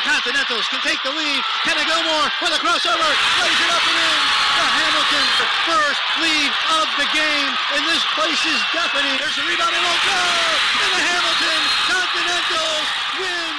the 0.00 0.08
Continentals 0.08 0.66
can 0.68 0.80
take 0.80 1.02
the 1.04 1.12
lead. 1.12 1.40
Kenny 1.64 1.84
Gilmore 1.84 2.28
with 2.40 2.56
a 2.56 2.60
crossover, 2.64 3.10
lays 3.44 3.60
it 3.60 3.70
up 3.70 3.84
and 3.84 3.98
in. 4.00 4.20
The 4.56 4.68
Hamilton 4.80 5.26
first 5.68 6.02
lead 6.24 6.52
of 6.80 6.86
the 6.96 7.08
game, 7.12 7.52
and 7.76 7.82
this 7.84 8.04
place 8.16 8.42
is 8.48 8.60
deafening. 8.72 9.16
There's 9.20 9.36
a 9.36 9.44
rebound 9.44 9.74
and 9.76 9.84
won't 9.84 10.04
go, 10.08 10.22
and 10.80 10.90
the 10.96 11.04
Hamilton 11.04 11.60
Continentals 11.92 12.88
win. 13.20 13.54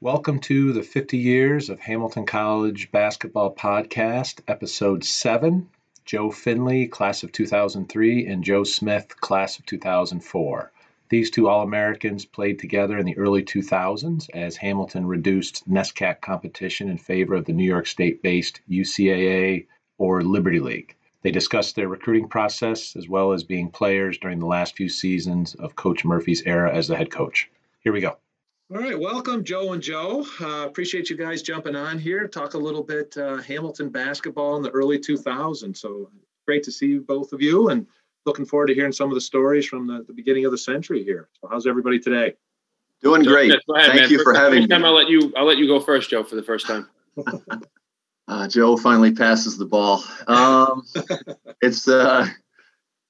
Welcome 0.00 0.40
to 0.40 0.72
the 0.72 0.82
50 0.82 1.18
Years 1.18 1.68
of 1.68 1.78
Hamilton 1.80 2.24
College 2.24 2.90
Basketball 2.90 3.54
Podcast, 3.54 4.40
Episode 4.48 5.04
7. 5.04 5.68
Joe 6.06 6.30
Finley, 6.30 6.86
class 6.86 7.22
of 7.22 7.32
2003, 7.32 8.26
and 8.26 8.42
Joe 8.42 8.64
Smith, 8.64 9.20
class 9.20 9.58
of 9.58 9.66
2004. 9.66 10.72
These 11.10 11.32
two 11.32 11.48
All 11.48 11.62
Americans 11.62 12.24
played 12.24 12.60
together 12.60 12.96
in 12.96 13.04
the 13.04 13.18
early 13.18 13.42
2000s 13.42 14.30
as 14.32 14.56
Hamilton 14.56 15.06
reduced 15.06 15.68
NESCAC 15.68 16.20
competition 16.20 16.88
in 16.88 16.98
favor 16.98 17.34
of 17.34 17.46
the 17.46 17.52
New 17.52 17.64
York 17.64 17.88
State 17.88 18.22
based 18.22 18.60
UCAA 18.70 19.66
or 19.98 20.22
Liberty 20.22 20.60
League. 20.60 20.94
They 21.22 21.32
discussed 21.32 21.74
their 21.74 21.88
recruiting 21.88 22.28
process 22.28 22.94
as 22.94 23.08
well 23.08 23.32
as 23.32 23.42
being 23.42 23.72
players 23.72 24.18
during 24.18 24.38
the 24.38 24.46
last 24.46 24.76
few 24.76 24.88
seasons 24.88 25.56
of 25.56 25.74
Coach 25.74 26.04
Murphy's 26.04 26.44
era 26.46 26.72
as 26.72 26.86
the 26.86 26.96
head 26.96 27.10
coach. 27.10 27.50
Here 27.80 27.92
we 27.92 28.00
go. 28.00 28.16
All 28.72 28.80
right, 28.80 28.98
welcome, 28.98 29.42
Joe 29.42 29.72
and 29.72 29.82
Joe. 29.82 30.24
Uh, 30.40 30.64
appreciate 30.64 31.10
you 31.10 31.16
guys 31.16 31.42
jumping 31.42 31.74
on 31.74 31.98
here. 31.98 32.28
Talk 32.28 32.54
a 32.54 32.58
little 32.58 32.84
bit 32.84 33.16
uh, 33.16 33.38
Hamilton 33.38 33.88
basketball 33.88 34.54
in 34.58 34.62
the 34.62 34.70
early 34.70 35.00
2000s. 35.00 35.76
So 35.76 36.08
great 36.46 36.62
to 36.62 36.72
see 36.72 36.98
both 36.98 37.32
of 37.32 37.42
you, 37.42 37.68
and 37.70 37.88
looking 38.26 38.44
forward 38.44 38.66
to 38.66 38.74
hearing 38.74 38.92
some 38.92 39.08
of 39.08 39.14
the 39.14 39.20
stories 39.20 39.66
from 39.66 39.86
the, 39.86 40.04
the 40.06 40.12
beginning 40.12 40.44
of 40.44 40.52
the 40.52 40.58
century 40.58 41.02
here. 41.04 41.28
So 41.40 41.48
how's 41.48 41.66
everybody 41.66 41.98
today? 41.98 42.34
Doing 43.02 43.22
great. 43.22 43.50
Ahead, 43.50 43.64
Thank 43.86 44.00
man. 44.02 44.10
you 44.10 44.22
for 44.22 44.34
having 44.34 44.68
time 44.68 44.82
me. 44.82 44.88
I'll 44.88 44.94
let 44.94 45.08
you. 45.08 45.32
I'll 45.36 45.46
let 45.46 45.56
you 45.56 45.66
go 45.66 45.80
first, 45.80 46.10
Joe, 46.10 46.22
for 46.22 46.36
the 46.36 46.42
first 46.42 46.66
time. 46.66 46.88
uh, 48.28 48.46
Joe 48.46 48.76
finally 48.76 49.12
passes 49.12 49.56
the 49.56 49.64
ball. 49.64 50.04
Um, 50.26 50.82
it's 51.62 51.88
uh, 51.88 52.26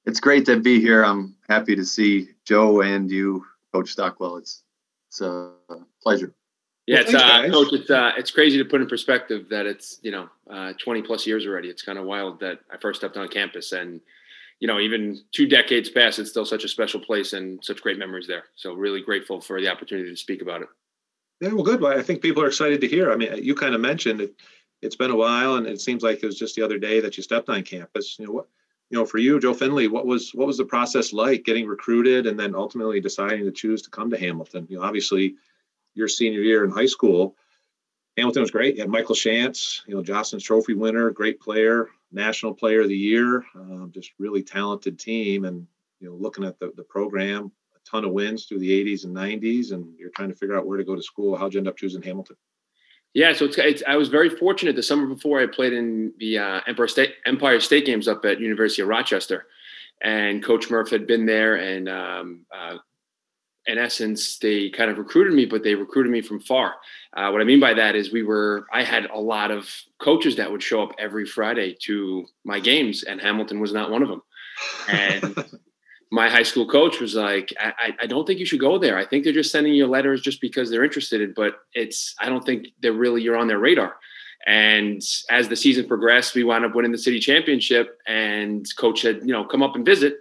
it's 0.07 0.21
great 0.21 0.47
to 0.47 0.61
be 0.61 0.81
here. 0.81 1.05
I'm 1.05 1.35
happy 1.49 1.75
to 1.75 1.85
see 1.85 2.29
Joe 2.45 2.83
and 2.83 3.11
you, 3.11 3.45
Coach 3.73 3.91
Stockwell. 3.91 4.37
It's 4.37 4.63
it's 5.09 5.21
a 5.23 5.51
pleasure. 6.01 6.35
Yeah, 6.87 7.01
it's, 7.01 7.15
uh, 7.15 7.49
coach. 7.51 7.73
It's 7.73 7.91
uh, 7.91 8.13
it's 8.17 8.31
crazy 8.31 8.59
to 8.59 8.65
put 8.65 8.81
in 8.81 8.87
perspective 8.87 9.49
that 9.51 9.67
it's 9.67 9.99
you 10.03 10.13
know 10.13 10.29
uh, 10.49 10.73
20 10.81 11.03
plus 11.03 11.27
years 11.27 11.47
already. 11.47 11.69
It's 11.69 11.83
kind 11.83 11.99
of 11.99 12.05
wild 12.05 12.39
that 12.41 12.61
I 12.73 12.77
first 12.77 13.01
stepped 13.01 13.17
on 13.17 13.29
campus 13.29 13.73
and 13.73 14.01
you 14.61 14.67
know, 14.67 14.79
even 14.79 15.19
two 15.33 15.49
decades 15.49 15.89
past, 15.89 16.19
it's 16.19 16.31
still 16.31 16.45
such 16.45 16.65
a 16.65 16.69
special 16.69 17.01
place 17.01 17.33
and 17.33 17.65
such 17.65 17.83
great 17.83 17.99
memories 17.99 18.27
there. 18.27 18.45
So 18.55 18.75
really 18.75 19.01
grateful 19.01 19.41
for 19.41 19.61
the 19.61 19.69
opportunity 19.69 20.11
to 20.11 20.17
speak 20.17 20.43
about 20.43 20.63
it. 20.63 20.69
Yeah, 21.41 21.55
well, 21.55 21.65
good. 21.65 21.81
Well, 21.81 21.99
I 21.99 22.03
think 22.03 22.21
people 22.21 22.43
are 22.43 22.49
excited 22.49 22.83
to 22.83 22.89
hear. 22.89 23.11
I 23.11 23.17
mean, 23.17 23.43
you 23.43 23.55
kind 23.55 23.75
of 23.75 23.81
mentioned 23.81 24.21
it. 24.21 24.35
It's 24.83 24.97
been 24.97 25.11
a 25.11 25.17
while, 25.17 25.57
and 25.57 25.67
it 25.67 25.81
seems 25.81 26.03
like 26.03 26.23
it 26.23 26.27
was 26.27 26.39
just 26.39 26.55
the 26.55 26.63
other 26.63 26.79
day 26.79 27.01
that 27.01 27.17
you 27.17 27.23
stepped 27.23 27.49
on 27.49 27.63
campus. 27.63 28.19
You 28.19 28.27
know 28.27 28.33
what? 28.33 28.49
You 28.91 28.99
know, 28.99 29.07
for 29.07 29.19
you, 29.19 29.41
Joe 29.41 29.55
Finley, 29.55 29.89
what 29.89 30.07
was 30.07 30.33
what 30.35 30.47
was 30.47 30.59
the 30.59 30.65
process 30.65 31.13
like 31.13 31.45
getting 31.45 31.67
recruited 31.67 32.27
and 32.27 32.39
then 32.39 32.55
ultimately 32.55 33.01
deciding 33.01 33.45
to 33.45 33.53
choose 33.53 33.83
to 33.83 33.91
come 33.91 34.11
to 34.11 34.19
Hamilton? 34.19 34.67
You 34.69 34.79
know, 34.79 34.83
obviously, 34.83 35.37
your 35.95 36.09
senior 36.09 36.41
year 36.41 36.65
in 36.65 36.71
high 36.71 36.87
school, 36.87 37.37
Hamilton 38.21 38.43
was 38.43 38.51
great. 38.51 38.77
You 38.77 38.83
had 38.83 38.91
Michael 38.91 39.15
Shantz, 39.15 39.81
you 39.87 39.95
know, 39.95 40.03
Jostens 40.03 40.45
Trophy 40.45 40.75
winner, 40.75 41.11
great 41.11 41.41
player, 41.41 41.89
National 42.13 42.55
Player 42.55 42.83
of 42.83 42.89
the 42.89 42.97
Year, 42.97 43.45
um, 43.55 43.91
just 43.95 44.13
really 44.19 44.43
talented 44.43 44.99
team. 44.99 45.47
And 45.47 45.67
you 46.01 46.09
know, 46.09 46.15
looking 46.17 46.45
at 46.45 46.59
the 46.59 46.71
the 46.77 46.83
program, 46.83 47.51
a 47.75 47.91
ton 47.91 48.05
of 48.05 48.13
wins 48.13 48.45
through 48.45 48.59
the 48.59 48.85
80s 48.85 49.05
and 49.05 49.17
90s, 49.17 49.73
and 49.73 49.99
you're 49.99 50.11
trying 50.11 50.29
to 50.29 50.35
figure 50.35 50.57
out 50.57 50.67
where 50.67 50.77
to 50.77 50.85
go 50.85 50.95
to 50.95 51.03
school. 51.03 51.35
How'd 51.35 51.55
you 51.55 51.59
end 51.61 51.69
up 51.69 51.77
choosing 51.77 52.03
Hamilton? 52.03 52.37
Yeah, 53.15 53.33
so 53.33 53.47
it's, 53.47 53.59
it's, 53.59 53.83
I 53.89 53.97
was 53.97 54.09
very 54.09 54.31
fortunate. 54.31 54.77
The 54.77 54.83
summer 54.85 55.07
before, 55.07 55.41
I 55.41 55.47
played 55.47 55.73
in 55.73 56.13
the 56.19 56.39
uh, 56.39 56.61
Empire 56.67 56.89
State 56.89 57.15
Empire 57.25 57.59
State 57.59 57.87
Games 57.87 58.07
up 58.07 58.25
at 58.27 58.39
University 58.39 58.83
of 58.83 58.89
Rochester, 58.89 59.47
and 60.03 60.45
Coach 60.45 60.71
Murph 60.71 60.91
had 60.91 61.07
been 61.07 61.25
there, 61.25 61.57
and 61.57 61.89
um, 61.89 62.47
uh, 62.55 62.77
in 63.71 63.79
essence, 63.79 64.39
they 64.39 64.69
kind 64.69 64.91
of 64.91 64.99
recruited 64.99 65.33
me, 65.33 65.47
but 65.47 65.63
they 65.63 65.77
recruited 65.77 66.11
me 66.11 66.21
from 66.21 66.41
far. 66.41 66.75
Uh, 67.17 67.31
what 67.31 67.41
I 67.41 67.45
mean 67.45 67.61
by 67.61 67.73
that 67.75 67.95
is 67.95 68.13
we 68.13 68.25
were, 68.25 68.67
I 68.73 68.83
had 68.83 69.07
a 69.07 69.19
lot 69.19 69.53
of 69.53 69.71
coaches 69.99 70.37
that 70.37 70.51
would 70.51 70.63
show 70.63 70.83
up 70.83 70.93
every 70.99 71.25
Friday 71.25 71.77
to 71.83 72.27
my 72.45 72.59
games, 72.59 73.05
and 73.05 73.21
Hamilton 73.21 73.61
was 73.61 73.73
not 73.73 73.91
one 73.91 74.03
of 74.03 74.09
them. 74.09 74.23
And 74.89 75.45
my 76.11 76.29
high 76.29 76.43
school 76.43 76.67
coach 76.67 76.99
was 76.99 77.15
like, 77.15 77.55
I, 77.61 77.95
I, 78.03 78.07
don't 78.07 78.27
think 78.27 78.41
you 78.41 78.47
should 78.47 78.59
go 78.59 78.77
there. 78.77 78.99
I 78.99 79.07
think 79.07 79.23
they're 79.23 79.33
just 79.33 79.53
sending 79.53 79.73
you 79.73 79.87
letters 79.87 80.21
just 80.21 80.41
because 80.41 80.69
they're 80.69 80.85
interested, 80.85 81.21
in, 81.21 81.33
but 81.33 81.61
it's, 81.73 82.17
I 82.21 82.29
don't 82.29 82.45
think 82.45 82.69
they're 82.83 82.93
really, 82.93 83.23
you're 83.23 83.37
on 83.37 83.47
their 83.47 83.61
radar. 83.61 83.95
And 84.49 85.01
as 85.31 85.49
the 85.49 85.55
season 85.55 85.87
progressed, 85.87 86.35
we 86.35 86.43
wound 86.43 86.65
up 86.65 86.75
winning 86.75 86.91
the 86.91 86.99
city 86.99 87.21
championship, 87.21 87.99
and 88.09 88.67
coach 88.77 89.03
said, 89.03 89.21
you 89.23 89.33
know, 89.33 89.45
come 89.45 89.63
up 89.63 89.77
and 89.77 89.87
visit. 89.87 90.17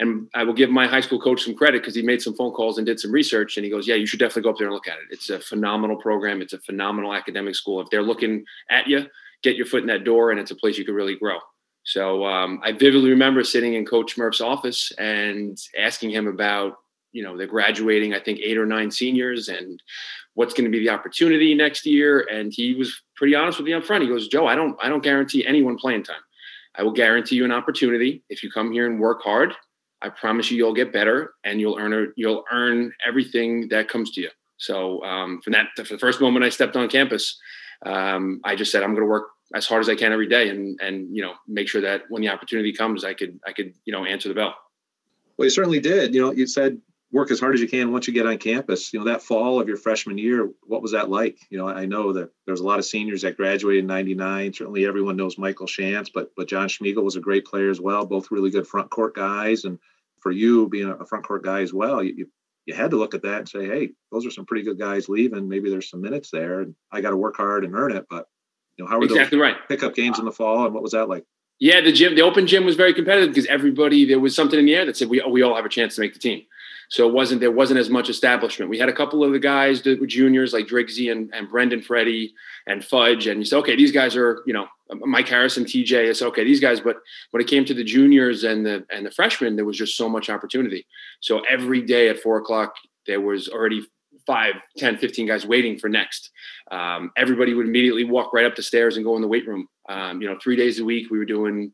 And 0.00 0.28
I 0.34 0.44
will 0.44 0.54
give 0.54 0.70
my 0.70 0.86
high 0.86 1.02
school 1.02 1.20
coach 1.20 1.44
some 1.44 1.54
credit 1.54 1.82
because 1.82 1.94
he 1.94 2.00
made 2.00 2.22
some 2.22 2.34
phone 2.34 2.52
calls 2.52 2.78
and 2.78 2.86
did 2.86 2.98
some 2.98 3.12
research. 3.12 3.58
And 3.58 3.64
he 3.64 3.70
goes, 3.70 3.86
Yeah, 3.86 3.96
you 3.96 4.06
should 4.06 4.18
definitely 4.18 4.42
go 4.42 4.50
up 4.50 4.56
there 4.56 4.66
and 4.66 4.74
look 4.74 4.88
at 4.88 4.98
it. 4.98 5.04
It's 5.10 5.28
a 5.28 5.38
phenomenal 5.38 5.96
program. 5.96 6.40
It's 6.40 6.54
a 6.54 6.58
phenomenal 6.58 7.14
academic 7.14 7.54
school. 7.54 7.80
If 7.82 7.90
they're 7.90 8.02
looking 8.02 8.44
at 8.70 8.88
you, 8.88 9.06
get 9.42 9.56
your 9.56 9.66
foot 9.66 9.82
in 9.82 9.88
that 9.88 10.04
door, 10.04 10.30
and 10.30 10.40
it's 10.40 10.50
a 10.50 10.56
place 10.56 10.78
you 10.78 10.86
could 10.86 10.94
really 10.94 11.16
grow. 11.16 11.38
So 11.82 12.24
um, 12.24 12.60
I 12.64 12.72
vividly 12.72 13.10
remember 13.10 13.44
sitting 13.44 13.74
in 13.74 13.84
Coach 13.84 14.16
Murph's 14.16 14.40
office 14.40 14.90
and 14.98 15.58
asking 15.78 16.10
him 16.10 16.26
about, 16.26 16.76
you 17.12 17.22
know, 17.22 17.36
they're 17.36 17.46
graduating, 17.46 18.14
I 18.14 18.20
think, 18.20 18.40
eight 18.40 18.58
or 18.58 18.66
nine 18.66 18.90
seniors 18.90 19.48
and 19.48 19.82
what's 20.34 20.54
going 20.54 20.64
to 20.64 20.70
be 20.70 20.78
the 20.78 20.90
opportunity 20.90 21.54
next 21.54 21.84
year. 21.84 22.26
And 22.30 22.52
he 22.54 22.74
was 22.74 23.02
pretty 23.16 23.34
honest 23.34 23.58
with 23.58 23.66
me 23.66 23.74
up 23.74 23.84
front. 23.84 24.02
He 24.02 24.08
goes, 24.08 24.28
Joe, 24.28 24.46
I 24.46 24.54
don't, 24.54 24.76
I 24.82 24.88
don't 24.88 25.02
guarantee 25.02 25.44
anyone 25.46 25.76
playing 25.76 26.04
time. 26.04 26.20
I 26.76 26.84
will 26.84 26.92
guarantee 26.92 27.36
you 27.36 27.44
an 27.44 27.52
opportunity 27.52 28.22
if 28.30 28.42
you 28.42 28.50
come 28.50 28.72
here 28.72 28.86
and 28.86 29.00
work 29.00 29.22
hard 29.22 29.54
I 30.02 30.08
promise 30.08 30.50
you, 30.50 30.56
you'll 30.56 30.74
get 30.74 30.92
better, 30.92 31.34
and 31.44 31.60
you'll 31.60 31.78
earn 31.78 32.12
you'll 32.16 32.44
earn 32.50 32.92
everything 33.06 33.68
that 33.68 33.88
comes 33.88 34.10
to 34.12 34.20
you. 34.22 34.30
So 34.56 35.02
um, 35.04 35.40
from 35.42 35.52
that, 35.52 35.68
for 35.76 35.94
the 35.94 35.98
first 35.98 36.20
moment 36.20 36.44
I 36.44 36.48
stepped 36.48 36.76
on 36.76 36.88
campus, 36.88 37.38
um, 37.84 38.40
I 38.44 38.56
just 38.56 38.72
said 38.72 38.82
I'm 38.82 38.90
going 38.90 39.02
to 39.02 39.10
work 39.10 39.28
as 39.54 39.66
hard 39.66 39.80
as 39.80 39.88
I 39.88 39.94
can 39.94 40.12
every 40.12 40.28
day, 40.28 40.48
and 40.48 40.78
and 40.80 41.14
you 41.14 41.22
know 41.22 41.34
make 41.46 41.68
sure 41.68 41.80
that 41.82 42.02
when 42.08 42.22
the 42.22 42.28
opportunity 42.28 42.72
comes, 42.72 43.04
I 43.04 43.14
could 43.14 43.38
I 43.46 43.52
could 43.52 43.74
you 43.84 43.92
know 43.92 44.04
answer 44.04 44.28
the 44.28 44.34
bell. 44.34 44.54
Well, 45.36 45.46
you 45.46 45.50
certainly 45.50 45.80
did. 45.80 46.14
You 46.14 46.20
know, 46.20 46.32
you 46.32 46.46
said 46.46 46.80
work 47.12 47.30
as 47.30 47.40
hard 47.40 47.54
as 47.54 47.60
you 47.60 47.68
can 47.68 47.92
once 47.92 48.06
you 48.06 48.12
get 48.12 48.26
on 48.26 48.38
campus. 48.38 48.92
You 48.92 49.00
know, 49.00 49.06
that 49.06 49.22
fall 49.22 49.60
of 49.60 49.68
your 49.68 49.76
freshman 49.76 50.18
year, 50.18 50.48
what 50.62 50.82
was 50.82 50.92
that 50.92 51.10
like? 51.10 51.38
You 51.50 51.58
know, 51.58 51.68
I 51.68 51.86
know 51.86 52.12
that 52.12 52.30
there's 52.46 52.60
a 52.60 52.66
lot 52.66 52.78
of 52.78 52.84
seniors 52.84 53.22
that 53.22 53.36
graduated 53.36 53.82
in 53.82 53.88
99. 53.88 54.52
Certainly 54.52 54.86
everyone 54.86 55.16
knows 55.16 55.38
Michael 55.38 55.66
Shantz, 55.66 56.10
but 56.12 56.30
but 56.36 56.48
John 56.48 56.68
Schmiegel 56.68 57.02
was 57.02 57.16
a 57.16 57.20
great 57.20 57.44
player 57.44 57.70
as 57.70 57.80
well, 57.80 58.06
both 58.06 58.30
really 58.30 58.50
good 58.50 58.66
front 58.66 58.90
court 58.90 59.14
guys. 59.14 59.64
And 59.64 59.78
for 60.20 60.30
you 60.30 60.68
being 60.68 60.88
a 60.88 61.06
front 61.06 61.26
court 61.26 61.42
guy 61.42 61.62
as 61.62 61.72
well, 61.72 62.02
you, 62.02 62.28
you 62.66 62.74
had 62.74 62.90
to 62.90 62.96
look 62.96 63.14
at 63.14 63.22
that 63.22 63.38
and 63.38 63.48
say, 63.48 63.66
hey, 63.66 63.90
those 64.12 64.26
are 64.26 64.30
some 64.30 64.46
pretty 64.46 64.64
good 64.64 64.78
guys 64.78 65.08
leaving. 65.08 65.48
Maybe 65.48 65.70
there's 65.70 65.90
some 65.90 66.02
minutes 66.02 66.30
there 66.30 66.60
and 66.60 66.74
I 66.92 67.00
got 67.00 67.10
to 67.10 67.16
work 67.16 67.36
hard 67.36 67.64
and 67.64 67.74
earn 67.74 67.92
it. 67.92 68.06
But 68.08 68.26
you 68.76 68.84
know, 68.84 68.90
how 68.90 68.98
were 68.98 69.04
exactly 69.04 69.38
those 69.38 69.42
right. 69.42 69.68
pickup 69.68 69.94
games 69.94 70.18
in 70.18 70.24
the 70.24 70.32
fall 70.32 70.64
and 70.64 70.74
what 70.74 70.82
was 70.82 70.92
that 70.92 71.08
like? 71.08 71.24
Yeah, 71.58 71.82
the 71.82 71.92
gym, 71.92 72.14
the 72.14 72.22
open 72.22 72.46
gym 72.46 72.64
was 72.64 72.74
very 72.74 72.94
competitive 72.94 73.30
because 73.30 73.46
everybody, 73.46 74.06
there 74.06 74.18
was 74.18 74.34
something 74.34 74.58
in 74.58 74.64
the 74.64 74.74
air 74.74 74.86
that 74.86 74.96
said 74.96 75.10
we, 75.10 75.22
we 75.28 75.42
all 75.42 75.56
have 75.56 75.66
a 75.66 75.70
chance 75.70 75.94
to 75.96 76.00
make 76.00 76.14
the 76.14 76.18
team. 76.18 76.42
So 76.90 77.08
it 77.08 77.14
wasn't 77.14 77.40
there 77.40 77.52
wasn't 77.52 77.78
as 77.78 77.88
much 77.88 78.10
establishment. 78.10 78.68
We 78.68 78.78
had 78.78 78.88
a 78.88 78.92
couple 78.92 79.22
of 79.22 79.32
the 79.32 79.38
guys 79.38 79.80
that 79.82 80.00
were 80.00 80.08
juniors 80.08 80.52
like 80.52 80.66
Drigsy 80.66 81.10
and, 81.10 81.32
and 81.32 81.48
Brendan 81.48 81.82
Ferretti 81.82 82.34
and 82.66 82.84
Fudge. 82.84 83.28
And 83.28 83.38
you 83.38 83.44
said, 83.44 83.58
okay, 83.58 83.76
these 83.76 83.92
guys 83.92 84.16
are, 84.16 84.42
you 84.44 84.52
know, 84.52 84.66
Mike 84.92 85.28
Harrison, 85.28 85.64
TJ. 85.64 86.08
I 86.08 86.12
said, 86.12 86.26
okay, 86.28 86.42
these 86.42 86.58
guys. 86.58 86.80
But 86.80 86.96
when 87.30 87.40
it 87.40 87.46
came 87.46 87.64
to 87.64 87.74
the 87.74 87.84
juniors 87.84 88.42
and 88.42 88.66
the 88.66 88.84
and 88.90 89.06
the 89.06 89.10
freshmen, 89.12 89.54
there 89.54 89.64
was 89.64 89.78
just 89.78 89.96
so 89.96 90.08
much 90.08 90.28
opportunity. 90.28 90.84
So 91.20 91.42
every 91.48 91.80
day 91.80 92.08
at 92.08 92.18
four 92.18 92.38
o'clock, 92.38 92.74
there 93.06 93.20
was 93.20 93.48
already 93.48 93.86
five, 94.26 94.54
10, 94.78 94.98
15 94.98 95.26
guys 95.26 95.46
waiting 95.46 95.78
for 95.78 95.88
next. 95.88 96.30
Um, 96.70 97.10
everybody 97.16 97.54
would 97.54 97.66
immediately 97.66 98.04
walk 98.04 98.32
right 98.32 98.46
up 98.46 98.56
the 98.56 98.62
stairs 98.62 98.96
and 98.96 99.04
go 99.04 99.16
in 99.16 99.22
the 99.22 99.28
weight 99.28 99.46
room. 99.46 99.68
Um, 99.88 100.22
you 100.22 100.28
know, 100.28 100.38
three 100.42 100.56
days 100.56 100.78
a 100.78 100.84
week, 100.84 101.10
we 101.10 101.18
were 101.18 101.24
doing, 101.24 101.72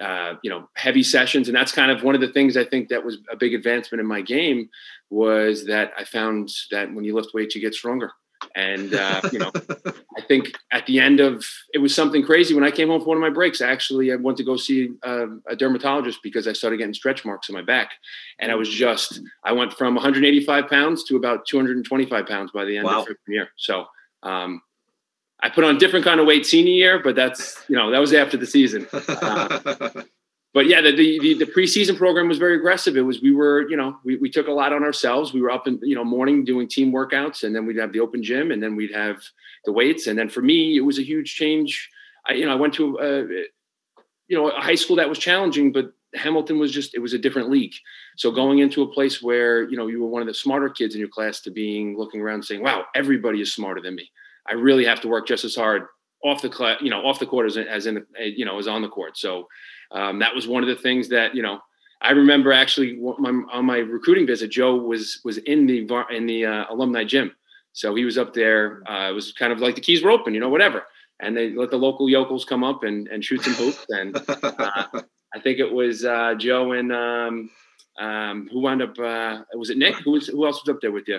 uh, 0.00 0.34
you 0.42 0.50
know, 0.50 0.68
heavy 0.74 1.02
sessions. 1.02 1.48
And 1.48 1.56
that's 1.56 1.72
kind 1.72 1.90
of 1.90 2.02
one 2.02 2.14
of 2.14 2.20
the 2.20 2.32
things 2.32 2.56
I 2.56 2.64
think 2.64 2.88
that 2.88 3.04
was 3.04 3.18
a 3.30 3.36
big 3.36 3.54
advancement 3.54 4.00
in 4.00 4.06
my 4.06 4.20
game 4.20 4.68
was 5.10 5.66
that 5.66 5.92
I 5.98 6.04
found 6.04 6.50
that 6.70 6.92
when 6.92 7.04
you 7.04 7.14
lift 7.14 7.34
weights, 7.34 7.54
you 7.54 7.60
get 7.60 7.74
stronger. 7.74 8.12
And, 8.54 8.94
uh, 8.94 9.20
you 9.32 9.38
know, 9.38 9.50
I 10.16 10.20
think 10.28 10.52
at 10.72 10.86
the 10.86 11.00
end 11.00 11.20
of 11.20 11.44
it 11.74 11.78
was 11.78 11.94
something 11.94 12.24
crazy. 12.24 12.54
When 12.54 12.64
I 12.64 12.70
came 12.70 12.88
home 12.88 13.00
from 13.00 13.08
one 13.08 13.16
of 13.18 13.22
my 13.22 13.30
breaks, 13.30 13.60
actually, 13.60 14.12
I 14.12 14.16
went 14.16 14.38
to 14.38 14.44
go 14.44 14.56
see 14.56 14.90
a, 15.02 15.26
a 15.48 15.56
dermatologist 15.56 16.20
because 16.22 16.46
I 16.46 16.52
started 16.52 16.78
getting 16.78 16.94
stretch 16.94 17.24
marks 17.24 17.50
on 17.50 17.54
my 17.54 17.62
back. 17.62 17.92
And 18.38 18.52
I 18.52 18.54
was 18.54 18.68
just, 18.68 19.20
I 19.44 19.52
went 19.52 19.72
from 19.72 19.94
185 19.94 20.68
pounds 20.68 21.04
to 21.04 21.16
about 21.16 21.46
225 21.46 22.26
pounds 22.26 22.50
by 22.52 22.64
the 22.64 22.76
end 22.76 22.86
wow. 22.86 23.00
of 23.00 23.06
the 23.06 23.32
year. 23.32 23.48
So, 23.56 23.86
um, 24.22 24.62
I 25.40 25.50
put 25.50 25.64
on 25.64 25.76
different 25.76 26.04
kind 26.04 26.18
of 26.18 26.26
weight 26.26 26.46
senior 26.46 26.72
year, 26.72 27.00
but 27.02 27.14
that's, 27.14 27.62
you 27.68 27.76
know, 27.76 27.90
that 27.90 27.98
was 27.98 28.14
after 28.14 28.36
the 28.36 28.46
season. 28.46 28.86
Uh, 28.92 30.02
but 30.56 30.68
yeah, 30.68 30.80
the, 30.80 30.90
the, 30.96 31.34
the 31.34 31.44
preseason 31.44 31.98
program 31.98 32.28
was 32.28 32.38
very 32.38 32.56
aggressive. 32.56 32.96
It 32.96 33.02
was 33.02 33.20
we 33.20 33.34
were 33.34 33.68
you 33.68 33.76
know 33.76 33.98
we, 34.06 34.16
we 34.16 34.30
took 34.30 34.48
a 34.48 34.52
lot 34.52 34.72
on 34.72 34.82
ourselves. 34.82 35.34
We 35.34 35.42
were 35.42 35.50
up 35.50 35.66
in 35.66 35.78
you 35.82 35.94
know 35.94 36.02
morning 36.02 36.46
doing 36.46 36.66
team 36.66 36.92
workouts, 36.92 37.44
and 37.44 37.54
then 37.54 37.66
we'd 37.66 37.76
have 37.76 37.92
the 37.92 38.00
open 38.00 38.22
gym, 38.22 38.50
and 38.50 38.62
then 38.62 38.74
we'd 38.74 38.94
have 38.94 39.22
the 39.66 39.72
weights, 39.72 40.06
and 40.06 40.18
then 40.18 40.30
for 40.30 40.40
me 40.40 40.78
it 40.78 40.80
was 40.80 40.98
a 40.98 41.02
huge 41.02 41.34
change. 41.34 41.90
I 42.26 42.32
you 42.32 42.46
know 42.46 42.52
I 42.52 42.54
went 42.54 42.72
to 42.72 42.98
a, 42.98 43.24
you 44.28 44.36
know 44.38 44.48
a 44.48 44.58
high 44.58 44.76
school 44.76 44.96
that 44.96 45.10
was 45.10 45.18
challenging, 45.18 45.72
but 45.72 45.92
Hamilton 46.14 46.58
was 46.58 46.72
just 46.72 46.94
it 46.94 47.00
was 47.00 47.12
a 47.12 47.18
different 47.18 47.50
league. 47.50 47.74
So 48.16 48.30
going 48.30 48.60
into 48.60 48.80
a 48.80 48.90
place 48.90 49.20
where 49.20 49.68
you 49.68 49.76
know 49.76 49.88
you 49.88 50.00
were 50.00 50.08
one 50.08 50.22
of 50.22 50.28
the 50.28 50.32
smarter 50.32 50.70
kids 50.70 50.94
in 50.94 51.00
your 51.00 51.10
class 51.10 51.38
to 51.40 51.50
being 51.50 51.98
looking 51.98 52.22
around 52.22 52.44
saying, 52.44 52.62
"Wow, 52.62 52.86
everybody 52.94 53.42
is 53.42 53.52
smarter 53.52 53.82
than 53.82 53.94
me. 53.94 54.10
I 54.48 54.54
really 54.54 54.86
have 54.86 55.02
to 55.02 55.08
work 55.08 55.28
just 55.28 55.44
as 55.44 55.54
hard 55.54 55.82
off 56.26 56.42
the 56.42 56.48
class, 56.48 56.80
you 56.80 56.90
know, 56.90 57.06
off 57.06 57.18
the 57.18 57.26
court 57.26 57.46
as, 57.46 57.56
as 57.56 57.86
in 57.86 58.04
you 58.18 58.44
know 58.44 58.58
as 58.58 58.68
on 58.68 58.82
the 58.82 58.88
court." 58.88 59.16
So 59.16 59.48
um, 59.92 60.18
that 60.18 60.34
was 60.34 60.46
one 60.46 60.62
of 60.62 60.68
the 60.68 60.76
things 60.76 61.08
that 61.08 61.34
you 61.34 61.42
know 61.42 61.60
I 62.02 62.10
remember 62.10 62.52
actually 62.52 62.96
my, 62.96 63.30
on 63.52 63.64
my 63.64 63.78
recruiting 63.78 64.26
visit, 64.26 64.50
Joe 64.50 64.76
was 64.76 65.20
was 65.24 65.38
in 65.38 65.66
the 65.66 65.86
in 66.10 66.26
the 66.26 66.46
uh, 66.46 66.64
alumni 66.68 67.04
gym, 67.04 67.34
so 67.72 67.94
he 67.94 68.04
was 68.04 68.18
up 68.18 68.34
there. 68.34 68.82
Uh, 68.88 69.10
it 69.10 69.12
was 69.12 69.32
kind 69.32 69.52
of 69.52 69.60
like 69.60 69.74
the 69.74 69.80
keys 69.80 70.02
were 70.02 70.10
open, 70.10 70.34
you 70.34 70.40
know, 70.40 70.48
whatever, 70.48 70.84
and 71.20 71.36
they 71.36 71.54
let 71.54 71.70
the 71.70 71.78
local 71.78 72.08
yokels 72.08 72.44
come 72.44 72.62
up 72.62 72.84
and, 72.84 73.08
and 73.08 73.24
shoot 73.24 73.42
some 73.42 73.54
hoops. 73.54 73.84
And 73.88 74.16
uh, 74.16 74.86
I 75.34 75.40
think 75.42 75.58
it 75.58 75.72
was 75.72 76.04
uh, 76.04 76.34
Joe 76.34 76.72
and 76.72 76.92
um, 76.92 77.50
um, 77.98 78.48
who 78.52 78.60
wound 78.60 78.82
up. 78.82 78.98
Uh, 78.98 79.42
was 79.54 79.70
it 79.70 79.78
Nick? 79.78 79.94
Who 80.04 80.12
was 80.12 80.26
who 80.26 80.44
else 80.46 80.62
was 80.64 80.74
up 80.74 80.80
there 80.80 80.92
with 80.92 81.08
you? 81.08 81.18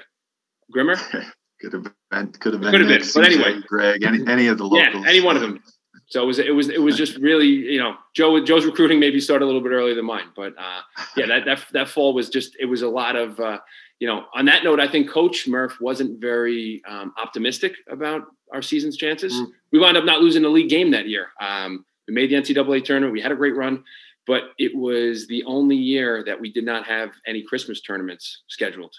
Grimmer. 0.71 0.97
could 1.59 1.73
have 1.73 1.83
been. 1.83 2.31
Could 2.39 2.53
have 2.53 2.61
been. 2.61 2.71
Could 2.71 2.81
have 2.81 2.89
been. 2.89 3.07
But 3.13 3.25
anyway, 3.25 3.61
Greg. 3.67 4.03
Any 4.03 4.25
any 4.27 4.47
of 4.47 4.57
the 4.57 4.65
locals. 4.65 5.03
Yeah, 5.03 5.09
any 5.09 5.21
one 5.21 5.35
of 5.35 5.41
them. 5.41 5.61
So 6.09 6.23
it 6.23 6.25
was 6.25 6.39
it 6.39 6.55
was 6.55 6.69
it 6.69 6.81
was 6.81 6.95
just 6.95 7.17
really 7.17 7.47
you 7.47 7.79
know 7.79 7.95
Joe 8.15 8.43
Joe's 8.43 8.65
recruiting 8.65 8.99
maybe 8.99 9.19
started 9.19 9.43
a 9.43 9.47
little 9.47 9.61
bit 9.61 9.71
earlier 9.71 9.93
than 9.93 10.05
mine, 10.05 10.27
but 10.35 10.53
uh, 10.57 10.81
yeah 11.17 11.25
that 11.27 11.45
that 11.45 11.65
that 11.73 11.89
fall 11.89 12.13
was 12.13 12.29
just 12.29 12.55
it 12.59 12.65
was 12.65 12.81
a 12.81 12.87
lot 12.87 13.17
of 13.17 13.39
uh, 13.39 13.59
you 13.99 14.07
know 14.07 14.25
on 14.33 14.45
that 14.45 14.63
note 14.63 14.79
I 14.79 14.87
think 14.87 15.09
Coach 15.09 15.47
Murph 15.47 15.81
wasn't 15.81 16.21
very 16.21 16.81
um, 16.87 17.13
optimistic 17.21 17.73
about 17.89 18.23
our 18.53 18.61
season's 18.61 18.95
chances. 18.95 19.33
Mm. 19.33 19.47
We 19.71 19.79
wound 19.79 19.97
up 19.97 20.05
not 20.05 20.21
losing 20.21 20.43
the 20.43 20.49
league 20.49 20.69
game 20.69 20.91
that 20.91 21.09
year. 21.09 21.27
Um, 21.41 21.85
we 22.07 22.13
made 22.13 22.29
the 22.29 22.35
NCAA 22.35 22.85
tournament. 22.85 23.11
We 23.11 23.21
had 23.21 23.33
a 23.33 23.35
great 23.35 23.57
run, 23.57 23.83
but 24.25 24.51
it 24.57 24.73
was 24.73 25.27
the 25.27 25.43
only 25.43 25.75
year 25.75 26.23
that 26.23 26.39
we 26.39 26.53
did 26.53 26.63
not 26.63 26.85
have 26.85 27.11
any 27.25 27.41
Christmas 27.41 27.81
tournaments 27.81 28.43
scheduled. 28.47 28.95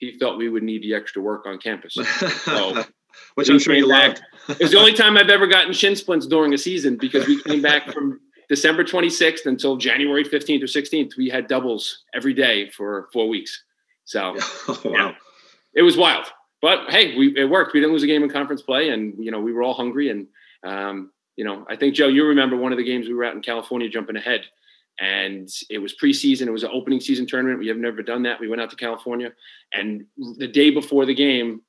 He 0.00 0.18
felt 0.18 0.38
we 0.38 0.48
would 0.48 0.62
need 0.62 0.82
the 0.82 0.94
extra 0.94 1.22
work 1.22 1.46
on 1.46 1.58
campus. 1.58 1.96
So 2.44 2.84
which 3.34 3.48
I'm 3.48 3.58
sure 3.58 3.74
you 3.74 3.86
loved. 3.86 4.22
it 4.48 4.60
was 4.60 4.70
the 4.70 4.78
only 4.78 4.94
time 4.94 5.16
I've 5.16 5.30
ever 5.30 5.46
gotten 5.46 5.72
shin 5.72 5.96
splints 5.96 6.26
during 6.26 6.54
a 6.54 6.58
season 6.58 6.96
because 6.96 7.26
we 7.26 7.42
came 7.42 7.62
back 7.62 7.92
from 7.92 8.20
December 8.48 8.84
26th 8.84 9.46
until 9.46 9.76
January 9.76 10.24
15th 10.24 10.62
or 10.62 10.66
16th. 10.66 11.16
We 11.16 11.28
had 11.28 11.46
doubles 11.46 12.04
every 12.14 12.34
day 12.34 12.70
for 12.70 13.08
four 13.12 13.28
weeks. 13.28 13.62
So 14.04 14.34
oh, 14.38 14.80
wow. 14.84 14.92
yeah, 14.92 15.14
it 15.74 15.82
was 15.82 15.96
wild. 15.96 16.26
But 16.62 16.90
hey, 16.90 17.16
we, 17.16 17.36
it 17.36 17.48
worked. 17.48 17.72
We 17.72 17.80
didn't 17.80 17.92
lose 17.92 18.02
a 18.02 18.08
game 18.08 18.22
in 18.22 18.28
conference 18.28 18.62
play, 18.62 18.90
and 18.90 19.14
you 19.18 19.30
know 19.30 19.40
we 19.40 19.52
were 19.52 19.62
all 19.62 19.74
hungry. 19.74 20.10
And 20.10 20.26
um, 20.64 21.10
you 21.36 21.44
know, 21.44 21.64
I 21.70 21.76
think 21.76 21.94
Joe, 21.94 22.08
you 22.08 22.26
remember 22.26 22.56
one 22.56 22.72
of 22.72 22.78
the 22.78 22.84
games 22.84 23.06
we 23.06 23.14
were 23.14 23.24
out 23.24 23.34
in 23.34 23.40
California 23.40 23.88
jumping 23.88 24.16
ahead, 24.16 24.42
and 25.00 25.48
it 25.68 25.78
was 25.78 25.94
preseason. 25.96 26.46
It 26.46 26.52
was 26.52 26.62
an 26.62 26.70
opening 26.72 27.00
season 27.00 27.26
tournament. 27.26 27.58
We 27.58 27.68
have 27.68 27.78
never 27.78 28.02
done 28.02 28.22
that. 28.24 28.38
We 28.38 28.48
went 28.48 28.60
out 28.60 28.70
to 28.70 28.76
California, 28.76 29.32
and 29.72 30.04
the 30.38 30.48
day 30.48 30.70
before 30.70 31.06
the 31.06 31.14
game, 31.14 31.62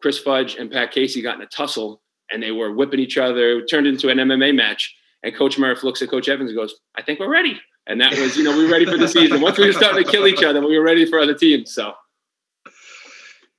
Chris 0.00 0.18
Fudge 0.18 0.56
and 0.56 0.70
Pat 0.70 0.90
Casey 0.90 1.22
got 1.22 1.36
in 1.36 1.42
a 1.42 1.46
tussle 1.46 2.02
and 2.30 2.42
they 2.42 2.50
were 2.50 2.72
whipping 2.72 3.00
each 3.00 3.16
other. 3.18 3.60
It 3.60 3.66
turned 3.66 3.86
into 3.86 4.08
an 4.08 4.18
MMA 4.18 4.54
match. 4.54 4.94
And 5.22 5.34
Coach 5.34 5.58
Murph 5.58 5.82
looks 5.82 6.02
at 6.02 6.10
Coach 6.10 6.28
Evans 6.28 6.50
and 6.50 6.56
goes, 6.58 6.74
I 6.96 7.02
think 7.02 7.18
we're 7.18 7.30
ready. 7.30 7.58
And 7.86 8.00
that 8.00 8.12
was, 8.18 8.36
you 8.36 8.44
know, 8.44 8.56
we 8.56 8.64
were 8.64 8.70
ready 8.70 8.84
for 8.84 8.98
the 8.98 9.08
season. 9.08 9.40
Once 9.40 9.58
we 9.58 9.66
were 9.66 9.72
starting 9.72 10.04
to 10.04 10.10
kill 10.10 10.26
each 10.26 10.42
other, 10.42 10.60
we 10.60 10.76
were 10.76 10.84
ready 10.84 11.06
for 11.06 11.18
other 11.18 11.34
teams. 11.34 11.72
So, 11.72 11.94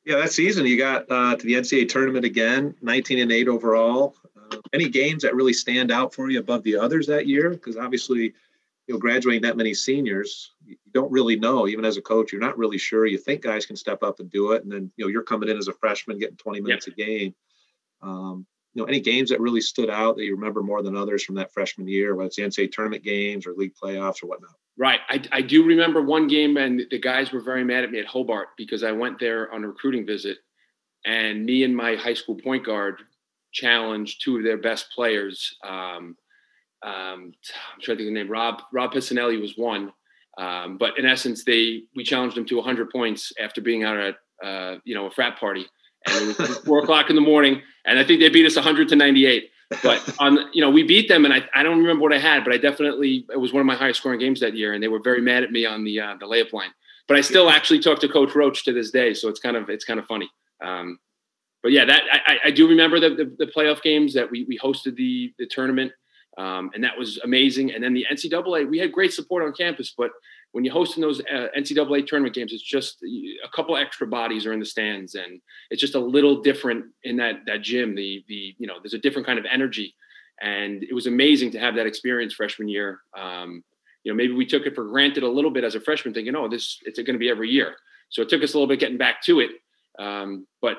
yeah, 0.05 0.17
that 0.17 0.31
season 0.31 0.65
you 0.65 0.77
got 0.77 1.09
uh, 1.09 1.35
to 1.35 1.45
the 1.45 1.53
NCAA 1.53 1.89
tournament 1.89 2.25
again, 2.25 2.75
19 2.81 3.19
and 3.19 3.31
8 3.31 3.47
overall. 3.47 4.15
Uh, 4.51 4.57
any 4.73 4.89
games 4.89 5.23
that 5.23 5.33
really 5.35 5.53
stand 5.53 5.91
out 5.91 6.13
for 6.13 6.29
you 6.29 6.39
above 6.39 6.61
the 6.63 6.75
others 6.75 7.07
that 7.07 7.27
year? 7.27 7.49
Because 7.51 7.77
obviously, 7.77 8.33
you 8.87 8.93
know, 8.93 8.99
graduating 8.99 9.41
that 9.41 9.57
many 9.57 9.73
seniors, 9.73 10.51
you 10.65 10.77
don't 10.93 11.11
really 11.11 11.35
know. 11.35 11.67
Even 11.67 11.85
as 11.85 11.97
a 11.97 12.01
coach, 12.01 12.31
you're 12.31 12.41
not 12.41 12.57
really 12.57 12.77
sure. 12.77 13.05
You 13.05 13.17
think 13.17 13.41
guys 13.41 13.65
can 13.65 13.75
step 13.75 14.03
up 14.03 14.19
and 14.19 14.29
do 14.29 14.51
it, 14.51 14.63
and 14.63 14.71
then 14.71 14.91
you 14.95 15.05
know 15.05 15.09
you're 15.09 15.23
coming 15.23 15.49
in 15.49 15.57
as 15.57 15.67
a 15.67 15.73
freshman, 15.73 16.19
getting 16.19 16.37
20 16.37 16.61
minutes 16.61 16.87
yep. 16.87 16.93
a 16.93 16.97
game. 16.97 17.35
Um, 18.01 18.45
you 18.73 18.81
know, 18.81 18.87
any 18.87 18.99
games 18.99 19.29
that 19.29 19.39
really 19.39 19.61
stood 19.61 19.89
out 19.89 20.17
that 20.17 20.25
you 20.25 20.35
remember 20.35 20.61
more 20.61 20.83
than 20.83 20.97
others 20.97 21.23
from 21.23 21.35
that 21.35 21.51
freshman 21.53 21.87
year, 21.87 22.13
whether 22.13 22.27
it's 22.27 22.35
the 22.35 22.43
NCAA 22.43 22.71
tournament 22.73 23.03
games 23.03 23.47
or 23.47 23.53
league 23.53 23.73
playoffs 23.81 24.21
or 24.21 24.27
whatnot? 24.27 24.51
Right. 24.77 24.99
I, 25.07 25.21
I 25.31 25.41
do 25.41 25.63
remember 25.63 26.01
one 26.01 26.27
game, 26.27 26.57
and 26.57 26.81
the 26.91 26.99
guys 26.99 27.31
were 27.31 27.39
very 27.39 27.63
mad 27.63 27.85
at 27.85 27.91
me 27.91 27.99
at 27.99 28.05
Hobart 28.05 28.49
because 28.57 28.83
I 28.83 28.91
went 28.91 29.17
there 29.17 29.51
on 29.53 29.63
a 29.63 29.67
recruiting 29.69 30.05
visit, 30.05 30.39
and 31.05 31.45
me 31.45 31.63
and 31.63 31.75
my 31.75 31.95
high 31.95 32.13
school 32.13 32.35
point 32.35 32.65
guard 32.65 33.01
challenged 33.53 34.21
two 34.21 34.37
of 34.37 34.43
their 34.43 34.57
best 34.57 34.87
players. 34.93 35.55
Um, 35.65 36.17
um, 36.83 37.33
I'm 37.73 37.81
trying 37.81 37.97
to 37.97 38.03
think 38.03 38.09
of 38.09 38.13
the 38.15 38.23
name. 38.23 38.29
Rob 38.29 38.61
Rob 38.71 38.93
Piscinelli 38.93 39.39
was 39.39 39.53
one, 39.55 39.91
um, 40.37 40.77
but 40.77 40.97
in 40.99 41.05
essence, 41.05 41.43
they 41.43 41.83
we 41.95 42.03
challenged 42.03 42.37
them 42.37 42.45
to 42.45 42.55
100 42.55 42.89
points 42.89 43.31
after 43.39 43.61
being 43.61 43.83
out 43.83 43.97
at 43.97 44.15
uh, 44.43 44.77
you 44.83 44.95
know 44.95 45.07
a 45.07 45.11
frat 45.11 45.39
party, 45.39 45.65
and 46.07 46.29
it 46.29 46.37
was 46.37 46.57
four 46.59 46.79
o'clock 46.83 47.09
in 47.09 47.15
the 47.15 47.21
morning, 47.21 47.61
and 47.85 47.97
I 47.97 48.03
think 48.03 48.19
they 48.19 48.29
beat 48.29 48.45
us 48.45 48.55
100 48.55 48.89
to 48.89 48.95
98. 48.95 49.49
But 49.81 50.15
on 50.19 50.37
you 50.53 50.61
know 50.61 50.69
we 50.69 50.83
beat 50.83 51.07
them, 51.07 51.25
and 51.25 51.33
I, 51.33 51.43
I 51.53 51.63
don't 51.63 51.79
remember 51.79 52.03
what 52.03 52.13
I 52.13 52.19
had, 52.19 52.43
but 52.43 52.53
I 52.53 52.57
definitely 52.57 53.25
it 53.31 53.39
was 53.39 53.51
one 53.51 53.61
of 53.61 53.65
my 53.65 53.75
highest 53.75 53.99
scoring 53.99 54.19
games 54.19 54.39
that 54.41 54.55
year, 54.55 54.73
and 54.73 54.83
they 54.83 54.87
were 54.87 55.01
very 55.01 55.21
mad 55.21 55.43
at 55.43 55.51
me 55.51 55.65
on 55.65 55.83
the 55.83 55.99
uh, 55.99 56.15
the 56.19 56.27
layup 56.27 56.53
line. 56.53 56.71
But 57.07 57.17
I 57.17 57.21
still 57.21 57.49
actually 57.49 57.79
talk 57.79 57.99
to 57.99 58.07
Coach 58.07 58.35
Roach 58.35 58.63
to 58.65 58.73
this 58.73 58.91
day, 58.91 59.13
so 59.13 59.27
it's 59.29 59.39
kind 59.39 59.57
of 59.57 59.69
it's 59.69 59.85
kind 59.85 59.99
of 59.99 60.05
funny. 60.05 60.29
Um, 60.63 60.99
but 61.63 61.71
yeah, 61.71 61.85
that 61.85 62.03
I, 62.11 62.37
I 62.45 62.51
do 62.51 62.67
remember 62.67 62.99
the, 62.99 63.09
the, 63.09 63.45
the 63.45 63.51
playoff 63.51 63.81
games 63.81 64.13
that 64.13 64.29
we 64.29 64.45
we 64.47 64.59
hosted 64.59 64.95
the 64.95 65.33
the 65.39 65.47
tournament. 65.47 65.91
Um, 66.37 66.69
and 66.73 66.83
that 66.83 66.97
was 66.97 67.17
amazing. 67.23 67.71
And 67.73 67.83
then 67.83 67.93
the 67.93 68.05
NCAA, 68.11 68.69
we 68.69 68.77
had 68.77 68.91
great 68.91 69.13
support 69.13 69.43
on 69.43 69.53
campus, 69.53 69.93
but 69.97 70.11
when 70.55 70.63
you're 70.63 70.73
hosting 70.73 71.01
those 71.01 71.19
uh, 71.19 71.47
NCAA 71.57 72.07
tournament 72.07 72.33
games, 72.33 72.53
it's 72.53 72.63
just 72.63 73.03
a 73.03 73.49
couple 73.53 73.75
extra 73.75 74.07
bodies 74.07 74.45
are 74.45 74.53
in 74.53 74.59
the 74.61 74.65
stands, 74.65 75.15
and 75.15 75.41
it's 75.69 75.81
just 75.81 75.95
a 75.95 75.99
little 75.99 76.41
different 76.41 76.85
in 77.03 77.17
that 77.17 77.41
that 77.45 77.61
gym. 77.61 77.93
The 77.93 78.23
the 78.29 78.55
you 78.57 78.65
know 78.65 78.75
there's 78.81 78.93
a 78.93 78.97
different 78.97 79.25
kind 79.25 79.37
of 79.37 79.43
energy, 79.51 79.93
and 80.41 80.81
it 80.81 80.93
was 80.93 81.07
amazing 81.07 81.51
to 81.51 81.59
have 81.59 81.75
that 81.75 81.87
experience 81.87 82.33
freshman 82.33 82.69
year. 82.69 83.01
Um, 83.17 83.65
you 84.05 84.13
know, 84.13 84.15
maybe 84.15 84.31
we 84.31 84.45
took 84.45 84.65
it 84.65 84.75
for 84.75 84.85
granted 84.85 85.23
a 85.23 85.27
little 85.27 85.51
bit 85.51 85.65
as 85.65 85.75
a 85.75 85.81
freshman, 85.81 86.13
thinking, 86.13 86.37
oh, 86.37 86.47
this 86.47 86.79
it's 86.85 86.97
going 86.97 87.15
to 87.15 87.19
be 87.19 87.29
every 87.29 87.49
year. 87.49 87.75
So 88.07 88.21
it 88.21 88.29
took 88.29 88.41
us 88.41 88.53
a 88.53 88.57
little 88.57 88.69
bit 88.69 88.79
getting 88.79 88.97
back 88.97 89.21
to 89.23 89.41
it, 89.41 89.51
um, 89.99 90.47
but 90.61 90.77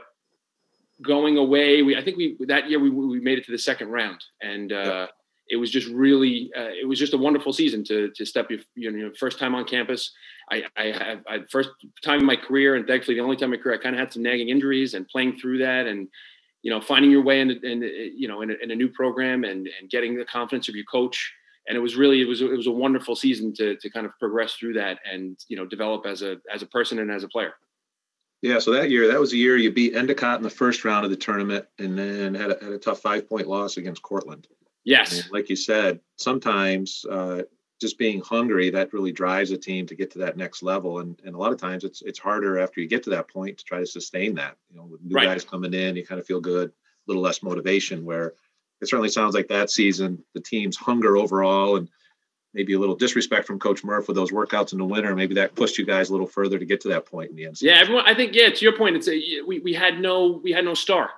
going 1.02 1.36
away, 1.36 1.82
we 1.82 1.98
I 1.98 2.02
think 2.02 2.16
we 2.16 2.38
that 2.46 2.70
year 2.70 2.78
we 2.78 2.88
we 2.88 3.20
made 3.20 3.36
it 3.36 3.44
to 3.44 3.52
the 3.52 3.58
second 3.58 3.88
round, 3.88 4.24
and 4.40 4.72
uh, 4.72 5.08
it 5.48 5.56
was 5.56 5.70
just 5.70 5.88
really 5.88 6.50
uh, 6.56 6.70
it 6.80 6.86
was 6.86 6.98
just 6.98 7.14
a 7.14 7.18
wonderful 7.18 7.52
season 7.52 7.84
to 7.84 8.10
to 8.16 8.24
step 8.24 8.50
your 8.50 8.60
you 8.74 8.90
know 8.90 9.12
first 9.18 9.38
time 9.38 9.54
on 9.54 9.64
campus. 9.64 10.12
I 10.50 10.64
i 10.76 10.84
have 10.86 11.24
I, 11.28 11.40
first 11.50 11.70
time 12.04 12.20
in 12.20 12.26
my 12.26 12.36
career 12.36 12.76
and 12.76 12.86
thankfully 12.86 13.16
the 13.16 13.22
only 13.22 13.36
time 13.36 13.52
in 13.52 13.58
my 13.58 13.62
career 13.62 13.74
i 13.74 13.82
kind 13.82 13.96
of 13.96 14.00
had 14.00 14.12
some 14.12 14.22
nagging 14.22 14.48
injuries 14.48 14.94
and 14.94 15.08
playing 15.08 15.38
through 15.40 15.58
that 15.58 15.88
and 15.88 16.06
you 16.62 16.70
know 16.70 16.80
finding 16.80 17.10
your 17.10 17.22
way 17.22 17.40
in, 17.40 17.50
you 18.16 18.26
know 18.28 18.42
in 18.42 18.50
a, 18.50 18.54
in 18.62 18.70
a 18.72 18.74
new 18.74 18.88
program 18.88 19.44
and 19.44 19.68
and 19.78 19.88
getting 19.88 20.16
the 20.16 20.24
confidence 20.24 20.68
of 20.68 20.74
your 20.74 20.84
coach. 20.84 21.32
And 21.68 21.76
it 21.76 21.80
was 21.80 21.96
really 21.96 22.20
it 22.20 22.28
was 22.28 22.42
it 22.42 22.50
was 22.50 22.66
a 22.66 22.72
wonderful 22.72 23.14
season 23.16 23.52
to 23.54 23.76
to 23.76 23.90
kind 23.90 24.06
of 24.06 24.12
progress 24.18 24.54
through 24.54 24.74
that 24.74 24.98
and 25.10 25.36
you 25.48 25.56
know 25.56 25.64
develop 25.64 26.06
as 26.06 26.22
a 26.22 26.38
as 26.52 26.62
a 26.62 26.66
person 26.66 26.98
and 26.98 27.10
as 27.10 27.24
a 27.24 27.28
player. 27.28 27.54
Yeah, 28.42 28.58
so 28.58 28.72
that 28.72 28.90
year, 28.90 29.08
that 29.08 29.18
was 29.18 29.30
the 29.30 29.38
year 29.38 29.56
you 29.56 29.72
beat 29.72 29.96
Endicott 29.96 30.36
in 30.36 30.42
the 30.42 30.50
first 30.50 30.84
round 30.84 31.04
of 31.04 31.10
the 31.10 31.16
tournament, 31.16 31.66
and 31.78 31.98
then 31.98 32.34
had 32.34 32.50
a, 32.50 32.58
had 32.62 32.72
a 32.72 32.78
tough 32.78 33.00
five 33.00 33.28
point 33.28 33.48
loss 33.48 33.76
against 33.76 34.02
Cortland. 34.02 34.46
Yes. 34.86 35.28
Like 35.32 35.50
you 35.50 35.56
said, 35.56 36.00
sometimes 36.16 37.04
uh, 37.10 37.42
just 37.80 37.98
being 37.98 38.20
hungry 38.20 38.70
that 38.70 38.92
really 38.92 39.10
drives 39.10 39.50
a 39.50 39.58
team 39.58 39.84
to 39.86 39.96
get 39.96 40.12
to 40.12 40.20
that 40.20 40.36
next 40.36 40.62
level, 40.62 41.00
and 41.00 41.20
and 41.24 41.34
a 41.34 41.38
lot 41.38 41.52
of 41.52 41.58
times 41.58 41.82
it's 41.82 42.02
it's 42.02 42.20
harder 42.20 42.58
after 42.58 42.80
you 42.80 42.86
get 42.86 43.02
to 43.02 43.10
that 43.10 43.28
point 43.28 43.58
to 43.58 43.64
try 43.64 43.80
to 43.80 43.86
sustain 43.86 44.36
that. 44.36 44.56
You 44.70 44.76
know, 44.76 44.84
with 44.84 45.02
new 45.02 45.16
right. 45.16 45.24
guys 45.24 45.44
coming 45.44 45.74
in, 45.74 45.96
you 45.96 46.06
kind 46.06 46.20
of 46.20 46.26
feel 46.26 46.40
good, 46.40 46.68
a 46.68 46.72
little 47.08 47.22
less 47.22 47.42
motivation. 47.42 48.04
Where 48.04 48.34
it 48.80 48.88
certainly 48.88 49.08
sounds 49.08 49.34
like 49.34 49.48
that 49.48 49.70
season, 49.70 50.24
the 50.34 50.40
team's 50.40 50.76
hunger 50.76 51.16
overall, 51.16 51.76
and 51.76 51.88
maybe 52.54 52.74
a 52.74 52.78
little 52.78 52.94
disrespect 52.94 53.48
from 53.48 53.58
Coach 53.58 53.82
Murph 53.82 54.06
with 54.06 54.16
those 54.16 54.30
workouts 54.30 54.72
in 54.72 54.78
the 54.78 54.84
winter. 54.84 55.16
Maybe 55.16 55.34
that 55.34 55.56
pushed 55.56 55.78
you 55.78 55.84
guys 55.84 56.10
a 56.10 56.12
little 56.12 56.28
further 56.28 56.60
to 56.60 56.64
get 56.64 56.80
to 56.82 56.88
that 56.90 57.06
point 57.06 57.30
in 57.30 57.36
the 57.36 57.46
end. 57.46 57.60
Yeah, 57.60 57.80
everyone. 57.80 58.04
I 58.06 58.14
think 58.14 58.36
yeah. 58.36 58.50
To 58.50 58.64
your 58.64 58.76
point, 58.76 58.94
it's 58.94 59.08
a, 59.08 59.42
we 59.44 59.58
we 59.58 59.74
had 59.74 59.98
no 60.00 60.40
we 60.44 60.52
had 60.52 60.64
no 60.64 60.74
star. 60.74 61.10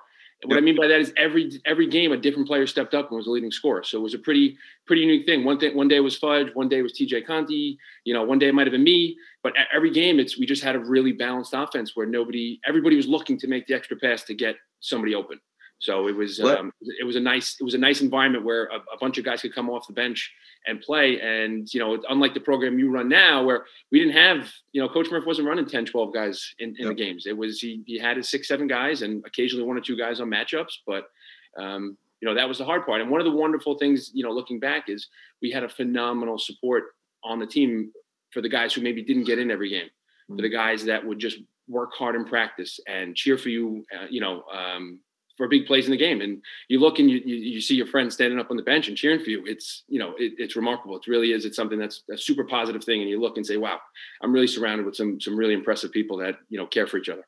What 0.45 0.55
yep. 0.55 0.63
I 0.63 0.65
mean 0.65 0.77
by 0.77 0.87
that 0.87 1.01
is 1.01 1.13
every 1.17 1.61
every 1.67 1.89
game 1.89 2.13
a 2.13 2.17
different 2.17 2.47
player 2.47 2.67
stepped 2.67 2.95
up 2.95 3.11
and 3.11 3.17
was 3.17 3.27
a 3.27 3.31
leading 3.31 3.51
scorer. 3.51 3.83
So 3.83 3.99
it 3.99 4.03
was 4.03 4.15
a 4.15 4.19
pretty 4.19 4.57
pretty 4.87 5.03
unique 5.03 5.27
thing. 5.27 5.45
One 5.45 5.59
thing 5.59 5.77
one 5.77 5.89
day 5.89 5.99
was 5.99 6.17
Fudge, 6.17 6.55
one 6.55 6.69
day 6.69 6.81
was 6.81 6.93
TJ 6.93 7.27
Conti, 7.27 7.77
you 8.05 8.15
know, 8.15 8.23
one 8.23 8.39
day 8.39 8.49
it 8.49 8.55
might 8.55 8.67
have 8.67 8.73
been 8.73 8.85
me. 8.85 9.17
But 9.43 9.59
at 9.59 9.67
every 9.75 9.91
game 9.91 10.21
it's 10.21 10.39
we 10.39 10.47
just 10.47 10.63
had 10.63 10.77
a 10.77 10.81
really 10.81 11.13
balanced 11.13 11.55
offense 11.55 11.97
where 11.97 12.07
nobody 12.07 12.61
everybody 12.65 12.95
was 12.95 13.09
looking 13.09 13.37
to 13.41 13.49
make 13.49 13.67
the 13.67 13.75
extra 13.75 13.97
pass 13.97 14.23
to 14.25 14.35
get 14.35 14.55
somebody 14.79 15.15
open. 15.17 15.41
So 15.81 16.09
it 16.09 16.17
was 16.17 16.41
um, 16.41 16.73
it 16.81 17.07
was 17.07 17.15
a 17.15 17.21
nice 17.21 17.57
it 17.61 17.63
was 17.63 17.75
a 17.75 17.79
nice 17.79 18.01
environment 18.01 18.45
where 18.45 18.67
a, 18.67 18.79
a, 18.95 18.99
bunch 19.01 19.17
of 19.17 19.25
guys 19.25 19.43
could 19.43 19.55
come 19.55 19.71
off 19.71 19.87
the 19.87 19.93
bench 19.93 20.33
and 20.67 20.81
play. 20.81 21.21
And 21.21 21.73
you 21.73 21.79
know, 21.79 22.03
unlike 22.09 22.35
the 22.35 22.41
program 22.41 22.81
you 22.81 22.91
run 22.91 23.09
now, 23.09 23.45
where 23.45 23.65
we 23.93 24.01
didn't 24.01 24.15
have 24.15 24.51
you 24.73 24.83
know, 24.83 24.89
Coach 24.89 25.09
Murph 25.11 25.25
wasn't 25.25 25.47
running 25.47 25.67
10, 25.67 25.87
12 25.87 26.13
guys 26.13 26.55
in, 26.59 26.71
in 26.71 26.87
yep. 26.87 26.89
the 26.89 26.95
games. 26.95 27.27
It 27.27 27.37
was 27.37 27.61
he 27.61 27.83
he 27.87 27.97
had 27.97 28.17
his 28.17 28.29
six, 28.29 28.49
seven 28.49 28.67
guys, 28.67 29.03
and 29.03 29.25
occasionally 29.25 29.65
one 29.65 29.77
or 29.77 29.81
two 29.81 29.97
guys 29.97 30.21
on 30.21 30.29
matchups. 30.29 30.79
But 30.85 31.09
um, 31.57 31.97
you 32.21 32.29
know, 32.29 32.35
that 32.35 32.49
was 32.49 32.59
the 32.59 32.65
hard 32.65 32.85
part. 32.85 33.01
And 33.01 33.11
one 33.11 33.21
of 33.21 33.25
the 33.25 33.39
wonderful 33.39 33.79
things, 33.79 34.11
you 34.13 34.25
know, 34.25 34.33
looking 34.33 34.59
back, 34.59 34.89
is 34.89 35.07
we 35.41 35.53
had 35.53 35.63
a 35.63 35.69
phenomenal 35.69 36.39
support 36.39 36.87
on 37.23 37.39
the 37.39 37.47
team 37.47 37.93
for 38.33 38.43
the 38.43 38.49
guys 38.49 38.75
who 38.75 38.81
maybe 38.81 39.03
didn't 39.03 39.25
get 39.25 39.39
in 39.39 39.51
every 39.51 39.71
game, 39.71 39.87
mm-hmm. 39.87 40.37
for 40.37 40.43
the 40.43 40.49
guys 40.49 40.85
that 40.85 41.07
would 41.07 41.21
just 41.21 41.39
work 41.69 41.93
hard 41.95 42.17
in 42.17 42.25
practice 42.25 42.81
and 42.89 43.15
cheer 43.15 43.39
for 43.39 43.51
you, 43.51 43.85
uh, 43.95 44.07
you 44.11 44.21
know, 44.21 44.43
um, 44.45 45.01
for 45.39 45.49
big 45.49 45.67
plays 45.67 45.87
in 45.87 45.93
the 45.93 45.97
game. 45.97 46.21
And 46.21 46.43
you 46.69 46.81
look 46.81 46.99
and 46.99 47.09
you, 47.09 47.23
you, 47.25 47.37
you, 47.37 47.61
see 47.61 47.77
your 47.77 47.87
friends 47.87 48.13
standing 48.13 48.39
up 48.39 48.51
on 48.51 48.57
the 48.57 48.63
bench 48.63 48.89
and 48.89 48.97
cheering 48.97 49.23
for 49.23 49.31
you. 49.31 49.45
It's, 49.47 49.85
you 49.89 49.99
know, 49.99 50.15
it, 50.19 50.35
it's 50.37 50.57
remarkable. 50.57 50.97
It 50.97 51.07
really 51.07 51.33
is. 51.33 51.47
It's 51.47 51.57
something 51.57 51.79
that's 51.79 52.03
a 52.13 52.19
super 52.19 52.45
positive 52.45 52.85
thing. 52.85 53.01
And 53.01 53.09
you 53.09 53.21
look 53.21 53.37
and 53.37 53.47
say, 53.47 53.57
wow, 53.57 53.79
I'm 54.21 54.33
really 54.33 54.49
surrounded 54.49 54.85
with 54.85 54.97
some, 54.97 55.21
some 55.21 55.37
really 55.37 55.55
impressive 55.55 55.93
people 55.93 56.19
that, 56.19 56.35
you 56.51 56.59
know, 56.59 56.67
care 56.67 56.87
for 56.87 56.99
each 56.99 57.09
other. 57.09 57.27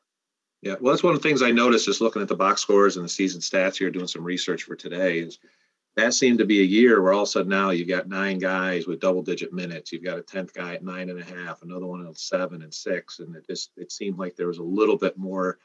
Yeah. 0.61 0.75
Well, 0.79 0.93
that's 0.93 1.03
one 1.03 1.15
of 1.15 1.21
the 1.21 1.27
things 1.27 1.41
I 1.41 1.51
noticed 1.51 1.85
just 1.85 2.01
looking 2.01 2.21
at 2.21 2.27
the 2.27 2.35
box 2.35 2.61
scores 2.61 2.97
and 2.97 3.05
the 3.05 3.09
season 3.09 3.41
stats 3.41 3.77
here, 3.77 3.89
doing 3.89 4.07
some 4.07 4.23
research 4.23 4.63
for 4.63 4.75
today 4.75 5.19
is 5.19 5.39
that 5.95 6.13
seemed 6.13 6.39
to 6.39 6.45
be 6.45 6.59
a 6.59 6.65
year 6.65 7.01
where 7.01 7.13
all 7.13 7.23
of 7.23 7.27
a 7.27 7.31
sudden 7.31 7.49
now 7.49 7.71
you've 7.71 7.87
got 7.87 8.07
nine 8.07 8.37
guys 8.37 8.87
with 8.87 8.99
double 8.99 9.23
digit 9.23 9.53
minutes. 9.53 9.91
You've 9.91 10.03
got 10.03 10.19
a 10.19 10.21
10th 10.21 10.53
guy 10.53 10.75
at 10.75 10.83
nine 10.83 11.09
and 11.09 11.19
a 11.19 11.23
half, 11.23 11.63
another 11.63 11.85
one 11.85 12.05
at 12.05 12.17
seven 12.17 12.61
and 12.61 12.73
six. 12.73 13.19
And 13.19 13.35
it 13.35 13.47
just, 13.47 13.71
it 13.77 13.91
seemed 13.91 14.17
like 14.19 14.35
there 14.35 14.47
was 14.47 14.59
a 14.59 14.63
little 14.63 14.97
bit 14.97 15.17
more 15.17 15.57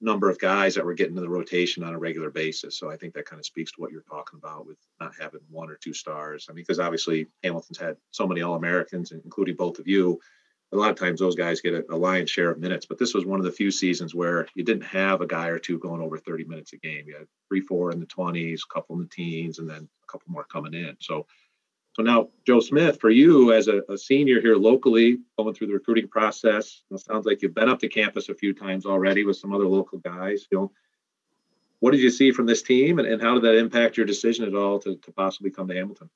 number 0.00 0.30
of 0.30 0.38
guys 0.38 0.74
that 0.74 0.84
were 0.84 0.94
getting 0.94 1.16
to 1.16 1.20
the 1.20 1.28
rotation 1.28 1.82
on 1.82 1.94
a 1.94 1.98
regular 1.98 2.30
basis. 2.30 2.78
So 2.78 2.90
I 2.90 2.96
think 2.96 3.14
that 3.14 3.26
kind 3.26 3.40
of 3.40 3.46
speaks 3.46 3.72
to 3.72 3.80
what 3.80 3.90
you're 3.90 4.02
talking 4.02 4.38
about 4.38 4.66
with 4.66 4.76
not 5.00 5.12
having 5.20 5.40
one 5.50 5.70
or 5.70 5.76
two 5.76 5.92
stars. 5.92 6.46
I 6.48 6.52
mean, 6.52 6.64
because 6.66 6.78
obviously 6.78 7.26
Hamilton's 7.42 7.78
had 7.78 7.96
so 8.10 8.26
many 8.26 8.42
All 8.42 8.54
Americans, 8.54 9.12
including 9.12 9.56
both 9.56 9.78
of 9.78 9.88
you. 9.88 10.20
A 10.70 10.76
lot 10.76 10.90
of 10.90 10.96
times 10.96 11.18
those 11.18 11.34
guys 11.34 11.62
get 11.62 11.74
a, 11.74 11.84
a, 11.90 11.96
lion's 11.96 12.30
share 12.30 12.50
of 12.50 12.58
minutes, 12.58 12.84
but 12.84 12.98
this 12.98 13.14
was 13.14 13.24
one 13.24 13.40
of 13.40 13.46
the 13.46 13.50
few 13.50 13.70
seasons 13.70 14.14
where 14.14 14.46
you 14.54 14.62
didn't 14.62 14.84
have 14.84 15.22
a 15.22 15.26
guy 15.26 15.48
or 15.48 15.58
two 15.58 15.78
going 15.78 16.02
over 16.02 16.18
30 16.18 16.44
minutes 16.44 16.74
a 16.74 16.76
game. 16.76 17.04
You 17.06 17.16
had 17.16 17.26
three, 17.48 17.62
four 17.62 17.90
in 17.90 18.00
the 18.00 18.06
20s, 18.06 18.60
a 18.68 18.74
couple 18.74 18.94
in 18.96 19.02
the 19.02 19.08
teens, 19.08 19.58
and 19.58 19.68
then 19.68 19.88
a 20.04 20.12
couple 20.12 20.30
more 20.30 20.44
coming 20.44 20.74
in. 20.74 20.94
So 21.00 21.26
so 21.98 22.04
now, 22.04 22.28
Joe 22.46 22.60
Smith, 22.60 23.00
for 23.00 23.10
you 23.10 23.52
as 23.52 23.66
a, 23.66 23.82
a, 23.88 23.98
senior 23.98 24.40
here 24.40 24.54
locally, 24.54 25.18
going 25.36 25.52
through 25.52 25.66
the 25.66 25.72
recruiting 25.72 26.06
process, 26.06 26.84
sounds 26.96 27.26
like 27.26 27.42
you've 27.42 27.56
been 27.56 27.68
up 27.68 27.80
to 27.80 27.88
campus 27.88 28.28
a 28.28 28.36
few 28.36 28.54
times 28.54 28.86
already 28.86 29.24
with 29.24 29.36
some 29.36 29.52
other 29.52 29.66
local 29.66 29.98
guys. 29.98 30.46
You 30.48 30.58
know, 30.58 30.72
what 31.80 31.90
did 31.90 32.00
you 32.00 32.10
see 32.10 32.30
from 32.30 32.46
this 32.46 32.62
team, 32.62 33.00
and, 33.00 33.08
and 33.08 33.20
how 33.20 33.34
did 33.34 33.42
that 33.42 33.58
impact 33.58 33.96
your 33.96 34.06
decision 34.06 34.44
at 34.44 34.54
all 34.54 34.78
to, 34.78 34.94
to 34.94 35.10
possibly 35.10 35.50
come 35.50 35.66
to 35.66 35.74
Hamilton? 35.74 36.08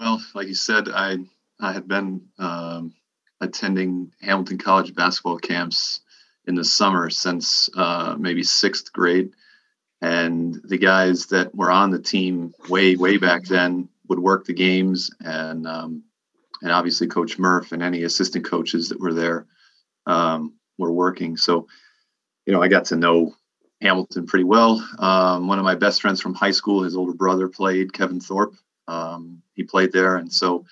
Well, 0.00 0.20
like 0.34 0.48
you 0.48 0.54
said, 0.54 0.88
I 0.88 1.18
I 1.60 1.72
had 1.72 1.86
been 1.86 2.22
um, 2.40 2.94
attending 3.40 4.12
Hamilton 4.20 4.58
College 4.58 4.96
basketball 4.96 5.38
camps 5.38 6.00
in 6.48 6.56
the 6.56 6.64
summer 6.64 7.08
since 7.08 7.70
uh, 7.76 8.16
maybe 8.18 8.42
sixth 8.42 8.92
grade 8.92 9.30
and 10.02 10.60
the 10.64 10.76
guys 10.78 11.26
that 11.26 11.54
were 11.54 11.70
on 11.70 11.92
the 11.92 11.98
team 11.98 12.52
way 12.68 12.96
way 12.96 13.16
back 13.16 13.44
then 13.44 13.88
would 14.08 14.18
work 14.18 14.44
the 14.44 14.52
games. 14.52 15.10
And 15.20 15.66
um, 15.66 16.02
and 16.60 16.72
obviously 16.72 17.06
coach 17.06 17.38
murph 17.38 17.72
and 17.72 17.82
any 17.82 18.02
assistant 18.02 18.44
coaches 18.44 18.88
that 18.88 19.00
were 19.00 19.14
there 19.14 19.46
um, 20.06 20.54
were 20.76 20.92
working. 20.92 21.36
So 21.36 21.68
you 22.44 22.52
know 22.52 22.60
i 22.60 22.66
got 22.66 22.86
to 22.86 22.96
know 22.96 23.34
hamilton 23.80 24.26
pretty 24.26 24.44
well. 24.44 24.86
Um, 24.98 25.46
one 25.46 25.58
of 25.58 25.64
my 25.64 25.76
best 25.76 26.02
friends 26.02 26.20
from 26.20 26.34
high 26.34 26.50
school 26.50 26.82
his 26.82 26.96
older 26.96 27.14
brother 27.14 27.48
played 27.48 27.92
kevin 27.92 28.20
thorpe. 28.20 28.54
Um, 28.88 29.42
he 29.54 29.62
played 29.62 29.92
there. 29.92 30.16
And 30.16 30.32
so 30.32 30.64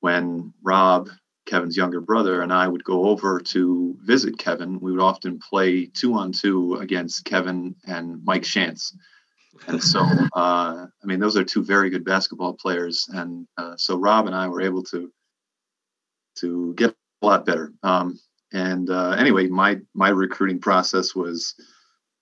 when 0.00 0.54
rob 0.62 1.10
Kevin's 1.46 1.76
younger 1.76 2.00
brother 2.00 2.42
and 2.42 2.52
I 2.52 2.66
would 2.66 2.84
go 2.84 3.08
over 3.08 3.40
to 3.40 3.96
visit 4.00 4.38
Kevin. 4.38 4.80
We 4.80 4.92
would 4.92 5.00
often 5.00 5.38
play 5.38 5.86
two 5.86 6.14
on 6.14 6.32
two 6.32 6.74
against 6.76 7.24
Kevin 7.24 7.74
and 7.86 8.24
Mike 8.24 8.42
Shantz. 8.42 8.94
And 9.66 9.82
so, 9.82 10.00
uh, 10.36 10.86
I 10.86 11.06
mean, 11.06 11.20
those 11.20 11.36
are 11.36 11.44
two 11.44 11.62
very 11.62 11.90
good 11.90 12.04
basketball 12.04 12.54
players. 12.54 13.08
And 13.12 13.46
uh, 13.56 13.76
so 13.76 13.96
Rob 13.96 14.26
and 14.26 14.34
I 14.34 14.48
were 14.48 14.62
able 14.62 14.82
to 14.84 15.12
to 16.36 16.74
get 16.74 16.94
a 17.22 17.26
lot 17.26 17.46
better. 17.46 17.72
Um, 17.82 18.18
and 18.52 18.88
uh, 18.90 19.10
anyway, 19.10 19.48
my 19.48 19.80
my 19.94 20.08
recruiting 20.08 20.60
process 20.60 21.14
was, 21.14 21.54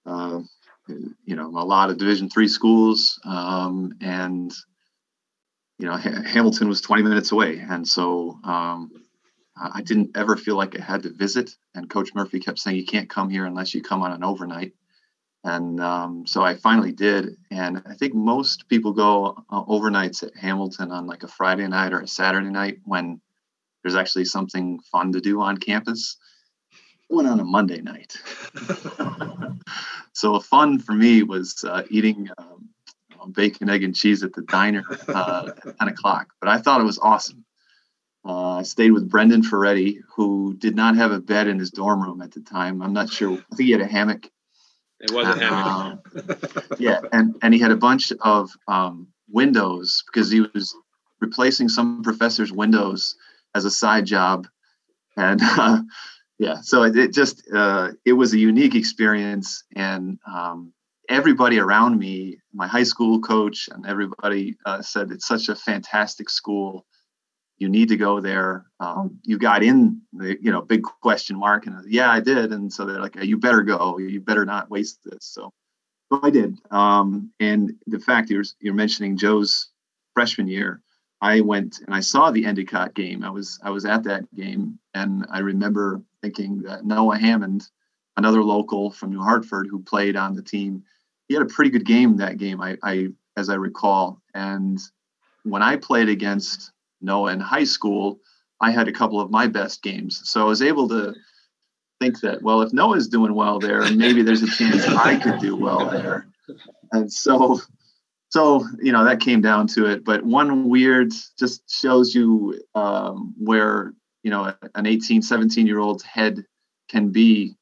uh, 0.06 0.40
you 0.88 1.36
know, 1.36 1.48
a 1.48 1.64
lot 1.64 1.90
of 1.90 1.98
Division 1.98 2.28
three 2.28 2.48
schools, 2.48 3.20
um, 3.24 3.94
and 4.00 4.52
you 5.78 5.86
know, 5.86 5.96
Hamilton 5.96 6.68
was 6.68 6.80
20 6.80 7.02
minutes 7.02 7.32
away, 7.32 7.58
and 7.58 7.86
so 7.86 8.38
um, 8.44 8.90
I 9.56 9.82
didn't 9.82 10.16
ever 10.16 10.36
feel 10.36 10.56
like 10.56 10.78
I 10.78 10.82
had 10.82 11.02
to 11.02 11.10
visit. 11.10 11.56
And 11.74 11.88
Coach 11.88 12.14
Murphy 12.14 12.40
kept 12.40 12.58
saying, 12.58 12.76
you 12.76 12.86
can't 12.86 13.10
come 13.10 13.28
here 13.28 13.44
unless 13.44 13.74
you 13.74 13.82
come 13.82 14.02
on 14.02 14.12
an 14.12 14.24
overnight. 14.24 14.72
And 15.44 15.80
um, 15.80 16.26
so 16.26 16.42
I 16.42 16.56
finally 16.56 16.92
did. 16.92 17.36
And 17.50 17.82
I 17.86 17.94
think 17.94 18.14
most 18.14 18.68
people 18.68 18.92
go 18.92 19.44
uh, 19.50 19.64
overnights 19.64 20.22
at 20.22 20.36
Hamilton 20.36 20.90
on 20.90 21.06
like 21.06 21.22
a 21.22 21.28
Friday 21.28 21.66
night 21.68 21.92
or 21.92 22.00
a 22.00 22.08
Saturday 22.08 22.48
night 22.48 22.78
when 22.84 23.20
there's 23.82 23.96
actually 23.96 24.24
something 24.24 24.78
fun 24.90 25.12
to 25.12 25.20
do 25.20 25.40
on 25.40 25.58
campus. 25.58 26.16
I 27.10 27.14
went 27.14 27.28
on 27.28 27.40
a 27.40 27.44
Monday 27.44 27.82
night. 27.82 28.16
so 30.12 30.38
fun 30.40 30.78
for 30.78 30.92
me 30.92 31.24
was 31.24 31.64
uh, 31.64 31.82
eating 31.90 32.30
um, 32.38 32.70
bacon, 33.32 33.68
egg, 33.68 33.82
and 33.82 33.94
cheese 33.94 34.22
at 34.22 34.32
the 34.32 34.42
diner 34.42 34.84
uh, 35.08 35.50
at 35.66 35.78
10 35.78 35.88
o'clock. 35.88 36.28
But 36.40 36.48
I 36.48 36.58
thought 36.58 36.80
it 36.80 36.84
was 36.84 36.98
awesome. 36.98 37.44
Uh, 38.24 38.58
I 38.58 38.62
stayed 38.62 38.92
with 38.92 39.10
Brendan 39.10 39.42
Ferretti, 39.42 40.00
who 40.14 40.54
did 40.54 40.76
not 40.76 40.96
have 40.96 41.10
a 41.10 41.18
bed 41.18 41.48
in 41.48 41.58
his 41.58 41.70
dorm 41.70 42.02
room 42.02 42.22
at 42.22 42.30
the 42.30 42.40
time. 42.40 42.80
I'm 42.80 42.92
not 42.92 43.10
sure. 43.10 43.32
I 43.32 43.56
think 43.56 43.66
he 43.66 43.72
had 43.72 43.80
a 43.80 43.86
hammock. 43.86 44.30
It 45.00 45.10
was 45.10 45.26
a 45.26 45.38
hammock. 45.38 46.00
Uh, 46.14 46.66
yeah, 46.78 47.00
and 47.12 47.34
and 47.42 47.52
he 47.52 47.58
had 47.58 47.72
a 47.72 47.76
bunch 47.76 48.12
of 48.20 48.50
um, 48.68 49.08
windows 49.28 50.04
because 50.06 50.30
he 50.30 50.40
was 50.40 50.74
replacing 51.20 51.68
some 51.68 52.02
professors' 52.02 52.52
windows 52.52 53.16
as 53.56 53.64
a 53.64 53.70
side 53.70 54.06
job, 54.06 54.46
and 55.16 55.40
uh, 55.42 55.82
yeah, 56.38 56.60
so 56.60 56.84
it, 56.84 56.96
it 56.96 57.12
just 57.12 57.42
uh, 57.52 57.90
it 58.04 58.12
was 58.12 58.34
a 58.34 58.38
unique 58.38 58.76
experience, 58.76 59.64
and 59.74 60.20
um, 60.32 60.72
everybody 61.08 61.58
around 61.58 61.98
me, 61.98 62.38
my 62.54 62.68
high 62.68 62.84
school 62.84 63.20
coach, 63.20 63.68
and 63.72 63.84
everybody 63.84 64.56
uh, 64.64 64.80
said 64.80 65.10
it's 65.10 65.26
such 65.26 65.48
a 65.48 65.56
fantastic 65.56 66.30
school 66.30 66.86
you 67.62 67.68
need 67.68 67.88
to 67.90 67.96
go 67.96 68.20
there. 68.20 68.66
Um, 68.80 69.20
you 69.22 69.38
got 69.38 69.62
in 69.62 70.02
the, 70.12 70.36
you 70.42 70.50
know, 70.50 70.60
big 70.60 70.82
question 70.82 71.38
mark. 71.38 71.66
And 71.66 71.76
yeah, 71.88 72.10
I 72.10 72.18
did. 72.18 72.52
And 72.52 72.72
so 72.72 72.84
they're 72.84 73.00
like, 73.00 73.14
you 73.22 73.38
better 73.38 73.62
go. 73.62 73.98
You 73.98 74.20
better 74.20 74.44
not 74.44 74.68
waste 74.68 74.98
this. 75.04 75.20
So, 75.20 75.52
so 76.12 76.20
I 76.24 76.30
did. 76.30 76.58
Um, 76.72 77.30
and 77.38 77.74
the 77.86 78.00
fact 78.00 78.30
you're, 78.30 78.42
you're 78.60 78.74
mentioning 78.74 79.16
Joe's 79.16 79.70
freshman 80.12 80.48
year, 80.48 80.82
I 81.20 81.40
went 81.40 81.78
and 81.86 81.94
I 81.94 82.00
saw 82.00 82.32
the 82.32 82.44
Endicott 82.44 82.94
game. 82.94 83.22
I 83.22 83.30
was 83.30 83.60
I 83.62 83.70
was 83.70 83.84
at 83.84 84.02
that 84.04 84.24
game, 84.34 84.80
and 84.92 85.24
I 85.30 85.38
remember 85.38 86.02
thinking 86.20 86.62
that 86.62 86.84
Noah 86.84 87.16
Hammond, 87.16 87.68
another 88.16 88.42
local 88.42 88.90
from 88.90 89.10
New 89.10 89.22
Hartford 89.22 89.68
who 89.70 89.84
played 89.84 90.16
on 90.16 90.34
the 90.34 90.42
team, 90.42 90.82
he 91.28 91.34
had 91.34 91.44
a 91.44 91.46
pretty 91.46 91.70
good 91.70 91.86
game 91.86 92.16
that 92.16 92.38
game. 92.38 92.60
I, 92.60 92.76
I 92.82 93.06
as 93.36 93.48
I 93.48 93.54
recall, 93.54 94.20
and 94.34 94.80
when 95.44 95.62
I 95.62 95.76
played 95.76 96.08
against 96.08 96.72
Noah 97.02 97.32
in 97.32 97.40
high 97.40 97.64
school, 97.64 98.20
I 98.60 98.70
had 98.70 98.88
a 98.88 98.92
couple 98.92 99.20
of 99.20 99.30
my 99.30 99.46
best 99.46 99.82
games. 99.82 100.20
So 100.24 100.40
I 100.40 100.44
was 100.44 100.62
able 100.62 100.88
to 100.88 101.14
think 102.00 102.20
that, 102.20 102.42
well, 102.42 102.62
if 102.62 102.72
Noah's 102.72 103.08
doing 103.08 103.34
well 103.34 103.58
there, 103.58 103.82
maybe 103.92 104.22
there's 104.22 104.42
a 104.42 104.50
chance 104.50 104.86
I 104.86 105.18
could 105.18 105.40
do 105.40 105.56
well 105.56 105.90
there. 105.90 106.26
And 106.92 107.12
so, 107.12 107.60
so 108.28 108.66
you 108.80 108.92
know, 108.92 109.04
that 109.04 109.20
came 109.20 109.40
down 109.40 109.66
to 109.68 109.86
it. 109.86 110.04
But 110.04 110.24
one 110.24 110.68
weird 110.68 111.12
just 111.38 111.62
shows 111.70 112.14
you 112.14 112.60
um, 112.74 113.34
where 113.38 113.92
you 114.22 114.30
know 114.30 114.54
an 114.74 114.86
18, 114.86 115.22
17 115.22 115.66
year 115.66 115.80
old's 115.80 116.02
head 116.02 116.44
can 116.88 117.10
be 117.10 117.56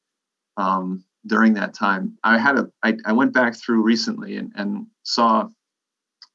um, 0.57 1.03
during 1.25 1.53
that 1.53 1.73
time. 1.73 2.17
I 2.23 2.37
had 2.37 2.57
a 2.57 2.71
I, 2.83 2.97
I 3.05 3.13
went 3.13 3.33
back 3.33 3.55
through 3.55 3.81
recently 3.81 4.37
and, 4.37 4.51
and 4.55 4.87
saw 5.03 5.47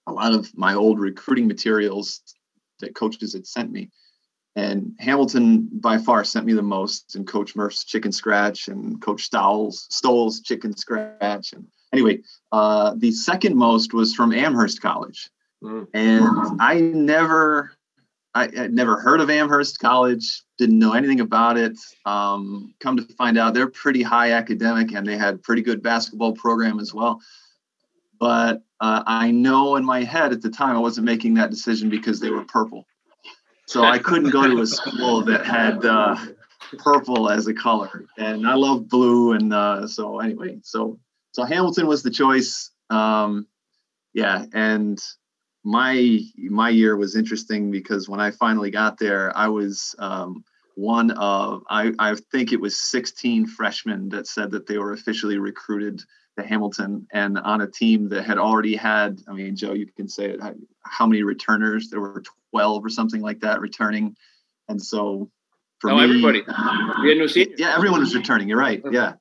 a 0.06 0.12
lot 0.12 0.32
of 0.32 0.56
my 0.56 0.74
old 0.74 1.00
recruiting 1.00 1.48
materials 1.48 2.22
that 2.80 2.94
coaches 2.94 3.32
had 3.32 3.46
sent 3.46 3.70
me. 3.70 3.90
And 4.54 4.94
Hamilton 4.98 5.68
by 5.70 5.98
far 5.98 6.24
sent 6.24 6.46
me 6.46 6.54
the 6.54 6.62
most, 6.62 7.14
and 7.14 7.26
Coach 7.26 7.54
Murph's 7.54 7.84
chicken 7.84 8.10
scratch 8.10 8.68
and 8.68 9.00
Coach 9.02 9.24
Stowell's 9.24 9.86
Stoll's 9.90 10.40
chicken 10.40 10.74
scratch. 10.74 11.52
And 11.52 11.66
anyway, 11.92 12.20
uh, 12.52 12.94
the 12.96 13.12
second 13.12 13.56
most 13.56 13.92
was 13.92 14.14
from 14.14 14.32
Amherst 14.32 14.80
College. 14.80 15.30
Mm. 15.62 15.86
And 15.92 16.60
I 16.60 16.80
never 16.80 17.72
I 18.36 18.50
had 18.54 18.74
never 18.74 19.00
heard 19.00 19.22
of 19.22 19.30
Amherst 19.30 19.80
College, 19.80 20.42
didn't 20.58 20.78
know 20.78 20.92
anything 20.92 21.20
about 21.20 21.56
it. 21.56 21.78
Um, 22.04 22.74
come 22.80 22.98
to 22.98 23.02
find 23.14 23.38
out, 23.38 23.54
they're 23.54 23.66
pretty 23.66 24.02
high 24.02 24.32
academic 24.32 24.92
and 24.92 25.06
they 25.06 25.16
had 25.16 25.42
pretty 25.42 25.62
good 25.62 25.82
basketball 25.82 26.34
program 26.34 26.78
as 26.78 26.92
well. 26.92 27.22
But 28.20 28.62
uh, 28.80 29.02
I 29.06 29.30
know 29.30 29.76
in 29.76 29.84
my 29.84 30.02
head 30.02 30.32
at 30.32 30.42
the 30.42 30.50
time 30.50 30.76
I 30.76 30.80
wasn't 30.80 31.06
making 31.06 31.34
that 31.34 31.50
decision 31.50 31.88
because 31.88 32.20
they 32.20 32.30
were 32.30 32.44
purple. 32.44 32.86
So 33.66 33.82
I 33.82 33.98
couldn't 33.98 34.30
go 34.30 34.46
to 34.46 34.60
a 34.60 34.66
school 34.66 35.22
that 35.22 35.44
had 35.44 35.84
uh, 35.84 36.16
purple 36.78 37.28
as 37.28 37.48
a 37.48 37.54
color, 37.54 38.04
and 38.16 38.46
I 38.46 38.54
love 38.54 38.88
blue. 38.88 39.32
And 39.32 39.52
uh, 39.52 39.88
so 39.88 40.20
anyway, 40.20 40.58
so 40.62 41.00
so 41.32 41.44
Hamilton 41.44 41.86
was 41.88 42.02
the 42.02 42.10
choice. 42.10 42.70
Um, 42.90 43.48
yeah, 44.14 44.46
and 44.52 45.02
my 45.64 46.20
my 46.36 46.68
year 46.70 46.96
was 46.96 47.16
interesting 47.16 47.72
because 47.72 48.08
when 48.08 48.20
I 48.20 48.30
finally 48.30 48.70
got 48.70 48.98
there, 48.98 49.36
I 49.36 49.48
was 49.48 49.96
um, 49.98 50.44
one 50.76 51.10
of 51.10 51.64
I, 51.68 51.92
I 51.98 52.14
think 52.30 52.52
it 52.52 52.60
was 52.60 52.80
16 52.80 53.48
freshmen 53.48 54.10
that 54.10 54.28
said 54.28 54.52
that 54.52 54.66
they 54.66 54.78
were 54.78 54.92
officially 54.92 55.38
recruited 55.38 56.02
to 56.38 56.46
Hamilton 56.46 57.06
and 57.12 57.38
on 57.38 57.60
a 57.60 57.66
team 57.66 58.08
that 58.10 58.24
had 58.24 58.38
already 58.38 58.76
had 58.76 59.20
I 59.28 59.32
mean 59.32 59.56
Joe 59.56 59.72
you 59.72 59.86
can 59.86 60.08
say 60.08 60.26
it 60.26 60.40
how 60.82 61.06
many 61.06 61.22
returners? 61.22 61.90
There 61.90 62.00
were 62.00 62.22
12 62.50 62.84
or 62.84 62.88
something 62.88 63.20
like 63.20 63.40
that 63.40 63.60
returning. 63.60 64.16
And 64.68 64.82
so 64.82 65.30
for 65.80 65.90
oh, 65.90 65.96
me 65.96 66.04
everybody. 66.04 66.42
We 67.02 67.10
had 67.10 67.18
no 67.18 67.26
seniors. 67.26 67.58
yeah 67.58 67.74
everyone 67.74 68.00
was 68.00 68.14
returning 68.14 68.48
you're 68.48 68.58
right 68.58 68.82
yeah. 68.90 69.14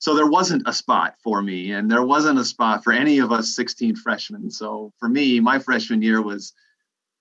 So 0.00 0.14
there 0.14 0.26
wasn't 0.26 0.62
a 0.66 0.72
spot 0.72 1.16
for 1.22 1.42
me 1.42 1.72
and 1.72 1.90
there 1.90 2.04
wasn't 2.04 2.38
a 2.38 2.44
spot 2.44 2.84
for 2.84 2.92
any 2.92 3.18
of 3.18 3.32
us 3.32 3.54
16 3.54 3.96
freshmen. 3.96 4.50
So 4.50 4.92
for 4.98 5.08
me 5.08 5.40
my 5.40 5.58
freshman 5.58 6.02
year 6.02 6.22
was 6.22 6.54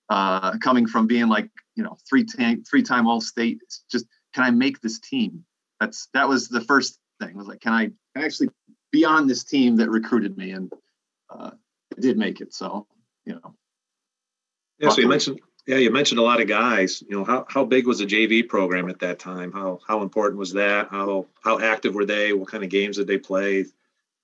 uh, 0.09 0.57
coming 0.59 0.87
from 0.87 1.05
being 1.05 1.27
like 1.27 1.49
you 1.75 1.83
know 1.83 1.97
three 2.09 2.23
time 2.23 2.63
three 2.63 2.83
time 2.83 3.07
all 3.07 3.19
state 3.19 3.59
just 3.91 4.05
can 4.33 4.43
i 4.45 4.51
make 4.51 4.79
this 4.79 4.99
team? 4.99 5.43
That's 5.81 6.07
that 6.13 6.29
was 6.29 6.47
the 6.47 6.61
first 6.61 6.97
thing 7.19 7.35
was 7.35 7.47
like 7.47 7.59
can 7.59 7.73
i, 7.73 7.85
can 7.85 7.95
I 8.15 8.23
actually 8.23 8.49
be 8.97 9.05
on 9.05 9.27
this 9.27 9.43
team 9.43 9.75
that 9.77 9.89
recruited 9.89 10.37
me 10.37 10.51
and 10.51 10.71
uh, 11.29 11.51
did 11.99 12.17
make 12.17 12.41
it 12.41 12.53
so 12.53 12.87
you 13.25 13.33
know 13.33 13.53
yeah 14.79 14.89
so 14.89 15.01
you 15.01 15.07
mentioned 15.07 15.39
yeah, 15.67 15.75
you 15.75 15.91
mentioned 15.91 16.19
a 16.19 16.23
lot 16.23 16.39
of 16.39 16.47
guys. 16.47 17.03
You 17.09 17.17
know, 17.17 17.25
how, 17.25 17.45
how 17.49 17.65
big 17.65 17.85
was 17.85 17.99
the 17.99 18.05
JV 18.05 18.47
program 18.47 18.89
at 18.89 18.99
that 18.99 19.19
time? 19.19 19.51
How 19.51 19.79
how 19.85 20.01
important 20.01 20.39
was 20.39 20.53
that? 20.53 20.87
How 20.89 21.25
how 21.43 21.59
active 21.59 21.93
were 21.93 22.05
they? 22.05 22.31
What 22.31 22.47
kind 22.47 22.63
of 22.63 22.69
games 22.69 22.95
did 22.95 23.07
they 23.07 23.17
play? 23.17 23.57
You 23.57 23.65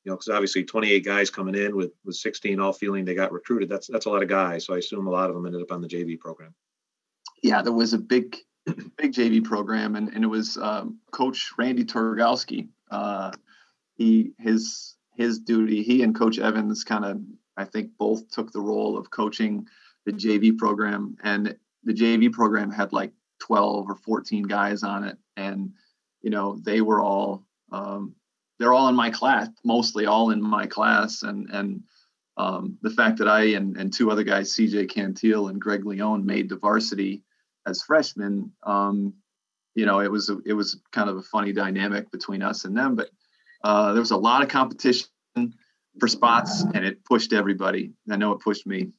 know, 0.05 0.15
because 0.15 0.29
obviously 0.29 0.63
28 0.63 1.03
guys 1.03 1.29
coming 1.29 1.55
in 1.55 1.75
with 1.75 1.91
with 2.05 2.15
16 2.15 2.61
all 2.61 2.71
feeling 2.71 3.03
they 3.03 3.13
got 3.13 3.33
recruited. 3.33 3.67
That's 3.67 3.87
that's 3.87 4.05
a 4.05 4.09
lot 4.09 4.23
of 4.23 4.29
guys. 4.29 4.65
So 4.65 4.73
I 4.73 4.77
assume 4.77 5.05
a 5.05 5.11
lot 5.11 5.29
of 5.29 5.35
them 5.35 5.45
ended 5.45 5.61
up 5.61 5.71
on 5.73 5.81
the 5.81 5.87
JV 5.89 6.17
program. 6.17 6.55
Yeah, 7.41 7.61
there 7.61 7.73
was 7.73 7.91
a 7.91 7.97
big 7.97 8.37
big 8.95 9.11
JV 9.11 9.43
program, 9.43 9.97
and 9.97 10.13
and 10.13 10.23
it 10.23 10.27
was 10.27 10.55
um, 10.55 10.99
Coach 11.11 11.51
Randy 11.57 11.83
Torgalski. 11.83 12.69
Uh, 12.89 13.31
he 13.95 14.33
his 14.39 14.95
his 15.15 15.39
duty. 15.39 15.83
He 15.83 16.03
and 16.03 16.15
Coach 16.15 16.39
Evans 16.39 16.83
kind 16.83 17.05
of 17.05 17.21
I 17.57 17.65
think 17.65 17.91
both 17.97 18.29
took 18.29 18.51
the 18.51 18.61
role 18.61 18.97
of 18.97 19.11
coaching 19.11 19.67
the 20.05 20.11
JV 20.11 20.57
program, 20.57 21.17
and 21.23 21.55
the 21.83 21.93
JV 21.93 22.31
program 22.31 22.71
had 22.71 22.93
like 22.93 23.13
12 23.39 23.89
or 23.89 23.95
14 23.95 24.43
guys 24.43 24.83
on 24.83 25.03
it, 25.03 25.17
and 25.37 25.73
you 26.21 26.29
know 26.29 26.59
they 26.63 26.81
were 26.81 27.01
all 27.01 27.45
um, 27.71 28.15
they're 28.59 28.73
all 28.73 28.89
in 28.89 28.95
my 28.95 29.09
class, 29.09 29.49
mostly 29.63 30.05
all 30.05 30.31
in 30.31 30.41
my 30.41 30.65
class, 30.65 31.23
and 31.23 31.49
and 31.49 31.83
um, 32.37 32.77
the 32.81 32.89
fact 32.89 33.19
that 33.19 33.27
I 33.27 33.43
and, 33.51 33.77
and 33.77 33.93
two 33.93 34.09
other 34.09 34.23
guys, 34.23 34.53
CJ 34.53 34.91
Cantil 34.91 35.49
and 35.49 35.61
Greg 35.61 35.85
Leone, 35.85 36.25
made 36.25 36.49
the 36.49 36.57
varsity 36.57 37.23
as 37.67 37.83
freshmen, 37.83 38.51
um, 38.63 39.13
you 39.75 39.85
know, 39.85 39.99
it 39.99 40.11
was 40.11 40.29
a, 40.29 40.37
it 40.45 40.53
was 40.53 40.79
kind 40.91 41.09
of 41.09 41.17
a 41.17 41.21
funny 41.21 41.53
dynamic 41.53 42.11
between 42.11 42.41
us 42.41 42.65
and 42.65 42.77
them. 42.77 42.95
But 42.95 43.09
uh, 43.63 43.93
there 43.93 44.01
was 44.01 44.11
a 44.11 44.17
lot 44.17 44.41
of 44.41 44.49
competition 44.49 45.07
for 45.99 46.07
spots, 46.07 46.61
and 46.61 46.85
it 46.85 47.03
pushed 47.05 47.33
everybody. 47.33 47.93
I 48.09 48.17
know 48.17 48.33
it 48.33 48.39
pushed 48.39 48.65
me. 48.67 48.91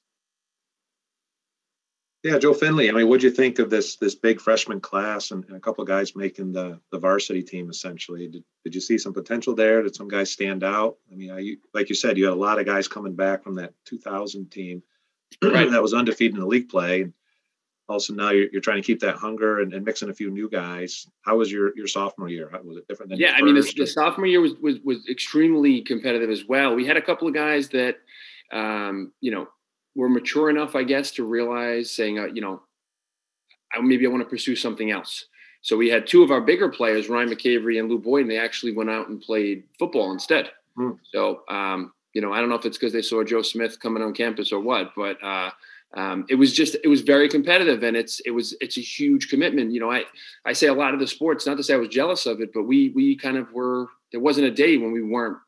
Yeah, 2.23 2.39
Joe 2.39 2.55
Finley. 2.55 2.89
I 2.89 2.93
mean, 2.93 3.07
what'd 3.07 3.23
you 3.23 3.31
think 3.31 3.59
of 3.59 3.69
this 3.69 3.97
this 3.97 4.15
big 4.15 4.41
freshman 4.41 4.81
class 4.81 5.31
and, 5.31 5.45
and 5.45 5.57
a 5.57 5.61
couple 5.61 5.83
of 5.83 5.89
guys 5.89 6.17
making 6.17 6.53
the 6.53 6.81
the 6.91 6.99
varsity 6.99 7.43
team? 7.43 7.69
Essentially, 7.69 8.29
did, 8.29 8.45
did 8.65 8.75
you 8.75 8.81
see 8.81 8.97
some 8.97 9.13
potential 9.13 9.55
there? 9.55 9.83
Did 9.83 9.95
some 9.95 10.09
guys 10.09 10.31
stand 10.31 10.65
out? 10.65 10.97
I 11.13 11.17
mean, 11.17 11.31
I, 11.31 11.57
like 11.75 11.91
you 11.91 11.95
said, 11.95 12.17
you 12.17 12.25
had 12.25 12.33
a 12.33 12.37
lot 12.37 12.59
of 12.59 12.65
guys 12.65 12.89
coming 12.89 13.15
back 13.15 13.45
from 13.45 13.57
that 13.57 13.75
2000 13.85 14.51
team 14.51 14.83
right. 15.43 15.71
that 15.71 15.83
was 15.83 15.93
undefeated 15.93 16.35
in 16.35 16.41
the 16.41 16.47
league 16.47 16.71
play. 16.71 17.03
And 17.03 17.13
also 17.89 18.15
now 18.15 18.31
you're, 18.31 18.49
you're 18.53 18.63
trying 18.63 18.81
to 18.81 18.87
keep 18.87 19.01
that 19.01 19.17
hunger 19.17 19.61
and, 19.61 19.73
and 19.75 19.85
mixing 19.85 20.11
a 20.11 20.15
few 20.15 20.31
new 20.31 20.49
guys. 20.49 21.07
How 21.23 21.37
was 21.37 21.51
your 21.51 21.77
your 21.77 21.87
sophomore 21.87 22.29
year? 22.29 22.49
How, 22.51 22.61
was 22.63 22.77
it 22.77 22.89
different 22.89 23.11
than? 23.11 23.19
Yeah, 23.19 23.35
I 23.37 23.43
mean, 23.43 23.55
the, 23.55 23.73
the 23.77 23.87
sophomore 23.87 24.27
year 24.27 24.41
was, 24.41 24.55
was 24.61 24.81
was 24.85 25.07
extremely 25.09 25.83
competitive 25.83 26.31
as 26.31 26.45
well. 26.47 26.75
We 26.75 26.87
had 26.87 26.97
a 26.97 27.03
couple 27.03 27.29
of 27.29 27.35
guys 27.35 27.69
that, 27.71 27.97
um, 28.53 29.13
you 29.21 29.31
know 29.31 29.49
we're 29.95 30.09
mature 30.09 30.51
enough, 30.51 30.75
I 30.75 30.83
guess, 30.83 31.13
to 31.13 31.25
realize 31.25 31.91
saying, 31.91 32.19
uh, 32.19 32.27
you 32.27 32.41
know, 32.41 32.63
I, 33.73 33.81
maybe 33.81 34.07
I 34.07 34.11
want 34.11 34.23
to 34.23 34.29
pursue 34.29 34.57
something 34.57 34.91
else. 34.91 35.27
So 35.63 35.77
we 35.77 35.89
had 35.89 36.07
two 36.07 36.23
of 36.23 36.31
our 36.31 36.41
bigger 36.41 36.69
players, 36.69 37.09
Ryan 37.09 37.31
McCavery 37.31 37.79
and 37.79 37.89
Lou 37.89 37.99
Boyd, 37.99 38.23
and 38.23 38.31
they 38.31 38.39
actually 38.39 38.73
went 38.73 38.91
out 38.91 39.09
and 39.09 39.21
played 39.21 39.65
football 39.79 40.13
instead. 40.13 40.51
Hmm. 40.77 40.93
So, 41.13 41.43
um, 41.49 41.93
you 42.13 42.21
know, 42.21 42.33
I 42.33 42.41
don't 42.41 42.49
know 42.49 42.57
if 42.57 42.67
it's 42.67 42.77
because 42.77 42.93
they 42.93 43.03
saw 43.03 43.25
Joe 43.25 43.43
Smith 43.43 43.81
coming 43.81 44.03
on 44.03 44.13
campus 44.13 44.53
or 44.53 44.61
what, 44.61 44.93
but 44.95 45.23
uh, 45.23 45.51
um, 45.97 46.25
it 46.29 46.35
was 46.35 46.53
just 46.53 46.77
it 46.83 46.89
was 46.89 47.03
very 47.03 47.29
competitive, 47.29 47.83
and 47.83 47.97
it's 47.97 48.21
it 48.21 48.31
was 48.31 48.57
it's 48.61 48.77
a 48.77 48.81
huge 48.81 49.29
commitment. 49.29 49.73
You 49.73 49.81
know, 49.81 49.91
I 49.91 50.05
I 50.45 50.53
say 50.53 50.67
a 50.67 50.75
lot 50.75 50.95
of 50.95 51.01
the 51.01 51.07
sports, 51.07 51.47
not 51.47 51.57
to 51.57 51.63
say 51.63 51.75
I 51.75 51.79
was 51.79 51.89
jealous 51.89 52.27
of 52.27 52.41
it, 52.41 52.51
but 52.53 52.65
we 52.65 52.91
we 52.91 53.17
kind 53.17 53.37
of 53.37 53.53
were. 53.53 53.89
There 54.13 54.21
wasn't 54.21 54.47
a 54.47 54.51
day 54.51 54.77
when 54.77 54.93
we 54.93 55.03
weren't 55.03 55.39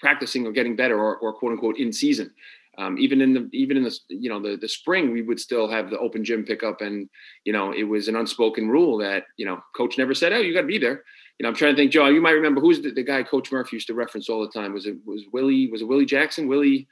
practicing 0.00 0.46
or 0.46 0.52
getting 0.52 0.74
better 0.74 0.98
or, 0.98 1.16
or 1.18 1.32
quote 1.32 1.52
unquote 1.52 1.78
in 1.78 1.92
season 1.92 2.32
um, 2.78 2.96
even 2.96 3.20
in 3.20 3.34
the 3.34 3.48
even 3.52 3.76
in 3.76 3.82
the 3.82 3.98
you 4.08 4.30
know 4.30 4.40
the 4.40 4.56
the 4.56 4.68
spring 4.68 5.12
we 5.12 5.22
would 5.22 5.40
still 5.40 5.68
have 5.68 5.90
the 5.90 5.98
open 5.98 6.24
gym 6.24 6.44
pickup 6.44 6.80
and 6.80 7.10
you 7.44 7.52
know 7.52 7.72
it 7.72 7.82
was 7.82 8.08
an 8.08 8.16
unspoken 8.16 8.68
rule 8.68 8.96
that 8.98 9.24
you 9.36 9.44
know 9.44 9.60
coach 9.76 9.98
never 9.98 10.14
said 10.14 10.32
oh 10.32 10.38
you 10.38 10.54
got 10.54 10.62
to 10.62 10.66
be 10.66 10.78
there 10.78 11.02
you 11.38 11.42
know 11.42 11.48
i'm 11.48 11.54
trying 11.54 11.74
to 11.74 11.76
think 11.76 11.90
joe 11.90 12.06
you 12.06 12.20
might 12.20 12.30
remember 12.30 12.60
who's 12.60 12.80
the, 12.80 12.92
the, 12.92 13.02
guy 13.02 13.22
coach 13.22 13.50
murphy 13.50 13.76
used 13.76 13.88
to 13.88 13.94
reference 13.94 14.28
all 14.28 14.40
the 14.40 14.58
time 14.58 14.72
was 14.72 14.86
it 14.86 14.96
was 15.04 15.24
willie 15.32 15.68
was 15.70 15.82
it 15.82 15.88
willie 15.88 16.06
jackson 16.06 16.46
willie 16.46 16.86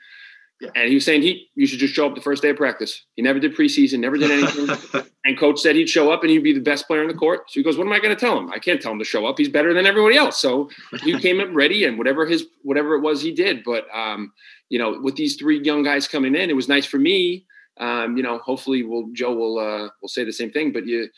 yeah. 0.61 0.71
and 0.75 0.89
he 0.89 0.95
was 0.95 1.05
saying 1.05 1.23
he 1.23 1.49
you 1.55 1.67
should 1.67 1.79
just 1.79 1.95
show 1.95 2.07
up 2.07 2.15
the 2.15 2.21
first 2.21 2.43
day 2.43 2.51
of 2.51 2.57
practice. 2.57 3.05
He 3.15 3.23
never 3.23 3.39
did 3.39 3.57
preseason 3.57 4.01
never 4.01 4.17
did 4.17 4.31
anything. 4.31 5.03
And 5.27 5.37
coach 5.37 5.59
said 5.59 5.75
he'd 5.75 5.89
show 5.89 6.13
up 6.13 6.23
and 6.23 6.31
he'd 6.31 6.45
be 6.45 6.53
the 6.53 6.61
best 6.61 6.87
player 6.87 7.03
in 7.03 7.09
the 7.09 7.15
court. 7.15 7.51
So 7.51 7.59
he 7.59 7.65
goes 7.65 7.77
what 7.77 7.85
am 7.85 7.93
i 7.93 7.99
going 7.99 8.15
to 8.15 8.21
tell 8.21 8.39
him? 8.39 8.49
I 8.53 8.61
can't 8.61 8.81
tell 8.81 8.93
him 8.93 9.01
to 9.01 9.05
show 9.05 9.27
up. 9.27 9.37
He's 9.37 9.49
better 9.49 9.75
than 9.75 9.85
everybody 9.85 10.17
else. 10.17 10.41
So 10.41 10.71
he 11.03 11.19
came 11.19 11.41
up 11.41 11.49
ready 11.51 11.85
and 11.85 11.99
whatever 11.99 12.27
his 12.27 12.47
whatever 12.63 12.95
it 12.95 13.01
was 13.01 13.23
he 13.23 13.33
did. 13.33 13.65
But 13.65 13.87
um 13.93 14.33
you 14.69 14.79
know, 14.79 14.99
with 15.01 15.17
these 15.17 15.37
three 15.37 15.63
young 15.63 15.83
guys 15.83 16.09
coming 16.09 16.35
in, 16.35 16.51
it 16.51 16.57
was 16.57 16.69
nice 16.69 16.87
for 16.87 16.99
me. 16.99 17.47
Um, 17.79 18.17
you 18.17 18.23
know, 18.23 18.39
hopefully, 18.39 18.83
will 18.83 19.09
Joe 19.13 19.35
will 19.35 19.59
uh, 19.59 19.89
will 20.01 20.09
say 20.09 20.25
the 20.25 20.33
same 20.33 20.51
thing. 20.51 20.73
But 20.73 20.87
you, 20.87 21.09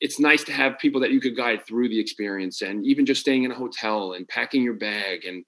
it's 0.00 0.18
nice 0.18 0.42
to 0.44 0.52
have 0.52 0.78
people 0.78 1.00
that 1.00 1.12
you 1.12 1.20
could 1.20 1.36
guide 1.36 1.66
through 1.66 1.88
the 1.88 2.00
experience, 2.00 2.62
and 2.62 2.84
even 2.84 3.06
just 3.06 3.20
staying 3.20 3.44
in 3.44 3.52
a 3.52 3.54
hotel 3.54 4.14
and 4.14 4.26
packing 4.28 4.62
your 4.62 4.74
bag 4.74 5.24
and 5.24 5.44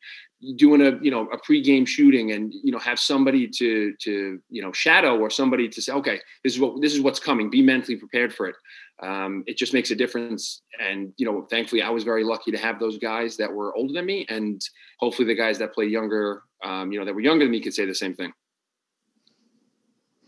doing 0.56 0.82
a 0.82 0.98
you 1.02 1.10
know 1.10 1.28
a 1.28 1.38
pregame 1.38 1.86
shooting, 1.86 2.32
and 2.32 2.52
you 2.52 2.72
know 2.72 2.78
have 2.78 2.98
somebody 2.98 3.48
to 3.48 3.94
to 4.00 4.40
you 4.48 4.62
know 4.62 4.72
shadow 4.72 5.18
or 5.18 5.30
somebody 5.30 5.68
to 5.68 5.82
say, 5.82 5.92
okay, 5.92 6.20
this 6.44 6.54
is 6.54 6.60
what 6.60 6.80
this 6.80 6.94
is 6.94 7.00
what's 7.00 7.20
coming. 7.20 7.50
Be 7.50 7.62
mentally 7.62 7.96
prepared 7.96 8.34
for 8.34 8.46
it. 8.48 8.56
Um, 9.02 9.42
it 9.46 9.56
just 9.56 9.72
makes 9.72 9.90
a 9.90 9.96
difference. 9.96 10.62
And 10.80 11.12
you 11.16 11.26
know, 11.26 11.46
thankfully, 11.50 11.82
I 11.82 11.90
was 11.90 12.04
very 12.04 12.24
lucky 12.24 12.50
to 12.52 12.58
have 12.58 12.78
those 12.78 12.98
guys 12.98 13.36
that 13.38 13.52
were 13.52 13.74
older 13.76 13.92
than 13.92 14.06
me, 14.06 14.26
and 14.28 14.60
hopefully, 14.98 15.26
the 15.26 15.34
guys 15.34 15.58
that 15.58 15.74
play 15.74 15.86
younger 15.86 16.42
um, 16.62 16.92
you 16.92 16.98
know, 16.98 17.04
that 17.04 17.14
were 17.14 17.20
younger 17.20 17.44
than 17.44 17.52
me 17.52 17.60
could 17.60 17.74
say 17.74 17.86
the 17.86 17.94
same 17.94 18.14
thing. 18.14 18.32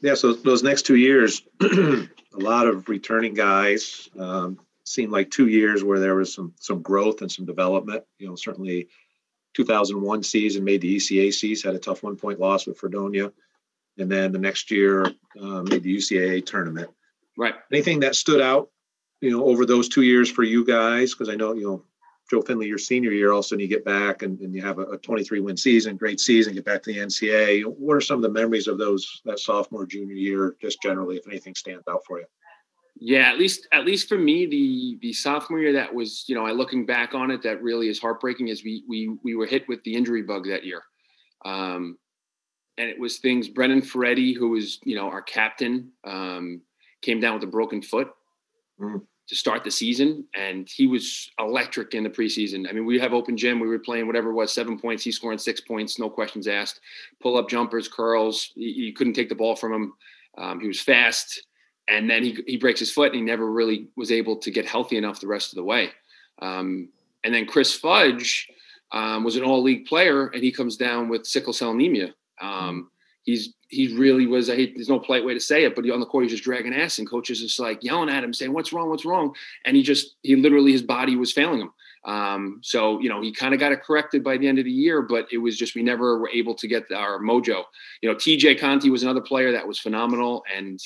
Yeah, 0.01 0.15
so 0.15 0.35
those 0.35 0.63
next 0.63 0.83
two 0.83 0.97
years, 0.97 1.43
a 1.63 2.07
lot 2.35 2.67
of 2.67 2.89
returning 2.89 3.35
guys. 3.35 4.09
Um, 4.19 4.59
seemed 4.87 5.13
like 5.13 5.31
two 5.31 5.49
years 5.49 5.83
where 5.83 5.99
there 5.99 6.15
was 6.15 6.35
some 6.35 6.53
some 6.61 6.83
growth 6.83 7.23
and 7.23 7.33
some 7.33 7.47
development. 7.47 8.05
You 8.19 8.29
know, 8.29 8.35
certainly 8.35 8.89
2001 9.55 10.23
season 10.23 10.65
made 10.65 10.81
the 10.81 10.97
ECACs, 10.97 11.65
had 11.65 11.75
a 11.75 11.79
tough 11.79 12.03
one 12.03 12.17
point 12.17 12.41
loss 12.41 12.67
with 12.67 12.79
Fredonia, 12.79 13.33
and 13.99 14.11
then 14.11 14.33
the 14.33 14.39
next 14.39 14.71
year 14.71 15.07
uh, 15.41 15.63
made 15.63 15.83
the 15.83 15.97
UCAA 15.97 16.45
tournament. 16.45 16.91
Right. 17.39 17.55
Anything 17.73 18.01
that 18.01 18.17
stood 18.17 18.41
out, 18.41 18.71
you 19.21 19.31
know, 19.31 19.45
over 19.45 19.65
those 19.67 19.89
two 19.89 20.03
years 20.03 20.31
for 20.31 20.43
you 20.43 20.65
guys? 20.65 21.13
Because 21.13 21.29
I 21.29 21.35
know 21.35 21.55
you 21.55 21.65
know 21.65 21.85
Joe 22.31 22.43
Finley, 22.43 22.67
your 22.67 22.79
senior 22.79 23.11
year, 23.11 23.33
all 23.33 23.41
of 23.41 23.45
a 23.45 23.49
sudden 23.49 23.61
you 23.61 23.69
get 23.69 23.85
back 23.85 24.23
and, 24.23 24.39
and 24.41 24.55
you 24.55 24.63
have 24.63 24.79
a, 24.79 24.85
a 24.85 24.99
23 24.99 25.41
win 25.41 25.57
season, 25.57 25.97
great 25.97 26.21
season, 26.21 26.55
get 26.55 26.65
back 26.65 26.83
to 26.83 26.93
the 26.93 27.01
NCAA. 27.01 27.65
What 27.65 27.95
are 27.95 28.01
some 28.01 28.17
of 28.17 28.23
the 28.23 28.31
memories 28.31 28.67
of 28.67 28.79
those 28.79 29.21
that 29.25 29.39
sophomore, 29.39 29.87
junior 29.87 30.15
year, 30.15 30.57
just 30.61 30.81
generally, 30.83 31.17
if 31.17 31.27
anything 31.27 31.55
stands 31.55 31.85
out 31.89 32.05
for 32.07 32.19
you? 32.19 32.27
Yeah, 32.97 33.29
at 33.29 33.39
least 33.39 33.67
at 33.73 33.85
least 33.85 34.09
for 34.09 34.19
me, 34.19 34.47
the 34.47 34.99
the 35.03 35.13
sophomore 35.13 35.59
year 35.59 35.73
that 35.73 35.93
was, 35.93 36.25
you 36.29 36.35
know, 36.35 36.47
I 36.47 36.53
looking 36.53 36.87
back 36.87 37.13
on 37.13 37.31
it, 37.31 37.43
that 37.43 37.63
really 37.63 37.89
is 37.89 37.99
heartbreaking. 37.99 38.49
Is 38.49 38.63
we 38.63 38.85
we 38.89 39.17
we 39.25 39.35
were 39.35 39.47
hit 39.47 39.69
with 39.69 39.83
the 39.83 39.95
injury 39.95 40.23
bug 40.23 40.47
that 40.47 40.65
year, 40.65 40.83
um, 41.45 41.99
and 42.79 42.89
it 42.89 42.99
was 42.99 43.19
things. 43.19 43.49
Brendan 43.49 43.83
Ferretti, 43.83 44.33
who 44.33 44.51
was 44.51 44.79
you 44.85 44.95
know 44.95 45.09
our 45.09 45.23
captain, 45.23 45.91
um, 46.05 46.63
came 47.03 47.19
down 47.19 47.35
with 47.35 47.43
a 47.43 47.49
broken 47.49 47.83
foot 47.83 48.13
mm. 48.81 49.01
to 49.29 49.37
start 49.37 49.65
the 49.65 49.73
season, 49.73 50.25
and 50.35 50.69
he 50.73 50.87
was 50.87 51.29
electric 51.41 51.95
in 51.95 52.05
the 52.05 52.11
preseason. 52.11 52.69
I 52.69 52.73
mean, 52.73 52.87
we 52.87 53.01
have 53.01 53.13
open 53.13 53.37
gym. 53.37 53.59
We 53.59 53.67
were 53.67 53.81
playing 53.81 54.07
whatever 54.07 54.31
it 54.31 54.35
was, 54.35 54.53
seven 54.53 54.79
points. 54.79 55.03
He's 55.03 55.17
scoring 55.17 55.39
six 55.39 55.61
points, 55.61 55.99
no 55.99 56.09
questions 56.09 56.47
asked. 56.47 56.79
Pull 57.21 57.37
up 57.37 57.51
jumpers, 57.51 57.89
curls. 57.89 58.53
You 58.55 58.93
couldn't 58.93 59.15
take 59.15 59.29
the 59.29 59.35
ball 59.35 59.57
from 59.57 59.73
him. 59.73 59.93
Um, 60.39 60.61
he 60.61 60.69
was 60.69 60.81
fast, 60.81 61.45
and 61.89 62.09
then 62.09 62.23
he 62.23 62.39
he 62.47 62.57
breaks 62.57 62.81
his 62.81 62.93
foot, 62.93 63.09
and 63.09 63.17
he 63.17 63.23
never 63.23 63.51
really 63.51 63.89
was 63.97 64.11
able 64.11 64.37
to 64.37 64.51
get 64.51 64.67
healthy 64.67 64.97
enough 64.97 65.21
the 65.21 65.27
rest 65.27 65.53
of 65.53 65.57
the 65.57 65.65
way. 65.65 65.91
Um, 66.41 66.89
and 67.25 67.35
then 67.35 67.47
Chris 67.47 67.75
Fudge 67.75 68.49
um, 68.93 69.25
was 69.25 69.37
an 69.37 69.43
all 69.43 69.63
league 69.63 69.87
player, 69.87 70.29
and 70.29 70.43
he 70.43 70.53
comes 70.53 70.77
down 70.77 71.09
with 71.09 71.27
sickle 71.27 71.53
cell 71.53 71.71
anemia. 71.71 72.15
Um, 72.41 72.91
he's 73.25 73.55
he 73.69 73.97
really 73.97 74.27
was. 74.27 74.49
I 74.49 74.57
hate, 74.57 74.75
there's 74.75 74.89
no 74.89 75.01
polite 75.01 75.25
way 75.25 75.35
to 75.35 75.41
say 75.41 75.65
it, 75.65 75.75
but 75.75 75.85
he, 75.85 75.91
on 75.91 76.01
the 76.01 76.07
court 76.07 76.25
he's 76.25 76.33
just 76.33 76.45
dragging 76.45 76.75
ass, 76.75 76.99
and 76.99 77.09
coaches 77.09 77.41
just 77.41 77.59
like 77.59 77.83
yelling 77.83 78.09
at 78.09 78.25
him, 78.25 78.33
saying, 78.33 78.53
"What's 78.53 78.73
wrong? 78.73 78.89
What's 78.89 79.05
wrong?" 79.05 79.35
And 79.65 79.77
he 79.77 79.83
just 79.83 80.17
he 80.23 80.37
literally 80.37 80.73
his 80.73 80.83
body 80.83 81.17
was 81.17 81.33
failing 81.33 81.61
him. 81.61 81.73
Um, 82.05 82.61
so 82.63 83.01
you 83.01 83.09
know 83.09 83.23
he 83.23 83.33
kind 83.33 83.55
of 83.55 83.61
got 83.61 83.73
it 83.73 83.83
corrected 83.83 84.23
by 84.23 84.37
the 84.37 84.47
end 84.47 84.59
of 84.59 84.65
the 84.65 84.71
year, 84.71 85.03
but 85.03 85.27
it 85.33 85.39
was 85.39 85.57
just 85.57 85.75
we 85.75 85.83
never 85.83 86.19
were 86.19 86.29
able 86.29 86.55
to 86.55 86.69
get 86.69 86.91
our 86.93 87.19
mojo. 87.19 87.65
You 88.03 88.11
know, 88.11 88.15
TJ 88.15 88.61
Conti 88.61 88.91
was 88.91 89.03
another 89.03 89.23
player 89.23 89.53
that 89.53 89.67
was 89.67 89.79
phenomenal, 89.79 90.45
and 90.55 90.79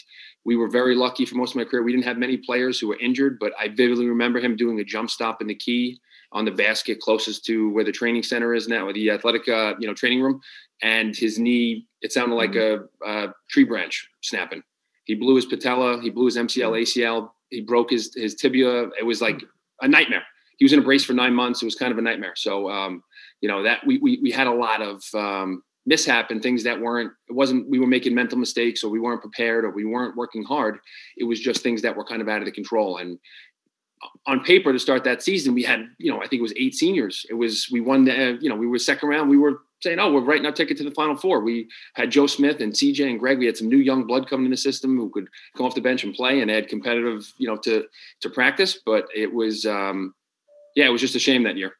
we 0.44 0.56
were 0.56 0.68
very 0.68 0.94
lucky 0.94 1.26
for 1.26 1.34
most 1.36 1.50
of 1.50 1.56
my 1.56 1.64
career. 1.64 1.82
We 1.82 1.92
didn't 1.92 2.04
have 2.04 2.18
many 2.18 2.36
players 2.36 2.78
who 2.78 2.88
were 2.88 2.98
injured, 2.98 3.38
but 3.38 3.52
I 3.58 3.68
vividly 3.68 4.06
remember 4.06 4.38
him 4.38 4.56
doing 4.56 4.78
a 4.80 4.84
jump 4.84 5.10
stop 5.10 5.40
in 5.40 5.48
the 5.48 5.54
key 5.54 6.00
on 6.32 6.44
the 6.44 6.50
basket 6.50 7.00
closest 7.00 7.44
to 7.46 7.70
where 7.70 7.84
the 7.84 7.92
training 7.92 8.22
center 8.22 8.54
is 8.54 8.68
now, 8.68 8.92
the 8.92 9.10
athletic, 9.10 9.48
uh, 9.48 9.74
you 9.78 9.86
know, 9.86 9.94
training 9.94 10.20
room. 10.20 10.40
And 10.82 11.16
his 11.16 11.38
knee, 11.38 11.86
it 12.02 12.12
sounded 12.12 12.36
like 12.36 12.52
mm-hmm. 12.52 13.08
a, 13.08 13.24
a, 13.26 13.34
tree 13.50 13.64
branch 13.64 14.08
snapping. 14.20 14.62
He 15.04 15.14
blew 15.14 15.36
his 15.36 15.46
patella, 15.46 16.00
he 16.00 16.10
blew 16.10 16.26
his 16.26 16.36
MCL, 16.36 16.82
ACL, 16.82 17.30
he 17.50 17.62
broke 17.62 17.90
his 17.90 18.14
his 18.14 18.34
tibia. 18.34 18.88
It 18.98 19.04
was 19.04 19.22
like 19.22 19.42
a 19.80 19.88
nightmare. 19.88 20.22
He 20.58 20.64
was 20.64 20.72
in 20.72 20.78
a 20.78 20.82
brace 20.82 21.04
for 21.04 21.14
nine 21.14 21.34
months. 21.34 21.62
It 21.62 21.64
was 21.64 21.74
kind 21.74 21.90
of 21.90 21.98
a 21.98 22.02
nightmare. 22.02 22.34
So, 22.36 22.68
um, 22.70 23.02
you 23.40 23.48
know, 23.48 23.62
that 23.62 23.84
we, 23.86 23.98
we 23.98 24.20
we 24.22 24.30
had 24.30 24.46
a 24.46 24.52
lot 24.52 24.82
of 24.82 25.02
um, 25.14 25.62
mishap 25.86 26.30
and 26.30 26.42
things 26.42 26.62
that 26.64 26.80
weren't. 26.80 27.12
It 27.28 27.32
wasn't 27.32 27.68
we 27.68 27.78
were 27.78 27.86
making 27.86 28.14
mental 28.14 28.38
mistakes 28.38 28.84
or 28.84 28.90
we 28.90 29.00
weren't 29.00 29.22
prepared 29.22 29.64
or 29.64 29.70
we 29.70 29.84
weren't 29.84 30.16
working 30.16 30.44
hard. 30.44 30.78
It 31.16 31.24
was 31.24 31.40
just 31.40 31.62
things 31.62 31.82
that 31.82 31.96
were 31.96 32.04
kind 32.04 32.20
of 32.20 32.28
out 32.28 32.40
of 32.40 32.44
the 32.44 32.52
control. 32.52 32.98
And 32.98 33.18
on 34.26 34.40
paper 34.44 34.72
to 34.72 34.78
start 34.78 35.04
that 35.04 35.22
season, 35.22 35.54
we 35.54 35.62
had, 35.62 35.86
you 35.98 36.10
know, 36.10 36.18
I 36.18 36.26
think 36.26 36.40
it 36.40 36.42
was 36.42 36.54
eight 36.56 36.74
seniors. 36.74 37.26
It 37.30 37.34
was, 37.34 37.68
we 37.70 37.80
won 37.80 38.04
the, 38.04 38.38
you 38.40 38.48
know, 38.48 38.56
we 38.56 38.66
were 38.66 38.78
second 38.78 39.08
round. 39.08 39.30
We 39.30 39.36
were 39.36 39.62
saying, 39.80 39.98
oh, 39.98 40.12
we're 40.12 40.20
writing 40.20 40.46
our 40.46 40.52
ticket 40.52 40.76
to 40.78 40.84
the 40.84 40.90
final 40.90 41.16
four. 41.16 41.40
We 41.40 41.68
had 41.94 42.10
Joe 42.10 42.26
Smith 42.26 42.60
and 42.60 42.72
CJ 42.72 43.08
and 43.08 43.18
Greg. 43.18 43.38
We 43.38 43.46
had 43.46 43.56
some 43.56 43.68
new 43.68 43.78
young 43.78 44.06
blood 44.06 44.28
coming 44.28 44.46
in 44.46 44.50
the 44.50 44.56
system 44.56 44.96
who 44.96 45.10
could 45.10 45.28
come 45.56 45.66
off 45.66 45.74
the 45.74 45.80
bench 45.80 46.04
and 46.04 46.14
play 46.14 46.40
and 46.40 46.50
add 46.50 46.68
competitive, 46.68 47.32
you 47.38 47.46
know, 47.46 47.56
to, 47.58 47.84
to 48.20 48.30
practice. 48.30 48.78
But 48.84 49.06
it 49.14 49.32
was, 49.32 49.66
um, 49.66 50.14
yeah, 50.74 50.86
it 50.86 50.90
was 50.90 51.00
just 51.00 51.16
a 51.16 51.20
shame 51.20 51.44
that 51.44 51.56
year 51.56 51.74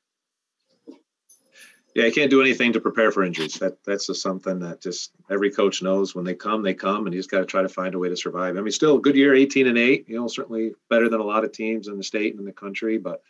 yeah, 1.98 2.04
I 2.04 2.10
can't 2.10 2.30
do 2.30 2.40
anything 2.40 2.72
to 2.74 2.80
prepare 2.80 3.10
for 3.10 3.24
injuries. 3.24 3.54
That 3.54 3.82
that's 3.84 4.06
just 4.06 4.22
something 4.22 4.60
that 4.60 4.80
just 4.80 5.10
every 5.30 5.50
coach 5.50 5.82
knows 5.82 6.14
when 6.14 6.24
they 6.24 6.34
come, 6.34 6.62
they 6.62 6.74
come, 6.74 7.06
and 7.06 7.14
you 7.14 7.18
just 7.18 7.30
got 7.30 7.40
to 7.40 7.44
try 7.44 7.60
to 7.60 7.68
find 7.68 7.92
a 7.94 7.98
way 7.98 8.08
to 8.08 8.16
survive. 8.16 8.56
I 8.56 8.60
mean, 8.60 8.70
still 8.70 8.98
a 8.98 9.00
good 9.00 9.16
year, 9.16 9.34
18 9.34 9.66
and 9.66 9.76
eight. 9.76 10.08
You 10.08 10.16
know, 10.16 10.28
certainly 10.28 10.74
better 10.88 11.08
than 11.08 11.20
a 11.20 11.24
lot 11.24 11.42
of 11.42 11.50
teams 11.50 11.88
in 11.88 11.96
the 11.96 12.04
state 12.04 12.32
and 12.32 12.38
in 12.38 12.46
the 12.46 12.52
country, 12.52 12.98
but 12.98 13.22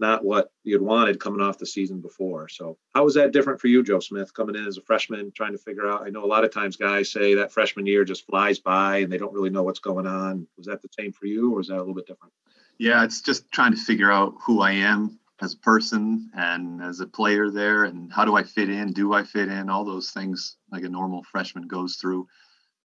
not 0.00 0.24
what 0.24 0.50
you'd 0.64 0.82
wanted 0.82 1.20
coming 1.20 1.40
off 1.40 1.58
the 1.58 1.66
season 1.66 2.00
before. 2.00 2.48
So, 2.48 2.78
how 2.96 3.04
was 3.04 3.14
that 3.14 3.32
different 3.32 3.60
for 3.60 3.68
you, 3.68 3.84
Joe 3.84 4.00
Smith, 4.00 4.34
coming 4.34 4.56
in 4.56 4.66
as 4.66 4.76
a 4.76 4.82
freshman, 4.82 5.30
trying 5.30 5.52
to 5.52 5.58
figure 5.58 5.88
out? 5.88 6.04
I 6.04 6.10
know 6.10 6.24
a 6.24 6.26
lot 6.26 6.44
of 6.44 6.52
times 6.52 6.76
guys 6.76 7.12
say 7.12 7.34
that 7.34 7.52
freshman 7.52 7.86
year 7.86 8.04
just 8.04 8.26
flies 8.26 8.58
by 8.58 8.98
and 8.98 9.12
they 9.12 9.18
don't 9.18 9.34
really 9.34 9.50
know 9.50 9.62
what's 9.62 9.78
going 9.78 10.08
on. 10.08 10.48
Was 10.56 10.66
that 10.66 10.82
the 10.82 10.88
same 10.98 11.12
for 11.12 11.26
you, 11.26 11.52
or 11.52 11.58
was 11.58 11.68
that 11.68 11.76
a 11.76 11.78
little 11.78 11.94
bit 11.94 12.08
different? 12.08 12.32
Yeah, 12.78 13.04
it's 13.04 13.22
just 13.22 13.50
trying 13.52 13.72
to 13.72 13.78
figure 13.78 14.12
out 14.12 14.34
who 14.40 14.60
I 14.60 14.72
am 14.72 15.18
as 15.40 15.54
a 15.54 15.58
person 15.58 16.30
and 16.34 16.82
as 16.82 17.00
a 17.00 17.06
player 17.06 17.50
there 17.50 17.84
and 17.84 18.12
how 18.12 18.24
do 18.24 18.36
i 18.36 18.42
fit 18.42 18.70
in 18.70 18.92
do 18.92 19.12
i 19.12 19.22
fit 19.22 19.48
in 19.48 19.68
all 19.68 19.84
those 19.84 20.10
things 20.10 20.56
like 20.72 20.82
a 20.82 20.88
normal 20.88 21.22
freshman 21.24 21.66
goes 21.66 21.96
through. 21.96 22.26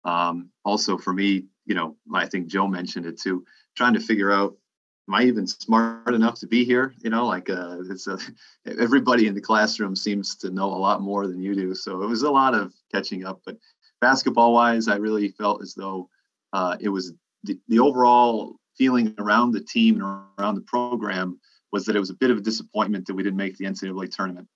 Um, 0.06 0.50
also 0.64 0.98
for 0.98 1.12
me 1.12 1.46
you 1.66 1.76
know 1.76 1.98
i 2.14 2.26
think 2.26 2.48
joe 2.48 2.68
mentioned 2.68 3.06
it 3.06 3.20
too 3.20 3.44
trying 3.76 3.94
to 3.94 4.00
figure 4.00 4.32
out 4.32 4.56
am 5.10 5.16
i 5.16 5.24
even 5.24 5.46
smart 5.46 6.14
enough 6.14 6.40
to 6.40 6.48
be 6.48 6.64
here? 6.64 6.94
You 7.04 7.10
know 7.10 7.28
like 7.28 7.50
uh, 7.50 7.80
it's 7.90 8.08
a, 8.08 8.18
everybody 8.80 9.28
in 9.28 9.36
the 9.36 9.42
classroom 9.42 9.96
seems 9.96 10.38
to 10.38 10.50
know 10.50 10.68
a 10.74 10.84
lot 10.88 11.02
more 11.02 11.28
than 11.28 11.42
you 11.42 11.54
do. 11.56 11.76
So 11.76 12.02
it 12.04 12.08
was 12.08 12.22
a 12.22 12.32
lot 12.32 12.54
of 12.54 12.74
catching 12.94 13.26
up 13.26 13.42
but 13.46 13.58
basketball 14.00 14.54
wise 14.54 14.88
i 14.88 14.96
really 14.96 15.28
felt 15.28 15.62
as 15.62 15.74
though 15.74 16.10
uh, 16.54 16.78
it 16.80 16.90
was 16.90 17.14
the, 17.44 17.60
the 17.68 17.80
overall 17.80 18.56
feeling 18.80 19.14
around 19.20 19.52
the 19.52 19.62
team 19.62 19.96
and 19.96 20.24
around 20.40 20.56
the 20.56 20.62
program 20.62 21.40
was 21.72 21.86
that 21.86 21.96
it 21.96 22.00
was 22.00 22.10
a 22.10 22.16
bit 22.16 22.32
of 22.32 22.38
a 22.38 22.42
disappointment 22.42 23.06
that 23.06 23.14
we 23.14 23.22
didn't 23.22 23.38
make 23.38 23.58
the 23.58 23.66
NCAA 23.66 24.10
tournament 24.10 24.48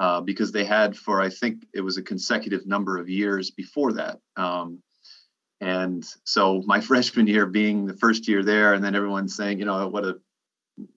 uh, 0.00 0.20
because 0.20 0.52
they 0.52 0.64
had 0.64 0.96
for 0.96 1.20
I 1.20 1.28
think 1.28 1.66
it 1.74 1.82
was 1.82 1.98
a 1.98 2.02
consecutive 2.02 2.66
number 2.66 2.96
of 2.96 3.10
years 3.10 3.50
before 3.50 3.92
that. 3.94 4.20
Um, 4.36 4.82
and 5.60 6.04
so 6.24 6.62
my 6.64 6.80
freshman 6.90 7.26
year 7.26 7.44
being 7.44 7.86
the 7.86 7.96
first 7.96 8.26
year 8.26 8.42
there, 8.42 8.72
and 8.72 8.82
then 8.82 8.94
everyone 8.94 9.28
saying, 9.28 9.58
you 9.58 9.64
know, 9.64 9.86
what 9.88 10.04
a 10.04 10.18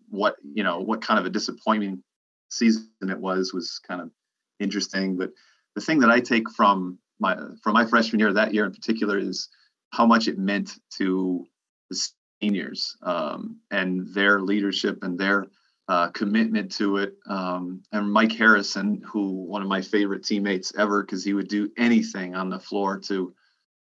what 0.10 0.36
you 0.44 0.64
know 0.64 0.80
what 0.80 1.02
kind 1.02 1.20
of 1.20 1.26
a 1.26 1.30
disappointing 1.30 2.02
season 2.50 2.88
it 3.02 3.20
was 3.20 3.54
was 3.54 3.80
kind 3.86 4.00
of 4.00 4.12
interesting. 4.60 5.18
But 5.18 5.32
the 5.76 5.82
thing 5.82 6.00
that 6.00 6.12
I 6.12 6.20
take 6.20 6.50
from 6.52 7.00
my 7.20 7.36
from 7.64 7.74
my 7.74 7.86
freshman 7.86 8.20
year 8.20 8.32
that 8.32 8.54
year 8.54 8.66
in 8.66 8.72
particular 8.72 9.18
is 9.18 9.50
how 9.92 10.06
much 10.06 10.28
it 10.28 10.38
meant 10.38 10.76
to 10.98 11.46
the 11.90 12.10
seniors 12.46 12.96
um, 13.02 13.58
and 13.72 14.08
their 14.14 14.40
leadership 14.40 15.00
and 15.02 15.18
their 15.18 15.48
uh, 15.88 16.10
commitment 16.10 16.72
to 16.72 16.98
it. 16.98 17.16
Um, 17.28 17.82
and 17.92 18.12
Mike 18.12 18.32
Harrison, 18.32 19.02
who 19.06 19.46
one 19.46 19.62
of 19.62 19.68
my 19.68 19.82
favorite 19.82 20.24
teammates 20.24 20.74
ever, 20.78 21.04
because 21.04 21.24
he 21.24 21.34
would 21.34 21.48
do 21.48 21.70
anything 21.78 22.36
on 22.36 22.50
the 22.50 22.60
floor 22.60 23.00
to 23.08 23.34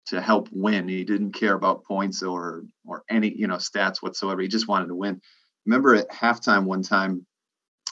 to 0.07 0.21
help 0.21 0.49
win. 0.51 0.87
He 0.87 1.03
didn't 1.03 1.31
care 1.31 1.53
about 1.53 1.85
points 1.85 2.21
or 2.23 2.63
or 2.85 3.03
any 3.09 3.33
you 3.35 3.47
know 3.47 3.55
stats 3.55 4.01
whatsoever. 4.01 4.41
He 4.41 4.47
just 4.47 4.67
wanted 4.67 4.87
to 4.87 4.95
win. 4.95 5.21
Remember 5.65 5.95
at 5.95 6.11
halftime 6.11 6.65
one 6.65 6.83
time, 6.83 7.25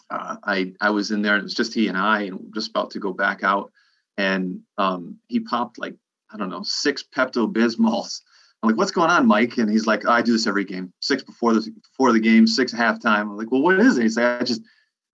uh, 0.10 0.36
I 0.44 0.74
I 0.82 0.90
was 0.92 1.12
in 1.12 1.22
there 1.22 1.36
and 1.36 1.42
it 1.42 1.44
was 1.44 1.56
just 1.56 1.74
he 1.74 1.88
and 1.88 1.98
I, 1.98 2.24
and 2.24 2.52
just 2.54 2.70
about 2.70 2.92
to 2.92 3.00
go 3.00 3.14
back 3.14 3.44
out, 3.44 3.72
and 4.18 4.62
um, 4.78 5.18
he 5.28 5.40
popped 5.40 5.80
like 5.80 5.96
I 6.32 6.38
don't 6.38 6.50
know 6.50 6.64
six 6.64 7.04
Pepto 7.04 7.52
Bismols 7.52 8.22
I'm 8.62 8.70
like, 8.70 8.78
what's 8.78 8.92
going 8.92 9.10
on, 9.10 9.28
Mike? 9.28 9.58
And 9.58 9.70
he's 9.70 9.88
like, 9.88 10.08
I 10.08 10.22
do 10.22 10.34
this 10.34 10.46
every 10.46 10.66
game. 10.66 10.94
Six 11.00 11.24
before 11.24 11.54
the 11.54 11.72
before 11.72 12.12
the 12.12 12.20
game, 12.20 12.46
six 12.46 12.74
halftime. 12.74 13.22
I'm 13.22 13.38
like, 13.38 13.52
well, 13.52 13.62
what 13.62 13.80
is 13.80 13.98
it? 13.98 14.04
He's 14.04 14.18
like, 14.18 14.42
I 14.42 14.44
just 14.44 14.62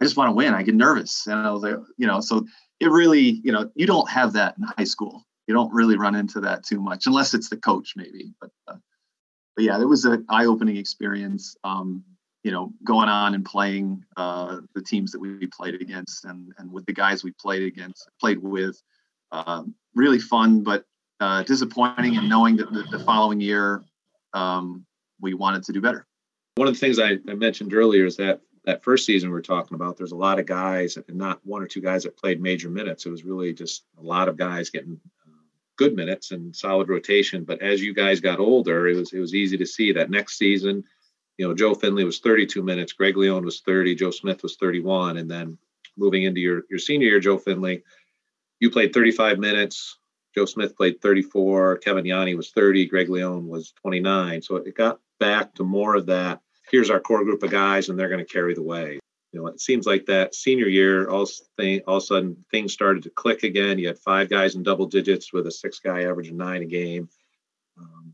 I 0.01 0.05
just 0.05 0.17
want 0.17 0.29
to 0.29 0.33
win. 0.33 0.53
I 0.53 0.63
get 0.63 0.75
nervous. 0.75 1.27
And 1.27 1.39
I 1.39 1.51
was 1.51 1.63
like, 1.63 1.75
you 1.97 2.07
know, 2.07 2.19
so 2.19 2.45
it 2.79 2.91
really, 2.91 3.41
you 3.43 3.51
know, 3.51 3.71
you 3.75 3.87
don't 3.87 4.09
have 4.09 4.33
that 4.33 4.55
in 4.57 4.63
high 4.77 4.83
school. 4.83 5.25
You 5.47 5.53
don't 5.53 5.73
really 5.73 5.97
run 5.97 6.15
into 6.15 6.41
that 6.41 6.65
too 6.65 6.81
much, 6.81 7.07
unless 7.07 7.33
it's 7.33 7.49
the 7.49 7.57
coach, 7.57 7.93
maybe. 7.95 8.33
But 8.41 8.51
uh, 8.67 8.75
but 9.55 9.65
yeah, 9.65 9.79
it 9.79 9.85
was 9.85 10.03
an 10.05 10.25
eye-opening 10.29 10.77
experience. 10.77 11.55
Um, 11.63 12.03
you 12.43 12.51
know, 12.51 12.71
going 12.83 13.09
on 13.09 13.33
and 13.33 13.43
playing 13.43 14.03
uh, 14.17 14.57
the 14.75 14.81
teams 14.81 15.11
that 15.11 15.19
we 15.19 15.47
played 15.47 15.81
against 15.81 16.25
and 16.25 16.51
and 16.57 16.71
with 16.71 16.85
the 16.85 16.93
guys 16.93 17.23
we 17.23 17.31
played 17.31 17.63
against, 17.63 18.09
played 18.19 18.39
with. 18.39 18.81
Um, 19.31 19.75
really 19.93 20.19
fun, 20.19 20.63
but 20.63 20.85
uh, 21.19 21.43
disappointing 21.43 22.17
and 22.17 22.29
knowing 22.29 22.57
that 22.57 22.71
the, 22.71 22.83
the 22.91 22.99
following 22.99 23.41
year 23.41 23.83
um, 24.33 24.85
we 25.19 25.33
wanted 25.33 25.63
to 25.63 25.73
do 25.73 25.81
better. 25.81 26.05
One 26.55 26.67
of 26.67 26.73
the 26.73 26.79
things 26.79 26.99
I, 26.99 27.17
I, 27.29 27.35
mentioned 27.35 27.73
earlier 27.73 28.05
is 28.05 28.17
that 28.17 28.41
that 28.65 28.83
first 28.83 29.05
season 29.05 29.31
we 29.31 29.37
are 29.37 29.41
talking 29.41 29.75
about, 29.75 29.97
there's 29.97 30.11
a 30.11 30.17
lot 30.17 30.39
of 30.39 30.45
guys 30.45 30.97
and 30.97 31.17
not 31.17 31.39
one 31.43 31.61
or 31.61 31.67
two 31.67 31.81
guys 31.81 32.03
that 32.03 32.17
played 32.17 32.41
major 32.41 32.69
minutes. 32.69 33.05
It 33.05 33.09
was 33.09 33.23
really 33.23 33.53
just 33.53 33.83
a 33.97 34.01
lot 34.01 34.27
of 34.27 34.37
guys 34.37 34.69
getting 34.69 34.99
uh, 35.25 35.31
good 35.77 35.95
minutes 35.95 36.31
and 36.31 36.55
solid 36.55 36.89
rotation. 36.89 37.45
But 37.45 37.61
as 37.61 37.81
you 37.81 37.93
guys 37.93 38.19
got 38.19 38.39
older, 38.39 38.87
it 38.87 38.97
was 38.97 39.13
it 39.13 39.19
was 39.19 39.33
easy 39.33 39.57
to 39.57 39.65
see 39.65 39.93
that 39.93 40.09
next 40.09 40.37
season, 40.37 40.83
you 41.37 41.47
know, 41.47 41.53
Joe 41.53 41.75
Finley 41.75 42.03
was 42.03 42.19
32 42.19 42.61
minutes, 42.63 42.93
Greg 42.93 43.15
Leone 43.15 43.45
was 43.45 43.61
30, 43.61 43.95
Joe 43.95 44.11
Smith 44.11 44.43
was 44.43 44.57
31, 44.57 45.17
and 45.17 45.29
then 45.29 45.57
moving 45.95 46.23
into 46.23 46.41
your 46.41 46.63
your 46.69 46.79
senior 46.79 47.07
year, 47.07 47.19
Joe 47.19 47.37
Finley, 47.37 47.83
you 48.59 48.71
played 48.71 48.93
35 48.93 49.39
minutes, 49.39 49.97
Joe 50.37 50.45
Smith 50.45 50.77
played 50.77 51.01
34, 51.01 51.77
Kevin 51.77 52.05
Yanni 52.05 52.35
was 52.35 52.51
30, 52.51 52.85
Greg 52.85 53.09
Leone 53.09 53.47
was 53.47 53.73
29. 53.81 54.43
So 54.43 54.57
it 54.57 54.75
got 54.75 54.99
back 55.19 55.55
to 55.55 55.63
more 55.63 55.95
of 55.95 56.05
that. 56.05 56.41
Here's 56.69 56.91
our 56.91 56.99
core 56.99 57.23
group 57.23 57.41
of 57.41 57.49
guys, 57.49 57.89
and 57.89 57.97
they're 57.97 58.07
going 58.07 58.23
to 58.23 58.33
carry 58.33 58.53
the 58.53 58.61
way. 58.61 58.99
You 59.31 59.41
know, 59.41 59.47
it 59.47 59.59
seems 59.59 59.87
like 59.87 60.05
that 60.05 60.35
senior 60.35 60.67
year, 60.67 61.09
all, 61.09 61.27
thing, 61.57 61.81
all 61.87 61.97
of 61.97 62.03
a 62.03 62.05
sudden 62.05 62.45
things 62.51 62.71
started 62.71 63.01
to 63.03 63.09
click 63.09 63.41
again. 63.41 63.79
You 63.79 63.87
had 63.87 63.97
five 63.97 64.29
guys 64.29 64.53
in 64.53 64.61
double 64.61 64.85
digits 64.85 65.33
with 65.33 65.47
a 65.47 65.51
six 65.51 65.79
guy 65.79 66.03
average 66.03 66.27
of 66.27 66.35
nine 66.35 66.61
a 66.61 66.67
game. 66.67 67.09
Um, 67.79 68.13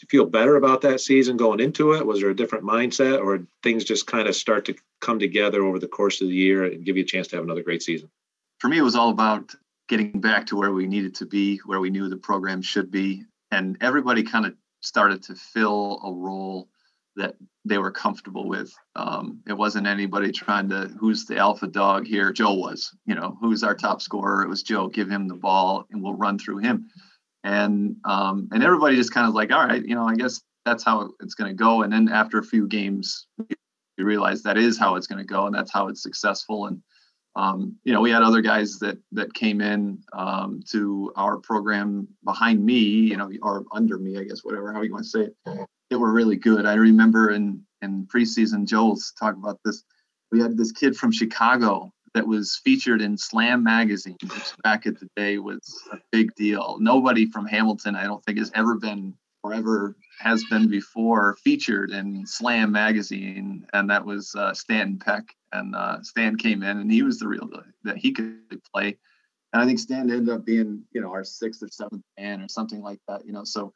you 0.00 0.08
feel 0.08 0.24
better 0.24 0.56
about 0.56 0.80
that 0.80 1.02
season 1.02 1.36
going 1.36 1.60
into 1.60 1.92
it? 1.92 2.06
Was 2.06 2.22
there 2.22 2.30
a 2.30 2.34
different 2.34 2.64
mindset, 2.64 3.22
or 3.22 3.46
things 3.62 3.84
just 3.84 4.06
kind 4.06 4.26
of 4.26 4.34
start 4.34 4.64
to 4.64 4.74
come 5.02 5.18
together 5.18 5.62
over 5.62 5.78
the 5.78 5.86
course 5.86 6.22
of 6.22 6.28
the 6.28 6.34
year 6.34 6.64
and 6.64 6.82
give 6.82 6.96
you 6.96 7.02
a 7.02 7.06
chance 7.06 7.28
to 7.28 7.36
have 7.36 7.44
another 7.44 7.62
great 7.62 7.82
season? 7.82 8.08
For 8.58 8.68
me, 8.68 8.78
it 8.78 8.82
was 8.82 8.96
all 8.96 9.10
about 9.10 9.54
getting 9.90 10.20
back 10.20 10.46
to 10.46 10.56
where 10.56 10.72
we 10.72 10.86
needed 10.86 11.16
to 11.16 11.26
be, 11.26 11.58
where 11.66 11.80
we 11.80 11.90
knew 11.90 12.08
the 12.08 12.16
program 12.16 12.62
should 12.62 12.92
be. 12.92 13.24
And 13.50 13.76
everybody 13.80 14.22
kind 14.22 14.46
of 14.46 14.54
started 14.82 15.20
to 15.24 15.34
fill 15.34 16.00
a 16.04 16.12
role 16.12 16.68
that 17.16 17.34
they 17.64 17.76
were 17.76 17.90
comfortable 17.90 18.48
with. 18.48 18.72
Um, 18.94 19.40
it 19.48 19.52
wasn't 19.52 19.88
anybody 19.88 20.30
trying 20.30 20.68
to 20.68 20.86
who's 20.98 21.26
the 21.26 21.36
alpha 21.36 21.66
dog 21.66 22.06
here. 22.06 22.32
Joe 22.32 22.54
was, 22.54 22.96
you 23.04 23.16
know, 23.16 23.36
who's 23.40 23.64
our 23.64 23.74
top 23.74 24.00
scorer. 24.00 24.42
It 24.42 24.48
was 24.48 24.62
Joe. 24.62 24.86
Give 24.86 25.10
him 25.10 25.26
the 25.26 25.34
ball, 25.34 25.84
and 25.90 26.00
we'll 26.00 26.14
run 26.14 26.38
through 26.38 26.58
him. 26.58 26.88
And 27.42 27.96
um, 28.04 28.48
and 28.52 28.62
everybody 28.62 28.94
just 28.94 29.12
kind 29.12 29.26
of 29.26 29.34
like, 29.34 29.50
all 29.50 29.66
right, 29.66 29.84
you 29.84 29.96
know, 29.96 30.06
I 30.06 30.14
guess 30.14 30.40
that's 30.64 30.84
how 30.84 31.10
it's 31.20 31.34
going 31.34 31.50
to 31.50 31.54
go. 31.54 31.82
And 31.82 31.92
then 31.92 32.08
after 32.08 32.38
a 32.38 32.44
few 32.44 32.68
games, 32.68 33.26
you 33.48 34.04
realize 34.04 34.44
that 34.44 34.56
is 34.56 34.78
how 34.78 34.94
it's 34.94 35.08
going 35.08 35.18
to 35.18 35.24
go, 35.24 35.46
and 35.46 35.54
that's 35.54 35.72
how 35.72 35.88
it's 35.88 36.02
successful. 36.02 36.66
And 36.66 36.80
um, 37.36 37.76
you 37.84 37.92
know, 37.92 38.00
we 38.00 38.10
had 38.10 38.22
other 38.22 38.40
guys 38.40 38.78
that 38.80 38.98
that 39.12 39.32
came 39.34 39.60
in 39.60 39.98
um, 40.12 40.60
to 40.70 41.12
our 41.16 41.38
program 41.38 42.08
behind 42.24 42.64
me, 42.64 42.78
you 42.78 43.16
know, 43.16 43.30
or 43.42 43.64
under 43.72 43.98
me, 43.98 44.18
I 44.18 44.24
guess, 44.24 44.40
whatever 44.42 44.72
how 44.72 44.82
you 44.82 44.92
want 44.92 45.04
to 45.04 45.10
say 45.10 45.20
it 45.20 45.68
that 45.90 45.98
were 45.98 46.12
really 46.12 46.36
good. 46.36 46.66
I 46.66 46.74
remember 46.74 47.30
in 47.30 47.62
in 47.82 48.06
preseason, 48.06 48.66
Joel's 48.66 49.12
talk 49.18 49.36
about 49.36 49.60
this. 49.64 49.84
We 50.32 50.40
had 50.40 50.56
this 50.56 50.72
kid 50.72 50.96
from 50.96 51.12
Chicago 51.12 51.92
that 52.14 52.26
was 52.26 52.60
featured 52.64 53.02
in 53.02 53.16
Slam 53.16 53.62
magazine, 53.62 54.16
which 54.22 54.52
back 54.62 54.86
at 54.86 54.98
the 54.98 55.08
day 55.16 55.38
was 55.38 55.60
a 55.92 55.98
big 56.10 56.34
deal. 56.34 56.76
Nobody 56.80 57.26
from 57.26 57.46
Hamilton, 57.46 57.94
I 57.94 58.04
don't 58.04 58.24
think, 58.24 58.38
has 58.38 58.50
ever 58.54 58.76
been 58.76 59.14
or 59.42 59.54
ever 59.54 59.96
has 60.18 60.44
been 60.44 60.68
before 60.68 61.36
featured 61.42 61.90
in 61.90 62.26
Slam 62.26 62.72
magazine, 62.72 63.66
and 63.72 63.88
that 63.90 64.04
was 64.04 64.34
uh, 64.34 64.52
Stanton 64.52 64.98
Peck. 64.98 65.24
And 65.52 65.74
uh, 65.74 66.02
Stan 66.02 66.36
came 66.36 66.62
in, 66.62 66.78
and 66.78 66.92
he 66.92 67.02
was 67.02 67.18
the 67.18 67.28
real 67.28 67.48
that 67.84 67.96
he 67.96 68.12
could 68.12 68.62
play. 68.72 68.96
And 69.52 69.62
I 69.62 69.66
think 69.66 69.78
Stan 69.78 70.10
ended 70.10 70.28
up 70.28 70.44
being, 70.44 70.84
you 70.92 71.00
know, 71.00 71.10
our 71.10 71.24
sixth 71.24 71.62
or 71.62 71.68
seventh 71.68 72.02
man 72.18 72.42
or 72.42 72.48
something 72.48 72.82
like 72.82 73.00
that. 73.08 73.26
You 73.26 73.32
know, 73.32 73.44
so 73.44 73.72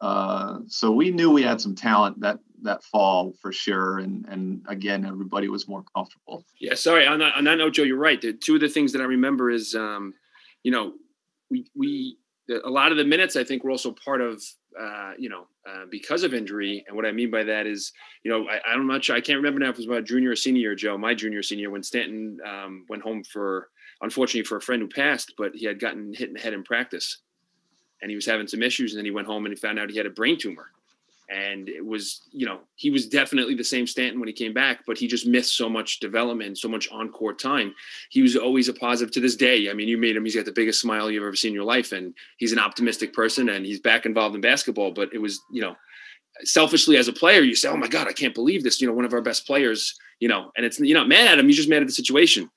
uh, 0.00 0.58
so 0.66 0.90
we 0.90 1.10
knew 1.10 1.30
we 1.30 1.42
had 1.42 1.60
some 1.60 1.74
talent 1.74 2.20
that 2.20 2.38
that 2.62 2.82
fall 2.84 3.32
for 3.40 3.52
sure, 3.52 3.98
and 3.98 4.26
and 4.28 4.62
again, 4.68 5.06
everybody 5.06 5.48
was 5.48 5.68
more 5.68 5.84
comfortable. 5.94 6.44
Yeah, 6.60 6.74
sorry 6.74 7.06
on 7.06 7.20
that, 7.20 7.36
on 7.36 7.44
that 7.44 7.56
note, 7.56 7.74
Joe, 7.74 7.84
you're 7.84 7.96
right. 7.96 8.20
The, 8.20 8.32
two 8.32 8.56
of 8.56 8.60
the 8.60 8.68
things 8.68 8.92
that 8.92 9.00
I 9.00 9.04
remember 9.04 9.50
is, 9.50 9.74
um, 9.74 10.12
you 10.62 10.72
know, 10.72 10.94
we 11.50 11.66
we 11.74 12.18
a 12.50 12.68
lot 12.68 12.92
of 12.92 12.98
the 12.98 13.04
minutes 13.04 13.36
I 13.36 13.44
think 13.44 13.64
were 13.64 13.70
also 13.70 13.92
part 13.92 14.20
of 14.20 14.42
uh, 14.80 15.12
you 15.18 15.28
know, 15.28 15.46
uh, 15.68 15.84
because 15.90 16.22
of 16.22 16.34
injury. 16.34 16.84
And 16.86 16.96
what 16.96 17.06
I 17.06 17.12
mean 17.12 17.30
by 17.30 17.44
that 17.44 17.66
is, 17.66 17.92
you 18.22 18.30
know, 18.30 18.48
I, 18.48 18.60
I'm 18.68 18.86
not 18.86 19.04
sure, 19.04 19.16
I 19.16 19.20
can't 19.20 19.38
remember 19.38 19.60
now 19.60 19.70
if 19.70 19.74
it 19.74 19.78
was 19.78 19.86
about 19.86 20.04
junior 20.04 20.30
or 20.30 20.36
senior 20.36 20.74
Joe, 20.74 20.98
my 20.98 21.14
junior 21.14 21.42
senior, 21.42 21.70
when 21.70 21.82
Stanton 21.82 22.38
um, 22.46 22.84
went 22.88 23.02
home 23.02 23.22
for, 23.24 23.68
unfortunately 24.00 24.44
for 24.44 24.56
a 24.56 24.60
friend 24.60 24.82
who 24.82 24.88
passed, 24.88 25.34
but 25.38 25.52
he 25.54 25.66
had 25.66 25.80
gotten 25.80 26.12
hit 26.12 26.28
in 26.28 26.34
the 26.34 26.40
head 26.40 26.52
in 26.52 26.64
practice 26.64 27.18
and 28.02 28.10
he 28.10 28.16
was 28.16 28.26
having 28.26 28.46
some 28.46 28.62
issues. 28.62 28.92
And 28.92 28.98
then 28.98 29.04
he 29.04 29.10
went 29.10 29.26
home 29.26 29.46
and 29.46 29.54
he 29.54 29.60
found 29.60 29.78
out 29.78 29.90
he 29.90 29.96
had 29.96 30.06
a 30.06 30.10
brain 30.10 30.38
tumor. 30.38 30.70
And 31.30 31.68
it 31.68 31.84
was, 31.84 32.22
you 32.32 32.44
know, 32.44 32.60
he 32.76 32.90
was 32.90 33.08
definitely 33.08 33.54
the 33.54 33.64
same 33.64 33.86
Stanton 33.86 34.20
when 34.20 34.28
he 34.28 34.32
came 34.34 34.52
back, 34.52 34.84
but 34.86 34.98
he 34.98 35.06
just 35.06 35.26
missed 35.26 35.56
so 35.56 35.68
much 35.68 36.00
development, 36.00 36.58
so 36.58 36.68
much 36.68 36.90
on 36.90 37.08
court 37.08 37.38
time. 37.38 37.74
He 38.10 38.20
was 38.20 38.36
always 38.36 38.68
a 38.68 38.74
positive 38.74 39.12
to 39.14 39.20
this 39.20 39.36
day. 39.36 39.70
I 39.70 39.74
mean, 39.74 39.88
you 39.88 39.96
made 39.96 40.16
him, 40.16 40.24
he's 40.24 40.36
got 40.36 40.44
the 40.44 40.52
biggest 40.52 40.80
smile 40.80 41.10
you've 41.10 41.22
ever 41.22 41.34
seen 41.34 41.50
in 41.50 41.54
your 41.54 41.64
life. 41.64 41.92
And 41.92 42.14
he's 42.36 42.52
an 42.52 42.58
optimistic 42.58 43.14
person 43.14 43.48
and 43.48 43.64
he's 43.64 43.80
back 43.80 44.04
involved 44.04 44.34
in 44.34 44.42
basketball. 44.42 44.90
But 44.90 45.14
it 45.14 45.18
was, 45.18 45.40
you 45.50 45.62
know, 45.62 45.76
selfishly 46.42 46.96
as 46.96 47.08
a 47.08 47.12
player, 47.12 47.40
you 47.40 47.54
say, 47.54 47.68
oh 47.68 47.76
my 47.76 47.88
God, 47.88 48.06
I 48.06 48.12
can't 48.12 48.34
believe 48.34 48.62
this. 48.62 48.80
You 48.80 48.88
know, 48.88 48.94
one 48.94 49.04
of 49.04 49.14
our 49.14 49.22
best 49.22 49.46
players, 49.46 49.98
you 50.20 50.28
know, 50.28 50.52
and 50.56 50.66
it's, 50.66 50.78
you're 50.78 50.98
not 50.98 51.08
mad 51.08 51.28
at 51.28 51.38
him, 51.38 51.46
you're 51.46 51.56
just 51.56 51.68
mad 51.68 51.82
at 51.82 51.86
the 51.86 51.92
situation. 51.92 52.50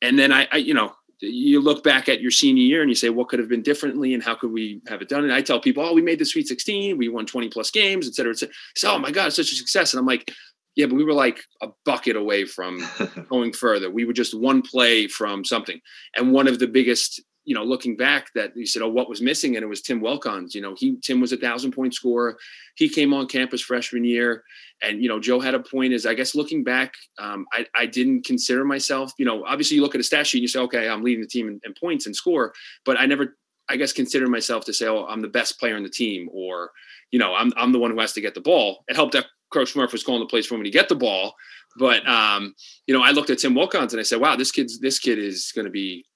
And 0.00 0.18
then 0.18 0.32
I, 0.32 0.48
I 0.50 0.56
you 0.56 0.74
know, 0.74 0.94
you 1.24 1.60
look 1.60 1.82
back 1.82 2.08
at 2.08 2.20
your 2.20 2.30
senior 2.30 2.62
year 2.62 2.80
and 2.80 2.90
you 2.90 2.94
say, 2.94 3.10
what 3.10 3.28
could 3.28 3.38
have 3.38 3.48
been 3.48 3.62
differently 3.62 4.14
and 4.14 4.22
how 4.22 4.34
could 4.34 4.52
we 4.52 4.80
have 4.88 5.02
it 5.02 5.08
done? 5.08 5.24
And 5.24 5.32
I 5.32 5.40
tell 5.40 5.60
people, 5.60 5.84
oh, 5.84 5.92
we 5.92 6.02
made 6.02 6.18
the 6.18 6.24
Sweet 6.24 6.48
16, 6.48 6.96
we 6.96 7.08
won 7.08 7.26
20 7.26 7.48
plus 7.48 7.70
games, 7.70 8.06
et 8.06 8.14
cetera, 8.14 8.32
et 8.32 8.38
cetera. 8.38 8.54
So, 8.76 8.94
oh 8.94 8.98
my 8.98 9.10
God, 9.10 9.32
such 9.32 9.52
a 9.52 9.56
success. 9.56 9.92
And 9.92 10.00
I'm 10.00 10.06
like, 10.06 10.32
yeah, 10.76 10.86
but 10.86 10.96
we 10.96 11.04
were 11.04 11.12
like 11.12 11.40
a 11.62 11.68
bucket 11.84 12.16
away 12.16 12.44
from 12.44 12.84
going 13.28 13.52
further. 13.52 13.90
We 13.90 14.04
were 14.04 14.12
just 14.12 14.38
one 14.38 14.62
play 14.62 15.06
from 15.06 15.44
something. 15.44 15.80
And 16.16 16.32
one 16.32 16.48
of 16.48 16.58
the 16.58 16.66
biggest 16.66 17.22
you 17.44 17.54
know, 17.54 17.62
looking 17.62 17.96
back, 17.96 18.32
that 18.34 18.56
you 18.56 18.66
said, 18.66 18.82
"Oh, 18.82 18.88
what 18.88 19.08
was 19.08 19.20
missing?" 19.20 19.56
And 19.56 19.62
it 19.62 19.68
was 19.68 19.82
Tim 19.82 20.00
Wilkins. 20.00 20.54
You 20.54 20.62
know, 20.62 20.74
he 20.76 20.96
Tim 21.02 21.20
was 21.20 21.32
a 21.32 21.36
thousand 21.36 21.72
point 21.72 21.94
scorer. 21.94 22.38
He 22.76 22.88
came 22.88 23.12
on 23.12 23.26
campus 23.26 23.60
freshman 23.60 24.04
year, 24.04 24.44
and 24.82 25.02
you 25.02 25.08
know, 25.08 25.20
Joe 25.20 25.40
had 25.40 25.54
a 25.54 25.60
point. 25.60 25.92
Is 25.92 26.06
I 26.06 26.14
guess 26.14 26.34
looking 26.34 26.64
back, 26.64 26.94
um, 27.18 27.46
I 27.52 27.66
I 27.76 27.86
didn't 27.86 28.24
consider 28.24 28.64
myself. 28.64 29.12
You 29.18 29.26
know, 29.26 29.44
obviously 29.44 29.76
you 29.76 29.82
look 29.82 29.94
at 29.94 30.00
a 30.00 30.04
stat 30.04 30.26
sheet 30.26 30.38
and 30.38 30.42
you 30.42 30.48
say, 30.48 30.60
"Okay, 30.60 30.88
I'm 30.88 31.02
leading 31.02 31.20
the 31.20 31.28
team 31.28 31.48
in, 31.48 31.60
in 31.64 31.74
points 31.74 32.06
and 32.06 32.16
score," 32.16 32.54
but 32.84 32.98
I 32.98 33.06
never, 33.06 33.36
I 33.68 33.76
guess, 33.76 33.92
considered 33.92 34.28
myself 34.28 34.64
to 34.66 34.72
say, 34.72 34.86
"Oh, 34.86 35.06
I'm 35.06 35.20
the 35.20 35.28
best 35.28 35.60
player 35.60 35.76
on 35.76 35.82
the 35.82 35.90
team," 35.90 36.28
or 36.32 36.70
you 37.10 37.18
know, 37.18 37.34
I'm 37.34 37.52
I'm 37.56 37.72
the 37.72 37.78
one 37.78 37.90
who 37.90 38.00
has 38.00 38.12
to 38.14 38.20
get 38.20 38.34
the 38.34 38.40
ball. 38.40 38.84
It 38.88 38.96
helped 38.96 39.12
that 39.12 39.26
Coach 39.52 39.76
Murph 39.76 39.92
was 39.92 40.02
calling 40.02 40.20
the 40.20 40.26
plays 40.26 40.46
for 40.46 40.56
me 40.56 40.64
to 40.64 40.70
get 40.70 40.88
the 40.88 40.96
ball, 40.96 41.34
but 41.76 42.06
um, 42.08 42.54
you 42.86 42.94
know, 42.94 43.02
I 43.02 43.10
looked 43.10 43.30
at 43.30 43.38
Tim 43.38 43.54
Wilkins 43.54 43.92
and 43.92 44.00
I 44.00 44.02
said, 44.02 44.20
"Wow, 44.20 44.36
this 44.36 44.50
kid's 44.50 44.80
this 44.80 44.98
kid 44.98 45.18
is 45.18 45.52
going 45.54 45.66
to 45.66 45.70
be 45.70 46.06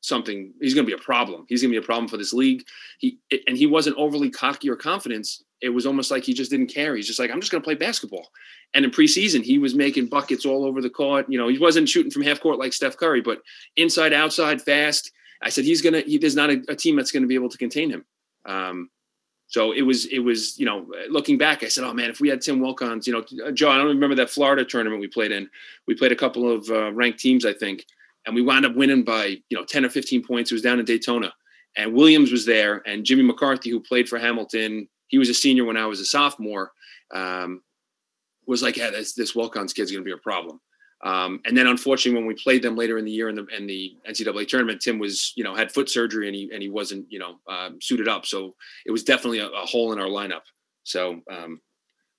something 0.00 0.52
he's 0.60 0.74
going 0.74 0.86
to 0.86 0.96
be 0.96 1.00
a 1.00 1.04
problem. 1.04 1.44
He's 1.48 1.62
going 1.62 1.72
to 1.72 1.80
be 1.80 1.84
a 1.84 1.86
problem 1.86 2.08
for 2.08 2.16
this 2.16 2.32
league. 2.32 2.64
He 2.98 3.18
and 3.46 3.56
he 3.56 3.66
wasn't 3.66 3.96
overly 3.96 4.30
cocky 4.30 4.70
or 4.70 4.76
confident 4.76 5.28
it 5.60 5.70
was 5.70 5.86
almost 5.86 6.10
like 6.12 6.22
he 6.22 6.34
just 6.34 6.52
didn't 6.52 6.68
care. 6.68 6.94
He's 6.94 7.06
just 7.06 7.18
like 7.18 7.30
i'm 7.30 7.40
just 7.40 7.50
going 7.50 7.62
to 7.62 7.66
play 7.66 7.74
basketball. 7.74 8.28
And 8.74 8.84
in 8.84 8.90
preseason 8.90 9.42
he 9.42 9.58
was 9.58 9.74
making 9.74 10.06
buckets 10.06 10.46
all 10.46 10.64
over 10.64 10.80
the 10.80 10.90
court. 10.90 11.26
You 11.28 11.38
know 11.38 11.48
he 11.48 11.58
wasn't 11.58 11.88
shooting 11.88 12.10
from 12.10 12.22
half 12.22 12.40
court 12.40 12.58
like 12.58 12.72
steph 12.72 12.96
curry 12.96 13.20
but 13.20 13.42
inside 13.76 14.12
outside 14.12 14.62
fast. 14.62 15.12
I 15.42 15.50
said 15.50 15.64
he's 15.64 15.82
going 15.82 15.94
to 15.94 16.00
he, 16.00 16.18
there's 16.18 16.36
not 16.36 16.50
a, 16.50 16.62
a, 16.68 16.74
team 16.74 16.96
that's 16.96 17.12
going 17.12 17.22
to 17.22 17.28
be 17.28 17.36
able 17.36 17.48
to 17.48 17.58
contain 17.58 17.90
him. 17.90 18.04
Um, 18.44 18.90
so 19.46 19.72
it 19.72 19.82
was 19.82 20.06
it 20.06 20.18
was 20.18 20.58
you 20.58 20.66
know 20.66 20.86
looking 21.08 21.38
back 21.38 21.62
i 21.62 21.68
said 21.68 21.82
oh 21.82 21.94
man 21.94 22.10
if 22.10 22.20
we 22.20 22.28
had 22.28 22.40
tim 22.40 22.60
wilkins 22.60 23.06
you 23.06 23.12
know 23.12 23.52
joe 23.52 23.70
i 23.70 23.78
don't 23.78 23.88
remember 23.88 24.14
that 24.14 24.30
florida 24.30 24.64
tournament 24.64 25.00
we 25.00 25.08
played 25.08 25.32
in. 25.32 25.48
We 25.86 25.94
played 25.94 26.12
a 26.12 26.16
couple 26.16 26.50
of 26.50 26.68
uh, 26.70 26.92
ranked 26.92 27.18
teams 27.18 27.44
i 27.44 27.52
think 27.52 27.86
and 28.26 28.34
we 28.34 28.42
wound 28.42 28.66
up 28.66 28.74
winning 28.74 29.04
by 29.04 29.38
you 29.48 29.56
know 29.56 29.64
10 29.64 29.84
or 29.84 29.90
15 29.90 30.24
points. 30.24 30.50
It 30.50 30.54
was 30.54 30.62
down 30.62 30.78
in 30.78 30.84
Daytona, 30.84 31.32
and 31.76 31.94
Williams 31.94 32.32
was 32.32 32.46
there, 32.46 32.82
and 32.86 33.04
Jimmy 33.04 33.22
McCarthy, 33.22 33.70
who 33.70 33.80
played 33.80 34.08
for 34.08 34.18
Hamilton, 34.18 34.88
he 35.08 35.18
was 35.18 35.28
a 35.28 35.34
senior 35.34 35.64
when 35.64 35.76
I 35.76 35.86
was 35.86 36.00
a 36.00 36.04
sophomore, 36.04 36.72
um, 37.14 37.62
was 38.46 38.62
like, 38.62 38.76
yeah, 38.76 38.90
this 38.90 39.14
this 39.14 39.34
Wilkins 39.34 39.72
kid's 39.72 39.90
going 39.90 40.02
to 40.02 40.08
be 40.08 40.12
a 40.12 40.18
problem. 40.18 40.60
Um, 41.04 41.40
and 41.44 41.56
then 41.56 41.68
unfortunately, 41.68 42.18
when 42.18 42.26
we 42.26 42.34
played 42.34 42.62
them 42.62 42.76
later 42.76 42.98
in 42.98 43.04
the 43.04 43.10
year 43.10 43.28
in 43.28 43.36
the 43.36 43.46
in 43.56 43.66
the 43.66 43.96
NCAA 44.08 44.48
tournament, 44.48 44.80
Tim 44.80 44.98
was 44.98 45.32
you 45.36 45.44
know 45.44 45.54
had 45.54 45.72
foot 45.72 45.88
surgery 45.88 46.26
and 46.26 46.34
he 46.34 46.50
and 46.52 46.62
he 46.62 46.68
wasn't 46.68 47.06
you 47.10 47.18
know 47.18 47.38
um, 47.48 47.78
suited 47.80 48.08
up, 48.08 48.26
so 48.26 48.54
it 48.86 48.90
was 48.90 49.04
definitely 49.04 49.38
a, 49.38 49.48
a 49.48 49.66
hole 49.66 49.92
in 49.92 50.00
our 50.00 50.08
lineup. 50.08 50.42
So 50.82 51.20
um, 51.30 51.60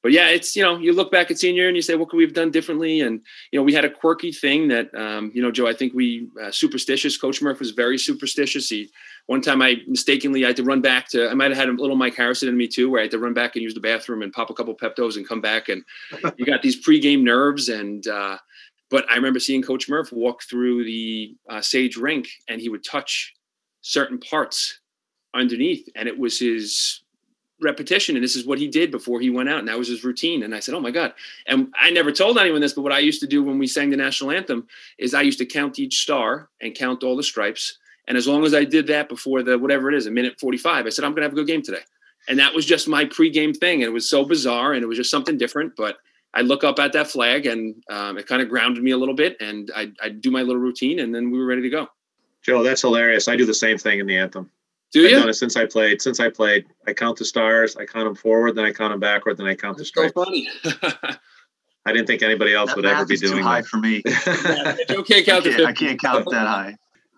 but 0.01 0.13
yeah, 0.13 0.29
it's 0.29 0.55
you 0.55 0.63
know 0.63 0.77
you 0.77 0.93
look 0.93 1.11
back 1.11 1.29
at 1.29 1.39
senior 1.39 1.67
and 1.67 1.75
you 1.75 1.81
say 1.81 1.95
what 1.95 2.09
could 2.09 2.17
we 2.17 2.23
have 2.23 2.33
done 2.33 2.51
differently, 2.51 3.01
and 3.01 3.21
you 3.51 3.59
know 3.59 3.63
we 3.63 3.73
had 3.73 3.83
a 3.83 3.89
quirky 3.89 4.31
thing 4.31 4.69
that 4.69 4.93
um, 4.95 5.31
you 5.33 5.41
know 5.41 5.51
Joe 5.51 5.67
I 5.67 5.73
think 5.73 5.93
we 5.93 6.29
uh, 6.41 6.51
superstitious. 6.51 7.17
Coach 7.17 7.41
Murph 7.41 7.59
was 7.59 7.71
very 7.71 7.97
superstitious. 7.97 8.69
He 8.69 8.89
one 9.25 9.41
time 9.41 9.61
I 9.61 9.77
mistakenly 9.87 10.45
I 10.45 10.47
had 10.47 10.57
to 10.57 10.63
run 10.63 10.81
back 10.81 11.09
to 11.09 11.29
I 11.29 11.33
might 11.33 11.51
have 11.51 11.57
had 11.57 11.69
a 11.69 11.73
little 11.73 11.97
Mike 11.97 12.15
Harrison 12.15 12.47
in 12.47 12.55
me 12.55 12.67
too, 12.67 12.89
where 12.89 13.01
I 13.01 13.03
had 13.03 13.11
to 13.11 13.19
run 13.19 13.33
back 13.33 13.55
and 13.55 13.63
use 13.63 13.73
the 13.73 13.81
bathroom 13.81 14.21
and 14.21 14.31
pop 14.31 14.49
a 14.49 14.53
couple 14.53 14.73
Peptos 14.75 15.17
and 15.17 15.27
come 15.27 15.41
back, 15.41 15.67
and 15.67 15.83
you 16.37 16.45
got 16.45 16.61
these 16.61 16.85
pregame 16.85 17.23
nerves 17.23 17.69
and. 17.69 18.07
Uh, 18.07 18.37
but 18.91 19.05
I 19.07 19.17
remember 19.17 19.39
seeing 19.39 19.61
Coach 19.61 19.87
Murph 19.87 20.11
walk 20.11 20.41
through 20.41 20.83
the 20.83 21.35
uh, 21.47 21.61
Sage 21.61 21.95
rink 21.95 22.27
and 22.47 22.59
he 22.59 22.69
would 22.69 22.83
touch 22.83 23.35
certain 23.81 24.17
parts 24.17 24.79
underneath, 25.35 25.87
and 25.95 26.07
it 26.07 26.17
was 26.17 26.39
his 26.39 27.03
repetition 27.61 28.15
and 28.15 28.23
this 28.23 28.35
is 28.35 28.45
what 28.45 28.59
he 28.59 28.67
did 28.67 28.91
before 28.91 29.19
he 29.19 29.29
went 29.29 29.49
out 29.49 29.59
and 29.59 29.67
that 29.67 29.77
was 29.77 29.87
his 29.87 30.03
routine. 30.03 30.43
And 30.43 30.55
i 30.55 30.59
said 30.59 30.75
oh 30.75 30.79
my 30.79 30.91
god. 30.91 31.13
And 31.47 31.73
i 31.79 31.89
never 31.89 32.11
told 32.11 32.37
anyone 32.37 32.61
this 32.61 32.73
but 32.73 32.81
what 32.81 32.93
i 32.93 32.99
used 32.99 33.21
to 33.21 33.27
do 33.27 33.43
when 33.43 33.59
we 33.59 33.67
sang 33.67 33.89
the 33.89 33.97
national 33.97 34.31
anthem 34.31 34.67
is 34.97 35.13
i 35.13 35.21
used 35.21 35.39
to 35.39 35.45
count 35.45 35.79
each 35.79 36.01
star 36.01 36.49
and 36.61 36.75
count 36.75 37.03
all 37.03 37.15
the 37.15 37.23
stripes. 37.23 37.77
And 38.07 38.17
as 38.17 38.27
long 38.27 38.45
as 38.45 38.53
i 38.53 38.63
did 38.63 38.87
that 38.87 39.09
before 39.09 39.43
the 39.43 39.57
whatever 39.57 39.89
it 39.89 39.95
is 39.95 40.07
a 40.07 40.11
minute 40.11 40.39
45 40.39 40.85
i 40.85 40.89
said 40.89 41.05
i'm 41.05 41.11
going 41.11 41.21
to 41.21 41.23
have 41.23 41.33
a 41.33 41.35
good 41.35 41.47
game 41.47 41.61
today. 41.61 41.83
And 42.27 42.37
that 42.39 42.53
was 42.53 42.65
just 42.65 42.87
my 42.87 43.05
pregame 43.05 43.55
thing 43.55 43.81
and 43.81 43.89
it 43.89 43.93
was 43.93 44.07
so 44.09 44.25
bizarre 44.25 44.73
and 44.73 44.83
it 44.83 44.87
was 44.87 44.97
just 44.97 45.11
something 45.11 45.37
different 45.37 45.75
but 45.75 45.97
i 46.33 46.41
look 46.41 46.63
up 46.63 46.79
at 46.79 46.93
that 46.93 47.07
flag 47.07 47.45
and 47.45 47.83
um, 47.89 48.17
it 48.17 48.27
kind 48.27 48.41
of 48.41 48.49
grounded 48.49 48.83
me 48.83 48.91
a 48.91 48.97
little 48.97 49.15
bit 49.15 49.37
and 49.39 49.71
I, 49.75 49.91
I 50.01 50.09
do 50.09 50.31
my 50.31 50.41
little 50.41 50.61
routine 50.61 50.99
and 50.99 51.13
then 51.13 51.31
we 51.31 51.39
were 51.39 51.45
ready 51.45 51.63
to 51.63 51.69
go. 51.69 51.87
Joe 52.41 52.63
that's 52.63 52.81
hilarious. 52.81 53.27
I 53.27 53.35
do 53.35 53.45
the 53.45 53.53
same 53.53 53.77
thing 53.77 53.99
in 53.99 54.07
the 54.07 54.17
anthem 54.17 54.49
do 54.91 55.01
you? 55.01 55.07
I've 55.07 55.21
done 55.21 55.29
it 55.29 55.33
since 55.33 55.55
I 55.55 55.65
played. 55.65 56.01
Since 56.01 56.19
I 56.19 56.29
played, 56.29 56.65
I 56.87 56.93
count 56.93 57.17
the 57.17 57.25
stars. 57.25 57.75
I 57.75 57.85
count 57.85 58.05
them 58.05 58.15
forward, 58.15 58.55
then 58.55 58.65
I 58.65 58.71
count 58.71 58.91
them 58.91 58.99
backward, 58.99 59.37
then 59.37 59.47
I 59.47 59.55
count 59.55 59.77
That's 59.77 59.91
the 59.91 60.09
stripes. 60.09 60.13
So 60.15 60.23
funny. 60.23 60.49
I 61.85 61.93
didn't 61.93 62.07
think 62.07 62.21
anybody 62.21 62.53
else 62.53 62.69
that 62.69 62.75
would 62.75 62.85
ever 62.85 63.05
be 63.05 63.17
doing 63.17 63.37
too 63.37 63.43
high 63.43 63.61
that. 63.61 63.67
for 63.67 63.77
me. 63.77 64.03
yeah, 64.05 64.75
you 64.89 65.03
can't 65.03 65.25
count 65.25 65.47
I 65.47 65.51
can't, 65.51 65.65
I 65.65 65.73
can't 65.73 65.99
count 65.99 66.29
that 66.29 66.47
high. 66.47 66.75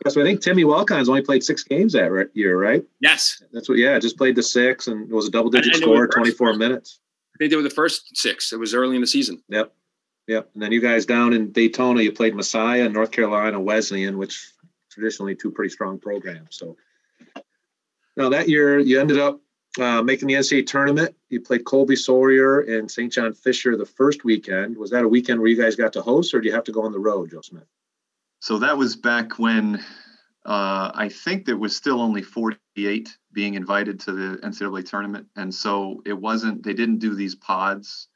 So 0.07 0.21
I 0.21 0.23
think 0.23 0.41
Timmy 0.41 0.63
Wilkins 0.63 1.09
only 1.09 1.21
played 1.21 1.43
six 1.43 1.63
games 1.63 1.93
that 1.93 2.29
year, 2.33 2.59
right? 2.59 2.83
Yes. 3.01 3.43
That's 3.53 3.69
what. 3.69 3.77
Yeah, 3.77 3.99
just 3.99 4.17
played 4.17 4.35
the 4.35 4.43
six, 4.43 4.87
and 4.87 5.09
it 5.09 5.13
was 5.13 5.27
a 5.27 5.31
double-digit 5.31 5.75
score, 5.75 6.07
twenty-four 6.07 6.55
minutes. 6.55 6.99
I 7.35 7.37
think 7.37 7.51
they 7.51 7.55
were 7.55 7.61
the 7.61 7.69
first 7.69 8.15
six. 8.15 8.51
It 8.51 8.59
was 8.59 8.73
early 8.73 8.95
in 8.95 9.01
the 9.01 9.07
season. 9.07 9.43
Yep, 9.49 9.73
yep. 10.27 10.49
And 10.53 10.63
then 10.63 10.71
you 10.71 10.81
guys 10.81 11.05
down 11.05 11.33
in 11.33 11.51
Daytona, 11.51 12.01
you 12.01 12.11
played 12.11 12.35
Messiah, 12.35 12.89
North 12.89 13.11
Carolina 13.11 13.59
Wesleyan, 13.59 14.17
which 14.17 14.53
traditionally 14.89 15.35
two 15.35 15.51
pretty 15.51 15.69
strong 15.69 15.99
programs. 15.99 16.57
So 16.57 16.77
now 18.21 18.29
that 18.29 18.49
year, 18.49 18.79
you 18.79 18.99
ended 18.99 19.19
up 19.19 19.39
uh, 19.79 20.01
making 20.01 20.27
the 20.27 20.35
NCAA 20.35 20.67
tournament. 20.67 21.15
You 21.29 21.41
played 21.41 21.65
Colby 21.65 21.95
Sawyer 21.95 22.61
and 22.61 22.89
St. 22.89 23.11
John 23.11 23.33
Fisher 23.33 23.77
the 23.77 23.85
first 23.85 24.23
weekend. 24.23 24.77
Was 24.77 24.91
that 24.91 25.03
a 25.03 25.07
weekend 25.07 25.39
where 25.39 25.49
you 25.49 25.61
guys 25.61 25.75
got 25.75 25.93
to 25.93 26.01
host, 26.01 26.33
or 26.33 26.41
do 26.41 26.47
you 26.47 26.53
have 26.53 26.63
to 26.65 26.71
go 26.71 26.83
on 26.83 26.91
the 26.91 26.99
road, 26.99 27.31
Joe 27.31 27.41
Smith? 27.41 27.67
So 28.39 28.57
that 28.59 28.77
was 28.77 28.95
back 28.95 29.39
when 29.39 29.75
uh, 30.45 30.91
I 30.93 31.09
think 31.09 31.45
there 31.45 31.57
was 31.57 31.75
still 31.75 32.01
only 32.01 32.21
48 32.21 33.17
being 33.33 33.53
invited 33.53 33.99
to 34.01 34.11
the 34.11 34.37
NCAA 34.37 34.89
tournament, 34.89 35.27
and 35.35 35.53
so 35.53 36.01
it 36.05 36.13
wasn't. 36.13 36.63
They 36.63 36.73
didn't 36.73 36.99
do 36.99 37.15
these 37.15 37.35
pods 37.35 38.07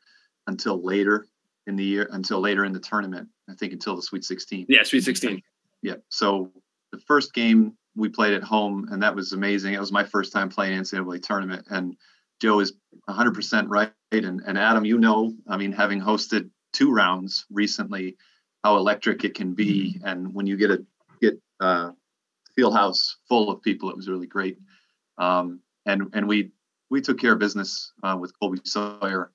until 0.47 0.83
later 0.83 1.27
in 1.67 1.75
the 1.75 1.83
year, 1.83 2.07
until 2.11 2.39
later 2.39 2.65
in 2.65 2.73
the 2.73 2.79
tournament. 2.79 3.29
I 3.49 3.53
think 3.53 3.73
until 3.73 3.95
the 3.95 4.01
Sweet 4.01 4.23
16. 4.23 4.65
Yeah, 4.67 4.83
Sweet 4.83 5.03
16. 5.03 5.41
Yeah. 5.81 5.95
So 6.09 6.51
the 6.91 6.99
first 6.99 7.33
game 7.33 7.77
we 7.95 8.09
played 8.09 8.33
at 8.33 8.43
home, 8.43 8.87
and 8.91 9.01
that 9.03 9.15
was 9.15 9.33
amazing. 9.33 9.73
It 9.73 9.79
was 9.79 9.91
my 9.91 10.03
first 10.03 10.33
time 10.33 10.49
playing 10.49 10.79
NCAA 10.79 11.21
tournament, 11.21 11.65
and 11.69 11.95
Joe 12.41 12.59
is 12.59 12.73
100% 13.09 13.65
right. 13.69 13.91
And, 14.11 14.41
and 14.45 14.57
Adam, 14.57 14.85
you 14.85 14.97
know, 14.97 15.33
I 15.47 15.57
mean, 15.57 15.71
having 15.71 16.01
hosted 16.01 16.49
two 16.73 16.91
rounds 16.91 17.45
recently, 17.49 18.17
how 18.63 18.77
electric 18.77 19.23
it 19.23 19.35
can 19.35 19.53
be, 19.53 19.95
mm-hmm. 19.97 20.07
and 20.07 20.33
when 20.33 20.47
you 20.47 20.57
get 20.57 20.71
a 20.71 20.85
get 21.21 21.39
uh, 21.59 21.91
field 22.55 22.73
house 22.73 23.17
full 23.27 23.49
of 23.49 23.61
people, 23.61 23.89
it 23.89 23.95
was 23.95 24.09
really 24.09 24.27
great. 24.27 24.57
Um, 25.17 25.61
and 25.85 26.09
and 26.13 26.27
we 26.27 26.51
we 26.89 27.01
took 27.01 27.19
care 27.19 27.33
of 27.33 27.39
business 27.39 27.91
uh, 28.03 28.17
with 28.19 28.37
Colby 28.39 28.59
Sawyer, 28.65 29.31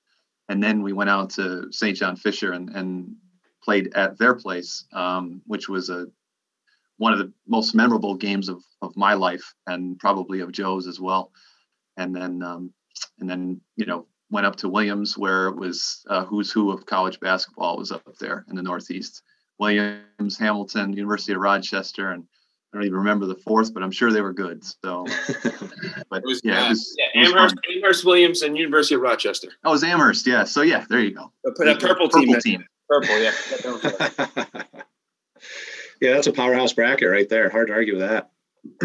and 0.48 0.62
then 0.62 0.82
we 0.82 0.92
went 0.92 1.10
out 1.10 1.30
to 1.30 1.70
St. 1.70 1.96
John 1.96 2.16
Fisher 2.16 2.52
and 2.52 2.70
and 2.70 3.14
played 3.62 3.92
at 3.94 4.18
their 4.18 4.34
place, 4.34 4.84
um, 4.92 5.42
which 5.46 5.68
was 5.68 5.90
a 5.90 6.06
one 7.00 7.14
of 7.14 7.18
the 7.18 7.32
most 7.48 7.74
memorable 7.74 8.14
games 8.14 8.50
of, 8.50 8.62
of 8.82 8.94
my 8.94 9.14
life 9.14 9.54
and 9.66 9.98
probably 9.98 10.40
of 10.40 10.52
Joe's 10.52 10.86
as 10.86 11.00
well. 11.00 11.32
And 11.96 12.14
then, 12.14 12.42
um, 12.42 12.74
and 13.18 13.28
then, 13.28 13.62
you 13.76 13.86
know, 13.86 14.06
went 14.30 14.44
up 14.44 14.56
to 14.56 14.68
Williams 14.68 15.16
where 15.16 15.48
it 15.48 15.56
was 15.56 16.04
uh, 16.10 16.26
who's 16.26 16.52
who 16.52 16.70
of 16.70 16.84
college 16.84 17.18
basketball 17.18 17.78
was 17.78 17.90
up 17.90 18.02
there 18.20 18.44
in 18.50 18.54
the 18.54 18.62
Northeast. 18.62 19.22
Williams, 19.58 20.36
Hamilton, 20.38 20.92
University 20.92 21.32
of 21.32 21.40
Rochester, 21.40 22.10
and 22.10 22.24
I 22.74 22.76
don't 22.76 22.84
even 22.84 22.98
remember 22.98 23.24
the 23.24 23.34
fourth, 23.34 23.72
but 23.72 23.82
I'm 23.82 23.90
sure 23.90 24.12
they 24.12 24.20
were 24.20 24.34
good. 24.34 24.62
So, 24.62 25.06
but 26.10 26.22
it 26.22 26.26
was, 26.26 26.42
yeah, 26.44 26.64
uh, 26.64 26.66
it 26.66 26.68
was, 26.68 26.96
yeah, 26.98 27.22
Amherst, 27.22 27.56
Amherst, 27.74 28.04
Williams, 28.04 28.42
and 28.42 28.58
University 28.58 28.94
of 28.94 29.00
Rochester. 29.00 29.48
Oh, 29.64 29.70
it 29.70 29.72
was 29.72 29.84
Amherst, 29.84 30.26
yeah. 30.26 30.44
So 30.44 30.60
yeah, 30.60 30.84
there 30.90 31.00
you 31.00 31.14
go. 31.14 31.32
A, 31.46 31.48
a 31.48 31.78
purple, 31.78 32.10
purple 32.10 32.20
team. 32.20 32.40
team. 32.40 32.64
Purple, 32.90 33.22
yeah. 33.22 34.52
Yeah, 36.00 36.14
that's 36.14 36.26
a 36.26 36.32
powerhouse 36.32 36.72
bracket 36.72 37.10
right 37.10 37.28
there. 37.28 37.50
Hard 37.50 37.68
to 37.68 37.74
argue 37.74 37.98
with 37.98 38.08
that. 38.08 38.30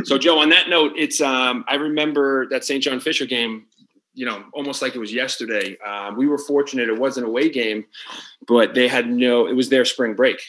So, 0.03 0.17
Joe, 0.17 0.39
on 0.39 0.49
that 0.49 0.69
note, 0.69 0.93
it's 0.97 1.21
um, 1.21 1.65
I 1.67 1.75
remember 1.75 2.47
that 2.49 2.63
St. 2.63 2.83
John 2.83 2.99
Fisher 2.99 3.25
game. 3.25 3.65
You 4.13 4.25
know, 4.25 4.45
almost 4.53 4.81
like 4.81 4.95
it 4.95 4.99
was 4.99 5.13
yesterday. 5.13 5.75
Uh, 5.85 6.13
we 6.15 6.27
were 6.27 6.37
fortunate; 6.37 6.87
it 6.87 6.97
wasn't 6.97 7.25
a 7.25 7.29
away 7.29 7.49
game, 7.49 7.85
but 8.47 8.73
they 8.73 8.87
had 8.87 9.09
no. 9.09 9.47
It 9.47 9.53
was 9.53 9.69
their 9.69 9.83
spring 9.83 10.13
break, 10.13 10.41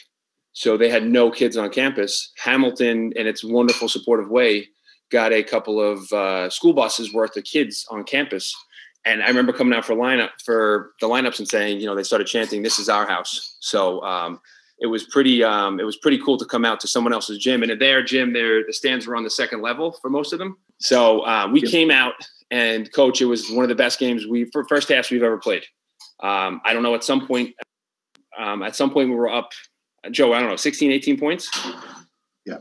so 0.53 0.77
they 0.77 0.89
had 0.89 1.05
no 1.05 1.29
kids 1.29 1.57
on 1.57 1.69
campus. 1.69 2.31
Hamilton, 2.37 3.11
in 3.15 3.27
its 3.27 3.43
wonderful 3.43 3.89
supportive 3.89 4.29
way, 4.29 4.69
got 5.11 5.33
a 5.33 5.43
couple 5.43 5.81
of 5.81 6.11
uh, 6.13 6.49
school 6.49 6.73
buses 6.73 7.13
worth 7.13 7.35
of 7.35 7.43
kids 7.43 7.85
on 7.89 8.05
campus. 8.05 8.55
And 9.03 9.21
I 9.21 9.27
remember 9.27 9.53
coming 9.53 9.77
out 9.77 9.85
for 9.85 9.95
lineup 9.95 10.31
for 10.45 10.91
the 11.01 11.07
lineups 11.07 11.39
and 11.39 11.47
saying, 11.47 11.79
you 11.79 11.87
know, 11.87 11.95
they 11.95 12.03
started 12.03 12.27
chanting, 12.27 12.61
"This 12.61 12.79
is 12.79 12.87
our 12.87 13.05
house." 13.05 13.57
So 13.59 14.01
um, 14.03 14.39
it 14.79 14.87
was 14.87 15.05
pretty 15.05 15.43
um, 15.43 15.79
it 15.79 15.83
was 15.83 15.97
pretty 15.97 16.19
cool 16.23 16.37
to 16.37 16.45
come 16.45 16.65
out 16.65 16.79
to 16.81 16.87
someone 16.87 17.13
else's 17.13 17.39
gym 17.39 17.63
and 17.63 17.71
at 17.71 17.79
their 17.79 18.03
gym 18.03 18.33
there 18.33 18.63
the 18.65 18.73
stands 18.73 19.07
were 19.07 19.15
on 19.15 19.23
the 19.23 19.29
second 19.29 19.61
level 19.61 19.97
for 20.01 20.09
most 20.09 20.33
of 20.33 20.39
them. 20.39 20.57
So 20.79 21.21
uh, 21.21 21.47
we 21.51 21.61
came 21.61 21.89
out 21.89 22.13
and 22.51 22.91
coach 22.93 23.21
it 23.21 23.25
was 23.25 23.49
one 23.51 23.63
of 23.63 23.69
the 23.69 23.75
best 23.75 23.99
games 23.99 24.27
we 24.27 24.45
for 24.51 24.65
first 24.65 24.89
halves 24.89 25.09
we've 25.09 25.23
ever 25.23 25.37
played. 25.37 25.63
Um, 26.23 26.61
i 26.65 26.73
don't 26.73 26.81
know 26.81 26.95
at 26.95 27.03
some 27.03 27.27
point 27.27 27.53
um, 28.37 28.63
at 28.63 28.75
some 28.75 28.89
point 28.89 29.09
we 29.09 29.15
were 29.15 29.29
up 29.29 29.51
joe 30.09 30.33
i 30.33 30.39
don't 30.39 30.49
know 30.49 30.55
16 30.55 30.91
18 30.91 31.19
points? 31.19 31.49
Yeah. 32.45 32.57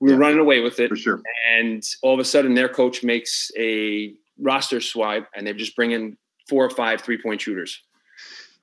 We 0.00 0.10
were 0.10 0.14
yeah. 0.14 0.20
running 0.20 0.38
away 0.38 0.60
with 0.60 0.78
it. 0.80 0.88
For 0.88 0.96
sure. 0.96 1.22
And 1.56 1.82
all 2.02 2.14
of 2.14 2.20
a 2.20 2.24
sudden 2.24 2.54
their 2.54 2.68
coach 2.68 3.02
makes 3.02 3.50
a 3.58 4.14
roster 4.38 4.80
swipe 4.80 5.28
and 5.34 5.46
they're 5.46 5.54
just 5.54 5.76
bringing 5.76 6.16
four 6.48 6.64
or 6.64 6.70
five 6.70 7.00
three 7.00 7.20
point 7.20 7.40
shooters 7.40 7.80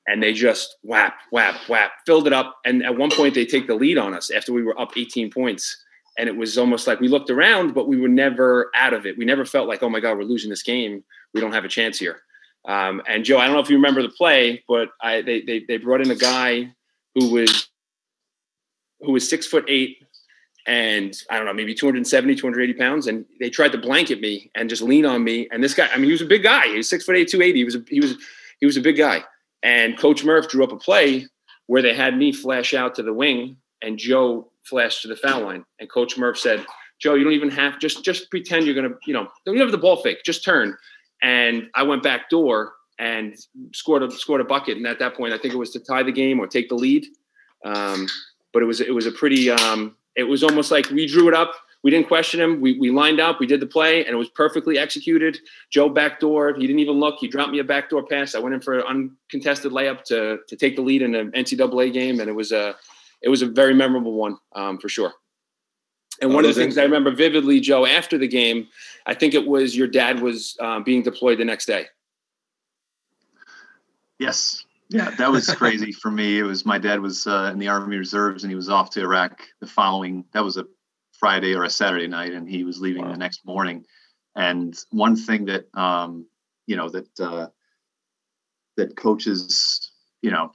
and 0.07 0.21
they 0.21 0.33
just 0.33 0.77
whap, 0.83 1.15
whap, 1.31 1.55
whap, 1.69 1.91
filled 2.05 2.27
it 2.27 2.33
up. 2.33 2.57
And 2.65 2.83
at 2.83 2.97
one 2.97 3.11
point, 3.11 3.35
they 3.35 3.45
take 3.45 3.67
the 3.67 3.75
lead 3.75 3.97
on 3.97 4.13
us 4.13 4.31
after 4.31 4.51
we 4.51 4.63
were 4.63 4.79
up 4.79 4.97
18 4.97 5.29
points. 5.31 5.83
And 6.17 6.27
it 6.27 6.35
was 6.35 6.57
almost 6.57 6.87
like 6.87 6.99
we 6.99 7.07
looked 7.07 7.29
around, 7.29 7.73
but 7.73 7.87
we 7.87 7.99
were 7.99 8.09
never 8.09 8.69
out 8.75 8.93
of 8.93 9.05
it. 9.05 9.17
We 9.17 9.25
never 9.25 9.45
felt 9.45 9.67
like, 9.67 9.81
oh 9.83 9.89
my 9.89 9.99
God, 9.99 10.17
we're 10.17 10.23
losing 10.23 10.49
this 10.49 10.63
game. 10.63 11.03
We 11.33 11.39
don't 11.39 11.53
have 11.53 11.65
a 11.65 11.69
chance 11.69 11.97
here. 11.97 12.21
Um, 12.67 13.01
and 13.07 13.23
Joe, 13.23 13.37
I 13.37 13.45
don't 13.45 13.55
know 13.55 13.61
if 13.61 13.69
you 13.69 13.77
remember 13.77 14.01
the 14.01 14.09
play, 14.09 14.63
but 14.67 14.89
I, 15.01 15.21
they, 15.21 15.41
they, 15.41 15.63
they 15.67 15.77
brought 15.77 16.01
in 16.01 16.11
a 16.11 16.15
guy 16.15 16.73
who 17.15 17.31
was 17.31 17.67
who 19.01 19.13
was 19.13 19.27
six 19.27 19.47
foot 19.47 19.65
eight 19.67 19.97
and 20.67 21.17
I 21.29 21.37
don't 21.37 21.45
know, 21.45 21.53
maybe 21.53 21.73
270, 21.73 22.35
280 22.35 22.73
pounds. 22.77 23.07
And 23.07 23.25
they 23.39 23.49
tried 23.49 23.71
to 23.71 23.77
blanket 23.77 24.21
me 24.21 24.51
and 24.55 24.69
just 24.69 24.81
lean 24.81 25.05
on 25.05 25.23
me. 25.23 25.47
And 25.51 25.63
this 25.63 25.73
guy, 25.73 25.89
I 25.91 25.95
mean, 25.97 26.05
he 26.05 26.11
was 26.11 26.21
a 26.21 26.25
big 26.25 26.43
guy. 26.43 26.67
He 26.67 26.77
was 26.77 26.87
six 26.87 27.03
foot 27.03 27.15
eight, 27.15 27.29
280. 27.29 27.57
He 27.57 27.63
was, 27.63 27.75
a, 27.75 27.83
he 27.87 27.99
was, 27.99 28.15
he 28.59 28.65
was 28.65 28.77
a 28.77 28.81
big 28.81 28.97
guy. 28.97 29.23
And 29.63 29.97
Coach 29.97 30.23
Murph 30.23 30.49
drew 30.49 30.63
up 30.63 30.71
a 30.71 30.77
play 30.77 31.27
where 31.67 31.81
they 31.81 31.93
had 31.93 32.17
me 32.17 32.31
flash 32.31 32.73
out 32.73 32.95
to 32.95 33.03
the 33.03 33.13
wing 33.13 33.57
and 33.81 33.97
Joe 33.97 34.51
flashed 34.63 35.01
to 35.03 35.07
the 35.07 35.15
foul 35.15 35.41
line. 35.41 35.63
And 35.79 35.89
Coach 35.89 36.17
Murph 36.17 36.37
said, 36.37 36.65
Joe, 36.99 37.15
you 37.15 37.23
don't 37.23 37.33
even 37.33 37.49
have 37.49 37.79
just 37.79 38.03
just 38.03 38.29
pretend 38.29 38.65
you're 38.65 38.75
gonna, 38.75 38.95
you 39.05 39.13
know, 39.13 39.27
don't 39.45 39.57
have 39.57 39.71
the 39.71 39.77
ball 39.77 39.97
fake, 39.97 40.23
just 40.23 40.43
turn. 40.43 40.77
And 41.23 41.69
I 41.75 41.83
went 41.83 42.03
back 42.03 42.29
door 42.29 42.73
and 42.99 43.35
scored 43.73 44.03
a 44.03 44.11
scored 44.11 44.41
a 44.41 44.43
bucket. 44.43 44.77
And 44.77 44.85
at 44.85 44.99
that 44.99 45.15
point, 45.15 45.33
I 45.33 45.37
think 45.37 45.53
it 45.53 45.57
was 45.57 45.71
to 45.71 45.79
tie 45.79 46.03
the 46.03 46.11
game 46.11 46.39
or 46.39 46.47
take 46.47 46.69
the 46.69 46.75
lead. 46.75 47.05
Um, 47.65 48.07
but 48.53 48.61
it 48.61 48.65
was 48.65 48.81
it 48.81 48.93
was 48.93 49.07
a 49.07 49.11
pretty 49.11 49.49
um, 49.49 49.95
it 50.15 50.23
was 50.23 50.43
almost 50.43 50.71
like 50.71 50.89
we 50.89 51.07
drew 51.07 51.27
it 51.27 51.33
up 51.33 51.53
we 51.83 51.91
didn't 51.91 52.07
question 52.07 52.39
him. 52.39 52.61
We, 52.61 52.77
we 52.79 52.91
lined 52.91 53.19
up, 53.19 53.39
we 53.39 53.47
did 53.47 53.59
the 53.59 53.67
play, 53.67 54.05
and 54.05 54.13
it 54.13 54.17
was 54.17 54.29
perfectly 54.29 54.77
executed. 54.77 55.39
Joe 55.69 55.89
backdoor, 55.89 56.53
he 56.53 56.67
didn't 56.67 56.79
even 56.79 56.99
look. 56.99 57.17
He 57.19 57.27
dropped 57.27 57.51
me 57.51 57.59
a 57.59 57.63
backdoor 57.63 58.05
pass. 58.05 58.35
I 58.35 58.39
went 58.39 58.53
in 58.53 58.61
for 58.61 58.79
an 58.79 58.85
uncontested 59.29 59.71
layup 59.71 60.03
to, 60.05 60.39
to 60.47 60.55
take 60.55 60.75
the 60.75 60.81
lead 60.81 61.01
in 61.01 61.15
an 61.15 61.31
NCAA 61.31 61.91
game, 61.91 62.19
and 62.19 62.29
it 62.29 62.33
was 62.33 62.51
a 62.51 62.75
it 63.21 63.29
was 63.29 63.41
a 63.41 63.47
very 63.47 63.73
memorable 63.73 64.13
one 64.13 64.37
um, 64.55 64.77
for 64.79 64.89
sure. 64.89 65.13
And 66.21 66.33
one 66.33 66.45
of 66.45 66.53
the 66.53 66.59
things 66.59 66.77
I 66.77 66.83
remember 66.83 67.11
vividly, 67.11 67.59
Joe, 67.59 67.85
after 67.85 68.17
the 68.17 68.27
game, 68.27 68.67
I 69.07 69.13
think 69.15 69.33
it 69.33 69.47
was 69.47 69.75
your 69.75 69.87
dad 69.87 70.21
was 70.21 70.55
uh, 70.59 70.79
being 70.79 71.01
deployed 71.01 71.39
the 71.39 71.45
next 71.45 71.65
day. 71.65 71.85
Yes, 74.19 74.63
yeah, 74.89 75.09
that 75.11 75.31
was 75.31 75.47
crazy 75.55 75.91
for 75.91 76.11
me. 76.11 76.37
It 76.37 76.43
was 76.43 76.63
my 76.65 76.77
dad 76.77 76.99
was 76.99 77.25
uh, 77.25 77.49
in 77.51 77.57
the 77.57 77.69
Army 77.69 77.97
Reserves 77.97 78.43
and 78.43 78.51
he 78.51 78.55
was 78.55 78.69
off 78.69 78.91
to 78.91 79.01
Iraq 79.01 79.41
the 79.61 79.67
following. 79.67 80.25
That 80.33 80.43
was 80.43 80.57
a 80.57 80.65
Friday 81.21 81.53
or 81.55 81.63
a 81.63 81.69
Saturday 81.69 82.07
night, 82.07 82.33
and 82.33 82.49
he 82.49 82.65
was 82.65 82.81
leaving 82.81 83.05
wow. 83.05 83.11
the 83.11 83.17
next 83.17 83.45
morning. 83.45 83.85
And 84.35 84.77
one 84.89 85.15
thing 85.15 85.45
that 85.45 85.65
um, 85.77 86.25
you 86.67 86.75
know 86.75 86.89
that 86.89 87.19
uh, 87.19 87.47
that 88.75 88.97
coaches 88.97 89.91
you 90.21 90.31
know 90.31 90.51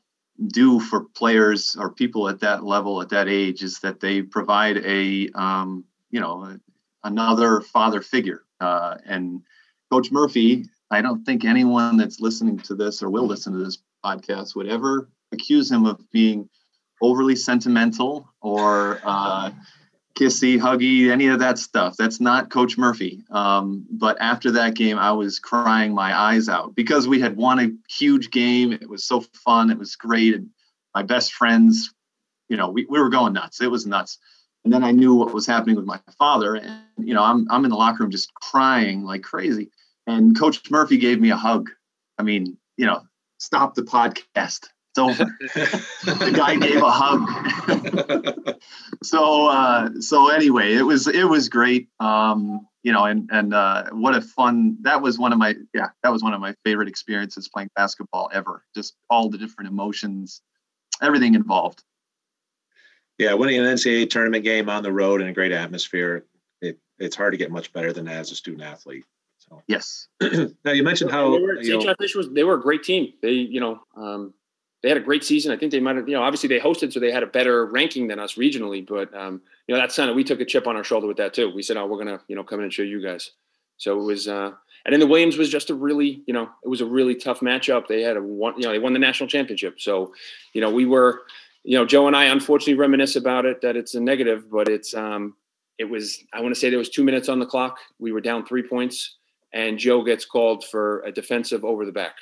do 0.48 0.80
for 0.80 1.06
players 1.14 1.76
or 1.78 1.90
people 1.90 2.28
at 2.28 2.40
that 2.40 2.64
level 2.64 3.00
at 3.00 3.08
that 3.10 3.28
age 3.28 3.62
is 3.62 3.78
that 3.80 4.00
they 4.00 4.20
provide 4.20 4.78
a 4.78 5.30
um, 5.34 5.84
you 6.10 6.20
know 6.20 6.58
another 7.04 7.60
father 7.60 8.02
figure. 8.02 8.42
Uh, 8.60 8.96
and 9.06 9.42
Coach 9.90 10.10
Murphy, 10.10 10.64
I 10.90 11.00
don't 11.00 11.24
think 11.24 11.44
anyone 11.44 11.96
that's 11.96 12.20
listening 12.20 12.58
to 12.60 12.74
this 12.74 13.02
or 13.02 13.10
will 13.10 13.26
listen 13.26 13.52
to 13.52 13.64
this 13.64 13.78
podcast 14.04 14.56
would 14.56 14.68
ever 14.68 15.08
accuse 15.32 15.70
him 15.70 15.86
of 15.86 16.00
being 16.10 16.48
overly 17.02 17.36
sentimental 17.36 18.28
or 18.40 19.00
uh, 19.04 19.50
kissy, 20.16 20.58
huggy, 20.58 21.10
any 21.10 21.28
of 21.28 21.38
that 21.40 21.58
stuff. 21.58 21.96
That's 21.96 22.20
not 22.20 22.50
Coach 22.50 22.78
Murphy. 22.78 23.22
Um, 23.30 23.86
but 23.90 24.16
after 24.20 24.50
that 24.52 24.74
game, 24.74 24.98
I 24.98 25.12
was 25.12 25.38
crying 25.38 25.94
my 25.94 26.18
eyes 26.18 26.48
out 26.48 26.74
because 26.74 27.06
we 27.06 27.20
had 27.20 27.36
won 27.36 27.58
a 27.60 27.92
huge 27.92 28.30
game. 28.30 28.72
It 28.72 28.88
was 28.88 29.04
so 29.04 29.20
fun. 29.44 29.70
It 29.70 29.78
was 29.78 29.94
great. 29.94 30.34
And 30.34 30.48
my 30.94 31.02
best 31.02 31.32
friends, 31.32 31.92
you 32.48 32.56
know, 32.56 32.70
we, 32.70 32.86
we 32.88 32.98
were 32.98 33.10
going 33.10 33.34
nuts. 33.34 33.60
It 33.60 33.70
was 33.70 33.86
nuts. 33.86 34.18
And 34.64 34.72
then 34.72 34.82
I 34.82 34.90
knew 34.90 35.14
what 35.14 35.34
was 35.34 35.46
happening 35.46 35.76
with 35.76 35.84
my 35.84 36.00
father. 36.18 36.56
And, 36.56 36.82
you 36.98 37.14
know, 37.14 37.22
I'm, 37.22 37.46
I'm 37.50 37.64
in 37.64 37.70
the 37.70 37.76
locker 37.76 38.02
room 38.02 38.10
just 38.10 38.32
crying 38.34 39.04
like 39.04 39.22
crazy. 39.22 39.70
And 40.06 40.38
Coach 40.38 40.70
Murphy 40.70 40.96
gave 40.96 41.20
me 41.20 41.30
a 41.30 41.36
hug. 41.36 41.70
I 42.18 42.22
mean, 42.22 42.56
you 42.76 42.86
know, 42.86 43.02
stop 43.38 43.74
the 43.74 43.82
podcast. 43.82 44.68
It's 44.98 45.20
over. 46.04 46.18
the 46.18 46.32
guy 46.34 46.56
gave 46.56 46.82
a 46.82 46.90
hug. 46.90 48.58
so 49.02 49.46
uh, 49.46 49.90
so 50.00 50.30
anyway, 50.30 50.74
it 50.74 50.82
was 50.82 51.06
it 51.06 51.24
was 51.24 51.48
great. 51.48 51.88
Um, 52.00 52.66
you 52.82 52.92
know, 52.92 53.04
and 53.04 53.28
and 53.32 53.52
uh, 53.52 53.90
what 53.90 54.14
a 54.14 54.20
fun 54.20 54.78
that 54.82 55.02
was 55.02 55.18
one 55.18 55.32
of 55.32 55.38
my 55.38 55.56
yeah 55.74 55.88
that 56.02 56.12
was 56.12 56.22
one 56.22 56.34
of 56.34 56.40
my 56.40 56.54
favorite 56.64 56.88
experiences 56.88 57.48
playing 57.48 57.70
basketball 57.76 58.30
ever. 58.32 58.62
Just 58.74 58.94
all 59.10 59.28
the 59.28 59.38
different 59.38 59.68
emotions, 59.68 60.40
everything 61.02 61.34
involved. 61.34 61.82
Yeah, 63.18 63.34
winning 63.34 63.58
an 63.58 63.64
NCAA 63.64 64.10
tournament 64.10 64.44
game 64.44 64.68
on 64.68 64.82
the 64.82 64.92
road 64.92 65.22
in 65.22 65.26
a 65.26 65.32
great 65.32 65.50
atmosphere, 65.52 66.26
it, 66.60 66.78
it's 66.98 67.16
hard 67.16 67.32
to 67.32 67.38
get 67.38 67.50
much 67.50 67.72
better 67.72 67.92
than 67.92 68.04
that 68.04 68.16
as 68.16 68.30
a 68.30 68.34
student 68.34 68.62
athlete. 68.62 69.04
So 69.38 69.62
yes. 69.66 70.08
now 70.20 70.72
you 70.72 70.82
mentioned 70.82 71.10
how 71.10 71.32
They 71.32 71.40
were, 71.40 71.62
you 71.62 71.78
know, 71.78 71.94
Fish 71.98 72.14
was 72.14 72.30
they 72.30 72.44
were 72.44 72.54
a 72.54 72.60
great 72.60 72.82
team. 72.82 73.12
They 73.22 73.32
you 73.32 73.60
know 73.60 73.80
um, 73.96 74.34
they 74.82 74.88
had 74.88 74.98
a 74.98 75.02
great 75.02 75.24
season. 75.24 75.52
I 75.52 75.56
think 75.56 75.72
they 75.72 75.80
might 75.80 75.96
have 75.96 76.08
you 76.08 76.14
know 76.14 76.22
obviously 76.22 76.48
they 76.48 76.60
hosted 76.60 76.92
so 76.92 77.00
they 77.00 77.10
had 77.10 77.22
a 77.22 77.26
better 77.26 77.66
ranking 77.66 78.06
than 78.06 78.18
us 78.18 78.34
regionally. 78.34 78.86
But 78.86 79.14
um, 79.14 79.40
you 79.66 79.74
know 79.74 79.80
that's 79.80 79.96
kind 79.96 80.10
of 80.10 80.16
we 80.16 80.24
took 80.24 80.40
a 80.40 80.44
chip 80.44 80.66
on 80.66 80.76
our 80.76 80.84
shoulder 80.84 81.06
with 81.06 81.16
that 81.16 81.34
too. 81.34 81.52
We 81.54 81.62
said 81.62 81.76
oh 81.76 81.86
we're 81.86 81.98
gonna 81.98 82.20
you 82.28 82.36
know 82.36 82.44
come 82.44 82.60
in 82.60 82.64
and 82.64 82.72
show 82.72 82.82
you 82.82 83.02
guys. 83.02 83.32
So 83.78 83.98
it 83.98 84.04
was 84.04 84.28
uh, 84.28 84.52
and 84.84 84.92
then 84.92 85.00
the 85.00 85.06
Williams 85.06 85.36
was 85.36 85.48
just 85.48 85.70
a 85.70 85.74
really 85.74 86.22
you 86.26 86.34
know 86.34 86.48
it 86.64 86.68
was 86.68 86.80
a 86.80 86.86
really 86.86 87.14
tough 87.14 87.40
matchup. 87.40 87.86
They 87.86 88.02
had 88.02 88.16
a 88.16 88.22
one 88.22 88.54
you 88.56 88.66
know 88.66 88.72
they 88.72 88.78
won 88.78 88.92
the 88.92 88.98
national 88.98 89.28
championship. 89.28 89.80
So 89.80 90.14
you 90.52 90.60
know 90.60 90.70
we 90.70 90.86
were 90.86 91.22
you 91.64 91.76
know 91.76 91.84
Joe 91.84 92.06
and 92.06 92.16
I 92.16 92.26
unfortunately 92.26 92.74
reminisce 92.74 93.16
about 93.16 93.44
it 93.44 93.60
that 93.62 93.76
it's 93.76 93.94
a 93.94 94.00
negative, 94.00 94.50
but 94.50 94.68
it's 94.68 94.94
um, 94.94 95.34
it 95.78 95.84
was 95.84 96.22
I 96.32 96.40
want 96.40 96.54
to 96.54 96.60
say 96.60 96.70
there 96.70 96.78
was 96.78 96.90
two 96.90 97.04
minutes 97.04 97.28
on 97.28 97.38
the 97.38 97.46
clock. 97.46 97.78
We 97.98 98.12
were 98.12 98.20
down 98.20 98.46
three 98.46 98.62
points, 98.62 99.16
and 99.52 99.78
Joe 99.78 100.04
gets 100.04 100.24
called 100.24 100.64
for 100.64 101.00
a 101.02 101.12
defensive 101.12 101.64
over 101.64 101.84
the 101.84 101.92
back, 101.92 102.14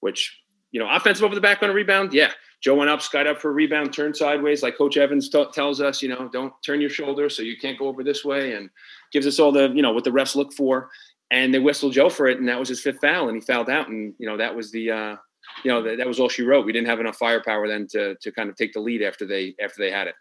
which 0.00 0.41
you 0.72 0.80
know 0.80 0.88
offensive 0.90 1.24
over 1.24 1.34
the 1.34 1.40
back 1.40 1.62
on 1.62 1.70
a 1.70 1.72
rebound. 1.72 2.12
Yeah, 2.12 2.32
Joe 2.60 2.74
went 2.74 2.90
up, 2.90 3.02
skied 3.02 3.26
up 3.26 3.40
for 3.40 3.50
a 3.50 3.52
rebound, 3.52 3.92
turned 3.92 4.16
sideways, 4.16 4.62
like 4.62 4.76
Coach 4.76 4.96
Evans 4.96 5.28
t- 5.28 5.44
tells 5.52 5.80
us. 5.80 6.02
You 6.02 6.08
know, 6.08 6.28
don't 6.32 6.52
turn 6.64 6.80
your 6.80 6.90
shoulder 6.90 7.28
so 7.28 7.42
you 7.42 7.56
can't 7.56 7.78
go 7.78 7.86
over 7.86 8.02
this 8.02 8.24
way, 8.24 8.54
and 8.54 8.70
gives 9.12 9.26
us 9.26 9.38
all 9.38 9.52
the 9.52 9.68
you 9.68 9.82
know 9.82 9.92
what 9.92 10.04
the 10.04 10.10
refs 10.10 10.34
look 10.34 10.52
for. 10.52 10.90
And 11.30 11.54
they 11.54 11.58
whistled 11.58 11.94
Joe 11.94 12.10
for 12.10 12.26
it, 12.26 12.38
and 12.38 12.48
that 12.48 12.58
was 12.58 12.68
his 12.68 12.80
fifth 12.80 13.00
foul, 13.00 13.28
and 13.28 13.36
he 13.36 13.40
fouled 13.40 13.70
out, 13.70 13.88
and 13.88 14.14
you 14.18 14.26
know 14.26 14.36
that 14.36 14.56
was 14.56 14.72
the. 14.72 14.90
Uh, 14.90 15.16
you 15.64 15.70
know 15.70 15.82
that, 15.82 15.98
that 15.98 16.06
was 16.06 16.18
all 16.20 16.28
she 16.28 16.42
wrote. 16.42 16.64
We 16.64 16.72
didn't 16.72 16.88
have 16.88 17.00
enough 17.00 17.16
firepower 17.16 17.68
then 17.68 17.86
to 17.88 18.14
to 18.16 18.32
kind 18.32 18.48
of 18.48 18.56
take 18.56 18.72
the 18.72 18.80
lead 18.80 19.02
after 19.02 19.26
they 19.26 19.54
after 19.62 19.82
they 19.82 19.90
had 19.90 20.08
it. 20.08 20.14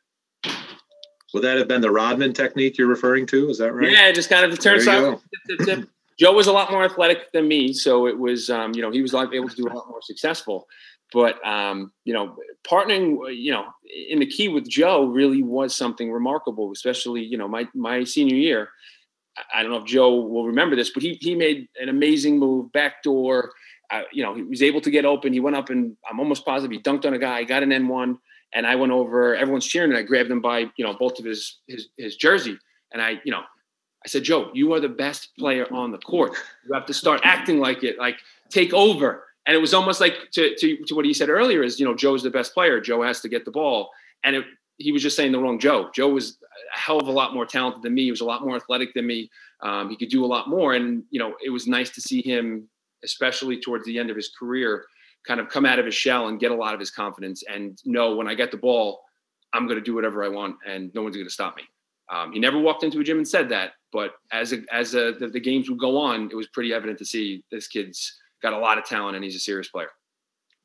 would 1.34 1.44
that 1.44 1.58
have 1.58 1.68
been 1.68 1.82
the 1.82 1.92
Rodman 1.92 2.34
technique 2.34 2.78
you're 2.78 2.88
referring 2.88 3.26
to? 3.28 3.50
Is 3.50 3.60
that 3.60 3.72
right? 3.72 3.92
Yeah, 3.92 4.12
just 4.12 4.30
kind 4.30 4.44
of 4.44 4.52
the 4.52 4.58
turn 4.58 4.82
side. 4.82 5.20
tip, 5.48 5.60
tip, 5.60 5.68
tip. 5.68 5.90
Joe 6.22 6.34
was 6.34 6.46
a 6.46 6.52
lot 6.54 6.70
more 6.70 6.84
athletic 6.84 7.32
than 7.34 7.48
me, 7.48 7.74
so 7.74 8.06
it 8.06 8.16
was 8.16 8.52
um, 8.52 8.76
you 8.76 8.82
know 8.84 8.92
he 8.92 9.02
was 9.02 9.16
able 9.16 9.50
to 9.50 9.56
do 9.56 9.66
a 9.68 9.74
lot 9.74 9.90
more 9.90 10.04
successful. 10.04 10.68
But 11.12 11.46
um, 11.46 11.92
you 12.06 12.14
know, 12.14 12.38
partnering 12.64 13.18
you 13.36 13.52
know 13.52 13.66
in 14.08 14.20
the 14.20 14.28
key 14.28 14.48
with 14.48 14.70
Joe 14.70 15.06
really 15.06 15.42
was 15.42 15.76
something 15.76 16.12
remarkable, 16.12 16.72
especially 16.72 17.24
you 17.24 17.40
know 17.40 17.48
my 17.48 17.68
my 17.74 18.04
senior 18.04 18.36
year. 18.36 18.70
I- 19.52 19.64
don't 19.64 19.72
know 19.72 19.80
if 19.80 19.86
Joe 19.86 20.14
will 20.14 20.46
remember 20.46 20.76
this, 20.76 20.92
but 20.92 21.02
he 21.02 21.18
he 21.20 21.34
made 21.34 21.68
an 21.82 21.90
amazing 21.90 22.38
move 22.38 22.72
backdoor. 22.72 23.52
Uh, 23.90 24.04
you 24.14 24.22
know, 24.22 24.36
he 24.36 24.44
was 24.44 24.62
able 24.62 24.80
to 24.82 24.92
get 24.92 25.06
open. 25.06 25.34
He 25.34 25.40
went 25.40 25.56
up 25.56 25.72
and 25.72 25.98
I'm 26.08 26.20
almost 26.20 26.46
positive 26.46 26.72
he 26.72 26.82
dunked 26.84 27.06
on 27.06 27.16
a 27.16 27.20
guy, 27.20 27.44
got 27.46 27.64
an 27.64 27.72
N 27.72 27.88
one, 27.88 28.20
and 28.54 28.68
I 28.68 28.76
went 28.76 28.92
over. 28.92 29.36
Everyone's 29.36 29.66
cheering, 29.66 29.90
and 29.90 29.98
I 29.98 30.04
grabbed 30.04 30.30
him 30.30 30.40
by 30.40 30.60
you 30.78 30.86
know 30.86 30.94
both 30.94 31.18
of 31.18 31.26
his 31.26 31.62
his 31.68 31.88
his 31.98 32.16
jersey, 32.16 32.60
and 32.94 33.02
I 33.02 33.20
you 33.26 33.32
know 33.32 33.42
I 34.04 34.08
said, 34.08 34.24
Joe, 34.24 34.50
you 34.54 34.74
are 34.74 34.80
the 34.80 34.90
best 34.90 35.30
player 35.38 35.72
on 35.72 35.92
the 35.92 36.00
court. 36.00 36.34
You 36.68 36.74
have 36.74 36.86
to 36.88 36.94
start 36.94 37.22
acting 37.24 37.60
like 37.60 37.84
it, 37.84 38.00
like 38.00 38.18
take 38.50 38.74
over. 38.74 39.26
And 39.46 39.56
it 39.56 39.60
was 39.60 39.74
almost 39.74 40.02
like 40.02 40.32
to, 40.32 40.56
to, 40.56 40.78
to 40.86 40.96
what 40.96 41.06
he 41.06 41.14
said 41.14 41.30
earlier 41.30 41.64
is, 41.64 41.80
you 41.80 41.86
know, 41.86 41.96
Joe's 41.96 42.24
the 42.24 42.30
best 42.30 42.54
player. 42.54 42.80
Joe 42.80 43.04
has 43.04 43.22
to 43.22 43.30
get 43.30 43.46
the 43.46 43.52
ball. 43.52 43.90
And 44.24 44.36
it, 44.36 44.46
he 44.78 44.92
was 44.92 45.04
just 45.04 45.16
saying 45.16 45.32
the 45.32 45.40
wrong 45.40 45.60
Joe. 45.60 45.90
Joe 45.94 46.10
was 46.10 46.38
a 46.76 46.80
hell 46.80 47.00
of 47.00 47.08
a 47.08 47.12
lot 47.12 47.34
more 47.34 47.46
talented 47.46 47.84
than 47.84 47.94
me. 47.94 48.06
He 48.06 48.12
was 48.12 48.22
a 48.22 48.26
lot 48.26 48.44
more 48.44 48.56
athletic 48.56 48.94
than 48.94 49.06
me. 49.06 49.30
Um, 49.62 49.90
he 49.90 49.96
could 49.96 50.10
do 50.10 50.26
a 50.26 50.28
lot 50.28 50.50
more. 50.50 50.74
And, 50.74 51.04
you 51.12 51.20
know, 51.20 51.36
it 51.44 51.50
was 51.50 51.68
nice 51.68 51.92
to 51.92 52.02
see 52.02 52.22
him, 52.22 52.68
especially 53.04 53.60
towards 53.60 53.86
the 53.86 54.00
end 54.00 54.10
of 54.10 54.16
his 54.16 54.30
career, 54.38 54.86
kind 55.28 55.40
of 55.40 55.50
come 55.50 55.66
out 55.66 55.78
of 55.78 55.86
his 55.86 55.96
shell 55.96 56.28
and 56.28 56.40
get 56.40 56.52
a 56.52 56.56
lot 56.56 56.74
of 56.74 56.80
his 56.80 56.90
confidence 56.90 57.44
and 57.52 57.80
know 57.86 58.16
when 58.16 58.28
I 58.28 58.34
get 58.34 58.50
the 58.50 58.58
ball, 58.58 59.02
I'm 59.54 59.68
going 59.68 59.78
to 59.78 59.84
do 59.84 59.94
whatever 59.94 60.24
I 60.24 60.30
want 60.30 60.56
and 60.68 60.92
no 60.96 61.04
one's 61.04 61.16
going 61.16 61.28
to 61.28 61.34
stop 61.34 61.56
me. 61.56 61.64
Um, 62.12 62.32
he 62.32 62.40
never 62.40 62.58
walked 62.58 62.84
into 62.84 63.00
a 63.00 63.04
gym 63.04 63.18
and 63.18 63.28
said 63.28 63.50
that, 63.50 63.74
but 63.92 64.12
as 64.32 64.54
a, 64.54 64.62
as 64.72 64.96
a, 64.96 65.14
the, 65.14 65.28
the 65.28 65.40
games 65.40 65.70
would 65.70 65.80
go 65.80 65.98
on, 65.98 66.30
it 66.32 66.36
was 66.36 66.48
pretty 66.48 66.74
evident 66.74 66.98
to 67.00 67.06
see 67.06 67.44
this 67.52 67.68
kid's 67.68 68.18
got 68.42 68.54
a 68.54 68.58
lot 68.58 68.78
of 68.78 68.86
talent 68.86 69.16
and 69.16 69.24
he's 69.24 69.36
a 69.36 69.40
serious 69.40 69.68
player. 69.68 69.90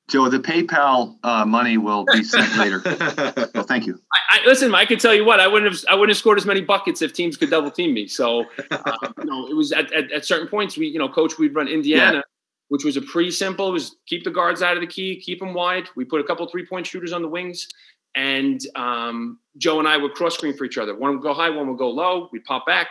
Joe, 0.09 0.29
the 0.29 0.39
PayPal 0.39 1.17
uh, 1.25 1.45
money 1.45 1.79
will 1.79 2.05
be 2.05 2.23
sent 2.23 2.57
later. 2.57 2.83
Well, 3.55 3.65
thank 3.65 3.87
you. 3.87 3.99
I, 4.13 4.39
I, 4.39 4.47
listen, 4.47 4.75
I 4.75 4.85
can 4.85 4.99
tell 4.99 5.15
you 5.15 5.25
what, 5.25 5.41
I 5.41 5.49
wouldn't 5.49 5.73
have 5.73 5.83
I 5.89 5.95
wouldn't 5.95 6.11
have 6.11 6.19
scored 6.19 6.37
as 6.37 6.45
many 6.45 6.61
buckets 6.61 7.01
if 7.01 7.15
teams 7.15 7.37
could 7.37 7.49
double 7.49 7.71
team 7.71 7.95
me. 7.95 8.07
So, 8.07 8.45
uh, 8.71 8.93
you 9.19 9.25
know, 9.25 9.47
it 9.49 9.55
was 9.55 9.73
at, 9.73 9.91
at, 9.93 10.13
at, 10.13 10.25
certain 10.27 10.47
points 10.47 10.77
we, 10.77 10.89
you 10.89 10.99
know, 10.99 11.09
coach, 11.09 11.39
we'd 11.39 11.55
run 11.55 11.69
Indiana, 11.69 12.19
yeah. 12.19 12.23
which 12.69 12.85
was 12.85 12.99
a 12.99 13.03
pretty 13.03 13.31
simple. 13.31 13.69
It 13.69 13.73
was 13.73 13.97
keep 14.07 14.25
the 14.25 14.31
guards 14.31 14.61
out 14.61 14.77
of 14.77 14.83
the 14.83 14.87
key, 14.87 15.19
keep 15.21 15.41
them 15.41 15.55
wide. 15.55 15.89
We 15.97 16.05
put 16.05 16.21
a 16.21 16.25
couple 16.25 16.47
three 16.49 16.67
point 16.67 16.87
shooters 16.87 17.13
on 17.13 17.23
the 17.23 17.29
wings, 17.29 17.67
and 18.15 18.61
um, 18.77 19.39
Joe 19.57 19.79
and 19.79 19.89
I 19.89 19.97
would 19.97 20.13
cross 20.13 20.35
screen 20.35 20.57
for 20.57 20.65
each 20.65 20.77
other. 20.77 20.95
One 20.95 21.13
would 21.13 21.23
go 21.23 21.33
high, 21.33 21.51
one 21.51 21.69
would 21.69 21.79
go 21.79 21.91
low. 21.91 22.29
We'd 22.31 22.45
pop 22.45 22.67
back, 22.67 22.89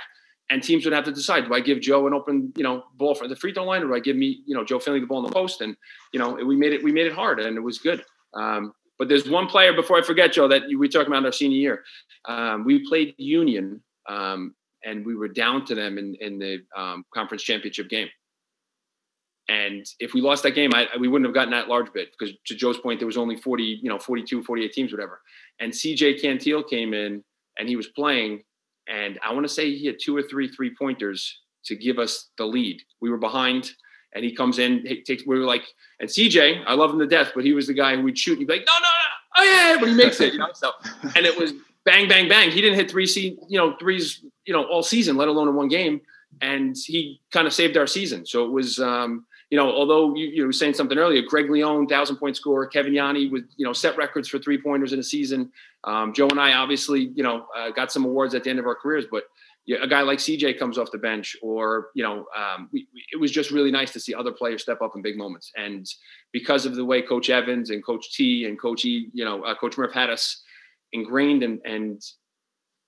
and 0.50 0.62
teams 0.62 0.86
would 0.86 0.94
have 0.94 1.06
to 1.06 1.12
decide: 1.12 1.46
do 1.46 1.54
I 1.54 1.60
give 1.60 1.82
Joe 1.82 2.08
an 2.08 2.14
open, 2.14 2.54
you 2.56 2.64
know, 2.64 2.84
ball 2.96 3.16
for 3.16 3.28
the 3.28 3.36
free 3.36 3.54
throw 3.54 3.66
line, 3.66 3.84
or 3.84 3.88
do 3.88 3.96
I 3.96 4.00
give 4.00 4.16
me, 4.16 4.42
you 4.46 4.56
know, 4.56 4.64
Joe 4.64 4.80
Finley 4.80 5.00
the 5.00 5.08
ball 5.08 5.20
in 5.20 5.26
the 5.26 5.34
post? 5.34 5.62
And 5.62 5.76
you 6.14 6.20
know, 6.20 6.34
we 6.34 6.56
made 6.56 6.74
it. 6.74 6.84
We 6.84 6.92
made 6.92 7.08
it 7.08 7.14
hard, 7.14 7.40
and 7.40 7.58
it 7.58 7.62
was 7.62 7.80
good. 7.80 8.04
Um, 8.34 8.74
but 8.98 9.10
there's 9.10 9.30
one 9.30 9.48
player 9.48 9.74
before 9.74 9.98
I 9.98 10.02
forget, 10.02 10.32
Joe, 10.32 10.48
that 10.48 10.64
we 10.78 10.88
talked 10.88 11.08
about 11.08 11.26
our 11.26 11.32
senior 11.32 11.58
year. 11.58 11.84
Um, 12.26 12.64
we 12.64 12.88
played 12.88 13.16
Union, 13.18 13.82
um, 14.08 14.56
and 14.84 15.06
we 15.06 15.16
were 15.16 15.28
down 15.28 15.66
to 15.66 15.76
them 15.76 15.98
in 15.98 16.16
in 16.22 16.40
the 16.40 16.60
um, 16.76 17.06
conference 17.14 17.44
championship 17.44 17.90
game. 17.90 18.08
And 19.48 19.86
if 20.00 20.14
we 20.14 20.22
lost 20.22 20.44
that 20.44 20.52
game, 20.52 20.72
I, 20.74 20.88
we 21.00 21.08
wouldn't 21.08 21.28
have 21.28 21.36
gotten 21.36 21.52
that 21.52 21.68
large 21.68 21.94
bid 21.94 22.08
because 22.18 22.36
to 22.48 22.56
Joe's 22.56 22.80
point, 22.80 23.00
there 23.00 23.06
was 23.06 23.18
only 23.18 23.36
40, 23.36 23.80
you 23.84 23.90
know, 23.90 24.00
42, 24.00 24.44
48 24.44 24.74
teams, 24.74 24.92
whatever. 24.92 25.22
And 25.60 25.72
CJ 25.72 26.22
Cantil 26.22 26.68
came 26.68 26.94
in 26.94 27.24
and 27.60 27.70
he 27.70 27.76
was 27.76 27.88
playing. 27.88 28.42
And 28.88 29.20
I 29.24 29.34
want 29.34 29.46
to 29.46 29.54
say 29.54 29.76
he 29.76 29.88
had 29.88 29.98
two 30.00 30.16
or 30.16 30.22
three 30.22 30.48
three 30.48 30.76
pointers 30.76 31.42
to 31.66 31.76
give 31.76 32.00
us 32.00 32.30
the 32.38 32.46
lead. 32.46 32.82
We 33.02 33.10
were 33.10 33.18
behind 33.18 33.72
and 34.16 34.24
he 34.24 34.34
comes 34.34 34.60
in, 34.60 34.86
he 34.86 35.02
takes, 35.02 35.26
we 35.26 35.38
were 35.38 35.46
like, 35.46 35.64
and 36.00 36.10
CJ, 36.10 36.64
I 36.66 36.74
love 36.74 36.92
him 36.92 37.00
to 37.00 37.08
death, 37.08 37.32
but 37.36 37.44
he 37.44 37.54
was 37.54 37.68
the 37.68 37.74
guy 37.74 37.96
who 37.96 38.04
would 38.04 38.18
shoot. 38.18 38.40
He'd 38.40 38.48
be 38.48 38.54
like, 38.54 38.66
no, 38.66 38.74
no, 38.74 38.80
no. 38.80 38.88
Oh 39.38 39.44
yeah. 39.44 39.78
But 39.80 39.90
he 39.90 39.96
makes 39.96 40.22
it, 40.22 40.34
you 40.34 40.40
know? 40.40 40.48
So, 40.54 40.72
and 41.16 41.26
it 41.26 41.38
was 41.38 41.54
bang, 41.84 42.08
bang, 42.08 42.30
bang. 42.30 42.50
He 42.50 42.62
didn't 42.62 42.78
hit 42.78 42.90
three, 42.90 43.08
you 43.50 43.58
know, 43.58 43.76
threes, 43.78 44.24
you 44.46 44.54
know, 44.54 44.64
all 44.64 44.84
season, 44.84 45.18
let 45.18 45.28
alone 45.28 45.50
in 45.50 45.56
one 45.56 45.68
game. 45.68 46.02
And 46.42 46.76
he 46.78 47.22
kind 47.32 47.46
of 47.46 47.54
saved 47.54 47.78
our 47.78 47.88
season. 47.88 48.26
So 48.26 48.46
it 48.46 48.52
was, 48.52 48.80
um, 48.80 49.26
you 49.50 49.58
know, 49.58 49.72
although 49.72 50.16
you, 50.16 50.28
you 50.28 50.46
were 50.46 50.52
saying 50.52 50.74
something 50.74 50.98
earlier, 50.98 51.22
Greg 51.28 51.50
Leone, 51.50 51.88
thousand 51.88 52.18
point 52.18 52.36
scorer, 52.36 52.66
Kevin 52.66 52.94
Yanni 52.94 53.30
with, 53.30 53.46
you 53.58 53.66
know, 53.66 53.74
set 53.74 53.98
records 53.98 54.28
for 54.28 54.40
three 54.40 54.60
pointers 54.62 54.94
in 54.94 55.00
a 55.00 55.04
season. 55.04 55.52
Um, 55.84 56.14
Joe 56.14 56.28
and 56.30 56.40
I 56.40 56.54
obviously, 56.54 57.12
you 57.16 57.24
know, 57.24 57.46
uh, 57.56 57.70
got 57.72 57.92
some 57.92 58.06
awards 58.06 58.34
at 58.34 58.44
the 58.44 58.50
end 58.50 58.60
of 58.60 58.66
our 58.66 58.76
careers, 58.76 59.06
but 59.10 59.26
a 59.82 59.88
guy 59.88 60.02
like 60.02 60.20
CJ 60.20 60.60
comes 60.60 60.78
off 60.78 60.92
the 60.92 60.98
bench 60.98 61.36
or, 61.42 61.88
you 61.96 62.04
know, 62.04 62.26
um, 62.36 62.70
we, 62.72 62.88
it 63.12 63.20
was 63.20 63.32
just 63.32 63.52
really 63.52 63.72
nice 63.72 63.92
to 63.94 64.00
see 64.00 64.14
other 64.14 64.32
players 64.32 64.62
step 64.62 64.82
up 64.82 64.94
in 64.96 65.02
big 65.02 65.18
moments. 65.18 65.52
And 65.58 65.86
because 66.32 66.66
of 66.66 66.76
the 66.76 66.86
way 66.86 67.02
Coach 67.02 67.30
Evans 67.30 67.72
and 67.72 67.84
Coach 67.84 68.14
T 68.16 68.46
and 68.46 68.60
Coach 68.60 68.86
E, 68.86 69.10
you 69.14 69.26
know, 69.26 69.44
uh, 69.44 69.56
Coach 69.56 69.78
Murph 69.78 69.94
had 69.94 70.10
us 70.10 70.44
ingrained 70.94 71.42
and, 71.42 71.60
and 71.66 72.02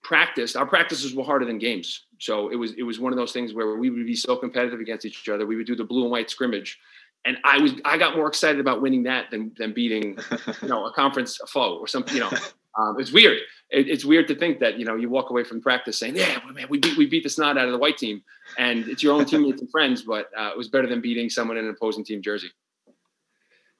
practiced, 0.03 0.55
our 0.55 0.67
practices 0.67 1.15
were 1.15 1.23
harder 1.23 1.45
than 1.45 1.57
games. 1.57 2.05
So 2.19 2.49
it 2.49 2.55
was 2.55 2.73
it 2.73 2.83
was 2.83 2.99
one 2.99 3.13
of 3.13 3.17
those 3.17 3.31
things 3.31 3.53
where 3.53 3.75
we 3.75 3.89
would 3.89 4.05
be 4.05 4.15
so 4.15 4.35
competitive 4.35 4.79
against 4.79 5.05
each 5.05 5.27
other. 5.29 5.45
We 5.45 5.55
would 5.55 5.67
do 5.67 5.75
the 5.75 5.83
blue 5.83 6.03
and 6.03 6.11
white 6.11 6.29
scrimmage, 6.29 6.79
and 7.25 7.37
I 7.43 7.59
was 7.59 7.73
I 7.85 7.97
got 7.97 8.15
more 8.15 8.27
excited 8.27 8.59
about 8.59 8.81
winning 8.81 9.03
that 9.03 9.29
than 9.31 9.51
than 9.57 9.73
beating 9.73 10.17
you 10.61 10.67
know 10.67 10.85
a 10.85 10.93
conference 10.93 11.39
foe 11.47 11.77
or 11.77 11.87
something. 11.87 12.15
You 12.15 12.21
know, 12.21 12.31
um, 12.77 12.99
it's 12.99 13.11
weird. 13.11 13.37
It, 13.69 13.89
it's 13.89 14.05
weird 14.05 14.27
to 14.29 14.35
think 14.35 14.59
that 14.59 14.79
you 14.79 14.85
know 14.85 14.95
you 14.95 15.09
walk 15.09 15.29
away 15.29 15.43
from 15.43 15.61
practice 15.61 15.99
saying, 15.99 16.15
"Yeah, 16.15 16.39
man, 16.51 16.67
we 16.69 16.79
beat 16.79 16.97
we 16.97 17.05
beat 17.05 17.23
the 17.23 17.29
snot 17.29 17.57
out 17.57 17.65
of 17.65 17.71
the 17.71 17.77
white 17.77 17.97
team," 17.97 18.23
and 18.57 18.87
it's 18.87 19.03
your 19.03 19.13
own 19.13 19.25
teammates 19.31 19.61
and 19.61 19.69
friends, 19.69 20.01
but 20.03 20.29
uh, 20.37 20.49
it 20.51 20.57
was 20.57 20.69
better 20.69 20.87
than 20.87 21.01
beating 21.01 21.29
someone 21.29 21.57
in 21.57 21.65
an 21.65 21.71
opposing 21.71 22.03
team 22.03 22.21
jersey. 22.21 22.49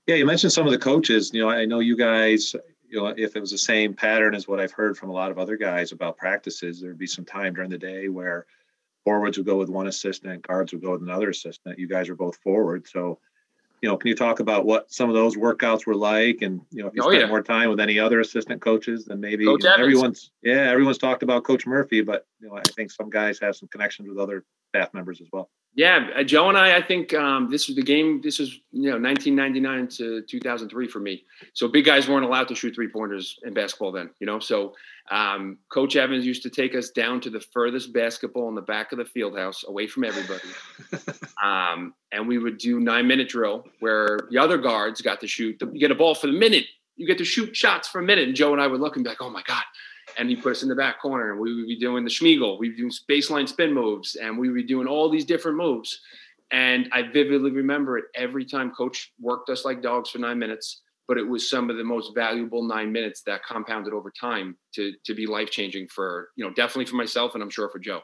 Yeah, 0.07 0.15
you 0.15 0.25
mentioned 0.25 0.53
some 0.53 0.65
of 0.65 0.71
the 0.71 0.79
coaches. 0.79 1.31
You 1.33 1.41
know, 1.41 1.49
I 1.49 1.65
know 1.65 1.79
you 1.79 1.97
guys 1.97 2.55
you 2.89 2.99
know, 2.99 3.07
if 3.07 3.35
it 3.35 3.39
was 3.39 3.51
the 3.51 3.57
same 3.57 3.93
pattern 3.93 4.33
as 4.33 4.47
what 4.47 4.59
I've 4.59 4.71
heard 4.71 4.97
from 4.97 5.09
a 5.09 5.13
lot 5.13 5.31
of 5.31 5.37
other 5.37 5.57
guys 5.57 5.91
about 5.91 6.17
practices, 6.17 6.79
there'd 6.79 6.97
be 6.97 7.07
some 7.07 7.25
time 7.25 7.53
during 7.53 7.69
the 7.69 7.77
day 7.77 8.07
where 8.07 8.45
forwards 9.03 9.37
would 9.37 9.47
go 9.47 9.57
with 9.57 9.69
one 9.69 9.87
assistant, 9.87 10.47
guards 10.47 10.73
would 10.73 10.81
go 10.81 10.91
with 10.91 11.01
another 11.01 11.29
assistant. 11.29 11.79
You 11.79 11.87
guys 11.87 12.09
are 12.09 12.15
both 12.15 12.37
forward, 12.37 12.87
so 12.87 13.19
you 13.81 13.89
know, 13.89 13.97
can 13.97 14.09
you 14.09 14.15
talk 14.15 14.39
about 14.39 14.65
what 14.65 14.91
some 14.91 15.07
of 15.07 15.15
those 15.15 15.35
workouts 15.35 15.85
were 15.85 15.95
like, 15.95 16.41
and 16.41 16.61
you 16.71 16.81
know, 16.81 16.87
if 16.87 16.95
you 16.95 17.03
oh, 17.03 17.09
spent 17.09 17.21
yeah. 17.21 17.27
more 17.27 17.43
time 17.43 17.69
with 17.69 17.79
any 17.79 17.99
other 17.99 18.19
assistant 18.19 18.61
coaches, 18.61 19.05
then 19.05 19.19
maybe 19.19 19.43
you 19.43 19.57
know, 19.57 19.69
everyone's 19.69 20.31
yeah, 20.41 20.69
everyone's 20.71 20.97
talked 20.97 21.21
about 21.21 21.43
Coach 21.43 21.67
Murphy, 21.67 22.01
but 22.01 22.25
you 22.39 22.47
know, 22.47 22.55
I 22.55 22.63
think 22.75 22.91
some 22.91 23.09
guys 23.09 23.39
have 23.39 23.55
some 23.55 23.69
connections 23.69 24.09
with 24.09 24.17
other 24.17 24.45
staff 24.69 24.93
members 24.93 25.21
as 25.21 25.27
well. 25.31 25.49
Yeah, 25.77 26.09
uh, 26.15 26.23
Joe 26.23 26.49
and 26.49 26.57
I, 26.57 26.77
I 26.77 26.81
think 26.81 27.13
um, 27.13 27.51
this 27.51 27.67
was 27.67 27.75
the 27.75 27.83
game. 27.83 28.19
This 28.23 28.39
was 28.39 28.59
you 28.71 28.89
know 28.89 28.99
1999 28.99 29.87
to 29.97 30.23
2003 30.23 30.87
for 30.87 30.99
me. 30.99 31.23
So 31.53 31.67
big 31.67 31.85
guys 31.85 32.09
weren't 32.09 32.25
allowed 32.25 32.47
to 32.47 32.55
shoot 32.55 32.73
three 32.73 32.89
pointers 32.89 33.37
in 33.43 33.53
basketball 33.53 33.91
then. 33.91 34.09
You 34.19 34.25
know, 34.25 34.39
so 34.39 34.73
um, 35.11 35.59
Coach 35.71 35.95
Evans 35.95 36.25
used 36.25 36.41
to 36.43 36.49
take 36.49 36.73
us 36.73 36.89
down 36.89 37.21
to 37.21 37.29
the 37.29 37.39
furthest 37.39 37.93
basketball 37.93 38.49
in 38.49 38.55
the 38.55 38.61
back 38.61 38.91
of 38.91 38.97
the 38.97 39.05
field 39.05 39.37
house, 39.37 39.63
away 39.67 39.85
from 39.85 40.03
everybody, 40.03 40.49
um, 41.43 41.93
and 42.11 42.27
we 42.27 42.39
would 42.39 42.57
do 42.57 42.79
nine 42.79 43.07
minute 43.07 43.29
drill 43.29 43.63
where 43.79 44.21
the 44.31 44.39
other 44.39 44.57
guards 44.57 45.01
got 45.03 45.21
to 45.21 45.27
shoot. 45.27 45.61
You 45.61 45.79
get 45.79 45.91
a 45.91 45.95
ball 45.95 46.15
for 46.15 46.25
the 46.25 46.33
minute. 46.33 46.65
You 46.95 47.05
get 47.05 47.19
to 47.19 47.23
shoot 47.23 47.55
shots 47.55 47.87
for 47.87 47.99
a 47.99 48.03
minute, 48.03 48.27
and 48.27 48.35
Joe 48.35 48.51
and 48.51 48.59
I 48.59 48.65
would 48.65 48.81
look 48.81 48.95
and 48.95 49.03
be 49.03 49.09
like, 49.09 49.21
"Oh 49.21 49.29
my 49.29 49.43
god." 49.45 49.63
And 50.17 50.29
he 50.29 50.35
put 50.35 50.51
us 50.51 50.63
in 50.63 50.69
the 50.69 50.75
back 50.75 51.01
corner 51.01 51.31
and 51.31 51.39
we 51.39 51.53
would 51.55 51.67
be 51.67 51.79
doing 51.79 52.03
the 52.03 52.09
Schmiegel, 52.09 52.59
we'd 52.59 52.75
be 52.75 52.77
doing 52.77 52.91
baseline 53.09 53.47
spin 53.47 53.73
moves 53.73 54.15
and 54.15 54.37
we 54.37 54.49
would 54.49 54.55
be 54.55 54.63
doing 54.63 54.87
all 54.87 55.09
these 55.09 55.25
different 55.25 55.57
moves. 55.57 55.99
And 56.51 56.89
I 56.91 57.03
vividly 57.03 57.51
remember 57.51 57.97
it 57.97 58.05
every 58.15 58.45
time 58.45 58.71
coach 58.71 59.11
worked 59.19 59.49
us 59.49 59.65
like 59.65 59.81
dogs 59.81 60.09
for 60.09 60.19
nine 60.19 60.39
minutes, 60.39 60.81
but 61.07 61.17
it 61.17 61.27
was 61.27 61.49
some 61.49 61.69
of 61.69 61.77
the 61.77 61.83
most 61.83 62.15
valuable 62.15 62.63
nine 62.63 62.91
minutes 62.91 63.21
that 63.25 63.45
compounded 63.45 63.93
over 63.93 64.11
time 64.11 64.57
to, 64.75 64.93
to 65.05 65.13
be 65.13 65.27
life 65.27 65.51
changing 65.51 65.87
for, 65.87 66.29
you 66.35 66.45
know, 66.45 66.53
definitely 66.53 66.85
for 66.85 66.95
myself 66.95 67.33
and 67.33 67.43
I'm 67.43 67.49
sure 67.49 67.69
for 67.69 67.79
Joe. 67.79 68.01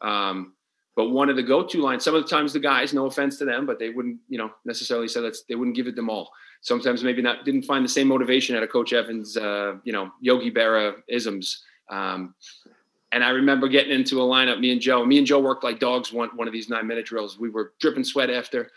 Um, 0.00 0.54
but 0.96 1.10
one 1.10 1.30
of 1.30 1.36
the 1.36 1.42
go-to 1.42 1.80
lines, 1.80 2.04
some 2.04 2.14
of 2.14 2.22
the 2.22 2.28
times 2.28 2.52
the 2.52 2.60
guys, 2.60 2.92
no 2.92 3.06
offense 3.06 3.38
to 3.38 3.44
them, 3.44 3.64
but 3.64 3.78
they 3.78 3.90
wouldn't, 3.90 4.18
you 4.28 4.36
know, 4.36 4.50
necessarily 4.64 5.08
say 5.08 5.22
that 5.22 5.36
they 5.48 5.54
wouldn't 5.54 5.76
give 5.76 5.86
it 5.86 5.96
them 5.96 6.10
all. 6.10 6.30
Sometimes 6.62 7.04
maybe 7.04 7.22
not 7.22 7.44
didn't 7.44 7.62
find 7.62 7.84
the 7.84 7.88
same 7.88 8.08
motivation 8.08 8.56
out 8.56 8.62
of 8.62 8.70
Coach 8.70 8.92
Evans, 8.92 9.36
uh, 9.36 9.74
you 9.84 9.92
know, 9.92 10.10
Yogi 10.20 10.50
Berra 10.50 10.94
isms. 11.08 11.62
Um, 11.90 12.34
and 13.12 13.22
I 13.22 13.30
remember 13.30 13.68
getting 13.68 13.92
into 13.92 14.22
a 14.22 14.24
lineup, 14.24 14.58
me 14.58 14.72
and 14.72 14.80
Joe. 14.80 15.04
Me 15.04 15.18
and 15.18 15.26
Joe 15.26 15.40
worked 15.40 15.64
like 15.64 15.78
dogs 15.78 16.12
one 16.12 16.30
one 16.34 16.48
of 16.48 16.52
these 16.52 16.68
nine 16.68 16.86
minute 16.86 17.04
drills. 17.04 17.38
We 17.38 17.50
were 17.50 17.74
dripping 17.80 18.04
sweat 18.04 18.30
after, 18.30 18.70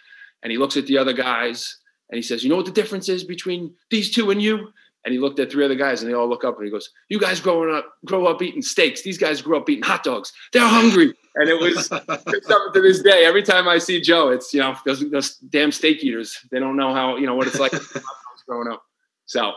and 0.44 0.52
he 0.52 0.58
looks 0.58 0.78
at 0.78 0.88
the 0.88 0.98
other 0.98 1.14
guys 1.14 1.78
and 2.10 2.18
he 2.18 2.22
says, 2.22 2.44
"You 2.44 2.50
know 2.50 2.58
what 2.58 2.66
the 2.66 2.72
difference 2.72 3.08
is 3.08 3.24
between 3.24 3.74
these 3.90 4.12
two 4.12 4.32
and 4.32 4.42
you?" 4.42 4.74
And 5.06 5.14
he 5.14 5.20
looked 5.20 5.40
at 5.40 5.52
three 5.52 5.64
other 5.64 5.76
guys, 5.76 6.02
and 6.02 6.10
they 6.10 6.16
all 6.16 6.28
look 6.28 6.44
up, 6.44 6.58
and 6.58 6.66
he 6.66 6.72
goes, 6.72 6.90
"You 7.10 7.20
guys 7.20 7.40
growing 7.40 7.74
up, 7.74 7.94
grow 8.06 8.26
up 8.26 8.42
eating 8.42 8.64
steaks. 8.64 9.04
These 9.04 9.20
guys 9.20 9.42
grew 9.42 9.56
up 9.56 9.70
eating 9.70 9.84
hot 9.84 10.04
dogs. 10.04 10.34
They're 10.52 10.68
hungry." 10.68 11.14
And 11.36 11.50
it 11.50 11.60
was 11.60 11.90
to 11.90 12.82
this 12.82 13.02
day. 13.02 13.24
Every 13.26 13.44
time 13.44 13.68
I 13.68 13.78
see 13.78 14.02
Joe, 14.02 14.30
it's 14.30 14.54
you 14.54 14.62
know 14.62 14.76
those, 14.86 15.10
those 15.12 15.38
damn 15.38 15.72
steak 15.72 16.04
eaters. 16.04 16.38
They 16.52 16.60
don't 16.60 16.76
know 16.76 16.94
how 16.94 17.18
you 17.18 17.28
know 17.28 17.36
what 17.36 17.48
it's 17.48 17.60
like 17.60 17.74
growing 18.48 18.68
up. 18.72 18.84
So 19.28 19.54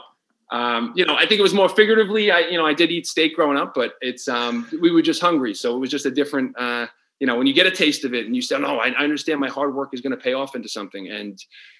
um, 0.51 0.93
you 0.97 1.05
know, 1.05 1.15
I 1.15 1.27
think 1.27 1.39
it 1.39 1.43
was 1.43 1.55
more 1.55 1.69
figuratively. 1.69 2.31
I, 2.31 2.41
you 2.41 2.57
know, 2.57 2.67
I 2.67 2.73
did 2.73 2.91
eat 2.91 3.07
steak 3.07 3.35
growing 3.37 3.59
up, 3.59 3.75
but 3.75 3.95
it's 4.01 4.29
um, 4.29 4.69
we 4.81 4.91
were 4.91 5.03
just 5.03 5.21
hungry, 5.21 5.55
so 5.55 5.77
it 5.77 5.79
was 5.79 5.91
just 5.91 6.07
a 6.07 6.11
different. 6.11 6.59
Uh, 6.59 6.87
you 7.21 7.27
know, 7.27 7.37
when 7.37 7.47
you 7.47 7.53
get 7.55 7.67
a 7.67 7.71
taste 7.71 8.05
of 8.05 8.15
it 8.15 8.27
and 8.27 8.37
you 8.37 8.43
say, 8.43 8.59
"No, 8.59 8.79
I, 8.79 8.91
I 8.91 9.03
understand 9.03 9.41
my 9.41 9.49
hard 9.49 9.75
work 9.75 9.91
is 9.93 10.01
going 10.01 10.17
to 10.17 10.23
pay 10.23 10.35
off 10.35 10.55
into 10.55 10.69
something," 10.69 11.09
and 11.09 11.39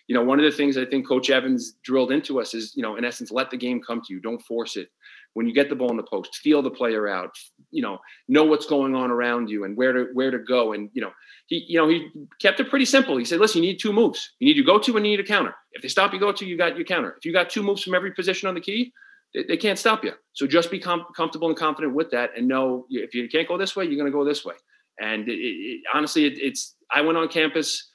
you 0.09 0.15
know, 0.15 0.23
one 0.23 0.39
of 0.39 0.45
the 0.45 0.57
things 0.57 0.77
I 0.77 0.85
think 0.85 1.07
Coach 1.07 1.31
Evans 1.31 1.75
drilled 1.85 2.11
into 2.11 2.41
us 2.41 2.55
is, 2.55 2.73
you 2.75 2.83
know, 2.83 2.97
in 2.97 3.05
essence, 3.05 3.31
let 3.31 3.51
the 3.51 3.57
game 3.57 3.81
come 3.81 4.01
to 4.01 4.15
you. 4.15 4.21
Don't 4.21 4.43
force 4.43 4.77
it. 4.77 4.89
When 5.35 5.47
you 5.47 5.55
get 5.55 5.69
the 5.69 5.77
ball 5.77 5.91
in 5.91 5.97
the 5.97 6.03
post, 6.03 6.37
feel 6.37 6.63
the 6.63 6.71
player 6.71 7.07
out. 7.07 7.31
You 7.71 7.83
know, 7.83 7.99
know 8.27 8.45
what's 8.45 8.67
going 8.67 8.97
on 8.97 9.11
around 9.11 9.49
you 9.49 9.65
and 9.65 9.77
where 9.77 9.93
to 9.93 10.07
where 10.15 10.31
to 10.31 10.39
go. 10.39 10.73
And 10.73 10.91
you 10.93 11.03
know, 11.03 11.13
he 11.47 11.65
you 11.69 11.79
know 11.79 11.89
he 11.89 12.09
kept 12.41 12.59
it 12.59 12.69
pretty 12.69 12.87
simple. 12.87 13.17
He 13.17 13.25
said, 13.25 13.39
"Listen, 13.39 13.63
you 13.63 13.71
need 13.71 13.79
two 13.79 13.93
moves. 13.93 14.33
You 14.41 14.49
need 14.49 14.61
to 14.61 14.65
go 14.65 14.79
to 14.79 14.97
and 14.97 15.07
you 15.07 15.13
need 15.13 15.21
a 15.21 15.25
counter. 15.25 15.55
If 15.73 15.83
they 15.83 15.89
stop 15.89 16.13
you, 16.13 16.19
go 16.19 16.33
to. 16.33 16.47
You 16.47 16.57
got 16.57 16.77
your 16.77 16.87
counter. 16.87 17.15
If 17.17 17.25
you 17.25 17.33
got 17.33 17.51
two 17.51 17.63
moves 17.63 17.85
from 17.85 17.95
every 17.95 18.13
position 18.13 18.49
on 18.49 18.55
the 18.55 18.61
key, 18.61 18.93
they, 19.35 19.45
they 19.45 19.57
can't 19.57 19.79
stop 19.79 20.03
you. 20.03 20.13
So 20.33 20.49
just 20.49 20.71
be 20.71 20.81
com- 20.81 21.07
comfortable 21.15 21.49
and 21.49 21.57
confident 21.57 21.95
with 21.95 22.11
that, 22.11 22.31
and 22.37 22.49
know 22.49 22.87
if 22.91 23.15
you 23.15 23.29
can't 23.29 23.47
go 23.47 23.57
this 23.57 23.77
way, 23.77 23.85
you're 23.85 23.97
going 23.97 24.11
to 24.11 24.19
go 24.19 24.25
this 24.25 24.45
way. 24.45 24.55
And 25.01 25.29
it, 25.29 25.33
it, 25.33 25.83
honestly, 25.93 26.25
it, 26.27 26.39
it's 26.39 26.75
I 26.91 27.01
went 27.01 27.19
on 27.19 27.29
campus 27.29 27.89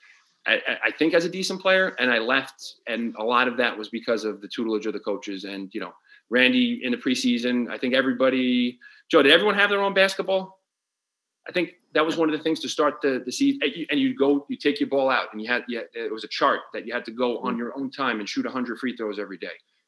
I, 0.45 0.61
I, 0.85 0.91
think 0.91 1.13
as 1.13 1.25
a 1.25 1.29
decent 1.29 1.61
player, 1.61 1.95
and 1.99 2.11
I 2.11 2.17
left, 2.17 2.75
and 2.87 3.15
a 3.17 3.23
lot 3.23 3.47
of 3.47 3.57
that 3.57 3.77
was 3.77 3.89
because 3.89 4.25
of 4.25 4.41
the 4.41 4.47
tutelage 4.47 4.85
of 4.85 4.93
the 4.93 4.99
coaches. 4.99 5.45
And 5.45 5.69
you 5.73 5.79
know, 5.79 5.93
Randy 6.29 6.81
in 6.83 6.91
the 6.91 6.97
preseason, 6.97 7.69
I 7.69 7.77
think 7.77 7.93
everybody, 7.93 8.79
Joe, 9.09 9.21
did 9.21 9.31
everyone 9.31 9.55
have 9.55 9.69
their 9.69 9.81
own 9.81 9.93
basketball? 9.93 10.59
I 11.47 11.51
think 11.51 11.71
that 11.93 12.05
was 12.05 12.17
one 12.17 12.29
of 12.29 12.37
the 12.37 12.43
things 12.43 12.59
to 12.61 12.69
start 12.69 12.95
the 13.01 13.21
the 13.25 13.31
season. 13.31 13.61
And 13.89 13.99
you 13.99 14.15
go, 14.15 14.45
you 14.49 14.57
take 14.57 14.79
your 14.79 14.89
ball 14.89 15.09
out, 15.09 15.27
and 15.31 15.41
you 15.41 15.47
had, 15.47 15.63
you 15.67 15.77
had 15.77 15.87
it 15.93 16.11
was 16.11 16.25
a 16.25 16.29
chart 16.29 16.61
that 16.73 16.85
you 16.85 16.93
had 16.93 17.05
to 17.05 17.11
go 17.11 17.39
on 17.39 17.55
mm. 17.55 17.59
your 17.59 17.77
own 17.77 17.89
time 17.89 18.19
and 18.19 18.27
shoot 18.27 18.45
100 18.45 18.79
free 18.79 18.97
throws 18.97 19.19
every 19.19 19.37
day 19.37 19.47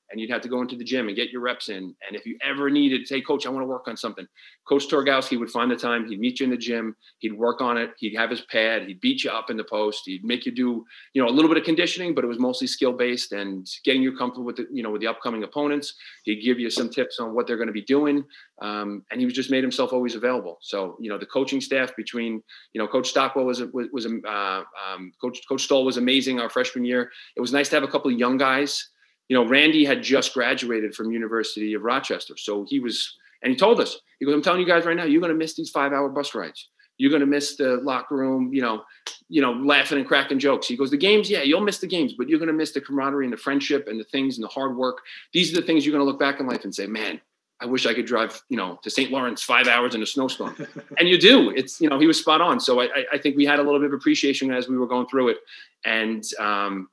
and 0.10 0.20
you'd 0.20 0.30
have 0.30 0.42
to 0.42 0.50
go 0.50 0.62
into 0.62 0.76
the 0.76 0.84
gym 0.84 1.08
and 1.08 1.16
get 1.16 1.30
your 1.32 1.42
reps 1.42 1.70
in. 1.70 1.96
And 2.08 2.16
if 2.16 2.26
you 2.26 2.38
ever 2.44 2.70
needed 2.70 3.02
to 3.02 3.06
say, 3.06 3.22
Coach, 3.22 3.46
I 3.46 3.50
want 3.50 3.64
to 3.64 3.68
work 3.68 3.88
on 3.88 3.98
something, 3.98 4.28
Coach 4.68 4.88
Torgowski 4.88 5.40
would 5.40 5.50
find 5.50 5.70
the 5.70 5.76
time. 5.76 6.08
He'd 6.08 6.20
meet 6.20 6.40
you 6.40 6.46
in 6.46 6.50
the 6.50 6.58
gym. 6.58 6.96
He'd 7.20 7.34
work 7.34 7.62
on 7.62 7.78
it. 7.78 7.92
He'd 7.98 8.16
have 8.16 8.30
his 8.30 8.42
pad. 8.42 8.84
He'd 8.88 9.02
beat 9.02 9.24
you 9.24 9.32
up 9.32 9.50
in 9.50 9.58
the 9.58 9.64
post. 9.64 10.04
He'd 10.06 10.24
make 10.24 10.46
you 10.46 10.52
do, 10.52 10.86
you 11.14 11.22
know, 11.22 11.28
a 11.28 11.32
little 11.32 11.50
bit 11.50 11.58
of 11.58 11.64
conditioning, 11.64 12.14
but 12.14 12.24
it 12.24 12.28
was 12.28 12.40
mostly 12.40 12.68
skill 12.68 12.94
based 12.94 13.32
and 13.32 13.68
getting 13.84 14.02
you 14.02 14.16
comfortable 14.16 14.46
with 14.46 14.58
the, 14.58 14.68
you 14.72 14.84
know, 14.84 14.92
with 14.92 15.02
the 15.02 15.08
upcoming 15.08 15.44
opponents. 15.44 15.94
He'd 16.24 16.44
give 16.44 16.60
you 16.60 16.70
some 16.70 16.90
tips 16.90 17.20
on 17.20 17.34
what 17.34 17.48
they're 17.48 17.58
going 17.58 17.68
to 17.68 17.74
be 17.74 17.84
doing. 17.84 18.24
Um, 18.62 19.04
and 19.12 19.20
he 19.20 19.26
was 19.26 19.34
just 19.34 19.52
made 19.52 19.64
himself 19.64 19.92
always 19.92 20.16
available. 20.16 20.58
So, 20.62 20.98
you 21.00 21.10
know, 21.10 21.18
the 21.18 21.26
coaching 21.26 21.62
staff 21.62 21.96
between, 21.96 22.42
you 22.74 22.82
know, 22.82 22.88
Coach 22.88 23.10
Stockwell 23.10 23.46
was, 23.46 23.62
was, 23.74 23.88
was 23.92 24.06
uh, 24.06 24.64
um, 24.94 25.12
Coach, 25.22 25.42
Coach 25.48 25.64
Stoll 25.64 25.84
was 25.84 25.98
amazing 25.98 26.40
our 26.40 26.50
freshman 26.50 26.86
year. 26.86 27.12
It 27.36 27.42
was 27.42 27.52
nice 27.52 27.70
to 27.70 27.76
have 27.76 27.84
a 27.84 27.88
couple 27.88 28.12
of 28.12 28.18
young 28.18 28.38
guys 28.38 28.90
you 29.28 29.36
know, 29.36 29.48
Randy 29.48 29.86
had 29.86 30.04
just 30.04 30.34
graduated 30.34 30.96
from 30.96 31.12
University 31.12 31.74
of 31.74 31.84
Rochester. 31.84 32.36
So 32.38 32.66
he 32.68 32.80
was, 32.80 33.16
and 33.42 33.52
he 33.52 33.58
told 33.58 33.80
us, 33.80 34.00
he 34.20 34.26
goes, 34.26 34.34
I'm 34.34 34.42
telling 34.42 34.62
you 34.62 34.68
guys 34.68 34.86
right 34.86 34.96
now, 34.96 35.06
you're 35.06 35.22
going 35.22 35.34
to 35.34 35.38
miss 35.38 35.56
these 35.56 35.70
five 35.70 35.94
hour 35.94 36.10
bus 36.10 36.36
rides. 36.36 36.70
You're 36.98 37.10
going 37.10 37.22
to 37.22 37.26
miss 37.26 37.58
the 37.58 37.78
locker 37.84 38.16
room, 38.16 38.54
you 38.54 38.62
know, 38.62 38.84
you 39.28 39.42
know, 39.42 39.52
laughing 39.52 39.98
and 39.98 40.08
cracking 40.08 40.40
jokes. 40.40 40.68
He 40.68 40.78
goes, 40.78 40.92
the 40.92 40.98
games, 40.98 41.30
yeah, 41.30 41.42
you'll 41.42 41.62
miss 41.62 41.80
the 41.80 41.88
games, 41.88 42.14
but 42.14 42.30
you're 42.30 42.40
going 42.40 42.48
to 42.48 42.54
miss 42.54 42.72
the 42.72 42.80
camaraderie 42.80 43.26
and 43.26 43.34
the 43.34 43.38
friendship 43.38 43.88
and 43.88 44.00
the 44.00 44.06
things 44.06 44.38
and 44.38 44.44
the 44.44 44.50
hard 44.50 44.78
work. 44.78 45.00
These 45.34 45.52
are 45.52 45.60
the 45.60 45.66
things 45.66 45.86
you're 45.86 45.92
going 45.92 46.06
to 46.06 46.10
look 46.10 46.20
back 46.20 46.40
in 46.40 46.48
life 46.48 46.64
and 46.64 46.74
say, 46.74 46.88
man, 46.88 47.20
I 47.60 47.66
wish 47.66 47.86
I 47.86 47.94
could 47.94 48.06
drive, 48.06 48.42
you 48.50 48.58
know, 48.58 48.80
to 48.84 48.90
St. 48.90 49.12
Lawrence 49.12 49.42
five 49.42 49.68
hours 49.68 49.96
in 49.96 50.04
a 50.04 50.06
snowstorm. 50.06 50.56
and 50.98 51.08
you 51.08 51.18
do. 51.18 51.52
It's, 51.52 51.82
you 51.82 51.90
know, 51.90 52.00
he 52.00 52.08
was 52.08 52.20
spot 52.20 52.42
on. 52.42 52.60
So 52.60 52.82
I, 52.82 53.06
I 53.12 53.18
think 53.18 53.36
we 53.36 53.46
had 53.46 53.60
a 53.60 53.64
little 53.64 53.80
bit 53.80 53.88
of 53.88 53.94
appreciation 53.94 54.54
as 54.54 54.68
we 54.68 54.78
were 54.78 54.88
going 54.88 55.08
through 55.08 55.30
it. 55.30 55.38
And, 55.84 56.24
um, 56.40 56.90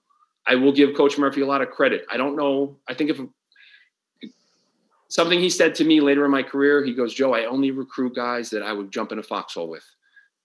I 0.47 0.57
will 0.57 0.73
give 0.73 0.97
Coach 0.97 1.19
Murphy 1.19 1.41
a 1.41 1.47
lot 1.47 1.63
of 1.63 1.71
credit. 1.71 2.05
I 2.11 2.17
don't 2.17 2.37
know. 2.37 2.79
I 2.89 2.95
think 2.95 3.11
if 3.11 3.21
something 5.09 5.39
he 5.39 5.51
said 5.51 5.75
to 5.77 5.85
me 5.85 6.01
later 6.01 6.25
in 6.25 6.31
my 6.31 6.43
career, 6.43 6.85
he 6.85 6.95
goes, 6.95 7.15
Joe, 7.15 7.35
I 7.35 7.45
only 7.45 7.71
recruit 7.71 8.15
guys 8.15 8.51
that 8.51 8.63
I 8.63 8.73
would 8.73 8.91
jump 8.91 9.13
in 9.13 9.19
a 9.19 9.23
foxhole 9.23 9.69
with. 9.69 9.85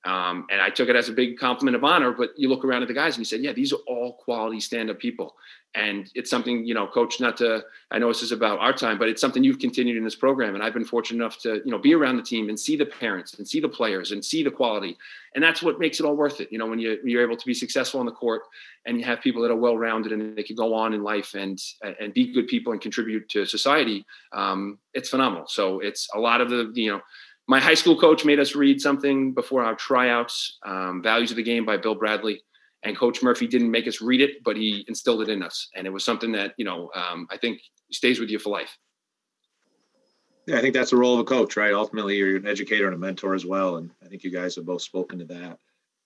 Um, 0.08 0.48
and 0.50 0.62
I 0.62 0.70
took 0.70 0.88
it 0.88 0.96
as 0.96 1.10
a 1.10 1.12
big 1.12 1.38
compliment 1.38 1.76
of 1.76 1.84
honor. 1.84 2.14
But 2.14 2.30
you 2.38 2.48
look 2.48 2.64
around 2.64 2.82
at 2.82 2.88
the 2.88 2.94
guys 2.94 3.16
and 3.16 3.20
you 3.20 3.26
said, 3.26 3.42
yeah, 3.42 3.52
these 3.52 3.74
are 3.74 3.80
all 3.88 4.14
quality 4.14 4.62
stand 4.62 4.90
up 4.90 5.00
people. 5.00 5.36
And 5.76 6.10
it's 6.16 6.30
something, 6.30 6.66
you 6.66 6.74
know, 6.74 6.88
coach, 6.88 7.20
not 7.20 7.36
to, 7.38 7.62
I 7.92 8.00
know 8.00 8.08
this 8.08 8.24
is 8.24 8.32
about 8.32 8.58
our 8.60 8.72
time, 8.72 8.98
but 8.98 9.10
it's 9.10 9.20
something 9.20 9.44
you've 9.44 9.60
continued 9.60 9.98
in 9.98 10.06
this 10.06 10.16
program. 10.16 10.56
And 10.56 10.64
I've 10.64 10.74
been 10.74 10.86
fortunate 10.86 11.22
enough 11.22 11.38
to, 11.40 11.62
you 11.66 11.72
know, 11.72 11.78
be 11.78 11.94
around 11.94 12.16
the 12.16 12.24
team 12.24 12.48
and 12.48 12.58
see 12.58 12.78
the 12.78 12.86
parents 12.86 13.34
and 13.34 13.46
see 13.46 13.60
the 13.60 13.68
players 13.68 14.14
and 14.14 14.24
see 14.24 14.44
the 14.44 14.50
quality. 14.50 14.98
And 15.36 15.44
that's 15.44 15.62
what 15.62 15.78
makes 15.78 16.00
it 16.00 16.06
all 16.06 16.16
worth 16.16 16.40
it. 16.40 16.48
You 16.52 16.58
know, 16.58 16.68
when, 16.68 16.80
you, 16.80 16.98
you're 17.04 17.22
able 17.22 17.36
to 17.36 17.46
be 17.46 17.54
successful 17.54 18.00
on 18.00 18.06
the 18.06 18.14
court 18.14 18.44
and 18.86 18.98
you 18.98 19.06
have 19.06 19.20
people 19.20 19.42
that 19.42 19.52
are 19.52 19.58
well 19.58 19.78
rounded 19.78 20.14
and 20.14 20.38
they 20.38 20.42
can 20.42 20.56
go 20.56 20.74
on 20.74 20.94
in 20.94 21.04
life 21.04 21.36
and, 21.36 21.62
and 22.00 22.14
be 22.14 22.34
good 22.34 22.48
people 22.48 22.72
and 22.72 22.82
contribute 22.82 23.28
to 23.30 23.46
society, 23.46 24.06
um, 24.32 24.80
it's 24.94 25.10
phenomenal. 25.10 25.48
So 25.48 25.80
it's 25.82 26.08
a 26.16 26.20
lot 26.20 26.40
of 26.40 26.50
the, 26.50 26.72
you 26.74 26.92
know, 26.92 27.02
my 27.48 27.60
high 27.60 27.74
school 27.74 28.00
coach 28.00 28.26
made 28.26 28.40
us 28.40 28.56
read 28.56 28.82
something 28.82 29.34
before 29.34 29.64
our 29.64 29.76
tryouts, 29.76 30.58
um, 30.66 31.02
Values 31.02 31.32
of 31.32 31.38
the 31.38 31.44
Game 31.44 31.66
by 31.66 31.78
Bill 31.78 31.96
Bradley. 31.96 32.42
And 32.84 32.96
Coach 32.96 33.24
Murphy 33.24 33.48
didn't 33.48 33.72
make 33.72 33.88
us 33.88 34.02
read 34.02 34.22
it, 34.22 34.44
but 34.44 34.56
he 34.56 34.86
instilled 34.88 35.22
it 35.22 35.30
in 35.30 35.42
us. 35.42 35.70
And 35.76 35.88
it 35.88 35.90
was 35.90 36.06
something 36.06 36.32
that, 36.34 36.54
you 36.58 36.66
know, 36.66 36.92
um, 36.94 37.28
I 37.32 37.38
think 37.38 37.60
stays 37.92 38.20
with 38.20 38.30
you 38.30 38.38
for 38.38 38.50
life. 38.50 38.78
Yeah, 40.46 40.58
I 40.58 40.62
think 40.62 40.74
that's 40.74 40.92
the 40.92 40.98
role 40.98 41.16
of 41.16 41.20
a 41.20 41.26
coach, 41.26 41.58
right? 41.58 41.74
Ultimately, 41.74 42.18
you're 42.18 42.38
an 42.38 42.48
educator 42.48 42.86
and 42.86 42.96
a 42.96 42.98
mentor 42.98 43.34
as 43.34 43.46
well. 43.46 43.78
And 43.78 43.92
I 44.04 44.08
think 44.08 44.24
you 44.24 44.32
guys 44.32 44.56
have 44.56 44.66
both 44.66 44.82
spoken 44.82 45.20
to 45.20 45.26
that. 45.26 45.58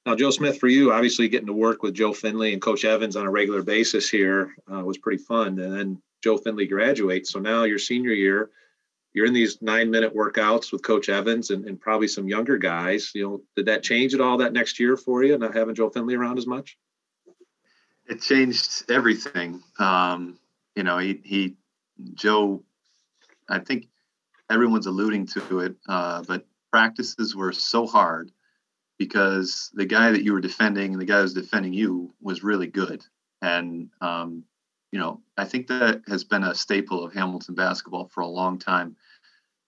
Now, 0.05 0.15
Joe 0.15 0.31
Smith, 0.31 0.59
for 0.59 0.67
you, 0.67 0.91
obviously 0.91 1.27
getting 1.27 1.47
to 1.47 1.53
work 1.53 1.83
with 1.83 1.93
Joe 1.93 2.13
Finley 2.13 2.53
and 2.53 2.61
Coach 2.61 2.85
Evans 2.85 3.15
on 3.15 3.27
a 3.27 3.31
regular 3.31 3.61
basis 3.61 4.09
here 4.09 4.55
uh, 4.73 4.83
was 4.83 4.97
pretty 4.97 5.21
fun. 5.21 5.59
And 5.59 5.75
then 5.75 6.01
Joe 6.23 6.37
Finley 6.37 6.65
graduates. 6.65 7.31
So 7.31 7.39
now 7.39 7.63
your 7.63 7.77
senior 7.77 8.13
year, 8.13 8.49
you're 9.14 9.26
in 9.26 9.34
these 9.34 9.62
nine 9.62 9.91
minute 9.91 10.16
workouts 10.16 10.72
with 10.72 10.84
Coach 10.84 11.09
Evans 11.09 11.49
and, 11.49 11.66
and, 11.66 11.80
probably 11.80 12.07
some 12.07 12.28
younger 12.28 12.57
guys. 12.57 13.12
You 13.14 13.28
know, 13.28 13.41
did 13.55 13.66
that 13.66 13.84
change 13.84 14.14
at 14.14 14.22
all 14.22 14.38
that 14.38 14.53
next 14.53 14.80
year 14.80 14.95
for 14.95 15.24
you, 15.24 15.38
not 15.38 15.55
having 15.55 15.76
Joe 15.76 15.89
Finley 15.89 16.16
around 16.16 16.38
as 16.38 16.47
much? 16.47 16.78
It 18.07 18.22
changed 18.22 18.89
everything. 18.89 19.62
Um, 19.80 20.39
you 20.76 20.84
know, 20.84 20.97
he, 20.97 21.20
he, 21.24 21.55
Joe, 22.14 22.64
I 23.49 23.59
think 23.59 23.88
everyone's 24.49 24.88
alluding 24.88 25.28
to 25.28 25.59
it, 25.59 25.76
uh, 25.88 26.24
but 26.28 26.45
practices 26.72 27.36
were 27.36 27.51
so 27.51 27.86
hard 27.86 28.32
because 28.97 29.72
the 29.74 29.86
guy 29.86 30.12
that 30.12 30.24
you 30.24 30.34
were 30.34 30.41
defending 30.41 30.93
and 30.93 31.01
the 31.01 31.05
guy 31.05 31.18
who 31.18 31.24
was 31.24 31.34
defending 31.34 31.74
you 31.74 32.14
was 32.22 32.43
really 32.43 32.68
good. 32.68 33.03
And 33.41 33.89
um, 33.99 34.43
you 34.91 34.99
know, 34.99 35.21
I 35.37 35.45
think 35.45 35.67
that 35.67 36.01
has 36.07 36.23
been 36.23 36.43
a 36.43 36.53
staple 36.53 37.03
of 37.03 37.13
Hamilton 37.13 37.55
basketball 37.55 38.07
for 38.07 38.21
a 38.21 38.27
long 38.27 38.59
time. 38.59 38.95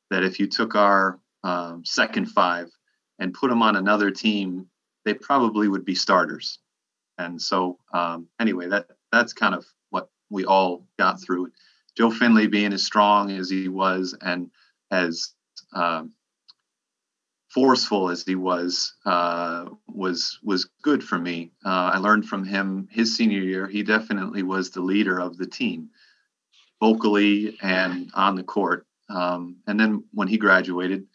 That 0.10 0.24
if 0.24 0.40
you 0.40 0.48
took 0.48 0.76
our 0.76 1.20
um, 1.44 1.84
second 1.86 2.26
five 2.26 2.70
and 3.20 3.34
put 3.34 3.50
them 3.50 3.62
on 3.62 3.76
another 3.76 4.12
team, 4.12 4.68
they 5.06 5.14
probably 5.14 5.68
would 5.68 5.86
be 5.86 5.96
starters. 5.96 6.60
And 7.18 7.42
so, 7.42 7.80
um, 7.94 8.28
anyway, 8.40 8.68
that 8.68 8.88
that's 9.12 9.34
kind 9.34 9.56
of 9.56 9.66
what 9.90 10.10
we 10.30 10.46
all 10.46 10.86
got 11.00 11.22
through. 11.22 11.52
Joe 11.98 12.12
Finley 12.12 12.48
being 12.48 12.74
as 12.74 12.84
strong 12.84 13.32
as 13.32 13.50
he 13.50 13.68
was 13.68 14.16
and 14.22 14.50
as 14.92 15.34
um, 15.74 16.12
forceful 17.54 18.10
as 18.10 18.24
he 18.24 18.36
was 18.36 18.96
uh, 19.06 19.66
was 19.88 20.40
was 20.44 20.70
good 20.82 21.04
for 21.04 21.20
me. 21.20 21.52
Uh, 21.66 21.92
I 21.94 21.98
learned 21.98 22.28
from 22.28 22.44
him 22.44 22.88
his 22.92 23.16
senior 23.16 23.42
year. 23.42 23.68
He 23.68 23.84
definitely 23.84 24.44
was 24.44 24.70
the 24.70 24.82
leader 24.82 25.20
of 25.20 25.38
the 25.38 25.46
team, 25.46 25.90
vocally 26.82 27.58
and 27.62 28.12
on 28.14 28.36
the 28.36 28.44
court. 28.44 28.86
Um, 29.10 29.58
and 29.68 29.80
then 29.80 30.04
when 30.14 30.28
he 30.28 30.38
graduated, 30.38 31.06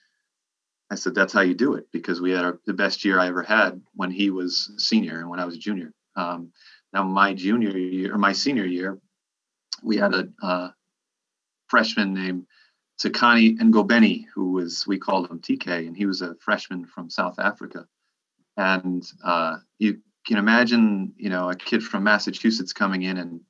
I 0.91 0.95
said, 0.95 1.14
that's 1.14 1.32
how 1.32 1.41
you 1.41 1.55
do 1.55 1.74
it 1.74 1.86
because 1.93 2.20
we 2.20 2.30
had 2.30 2.45
our, 2.45 2.61
the 2.66 2.72
best 2.72 3.05
year 3.05 3.18
I 3.18 3.28
ever 3.28 3.43
had 3.43 3.80
when 3.95 4.11
he 4.11 4.30
was 4.30 4.72
senior 4.78 5.18
and 5.20 5.28
when 5.28 5.41
I 5.41 5.45
was 5.45 5.59
junior. 5.59 5.93
Um, 6.16 6.53
now, 6.93 7.05
my 7.05 7.34
junior 7.34 7.76
year 7.76 8.14
or 8.14 8.18
my 8.18 8.32
senior 8.32 8.64
year, 8.64 8.99
we 9.82 9.97
had 9.97 10.14
a 10.14 10.28
uh, 10.43 10.70
freshman 11.68 12.14
named 12.14 12.47
Sakani 12.99 13.59
Ngobeni, 13.59 14.26
who 14.34 14.53
was, 14.53 14.86
we 14.86 14.99
called 14.99 15.30
him 15.30 15.40
TK, 15.40 15.86
and 15.86 15.96
he 15.96 16.07
was 16.07 16.20
a 16.20 16.34
freshman 16.36 16.84
from 16.84 17.11
South 17.11 17.38
Africa. 17.38 17.86
And 18.57 19.05
uh, 19.22 19.59
you 19.78 20.01
can 20.26 20.36
imagine, 20.36 21.14
you 21.16 21.30
know, 21.30 21.49
a 21.49 21.55
kid 21.55 21.82
from 21.82 22.05
Massachusetts 22.05 22.72
coming 22.72 23.03
in 23.03 23.16
and 23.16 23.40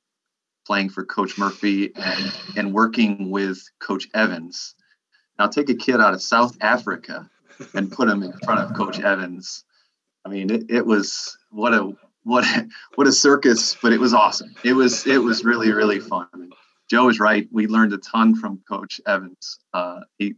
playing 0.67 0.89
for 0.89 1.03
Coach 1.03 1.37
Murphy 1.37 1.91
and, 1.95 2.33
and 2.55 2.73
working 2.73 3.31
with 3.31 3.59
Coach 3.79 4.07
Evans. 4.13 4.75
Now 5.39 5.47
take 5.47 5.69
a 5.69 5.75
kid 5.75 5.99
out 5.99 6.13
of 6.13 6.21
South 6.21 6.55
Africa 6.61 7.27
and 7.73 7.91
put 7.91 8.07
him 8.07 8.21
in 8.21 8.33
front 8.43 8.59
of 8.59 8.77
Coach 8.77 8.99
Evans. 8.99 9.63
I 10.23 10.29
mean, 10.29 10.51
it, 10.51 10.69
it 10.69 10.85
was 10.85 11.37
what 11.49 11.73
a 11.73 11.91
what 12.23 12.43
a, 12.43 12.67
what 12.95 13.07
a 13.07 13.11
circus, 13.11 13.75
but 13.81 13.93
it 13.93 13.99
was 13.99 14.13
awesome. 14.13 14.53
It 14.63 14.73
was 14.73 15.07
it 15.07 15.17
was 15.17 15.43
really 15.43 15.71
really 15.71 15.99
fun. 15.99 16.51
Joe 16.89 17.09
is 17.09 17.19
right. 17.19 17.47
We 17.51 17.67
learned 17.67 17.93
a 17.93 17.97
ton 17.97 18.35
from 18.35 18.61
Coach 18.67 18.99
Evans. 19.05 19.59
Uh, 19.73 20.01
he 20.17 20.35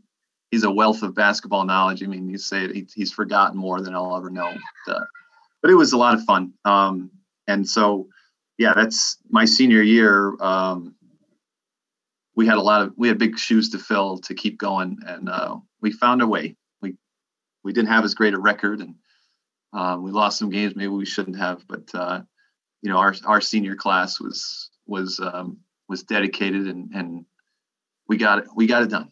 he's 0.52 0.64
a 0.64 0.72
wealth 0.72 1.02
of 1.02 1.16
basketball 1.16 1.66
knowledge. 1.66 2.04
I 2.04 2.08
mean, 2.08 2.30
you 2.30 2.38
say 2.38 2.66
it, 2.66 2.76
he, 2.76 2.88
he's 2.94 3.12
forgotten 3.12 3.58
more 3.58 3.82
than 3.82 3.96
I'll 3.96 4.18
ever 4.18 4.30
know. 4.30 4.54
But, 4.86 4.96
uh, 4.96 5.06
but 5.62 5.72
it 5.72 5.76
was 5.76 5.94
a 5.94 5.98
lot 5.98 6.14
of 6.14 6.24
fun. 6.26 6.54
Um, 6.66 7.12
and 7.48 7.68
so, 7.68 8.10
yeah, 8.58 8.74
that's 8.76 9.18
my 9.30 9.46
senior 9.46 9.82
year. 9.82 10.36
Um, 10.42 10.96
we 12.36 12.48
had 12.48 12.58
a 12.58 12.62
lot 12.62 12.82
of 12.82 12.94
we 12.98 13.08
had 13.08 13.18
big 13.18 13.38
shoes 13.38 13.70
to 13.70 13.80
fill 13.80 14.18
to 14.20 14.34
keep 14.34 14.58
going, 14.58 15.00
and 15.06 15.30
uh, 15.30 15.58
we 15.82 15.92
found 15.92 16.22
a 16.22 16.28
way. 16.28 16.56
We 16.82 16.96
we 17.64 17.72
didn't 17.72 17.90
have 17.90 18.04
as 18.04 18.14
great 18.14 18.34
a 18.34 18.40
record, 18.40 18.82
and 18.82 18.96
uh, 19.74 19.98
we 20.00 20.12
lost 20.12 20.40
some 20.40 20.50
games 20.50 20.76
maybe 20.76 20.90
we 20.90 21.06
shouldn't 21.06 21.38
have. 21.38 21.66
But 21.68 21.94
uh, 21.94 22.22
you 22.82 22.90
know, 22.90 22.98
our 22.98 23.16
our 23.26 23.42
senior 23.42 23.76
class 23.76 24.20
was 24.20 24.70
was 24.86 25.20
um, 25.22 25.60
was 25.92 26.02
dedicated, 26.02 26.66
and 26.66 26.90
and 26.96 27.26
we 28.08 28.18
got 28.18 28.40
it 28.40 28.46
we 28.56 28.66
got 28.66 28.82
it 28.82 28.90
done. 28.90 29.12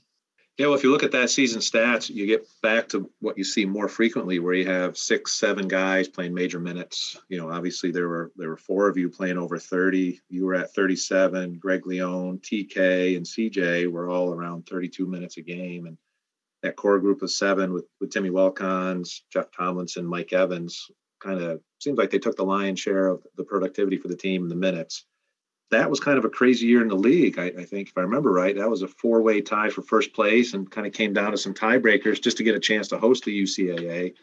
Yeah, 0.60 0.66
well, 0.66 0.76
if 0.76 0.84
you 0.84 0.92
look 0.92 1.04
at 1.04 1.14
that 1.14 1.30
season 1.30 1.62
stats, 1.62 2.10
you 2.10 2.26
get 2.26 2.46
back 2.62 2.90
to 2.90 3.10
what 3.20 3.38
you 3.38 3.46
see 3.46 3.64
more 3.64 3.88
frequently, 3.88 4.40
where 4.40 4.54
you 4.54 4.68
have 4.68 4.98
six, 4.98 5.32
seven 5.32 5.70
guys 5.70 6.10
playing 6.10 6.34
major 6.34 6.60
minutes. 6.60 7.18
You 7.30 7.38
know, 7.38 7.50
obviously 7.50 7.92
there 7.92 8.10
were 8.10 8.34
there 8.36 8.50
were 8.50 8.58
four 8.58 8.90
of 8.90 8.98
you 8.98 9.10
playing 9.10 9.38
over 9.38 9.58
30. 9.58 10.20
You 10.28 10.46
were 10.46 10.56
at 10.56 10.74
37. 10.74 11.60
Greg 11.60 11.88
Leone, 11.88 12.40
TK, 12.40 13.16
and 13.16 13.26
CJ 13.26 13.90
were 13.90 14.10
all 14.10 14.34
around 14.34 14.68
32 14.68 15.08
minutes 15.08 15.38
a 15.38 15.42
game, 15.42 15.86
and 15.86 15.98
that 16.62 16.76
core 16.76 17.00
group 17.00 17.22
of 17.22 17.32
seven 17.32 17.72
with 17.72 17.86
with 18.02 18.12
Timmy 18.12 18.30
Wilkins, 18.30 19.24
Jeff 19.32 19.52
Tomlinson, 19.56 20.06
Mike 20.06 20.34
Evans, 20.34 20.92
kind 21.22 21.42
of 21.42 21.62
seems 21.80 21.98
like 21.98 22.10
they 22.10 22.20
took 22.20 22.36
the 22.36 22.44
lion's 22.44 22.82
share 22.82 23.08
of 23.08 23.26
the 23.38 23.46
productivity 23.46 23.96
for 23.96 24.10
the 24.10 24.16
team 24.18 24.44
in 24.44 24.50
the 24.50 24.56
minutes 24.56 25.06
that 25.72 25.89
was 25.89 25.99
kind 25.99 26.17
of 26.17 26.26
a 26.26 26.30
crazy 26.30 26.67
year 26.67 26.82
in 26.82 26.88
the 26.88 26.95
league. 26.95 27.38
I, 27.38 27.45
I, 27.45 27.65
think, 27.65 27.89
if 27.89 27.97
I 27.97 28.01
remember 28.01 28.32
right, 28.32 28.55
that 28.55 28.70
was 28.70 28.82
a 28.82 28.88
four-way 28.88 29.41
tie 29.41 29.70
for 29.70 29.82
first 29.82 30.13
place, 30.13 30.53
and 30.53 30.70
kind 30.70 30.88
of 30.88 30.93
came 30.93 31.13
down 31.13 31.32
to 31.32 31.38
some 31.38 31.53
tiebreakers 31.53 32.22
just 32.22 32.38
to 32.38 32.43
get 32.43 32.55
a 32.55 32.59
chance 32.59 32.88
to 32.89 32.97
host 32.97 33.26
the 33.26 33.43
UCAA. 33.43 34.13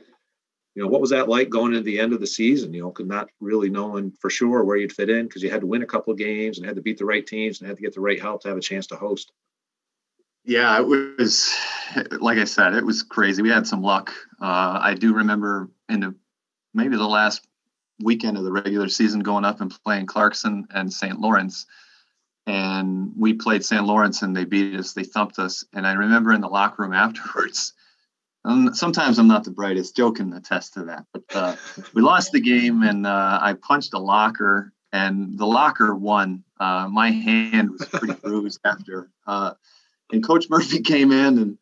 You 0.75 0.83
know, 0.83 0.89
what 0.89 1.01
was 1.01 1.11
that 1.11 1.29
like 1.29 1.49
going 1.49 1.73
into 1.73 1.85
the 1.85 2.01
end 2.01 2.13
of 2.13 2.21
the 2.21 2.27
season? 2.27 2.75
You 2.75 2.83
know, 2.83 2.95
not 3.05 3.31
really 3.41 3.71
knowing 3.71 4.13
for 4.21 4.29
sure 4.29 4.63
where 4.63 4.77
you'd 4.77 4.93
fit 4.93 5.09
in 5.09 5.27
because 5.27 5.43
you 5.43 5.51
had 5.51 5.63
to 5.63 5.67
win 5.67 5.83
a 5.83 5.87
couple 5.87 6.13
of 6.13 6.19
games 6.19 6.59
and 6.59 6.67
had 6.67 6.77
to 6.77 6.83
beat 6.83 6.99
the 6.99 7.07
right 7.07 7.27
teams 7.27 7.61
and 7.61 7.69
had 7.69 7.77
to 7.77 7.83
get 7.83 7.95
the 7.95 8.01
right 8.01 8.21
help 8.21 8.43
to 8.43 8.49
have 8.49 8.59
a 8.59 8.61
chance 8.63 8.89
to 8.89 8.97
host. 8.97 9.33
Yeah, 10.45 10.79
it 10.79 10.87
was 10.87 11.55
like 12.21 12.39
I 12.39 12.45
said, 12.45 12.75
it 12.75 12.85
was 12.85 13.03
crazy. 13.03 13.43
We 13.43 13.49
had 13.51 13.67
some 13.67 13.83
luck. 13.83 14.13
Uh, 14.41 14.79
I 14.83 14.95
do 14.95 15.15
remember 15.15 15.71
in 15.89 16.01
the 16.01 16.15
maybe 16.75 16.97
the 16.97 17.07
last 17.07 17.47
weekend 18.01 18.37
of 18.37 18.45
the 18.45 18.53
regular 18.53 18.89
season 18.89 19.21
going 19.21 19.45
up 19.45 19.61
and 19.61 19.75
playing 19.85 20.07
Clarkson 20.07 20.67
and 20.71 20.93
St. 20.93 21.19
Lawrence. 21.19 21.67
And 22.47 23.13
we 23.17 23.35
played 23.35 23.65
St. 23.65 23.85
Lawrence 23.85 24.23
and 24.23 24.37
they 24.37 24.45
beat 24.45 24.79
us, 24.79 24.93
they 24.93 25.03
thumped 25.03 25.39
us. 25.39 25.65
And 25.73 25.87
I 25.87 25.95
remember 25.95 26.33
in 26.33 26.41
the 26.41 26.49
locker 26.49 26.83
room 26.83 26.93
afterwards, 26.95 27.73
um, 28.45 28.75
sometimes 28.75 29.19
I'm 29.19 29.27
not 29.27 29.43
the 29.45 29.51
brightest, 29.51 29.97
Joe 29.97 30.13
can 30.13 30.33
attest 30.33 30.75
to 30.75 30.85
that. 30.85 31.07
But 31.13 31.25
uh, 31.35 31.57
we 31.95 32.03
lost 32.03 32.33
the 32.33 32.41
game 32.41 32.83
and 32.83 33.07
uh, 33.07 33.39
I 33.43 33.55
punched 33.55 33.95
a 33.95 33.99
locker 33.99 34.73
and 34.93 35.37
the 35.37 35.47
locker 35.47 35.95
won. 35.95 36.45
Uh, 36.61 36.89
my 36.91 37.11
hand 37.11 37.73
was 37.73 37.85
pretty 37.87 38.15
bruised 38.23 38.61
after. 38.65 39.11
Uh, 39.27 39.55
and 40.13 40.25
Coach 40.25 40.49
Murphy 40.49 40.81
came 40.83 41.11
in 41.11 41.39
and 41.39 41.59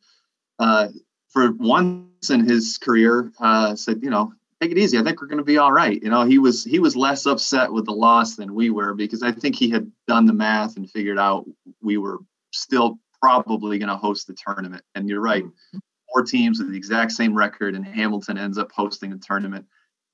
uh, 0.58 0.88
for 1.30 1.52
once 1.52 2.30
in 2.30 2.48
his 2.48 2.78
career 2.78 3.32
uh, 3.40 3.74
said, 3.74 4.02
you 4.02 4.10
know, 4.10 4.32
take 4.64 4.76
it 4.76 4.80
easy. 4.80 4.98
I 4.98 5.02
think 5.02 5.20
we're 5.20 5.28
going 5.28 5.38
to 5.38 5.44
be 5.44 5.58
all 5.58 5.72
right. 5.72 6.02
You 6.02 6.10
know, 6.10 6.24
he 6.24 6.38
was 6.38 6.64
he 6.64 6.78
was 6.78 6.96
less 6.96 7.26
upset 7.26 7.72
with 7.72 7.84
the 7.86 7.92
loss 7.92 8.36
than 8.36 8.54
we 8.54 8.70
were 8.70 8.94
because 8.94 9.22
I 9.22 9.32
think 9.32 9.56
he 9.56 9.70
had 9.70 9.90
done 10.06 10.26
the 10.26 10.32
math 10.32 10.76
and 10.76 10.90
figured 10.90 11.18
out 11.18 11.46
we 11.82 11.98
were 11.98 12.18
still 12.52 12.98
probably 13.20 13.78
going 13.78 13.88
to 13.88 13.96
host 13.96 14.26
the 14.26 14.34
tournament. 14.34 14.82
And 14.94 15.08
you're 15.08 15.20
right, 15.20 15.44
four 16.12 16.22
teams 16.22 16.58
with 16.58 16.70
the 16.70 16.76
exact 16.76 17.12
same 17.12 17.36
record, 17.36 17.74
and 17.74 17.86
Hamilton 17.86 18.38
ends 18.38 18.58
up 18.58 18.70
hosting 18.72 19.10
the 19.10 19.18
tournament. 19.18 19.66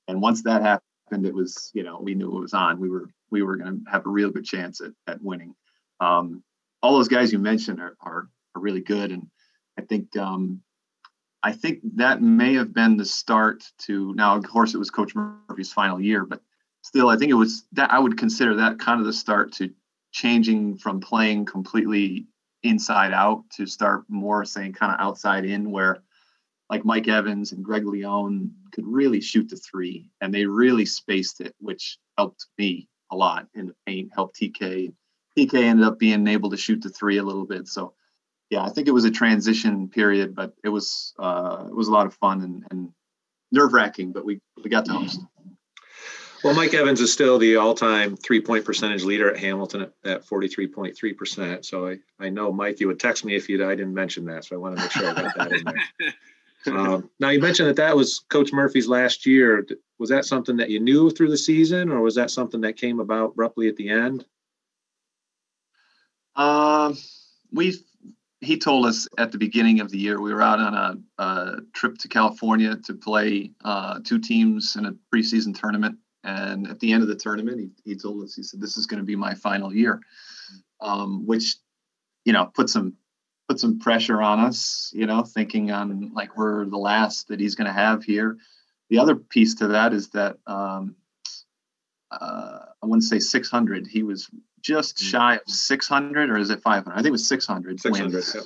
And 0.07 0.21
once 0.21 0.43
that 0.43 0.61
happened, 0.61 1.25
it 1.25 1.33
was 1.33 1.71
you 1.73 1.83
know 1.83 1.99
we 2.01 2.13
knew 2.13 2.35
it 2.35 2.41
was 2.41 2.53
on. 2.53 2.79
We 2.79 2.89
were 2.89 3.09
we 3.29 3.43
were 3.43 3.57
going 3.57 3.83
to 3.85 3.91
have 3.91 4.05
a 4.05 4.09
real 4.09 4.29
good 4.29 4.45
chance 4.45 4.81
at 4.81 4.91
at 5.07 5.21
winning. 5.21 5.55
Um, 5.99 6.43
all 6.83 6.97
those 6.97 7.07
guys 7.07 7.31
you 7.31 7.39
mentioned 7.39 7.79
are 7.79 7.95
are, 8.01 8.27
are 8.55 8.61
really 8.61 8.81
good, 8.81 9.11
and 9.11 9.27
I 9.77 9.83
think 9.83 10.15
um, 10.17 10.61
I 11.43 11.51
think 11.51 11.79
that 11.95 12.21
may 12.21 12.53
have 12.53 12.73
been 12.73 12.97
the 12.97 13.05
start 13.05 13.63
to 13.79 14.13
now, 14.15 14.35
of 14.35 14.47
course, 14.47 14.73
it 14.73 14.77
was 14.77 14.91
Coach 14.91 15.15
Murphy's 15.15 15.73
final 15.73 15.99
year, 15.99 16.25
but 16.25 16.41
still, 16.81 17.09
I 17.09 17.17
think 17.17 17.31
it 17.31 17.35
was 17.35 17.65
that 17.73 17.91
I 17.91 17.99
would 17.99 18.17
consider 18.17 18.55
that 18.55 18.79
kind 18.79 18.99
of 18.99 19.05
the 19.05 19.13
start 19.13 19.53
to 19.53 19.71
changing 20.11 20.77
from 20.77 20.99
playing 20.99 21.45
completely 21.45 22.27
inside 22.63 23.13
out 23.13 23.43
to 23.51 23.65
start 23.65 24.03
more 24.07 24.45
saying 24.45 24.73
kind 24.73 24.93
of 24.93 24.99
outside 24.99 25.45
in, 25.45 25.71
where 25.71 26.03
like 26.69 26.85
Mike 26.85 27.07
Evans 27.07 27.51
and 27.51 27.65
Greg 27.65 27.85
Leone 27.85 28.51
could 28.71 28.85
really 28.87 29.19
shoot 29.19 29.49
the 29.49 29.57
three 29.57 30.09
and 30.21 30.33
they 30.33 30.45
really 30.45 30.85
spaced 30.85 31.41
it, 31.41 31.55
which 31.59 31.97
helped 32.17 32.45
me 32.57 32.87
a 33.11 33.15
lot 33.15 33.47
in 33.55 33.67
the 33.67 33.75
paint, 33.85 34.09
helped 34.13 34.39
TK. 34.39 34.93
TK 35.37 35.53
ended 35.53 35.85
up 35.85 35.99
being 35.99 36.27
able 36.27 36.49
to 36.49 36.57
shoot 36.57 36.81
the 36.81 36.89
three 36.89 37.17
a 37.17 37.23
little 37.23 37.45
bit. 37.45 37.67
So 37.67 37.93
yeah, 38.51 38.63
I 38.63 38.69
think 38.69 38.89
it 38.89 38.91
was 38.91 39.05
a 39.05 39.11
transition 39.11 39.87
period, 39.87 40.35
but 40.35 40.53
it 40.61 40.69
was 40.69 41.13
uh, 41.17 41.65
it 41.67 41.73
was 41.73 41.87
a 41.87 41.91
lot 41.91 42.05
of 42.05 42.13
fun 42.15 42.41
and, 42.41 42.67
and 42.69 42.89
nerve 43.51 43.71
wracking, 43.71 44.11
but 44.11 44.25
we 44.25 44.41
we 44.61 44.69
got 44.69 44.85
to 44.85 44.91
host. 44.91 45.21
Well, 46.43 46.53
Mike 46.53 46.73
Evans 46.73 46.99
is 46.99 47.13
still 47.13 47.37
the 47.37 47.57
all-time 47.57 48.17
three-point 48.17 48.65
percentage 48.65 49.03
leader 49.03 49.29
at 49.31 49.39
Hamilton 49.39 49.81
at, 49.83 49.93
at 50.03 50.25
43.3 50.25 51.17
percent. 51.17 51.65
So 51.65 51.87
I, 51.87 51.99
I 52.19 52.29
know 52.29 52.51
Mike, 52.51 52.79
you 52.81 52.87
would 52.87 52.99
text 52.99 53.23
me 53.23 53.35
if 53.35 53.47
you 53.47 53.65
I 53.65 53.75
didn't 53.75 53.93
mention 53.93 54.25
that, 54.25 54.43
so 54.43 54.57
I 54.57 54.59
want 54.59 54.75
to 54.75 54.81
make 54.81 54.91
sure 54.91 55.09
I 55.09 55.13
got 55.13 55.35
that 55.37 55.51
in 55.53 55.63
there. 56.65 56.77
um, 56.77 57.09
now 57.21 57.29
you 57.29 57.39
mentioned 57.39 57.69
that 57.69 57.77
that 57.77 57.95
was 57.95 58.25
Coach 58.27 58.51
Murphy's 58.51 58.87
last 58.89 59.25
year. 59.25 59.65
Was 59.97 60.09
that 60.09 60.25
something 60.25 60.57
that 60.57 60.69
you 60.69 60.81
knew 60.81 61.09
through 61.09 61.29
the 61.29 61.37
season, 61.37 61.89
or 61.89 62.01
was 62.01 62.15
that 62.15 62.31
something 62.31 62.59
that 62.61 62.75
came 62.75 62.99
about 62.99 63.31
abruptly 63.31 63.69
at 63.69 63.77
the 63.77 63.89
end? 63.89 64.25
Um, 66.35 66.97
we 67.53 67.75
he 68.41 68.57
told 68.57 68.87
us 68.87 69.07
at 69.19 69.31
the 69.31 69.37
beginning 69.37 69.79
of 69.79 69.91
the 69.91 69.99
year 69.99 70.19
we 70.19 70.33
were 70.33 70.41
out 70.41 70.59
on 70.59 70.73
a, 70.73 71.23
a 71.23 71.57
trip 71.73 71.97
to 71.99 72.07
California 72.07 72.75
to 72.85 72.95
play 72.95 73.51
uh, 73.63 73.99
two 74.03 74.19
teams 74.19 74.75
in 74.75 74.85
a 74.87 74.93
preseason 75.13 75.57
tournament, 75.57 75.97
and 76.23 76.67
at 76.67 76.79
the 76.79 76.91
end 76.91 77.03
of 77.03 77.07
the 77.07 77.15
tournament, 77.15 77.59
he, 77.59 77.91
he 77.91 77.95
told 77.95 78.23
us 78.23 78.35
he 78.35 78.43
said, 78.43 78.59
"This 78.59 78.77
is 78.77 78.87
going 78.87 78.99
to 78.99 79.05
be 79.05 79.15
my 79.15 79.35
final 79.35 79.73
year," 79.73 80.01
um, 80.81 81.27
which 81.27 81.55
you 82.25 82.33
know 82.33 82.45
put 82.45 82.69
some 82.69 82.93
put 83.47 83.59
some 83.59 83.79
pressure 83.79 84.21
on 84.21 84.39
us. 84.39 84.91
You 84.93 85.05
know, 85.05 85.21
thinking 85.21 85.71
on 85.71 86.11
like 86.13 86.35
we're 86.35 86.65
the 86.65 86.77
last 86.77 87.27
that 87.27 87.39
he's 87.39 87.55
going 87.55 87.67
to 87.67 87.73
have 87.73 88.03
here. 88.03 88.37
The 88.89 88.97
other 88.97 89.15
piece 89.15 89.55
to 89.55 89.67
that 89.69 89.93
is 89.93 90.09
that 90.09 90.37
um, 90.47 90.95
uh, 92.11 92.59
I 92.81 92.85
wouldn't 92.85 93.03
say 93.03 93.19
600. 93.19 93.87
He 93.87 94.03
was 94.03 94.29
just 94.61 94.97
mm. 94.97 95.09
shy 95.09 95.35
of 95.35 95.47
600 95.47 96.29
or 96.29 96.37
is 96.37 96.49
it 96.49 96.61
500? 96.61 96.93
I 96.93 96.97
think 96.97 97.07
it 97.07 97.11
was 97.11 97.27
600. 97.27 97.79
600. 97.79 98.23
Yep. 98.33 98.43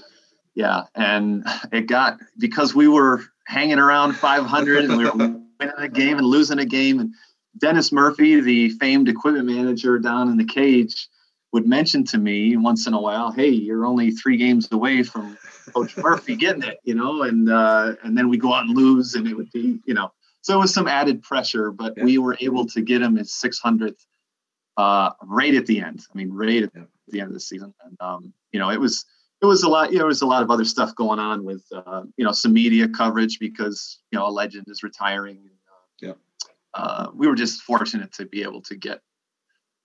Yeah, 0.55 0.83
and 0.95 1.45
it 1.73 1.87
got 1.87 2.19
because 2.37 2.73
we 2.73 2.87
were 2.87 3.23
hanging 3.45 3.77
around 3.77 4.13
500 4.13 4.85
and 4.85 4.97
we 4.97 5.03
were 5.03 5.11
winning 5.59 5.75
a 5.77 5.89
game 5.89 6.17
and 6.17 6.25
losing 6.25 6.59
a 6.59 6.65
game. 6.65 6.99
And 6.99 7.13
Dennis 7.57 7.91
Murphy, 7.91 8.39
the 8.39 8.69
famed 8.69 9.09
equipment 9.09 9.47
manager 9.47 9.99
down 9.99 10.29
in 10.29 10.37
the 10.37 10.45
cage, 10.45 11.09
would 11.51 11.67
mention 11.67 12.05
to 12.05 12.17
me 12.17 12.55
once 12.55 12.87
in 12.87 12.93
a 12.93 13.01
while, 13.01 13.31
"Hey, 13.31 13.49
you're 13.49 13.85
only 13.85 14.11
three 14.11 14.37
games 14.37 14.69
away 14.71 15.03
from 15.03 15.37
Coach 15.73 15.97
Murphy 15.97 16.35
getting 16.37 16.63
it," 16.63 16.79
you 16.83 16.95
know, 16.95 17.23
and 17.23 17.49
uh, 17.49 17.95
and 18.03 18.17
then 18.17 18.29
we 18.29 18.37
go 18.37 18.53
out 18.53 18.65
and 18.65 18.75
lose, 18.75 19.13
and 19.15 19.27
it 19.27 19.35
would 19.35 19.51
be, 19.51 19.79
you 19.85 19.93
know, 19.93 20.11
so 20.45 20.53
it 20.53 20.59
was 20.59 20.73
some 20.73 20.87
added 20.87 21.23
pressure, 21.23 21.71
but 21.71 21.95
yeah. 21.97 22.03
we 22.03 22.19
were 22.19 22.37
able 22.39 22.67
to 22.67 22.81
get 22.81 23.01
him 23.01 23.15
his 23.15 23.31
600th 23.31 24.05
uh, 24.77 25.11
right 25.23 25.53
at 25.55 25.65
the 25.65 25.79
end. 25.81 26.01
I 26.13 26.17
mean, 26.17 26.31
right 26.31 26.63
at 26.63 26.73
the 27.07 27.19
end 27.19 27.27
of 27.27 27.33
the 27.33 27.39
season. 27.39 27.73
And, 27.83 27.97
um, 27.99 28.33
you 28.51 28.59
know, 28.59 28.69
it 28.69 28.79
was, 28.79 29.05
it 29.41 29.45
was 29.45 29.63
a 29.63 29.69
lot. 29.69 29.91
You 29.91 29.95
know, 29.95 29.99
there 29.99 30.07
was 30.07 30.21
a 30.21 30.27
lot 30.27 30.43
of 30.43 30.49
other 30.49 30.65
stuff 30.65 30.95
going 30.95 31.19
on 31.19 31.43
with 31.43 31.63
uh, 31.73 32.03
you 32.17 32.25
know 32.25 32.31
some 32.31 32.53
media 32.53 32.87
coverage 32.87 33.37
because 33.37 33.99
you 34.11 34.17
know 34.17 34.25
a 34.25 34.29
legend 34.29 34.65
is 34.69 34.81
retiring. 34.81 35.49
yeah. 35.99 36.13
Uh, 36.73 37.09
we 37.13 37.27
were 37.27 37.35
just 37.35 37.61
fortunate 37.61 38.11
to 38.13 38.25
be 38.25 38.43
able 38.43 38.61
to 38.61 38.75
get 38.75 39.01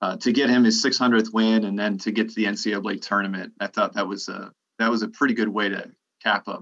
uh, 0.02 0.16
to 0.16 0.32
get 0.32 0.50
him 0.50 0.64
his 0.64 0.82
600th 0.84 1.32
win 1.32 1.64
and 1.64 1.78
then 1.78 1.98
to 1.98 2.10
get 2.10 2.28
to 2.28 2.34
the 2.34 2.44
NCAA 2.44 3.00
tournament. 3.02 3.52
I 3.60 3.66
thought 3.66 3.94
that 3.94 4.08
was 4.08 4.28
a 4.28 4.52
that 4.78 4.90
was 4.90 5.02
a 5.02 5.08
pretty 5.08 5.34
good 5.34 5.48
way 5.48 5.68
to 5.68 5.90
cap 6.22 6.48
a 6.48 6.60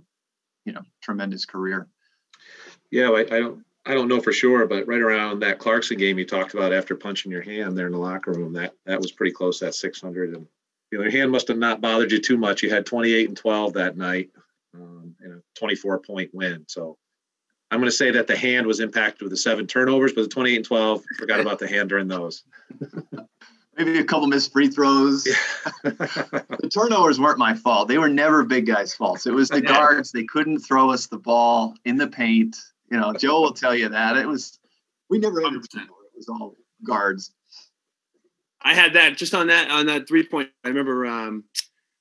you 0.65 0.73
know 0.73 0.83
tremendous 1.03 1.45
career. 1.45 1.89
Yeah, 2.91 3.11
I, 3.11 3.21
I 3.21 3.41
don't 3.41 3.65
I 3.89 3.95
don't 3.95 4.09
know 4.09 4.21
for 4.21 4.35
sure, 4.35 4.67
but 4.67 4.87
right 4.87 5.01
around 5.01 5.41
that 5.41 5.59
Clarkson 5.59 5.97
game 5.97 6.19
you 6.19 6.27
talked 6.27 6.53
about 6.53 6.75
after 6.75 6.95
punching 6.95 7.33
your 7.33 7.41
hand 7.41 7.77
there 7.77 7.87
in 7.87 7.93
the 7.93 7.99
locker 7.99 8.33
room, 8.33 8.53
that 8.53 8.75
that 8.85 9.01
was 9.01 9.13
pretty 9.13 9.33
close. 9.33 9.61
That 9.61 9.75
600, 9.75 10.35
and 10.35 10.47
you 10.93 10.99
know, 10.99 11.05
your 11.05 11.11
hand 11.11 11.33
must 11.33 11.49
have 11.49 11.57
not 11.57 11.81
bothered 11.81 12.13
you 12.13 12.21
too 12.21 12.37
much. 12.37 12.63
You 12.63 12.69
had 12.69 12.85
28 12.85 13.29
and 13.29 13.37
12 13.37 13.73
that 13.73 13.97
night, 13.97 14.29
um, 14.75 15.17
and 15.21 15.33
a 15.33 15.43
24 15.59 16.01
point 16.01 16.31
win. 16.35 16.67
So 16.69 16.99
I'm 17.71 17.79
going 17.79 17.91
to 17.91 17.97
say 17.97 18.11
that 18.11 18.27
the 18.27 18.37
hand 18.37 18.67
was 18.67 18.81
impacted 18.81 19.23
with 19.23 19.31
the 19.31 19.39
seven 19.39 19.67
turnovers, 19.67 20.13
but 20.13 20.23
the 20.23 20.29
28 20.29 20.57
and 20.57 20.65
12 20.67 21.03
forgot 21.19 21.41
about 21.41 21.59
the 21.59 21.69
hand 21.69 21.89
during 21.89 22.09
those. 22.09 22.45
Maybe 23.79 23.99
a 24.01 24.05
couple 24.05 24.27
missed 24.27 24.53
free 24.53 24.69
throws. 24.69 25.25
the 25.85 26.71
turnovers 26.75 27.19
weren't 27.19 27.39
my 27.39 27.55
fault. 27.55 27.89
They 27.89 27.97
were 27.97 28.09
never 28.09 28.45
big 28.45 28.67
guys' 28.67 28.93
faults. 28.93 29.27
It 29.27 29.33
was 29.33 29.49
the 29.49 29.63
guards. 29.63 30.13
They 30.13 30.25
couldn't 30.25 30.59
throw 30.59 30.91
us 30.91 31.07
the 31.07 31.19
ball 31.19 31.75
in 31.85 31.97
the 31.97 32.09
paint. 32.09 32.57
You 32.91 32.99
know, 32.99 33.13
Joe 33.13 33.43
will 33.43 33.53
tell 33.53 33.75
you 33.75 33.89
that. 33.89 34.17
It 34.17 34.27
was 34.27 34.59
we 35.11 35.19
never 35.19 35.41
had 35.41 35.53
a 35.53 35.61
turnover. 35.61 35.91
It 36.13 36.17
was 36.17 36.29
all 36.29 36.55
guards. 36.85 37.33
I 38.63 38.75
had 38.75 38.95
that 38.95 39.17
just 39.17 39.35
on 39.35 39.49
that 39.49 39.71
on 39.71 39.87
that 39.87 40.09
three 40.09 40.27
point. 40.27 40.51
I 40.65 40.69
remember 40.69 41.07
um, 41.07 41.45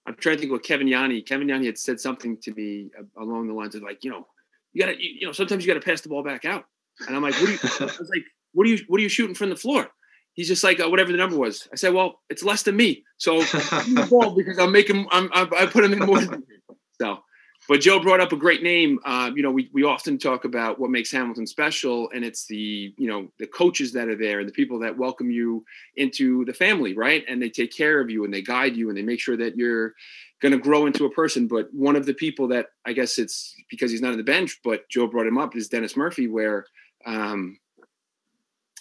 I'm 0.08 0.16
trying 0.16 0.38
to 0.38 0.40
think 0.40 0.52
what 0.52 0.64
Kevin 0.64 0.88
Yanni. 0.88 1.22
Kevin 1.22 1.50
Yanni 1.50 1.66
had 1.66 1.78
said 1.78 2.00
something 2.00 2.38
to 2.38 2.54
me 2.54 2.90
along 3.18 3.48
the 3.48 3.54
lines 3.54 3.76
of 3.76 3.84
like, 3.84 4.04
you 4.04 4.10
know, 4.10 4.26
you 4.72 4.82
gotta, 4.82 5.02
you, 5.02 5.18
you 5.20 5.28
know, 5.28 5.34
sometimes 5.34 5.66
you 5.66 5.74
gotta 5.74 5.86
pass 5.86 6.02
the 6.02 6.10
ball 6.10 6.24
back 6.24 6.46
out. 6.46 6.66
And 7.06 7.16
I'm 7.16 7.22
like, 7.22 7.36
what 7.36 7.50
are 7.50 7.52
you? 7.52 7.60
I 7.64 7.86
was 8.00 8.10
like, 8.10 8.24
what 8.54 8.66
are 8.66 8.70
you? 8.70 8.80
What 8.88 9.00
are 9.00 9.04
you 9.04 9.10
shooting 9.10 9.36
from 9.36 9.50
the 9.50 9.56
floor? 9.56 9.90
He's 10.34 10.48
just 10.48 10.64
like 10.64 10.80
uh, 10.80 10.90
whatever 10.90 11.12
the 11.12 11.18
number 11.18 11.38
was. 11.38 11.68
I 11.74 11.76
said, 11.76 11.94
well, 11.94 12.22
it's 12.30 12.44
less 12.44 12.64
than 12.64 12.78
me, 12.78 13.04
so 13.18 13.44
ball 14.10 14.36
because 14.36 14.60
I'm 14.60 14.72
making, 14.72 15.08
I'm, 15.12 15.30
I, 15.34 15.48
I 15.58 15.66
put 15.66 15.84
him 15.84 15.94
in 15.94 16.00
more. 16.00 16.20
Than 16.20 16.40
me. 16.40 16.76
So 17.02 17.20
but 17.68 17.82
Joe 17.82 18.00
brought 18.00 18.22
up 18.22 18.32
a 18.32 18.38
great 18.38 18.64
name. 18.64 19.00
Uh, 19.04 19.30
you 19.36 19.44
know, 19.44 19.52
we, 19.52 19.70
we 19.74 19.84
often 19.84 20.18
talk 20.18 20.46
about 20.46 20.80
what 20.80 20.90
makes 20.90 21.12
Hamilton 21.12 21.46
special, 21.46 22.10
and 22.12 22.24
it's 22.24 22.46
the 22.46 22.94
you 22.98 23.08
know 23.08 23.28
the 23.40 23.48
coaches 23.48 23.92
that 23.94 24.08
are 24.08 24.16
there 24.16 24.40
and 24.40 24.48
the 24.48 24.54
people 24.54 24.80
that 24.80 24.98
welcome 24.98 25.30
you 25.30 25.66
into 25.98 26.46
the 26.46 26.54
family, 26.54 26.94
right? 26.94 27.26
And 27.28 27.42
they 27.42 27.50
take 27.50 27.76
care 27.76 28.00
of 28.00 28.10
you 28.10 28.24
and 28.24 28.34
they 28.34 28.42
guide 28.42 28.76
you 28.76 28.90
and 28.90 28.98
they 28.98 29.02
make 29.02 29.20
sure 29.20 29.38
that 29.38 29.58
you're 29.58 29.94
going 30.42 30.54
to 30.54 30.58
grow 30.58 30.86
into 30.86 31.06
a 31.06 31.12
person. 31.12 31.48
But 31.48 31.68
one 31.74 31.96
of 31.96 32.06
the 32.06 32.14
people 32.14 32.48
that 32.50 32.68
I 32.86 32.94
guess 32.94 33.20
it's 33.20 33.54
because 33.70 33.92
he's 33.92 34.02
not 34.02 34.12
on 34.12 34.18
the 34.18 34.24
bench, 34.24 34.60
but 34.64 34.88
Joe 34.90 35.08
brought 35.08 35.28
him 35.28 35.38
up 35.38 35.56
is 35.56 35.68
Dennis 35.68 35.98
Murphy, 35.98 36.28
where 36.28 36.66
um, 37.06 37.60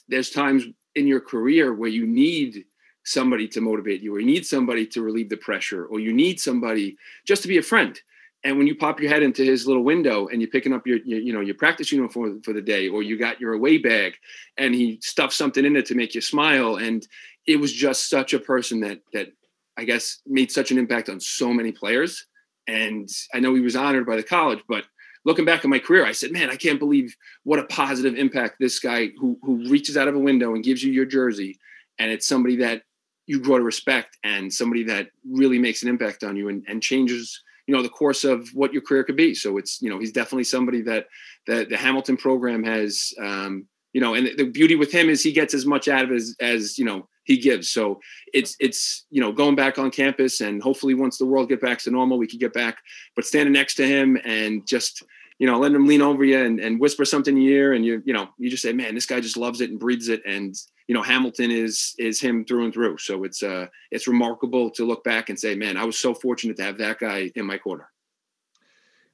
there's 0.09 0.31
times 0.31 0.65
in 0.95 1.07
your 1.07 1.21
career 1.21 1.75
where 1.75 1.91
you 1.91 2.07
need 2.07 2.65
somebody 3.05 3.47
to 3.47 3.61
motivate 3.61 4.01
you, 4.01 4.15
or 4.15 4.21
you 4.21 4.27
need 4.27 4.47
somebody 4.47 4.87
to 4.87 5.03
relieve 5.03 5.29
the 5.29 5.37
pressure, 5.37 5.87
or 5.87 5.99
you 5.99 6.13
need 6.13 6.41
somebody 6.41 6.97
just 7.25 7.43
to 7.43 7.49
be 7.49 7.59
a 7.59 7.63
friend 7.63 8.01
and 8.47 8.57
when 8.57 8.69
you 8.69 8.77
pop 8.77 9.01
your 9.01 9.11
head 9.11 9.25
into 9.25 9.43
his 9.43 9.67
little 9.67 9.83
window 9.83 10.29
and 10.29 10.41
you're 10.41 10.51
picking 10.51 10.73
up 10.73 10.87
your, 10.87 10.99
your, 10.99 11.19
you 11.19 11.33
know 11.33 11.41
your 11.41 11.57
practice 11.57 11.91
uniform 11.91 12.41
for 12.43 12.53
the 12.53 12.63
day 12.63 12.89
or 12.89 13.03
you 13.03 13.19
got 13.19 13.41
your 13.41 13.55
away 13.55 13.77
bag 13.77 14.15
and 14.57 14.73
he 14.73 15.01
stuffed 15.03 15.33
something 15.35 15.65
in 15.65 15.75
it 15.75 15.87
to 15.87 15.97
make 15.97 16.15
you 16.15 16.21
smile 16.21 16.77
and 16.77 17.07
it 17.47 17.57
was 17.57 17.73
just 17.73 18.09
such 18.09 18.33
a 18.33 18.39
person 18.39 18.81
that 18.81 19.01
that 19.13 19.29
i 19.77 19.85
guess 19.85 20.21
made 20.27 20.51
such 20.51 20.71
an 20.71 20.79
impact 20.79 21.09
on 21.09 21.21
so 21.21 21.53
many 21.53 21.73
players. 21.73 22.27
And 22.69 23.09
i 23.35 23.41
know 23.41 23.55
he 23.55 23.61
was 23.61 23.77
honored 23.77 24.07
by 24.07 24.17
the 24.17 24.23
college 24.23 24.61
but 24.69 24.85
looking 25.25 25.45
back 25.45 25.65
at 25.65 25.71
my 25.71 25.81
career 25.81 26.07
i 26.07 26.13
said 26.13 26.33
man 26.33 26.51
i 26.51 26.57
can't 26.57 26.79
believe 26.79 27.17
what 27.43 27.59
a 27.59 27.65
positive 27.65 28.15
impact 28.15 28.57
this 28.59 28.79
guy 28.79 29.11
who 29.19 29.39
who 29.43 29.69
reaches 29.69 29.97
out 29.97 30.09
of 30.09 30.15
a 30.15 30.27
window 30.31 30.55
and 30.55 30.65
gives 30.65 30.83
you 30.83 30.93
your 30.93 31.05
jersey 31.05 31.59
and 31.99 32.11
it's 32.11 32.27
somebody 32.27 32.57
that 32.57 32.83
you 33.27 33.41
grow 33.41 33.59
to 33.59 33.65
respect 33.65 34.19
and 34.23 34.53
somebody 34.53 34.85
that 34.85 35.09
really 35.29 35.59
makes 35.59 35.83
an 35.83 35.89
impact 35.89 36.23
on 36.23 36.37
you 36.37 36.49
and, 36.49 36.65
and 36.69 36.81
changes 36.81 37.43
you 37.67 37.75
know 37.75 37.83
the 37.83 37.89
course 37.89 38.25
of 38.25 38.49
what 38.51 38.73
your 38.73 38.83
career 38.83 39.05
could 39.05 39.17
be. 39.17 39.35
So 39.35 39.57
it's 39.59 39.81
you 39.83 39.91
know 39.91 39.99
he's 39.99 40.13
definitely 40.13 40.45
somebody 40.45 40.83
that 40.83 41.07
that 41.47 41.69
the 41.69 41.77
Hamilton 41.77 42.17
program 42.17 42.65
has 42.65 43.13
um, 43.21 43.67
you 43.97 44.03
know, 44.03 44.13
and 44.13 44.29
the 44.37 44.45
beauty 44.45 44.77
with 44.77 44.93
him 44.93 45.09
is 45.09 45.23
he 45.23 45.33
gets 45.33 45.55
as 45.55 45.65
much 45.65 45.89
out 45.89 46.05
of 46.05 46.11
it 46.11 46.17
as 46.17 46.37
as 46.39 46.79
you 46.79 46.85
know 46.85 47.09
he 47.25 47.39
gives. 47.39 47.71
So 47.71 47.99
it's 48.35 48.55
it's 48.61 49.07
you 49.11 49.23
know 49.23 49.33
going 49.33 49.55
back 49.55 49.79
on 49.79 49.91
campus 49.91 50.43
and 50.43 50.63
hopefully 50.63 50.93
once 50.93 51.17
the 51.17 51.25
world 51.25 51.49
get 51.49 51.63
back 51.63 51.79
to 51.79 51.91
normal 51.91 52.19
we 52.19 52.27
could 52.27 52.39
get 52.39 52.53
back. 52.53 52.77
But 53.15 53.25
standing 53.25 53.55
next 53.55 53.77
to 53.77 53.87
him 53.87 54.19
and 54.23 54.67
just 54.67 55.03
you 55.39 55.47
know 55.47 55.59
letting 55.59 55.77
him 55.77 55.87
lean 55.87 56.03
over 56.03 56.25
you 56.25 56.39
and, 56.39 56.61
and 56.61 56.79
whisper 56.79 57.07
something 57.07 57.39
in 57.39 57.43
your 57.43 57.53
ear 57.55 57.73
and 57.73 57.87
you 57.87 58.03
you 58.05 58.13
know 58.13 58.29
you 58.37 58.51
just 58.51 58.63
say 58.63 58.75
man 58.75 58.95
this 58.95 59.07
guy 59.07 59.19
just 59.19 59.39
loves 59.39 59.63
it 59.63 59.71
and 59.71 59.81
breathes 59.81 60.11
it 60.11 60.21
and 60.27 60.55
you 60.87 60.95
know 60.95 61.03
Hamilton 61.03 61.51
is 61.51 61.95
is 61.99 62.21
him 62.21 62.45
through 62.45 62.65
and 62.65 62.75
through. 62.75 62.99
So 62.99 63.25
it's 63.25 63.43
uh 63.43 63.67
it's 63.91 64.07
remarkable 64.07 64.71
to 64.71 64.85
look 64.85 65.05
back 65.05 65.29
and 65.29 65.39
say, 65.39 65.55
man, 65.55 65.77
I 65.77 65.85
was 65.85 65.99
so 65.99 66.15
fortunate 66.15 66.57
to 66.59 66.65
have 66.65 66.79
that 66.79 66.99
guy 66.99 67.31
in 67.35 67.47
my 67.47 67.59
corner. 67.59 67.89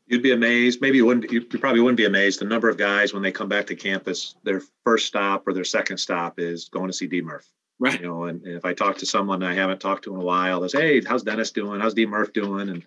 You'd 0.06 0.22
be 0.22 0.32
amazed. 0.32 0.80
Maybe 0.80 0.98
you 0.98 1.06
wouldn't. 1.06 1.30
You 1.30 1.42
probably 1.42 1.80
wouldn't 1.80 1.96
be 1.96 2.04
amazed. 2.04 2.40
The 2.40 2.44
number 2.44 2.68
of 2.68 2.76
guys 2.76 3.14
when 3.14 3.22
they 3.22 3.32
come 3.32 3.48
back 3.48 3.66
to 3.68 3.76
campus, 3.76 4.34
their 4.42 4.60
first 4.84 5.06
stop 5.06 5.46
or 5.46 5.54
their 5.54 5.64
second 5.64 5.98
stop 5.98 6.38
is 6.38 6.68
going 6.68 6.88
to 6.88 6.92
see 6.92 7.06
D 7.06 7.22
Murph. 7.22 7.48
Right. 7.78 8.00
You 8.00 8.06
know, 8.06 8.24
and, 8.24 8.42
and 8.42 8.56
if 8.56 8.64
I 8.64 8.74
talk 8.74 8.98
to 8.98 9.06
someone 9.06 9.42
I 9.42 9.54
haven't 9.54 9.80
talked 9.80 10.04
to 10.04 10.14
in 10.14 10.20
a 10.20 10.24
while, 10.24 10.60
they 10.60 10.68
say, 10.68 11.00
"Hey, 11.00 11.02
how's 11.06 11.22
Dennis 11.22 11.50
doing? 11.52 11.80
How's 11.80 11.94
D 11.94 12.04
Murph 12.04 12.32
doing?" 12.32 12.68
And 12.68 12.82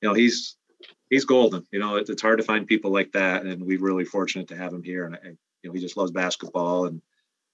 you 0.00 0.08
know, 0.08 0.14
he's 0.14 0.56
he's 1.10 1.24
golden. 1.24 1.66
You 1.70 1.80
know, 1.80 1.96
it, 1.96 2.08
it's 2.08 2.22
hard 2.22 2.38
to 2.38 2.44
find 2.44 2.66
people 2.66 2.92
like 2.92 3.12
that, 3.12 3.42
and 3.42 3.64
we're 3.64 3.80
really 3.80 4.04
fortunate 4.04 4.48
to 4.48 4.56
have 4.56 4.72
him 4.72 4.82
here. 4.82 5.04
And, 5.04 5.18
and 5.22 5.38
you 5.62 5.70
know, 5.70 5.74
he 5.74 5.80
just 5.80 5.96
loves 5.96 6.12
basketball 6.12 6.86
and 6.86 7.02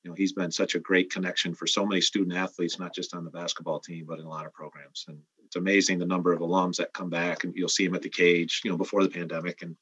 you 0.03 0.11
know 0.11 0.14
he's 0.14 0.32
been 0.32 0.51
such 0.51 0.74
a 0.74 0.80
great 0.80 1.11
connection 1.11 1.55
for 1.55 1.66
so 1.66 1.84
many 1.84 2.01
student 2.01 2.36
athletes 2.36 2.78
not 2.78 2.94
just 2.94 3.14
on 3.14 3.24
the 3.24 3.30
basketball 3.30 3.80
team 3.80 4.05
but 4.07 4.18
in 4.18 4.24
a 4.24 4.28
lot 4.28 4.46
of 4.46 4.53
programs 4.53 5.05
and 5.09 5.18
it's 5.44 5.57
amazing 5.57 5.98
the 5.98 6.07
number 6.07 6.32
of 6.32 6.40
alums 6.40 6.76
that 6.76 6.92
come 6.92 7.11
back 7.11 7.44
and 7.44 7.55
you'll 7.55 7.68
see 7.68 7.84
him 7.84 7.94
at 7.94 8.03
the 8.03 8.09
cage 8.09 8.61
you 8.64 8.70
know 8.70 8.76
before 8.76 9.03
the 9.03 9.09
pandemic 9.09 9.62
and 9.62 9.76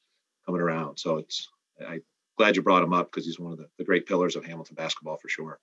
coming 0.45 0.61
around 0.61 0.97
so 0.97 1.17
it's 1.17 1.49
i'm 1.87 2.01
glad 2.37 2.55
you 2.55 2.61
brought 2.61 2.83
him 2.83 2.93
up 2.93 3.11
because 3.11 3.25
he's 3.25 3.39
one 3.39 3.51
of 3.51 3.57
the, 3.57 3.67
the 3.77 3.83
great 3.83 4.05
pillars 4.05 4.35
of 4.35 4.45
hamilton 4.45 4.75
basketball 4.75 5.17
for 5.17 5.29
sure 5.29 5.59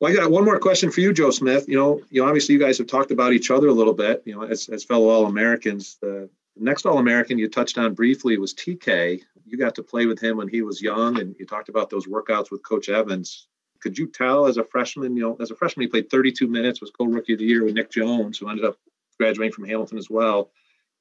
well, 0.00 0.12
I 0.12 0.14
got 0.14 0.30
one 0.30 0.44
more 0.44 0.60
question 0.60 0.92
for 0.92 1.00
you, 1.00 1.12
Joe 1.12 1.32
Smith. 1.32 1.68
You 1.68 1.76
know, 1.76 2.00
you 2.08 2.22
know, 2.22 2.28
obviously 2.28 2.52
you 2.52 2.60
guys 2.60 2.78
have 2.78 2.86
talked 2.86 3.10
about 3.10 3.32
each 3.32 3.50
other 3.50 3.66
a 3.66 3.72
little 3.72 3.92
bit. 3.92 4.22
You 4.24 4.36
know, 4.36 4.42
as, 4.42 4.68
as 4.68 4.84
fellow 4.84 5.08
All 5.08 5.26
Americans, 5.26 5.98
the 6.00 6.30
next 6.56 6.86
All 6.86 6.98
American 6.98 7.36
you 7.36 7.48
touched 7.48 7.78
on 7.78 7.94
briefly 7.94 8.38
was 8.38 8.54
TK. 8.54 9.20
You 9.44 9.58
got 9.58 9.74
to 9.74 9.82
play 9.82 10.06
with 10.06 10.20
him 10.20 10.36
when 10.36 10.46
he 10.46 10.62
was 10.62 10.80
young, 10.80 11.18
and 11.18 11.34
you 11.40 11.46
talked 11.46 11.68
about 11.68 11.90
those 11.90 12.06
workouts 12.06 12.52
with 12.52 12.62
Coach 12.62 12.88
Evans 12.88 13.48
could 13.80 13.98
you 13.98 14.06
tell 14.08 14.46
as 14.46 14.56
a 14.56 14.64
freshman, 14.64 15.16
you 15.16 15.22
know, 15.22 15.36
as 15.40 15.50
a 15.50 15.56
freshman, 15.56 15.84
he 15.84 15.88
played 15.88 16.10
32 16.10 16.46
minutes, 16.46 16.80
was 16.80 16.90
co-rookie 16.90 17.34
of 17.34 17.38
the 17.38 17.44
year 17.44 17.64
with 17.64 17.74
Nick 17.74 17.90
Jones, 17.90 18.38
who 18.38 18.48
ended 18.48 18.64
up 18.64 18.76
graduating 19.18 19.52
from 19.52 19.64
Hamilton 19.64 19.98
as 19.98 20.10
well. 20.10 20.50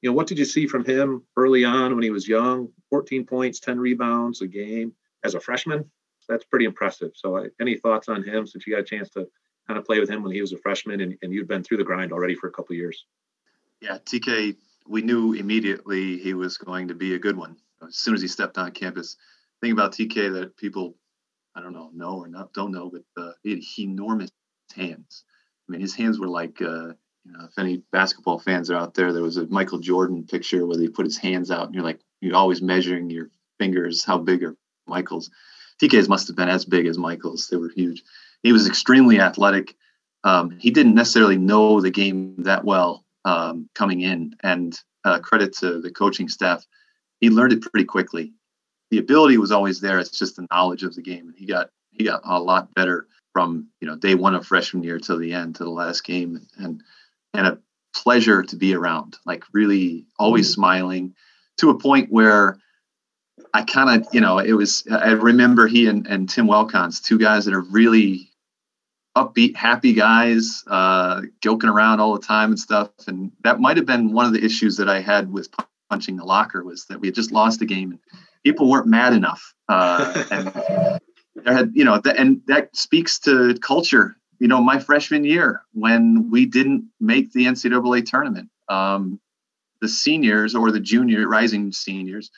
You 0.01 0.09
know, 0.09 0.15
what 0.15 0.27
did 0.27 0.37
you 0.37 0.45
see 0.45 0.67
from 0.67 0.85
him 0.85 1.23
early 1.35 1.65
on 1.65 1.95
when 1.95 2.03
he 2.03 2.11
was 2.11 2.27
young? 2.27 2.69
14 2.89 3.25
points, 3.25 3.59
10 3.59 3.79
rebounds 3.79 4.41
a 4.41 4.47
game 4.47 4.93
as 5.23 5.33
a 5.33 5.39
freshman. 5.39 5.89
That's 6.29 6.43
pretty 6.43 6.65
impressive. 6.65 7.11
So, 7.15 7.47
any 7.59 7.77
thoughts 7.77 8.09
on 8.09 8.21
him 8.21 8.45
since 8.45 8.67
you 8.67 8.73
got 8.73 8.81
a 8.81 8.85
chance 8.85 9.09
to 9.11 9.27
kind 9.65 9.79
of 9.79 9.85
play 9.85 9.99
with 9.99 10.09
him 10.09 10.23
when 10.23 10.33
he 10.33 10.41
was 10.41 10.51
a 10.51 10.57
freshman 10.57 11.01
and, 11.01 11.17
and 11.21 11.33
you'd 11.33 11.47
been 11.47 11.63
through 11.63 11.77
the 11.77 11.83
grind 11.83 12.11
already 12.11 12.35
for 12.35 12.47
a 12.47 12.51
couple 12.51 12.75
years? 12.75 13.05
Yeah, 13.81 13.97
TK, 13.97 14.55
we 14.87 15.01
knew 15.01 15.33
immediately 15.33 16.17
he 16.17 16.33
was 16.33 16.57
going 16.57 16.89
to 16.89 16.93
be 16.93 17.15
a 17.15 17.19
good 17.19 17.37
one 17.37 17.57
as 17.85 17.97
soon 17.97 18.13
as 18.13 18.21
he 18.21 18.27
stepped 18.27 18.57
on 18.57 18.71
campus. 18.71 19.15
The 19.61 19.67
thing 19.67 19.73
about 19.73 19.93
TK 19.93 20.33
that 20.33 20.57
people 20.57 20.95
I 21.57 21.61
don't 21.61 21.73
know, 21.73 21.89
know 21.91 22.19
or 22.19 22.27
not, 22.27 22.53
don't 22.53 22.71
know, 22.71 22.91
but 22.91 23.21
uh, 23.21 23.31
he 23.41 23.49
had 23.49 23.61
enormous 23.79 24.29
hands. 24.75 25.23
I 25.67 25.71
mean, 25.71 25.81
his 25.81 25.95
hands 25.95 26.19
were 26.19 26.27
like, 26.27 26.61
uh, 26.61 26.93
you 27.25 27.31
know, 27.31 27.45
if 27.45 27.57
any 27.57 27.81
basketball 27.91 28.37
fans 28.37 28.69
are 28.69 28.77
out 28.77 28.93
there, 28.93 29.11
there 29.11 29.23
was 29.23 29.37
a 29.37 29.47
Michael 29.47 29.79
Jordan 29.79 30.27
picture 30.27 30.67
where 30.67 30.79
he 30.79 30.87
put 30.87 31.07
his 31.07 31.17
hands 31.17 31.49
out, 31.49 31.65
and 31.65 31.73
you're 31.73 31.83
like, 31.83 31.99
you're 32.21 32.35
always 32.35 32.61
measuring 32.61 33.09
your 33.09 33.31
fingers, 33.57 34.05
how 34.05 34.19
big 34.19 34.43
are 34.43 34.55
Michael's. 34.85 35.31
TK's 35.81 36.07
must 36.07 36.27
have 36.27 36.35
been 36.35 36.47
as 36.47 36.63
big 36.63 36.85
as 36.85 36.99
Michael's. 36.99 37.47
They 37.47 37.57
were 37.57 37.71
huge. 37.75 38.03
He 38.43 38.51
was 38.51 38.67
extremely 38.67 39.19
athletic. 39.19 39.75
Um, 40.23 40.51
he 40.59 40.69
didn't 40.69 40.93
necessarily 40.93 41.37
know 41.39 41.81
the 41.81 41.89
game 41.89 42.35
that 42.43 42.65
well 42.65 43.03
um, 43.25 43.67
coming 43.73 44.01
in, 44.01 44.35
and 44.43 44.79
uh, 45.03 45.19
credit 45.19 45.53
to 45.57 45.81
the 45.81 45.91
coaching 45.91 46.29
staff, 46.29 46.63
he 47.19 47.31
learned 47.31 47.53
it 47.53 47.61
pretty 47.63 47.85
quickly 47.85 48.33
the 48.91 48.99
ability 48.99 49.37
was 49.37 49.51
always 49.51 49.79
there. 49.79 49.99
It's 49.99 50.17
just 50.17 50.35
the 50.35 50.47
knowledge 50.51 50.83
of 50.83 50.95
the 50.95 51.01
game. 51.01 51.27
And 51.27 51.35
he 51.35 51.45
got 51.45 51.69
he 51.91 52.03
got 52.03 52.21
a 52.23 52.39
lot 52.39 52.73
better 52.73 53.07
from 53.33 53.67
you 53.81 53.87
know 53.87 53.95
day 53.95 54.15
one 54.15 54.35
of 54.35 54.45
freshman 54.45 54.83
year 54.83 54.99
till 54.99 55.17
the 55.17 55.33
end 55.33 55.55
to 55.55 55.63
the 55.63 55.69
last 55.69 56.03
game, 56.03 56.41
and 56.57 56.81
and 57.33 57.47
a 57.47 57.57
pleasure 57.95 58.43
to 58.43 58.55
be 58.55 58.75
around. 58.75 59.17
Like 59.25 59.43
really 59.53 60.05
always 60.17 60.47
mm-hmm. 60.47 60.61
smiling, 60.61 61.15
to 61.57 61.69
a 61.69 61.79
point 61.79 62.11
where 62.11 62.59
I 63.53 63.63
kind 63.63 64.01
of 64.01 64.07
you 64.13 64.21
know 64.21 64.39
it 64.39 64.53
was. 64.53 64.83
I 64.89 65.11
remember 65.11 65.67
he 65.67 65.87
and, 65.87 66.07
and 66.07 66.29
Tim 66.29 66.47
Wilkins, 66.47 67.01
two 67.01 67.17
guys 67.17 67.45
that 67.45 67.53
are 67.53 67.61
really 67.61 68.29
upbeat, 69.17 69.55
happy 69.55 69.93
guys, 69.93 70.63
uh, 70.67 71.21
joking 71.41 71.69
around 71.69 71.99
all 71.99 72.13
the 72.13 72.25
time 72.25 72.51
and 72.51 72.59
stuff. 72.59 72.91
And 73.07 73.31
that 73.43 73.59
might 73.59 73.77
have 73.77 73.85
been 73.85 74.13
one 74.13 74.27
of 74.27 74.33
the 74.33 74.45
issues 74.45 74.77
that 74.77 74.87
I 74.87 75.01
had 75.01 75.31
with 75.33 75.49
punching 75.89 76.17
the 76.17 76.25
locker 76.25 76.63
was 76.63 76.85
that 76.85 76.99
we 76.99 77.07
had 77.07 77.15
just 77.15 77.31
lost 77.31 77.61
a 77.61 77.65
game 77.65 77.91
and 77.91 77.99
people 78.43 78.69
weren't 78.69 78.87
mad 78.87 79.13
enough. 79.13 79.53
Uh, 79.69 80.23
and 80.31 80.47
there 81.35 81.53
had, 81.53 81.71
you 81.73 81.83
know, 81.83 81.99
the, 81.99 82.17
and 82.17 82.41
that 82.47 82.75
speaks 82.75 83.19
to 83.19 83.55
culture. 83.61 84.17
You 84.39 84.47
know, 84.47 84.61
my 84.61 84.79
freshman 84.79 85.23
year 85.23 85.63
when 85.73 86.29
we 86.29 86.45
didn't 86.45 86.89
make 86.99 87.31
the 87.31 87.45
NCAA 87.45 88.05
tournament, 88.05 88.49
um, 88.69 89.19
the 89.81 89.87
seniors 89.87 90.55
or 90.55 90.71
the 90.71 90.79
junior 90.79 91.27
rising 91.27 91.71
seniors 91.71 92.29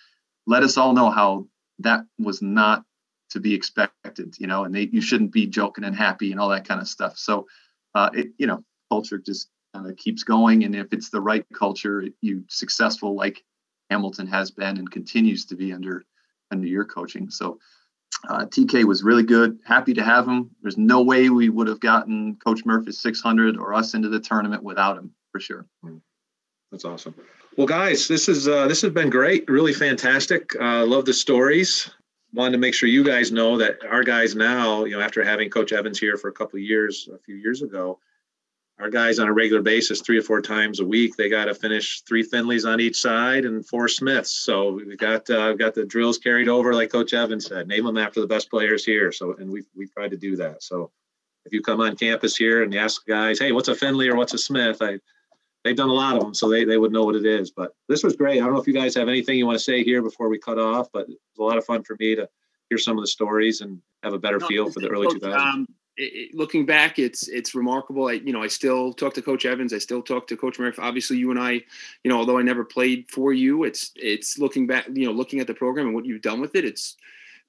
let 0.50 0.64
us 0.64 0.78
all 0.78 0.94
know 0.94 1.12
how 1.12 1.46
that 1.80 2.02
was 2.18 2.42
not 2.42 2.84
to 3.30 3.40
be 3.40 3.54
expected, 3.54 4.36
you 4.40 4.48
know, 4.48 4.64
and 4.64 4.74
they, 4.74 4.90
you 4.92 5.00
shouldn't 5.00 5.32
be 5.32 5.46
joking 5.46 5.84
and 5.84 5.96
happy 5.96 6.32
and 6.32 6.42
all 6.42 6.50
that 6.50 6.68
kind 6.68 6.82
of 6.82 6.88
stuff. 6.88 7.18
So, 7.18 7.46
uh, 7.94 8.10
it, 8.14 8.30
you 8.40 8.48
know, 8.48 8.64
culture 8.90 9.20
just 9.20 9.50
of 9.74 9.96
keeps 9.98 10.24
going. 10.24 10.64
And 10.64 10.76
if 10.76 10.94
it's 10.94 11.10
the 11.10 11.22
right 11.22 11.46
culture, 11.54 12.06
you 12.22 12.44
successful 12.48 13.16
like 13.16 13.44
Hamilton 13.90 14.28
has 14.28 14.52
been 14.52 14.78
and 14.78 14.90
continues 14.90 15.46
to 15.46 15.56
be 15.56 15.74
under, 15.74 16.04
under 16.52 16.68
your 16.68 16.86
coaching. 16.86 17.30
So, 17.30 17.60
uh, 18.28 18.46
TK 18.46 18.84
was 18.84 19.04
really 19.04 19.24
good. 19.24 19.60
Happy 19.66 19.94
to 19.94 20.04
have 20.04 20.28
him. 20.28 20.50
There's 20.62 20.78
no 20.78 21.02
way 21.02 21.30
we 21.30 21.50
would 21.50 21.68
have 21.68 21.80
gotten 21.80 22.36
Coach 22.44 22.66
Murphy's 22.66 23.00
600 23.00 23.56
or 23.56 23.74
us 23.74 23.94
into 23.94 24.10
the 24.10 24.20
tournament 24.20 24.64
without 24.64 24.98
him, 24.98 25.12
for 25.32 25.40
sure. 25.40 25.66
That's 26.72 26.86
awesome. 26.86 27.16
Well, 27.56 27.68
guys, 27.68 28.08
this 28.08 28.28
is 28.28 28.48
uh, 28.48 28.68
this 28.68 28.82
has 28.82 28.92
been 28.92 29.10
great. 29.10 29.48
Really 29.48 29.74
fantastic. 29.74 30.54
Uh, 30.60 30.86
love 30.86 31.06
the 31.06 31.14
stories 31.14 31.90
wanted 32.34 32.52
to 32.52 32.58
make 32.58 32.74
sure 32.74 32.88
you 32.88 33.04
guys 33.04 33.32
know 33.32 33.58
that 33.58 33.80
our 33.90 34.04
guys 34.04 34.36
now, 34.36 34.86
you 34.86 34.96
know, 34.96 35.02
after 35.02 35.24
having 35.24 35.50
Coach 35.50 35.72
Evans 35.72 36.00
here 36.00 36.18
for 36.18 36.28
a 36.28 36.34
couple 36.34 36.58
of 36.58 36.64
years, 36.64 37.10
a 37.14 37.18
few 37.20 37.36
years 37.36 37.62
ago, 37.62 38.00
our 38.80 38.90
guys 38.90 39.20
on 39.20 39.28
a 39.28 39.34
regular 39.34 39.62
basis, 39.62 40.02
three 40.02 40.18
or 40.18 40.22
four 40.22 40.42
times 40.42 40.80
a 40.80 40.86
week, 40.86 41.16
they 41.18 41.30
got 41.30 41.46
to 41.46 41.54
finish 41.54 42.02
three 42.02 42.24
Finleys 42.24 42.66
on 42.66 42.80
each 42.80 43.00
side 43.00 43.44
and 43.46 43.66
four 43.66 43.88
Smiths. 43.88 44.32
So 44.32 44.72
we 44.72 44.96
got 44.96 45.30
uh, 45.30 45.54
got 45.54 45.76
the 45.76 45.86
drills 45.86 46.18
carried 46.18 46.48
over, 46.48 46.74
like 46.74 46.92
Coach 46.92 47.14
Evans 47.14 47.48
said. 47.48 47.68
Name 47.68 47.86
them 47.86 47.98
after 47.98 48.22
the 48.22 48.28
best 48.28 48.50
players 48.50 48.86
here. 48.86 49.12
So 49.12 49.34
and 49.34 49.52
we 49.52 49.64
we 49.76 49.88
tried 49.88 50.12
to 50.12 50.18
do 50.18 50.38
that. 50.38 50.64
So 50.64 50.92
if 51.46 51.54
you 51.54 51.62
come 51.62 51.82
on 51.82 51.98
campus 51.98 52.38
here 52.38 52.64
and 52.64 52.74
ask 52.74 53.06
guys, 53.06 53.40
hey, 53.40 53.52
what's 53.52 53.68
a 53.68 53.76
Finley 53.76 54.08
or 54.08 54.16
what's 54.16 54.34
a 54.34 54.38
Smith? 54.38 54.78
I 54.82 55.00
they've 55.64 55.76
done 55.76 55.90
a 55.90 55.94
lot 55.94 56.16
of 56.16 56.24
them, 56.24 56.34
so 56.34 56.50
they, 56.50 56.64
they 56.64 56.78
would 56.78 56.92
know 56.92 57.04
what 57.04 57.16
it 57.16 57.26
is. 57.26 57.52
But 57.52 57.74
this 57.88 58.04
was 58.04 58.16
great. 58.16 58.42
I 58.42 58.46
don't 58.46 58.54
know 58.54 58.62
if 58.62 58.68
you 58.68 58.74
guys 58.74 58.96
have 58.96 59.10
anything 59.10 59.38
you 59.38 59.46
want 59.46 59.58
to 59.58 59.64
say 59.64 59.84
here 59.84 60.02
before 60.02 60.30
we 60.30 60.40
cut 60.40 60.58
off, 60.58 60.88
but 60.94 61.02
it 61.02 61.10
was 61.10 61.40
a 61.40 61.44
lot 61.44 61.58
of 61.58 61.66
fun 61.66 61.84
for 61.84 61.98
me 62.00 62.16
to 62.16 62.30
hear 62.70 62.78
some 62.78 62.98
of 62.98 63.04
the 63.04 63.08
stories 63.08 63.62
and 63.62 63.82
have 64.04 64.14
a 64.14 64.20
better 64.20 64.40
no, 64.40 64.48
feel 64.48 64.72
for 64.72 64.80
the 64.80 64.90
early 64.90 65.08
2000s. 65.08 65.36
Um, 65.36 65.68
it, 65.98 66.36
looking 66.36 66.66
back, 66.66 67.00
it's 67.00 67.28
it's 67.28 67.56
remarkable. 67.56 68.08
I 68.08 68.14
you 68.14 68.34
know 68.34 68.42
I 68.42 68.48
still 68.48 68.94
talk 68.94 69.14
to 69.16 69.22
Coach 69.22 69.46
Evans. 69.46 69.74
I 69.74 69.78
still 69.78 70.02
talk 70.02 70.28
to 70.28 70.38
Coach 70.38 70.60
Murphy. 70.60 70.82
Obviously, 70.82 71.18
you 71.18 71.32
and 71.32 71.40
I, 71.40 71.52
you 72.04 72.10
know, 72.10 72.18
although 72.18 72.38
I 72.38 72.42
never 72.42 72.64
played 72.64 73.10
for 73.10 73.34
you, 73.34 73.64
it's 73.64 73.92
it's 73.96 74.38
looking 74.38 74.68
back, 74.68 74.88
you 74.94 75.06
know, 75.06 75.12
looking 75.12 75.40
at 75.40 75.48
the 75.48 75.54
program 75.54 75.88
and 75.88 75.96
what 75.96 76.06
you've 76.06 76.22
done 76.22 76.42
with 76.42 76.56
it. 76.56 76.66
It's 76.66 76.96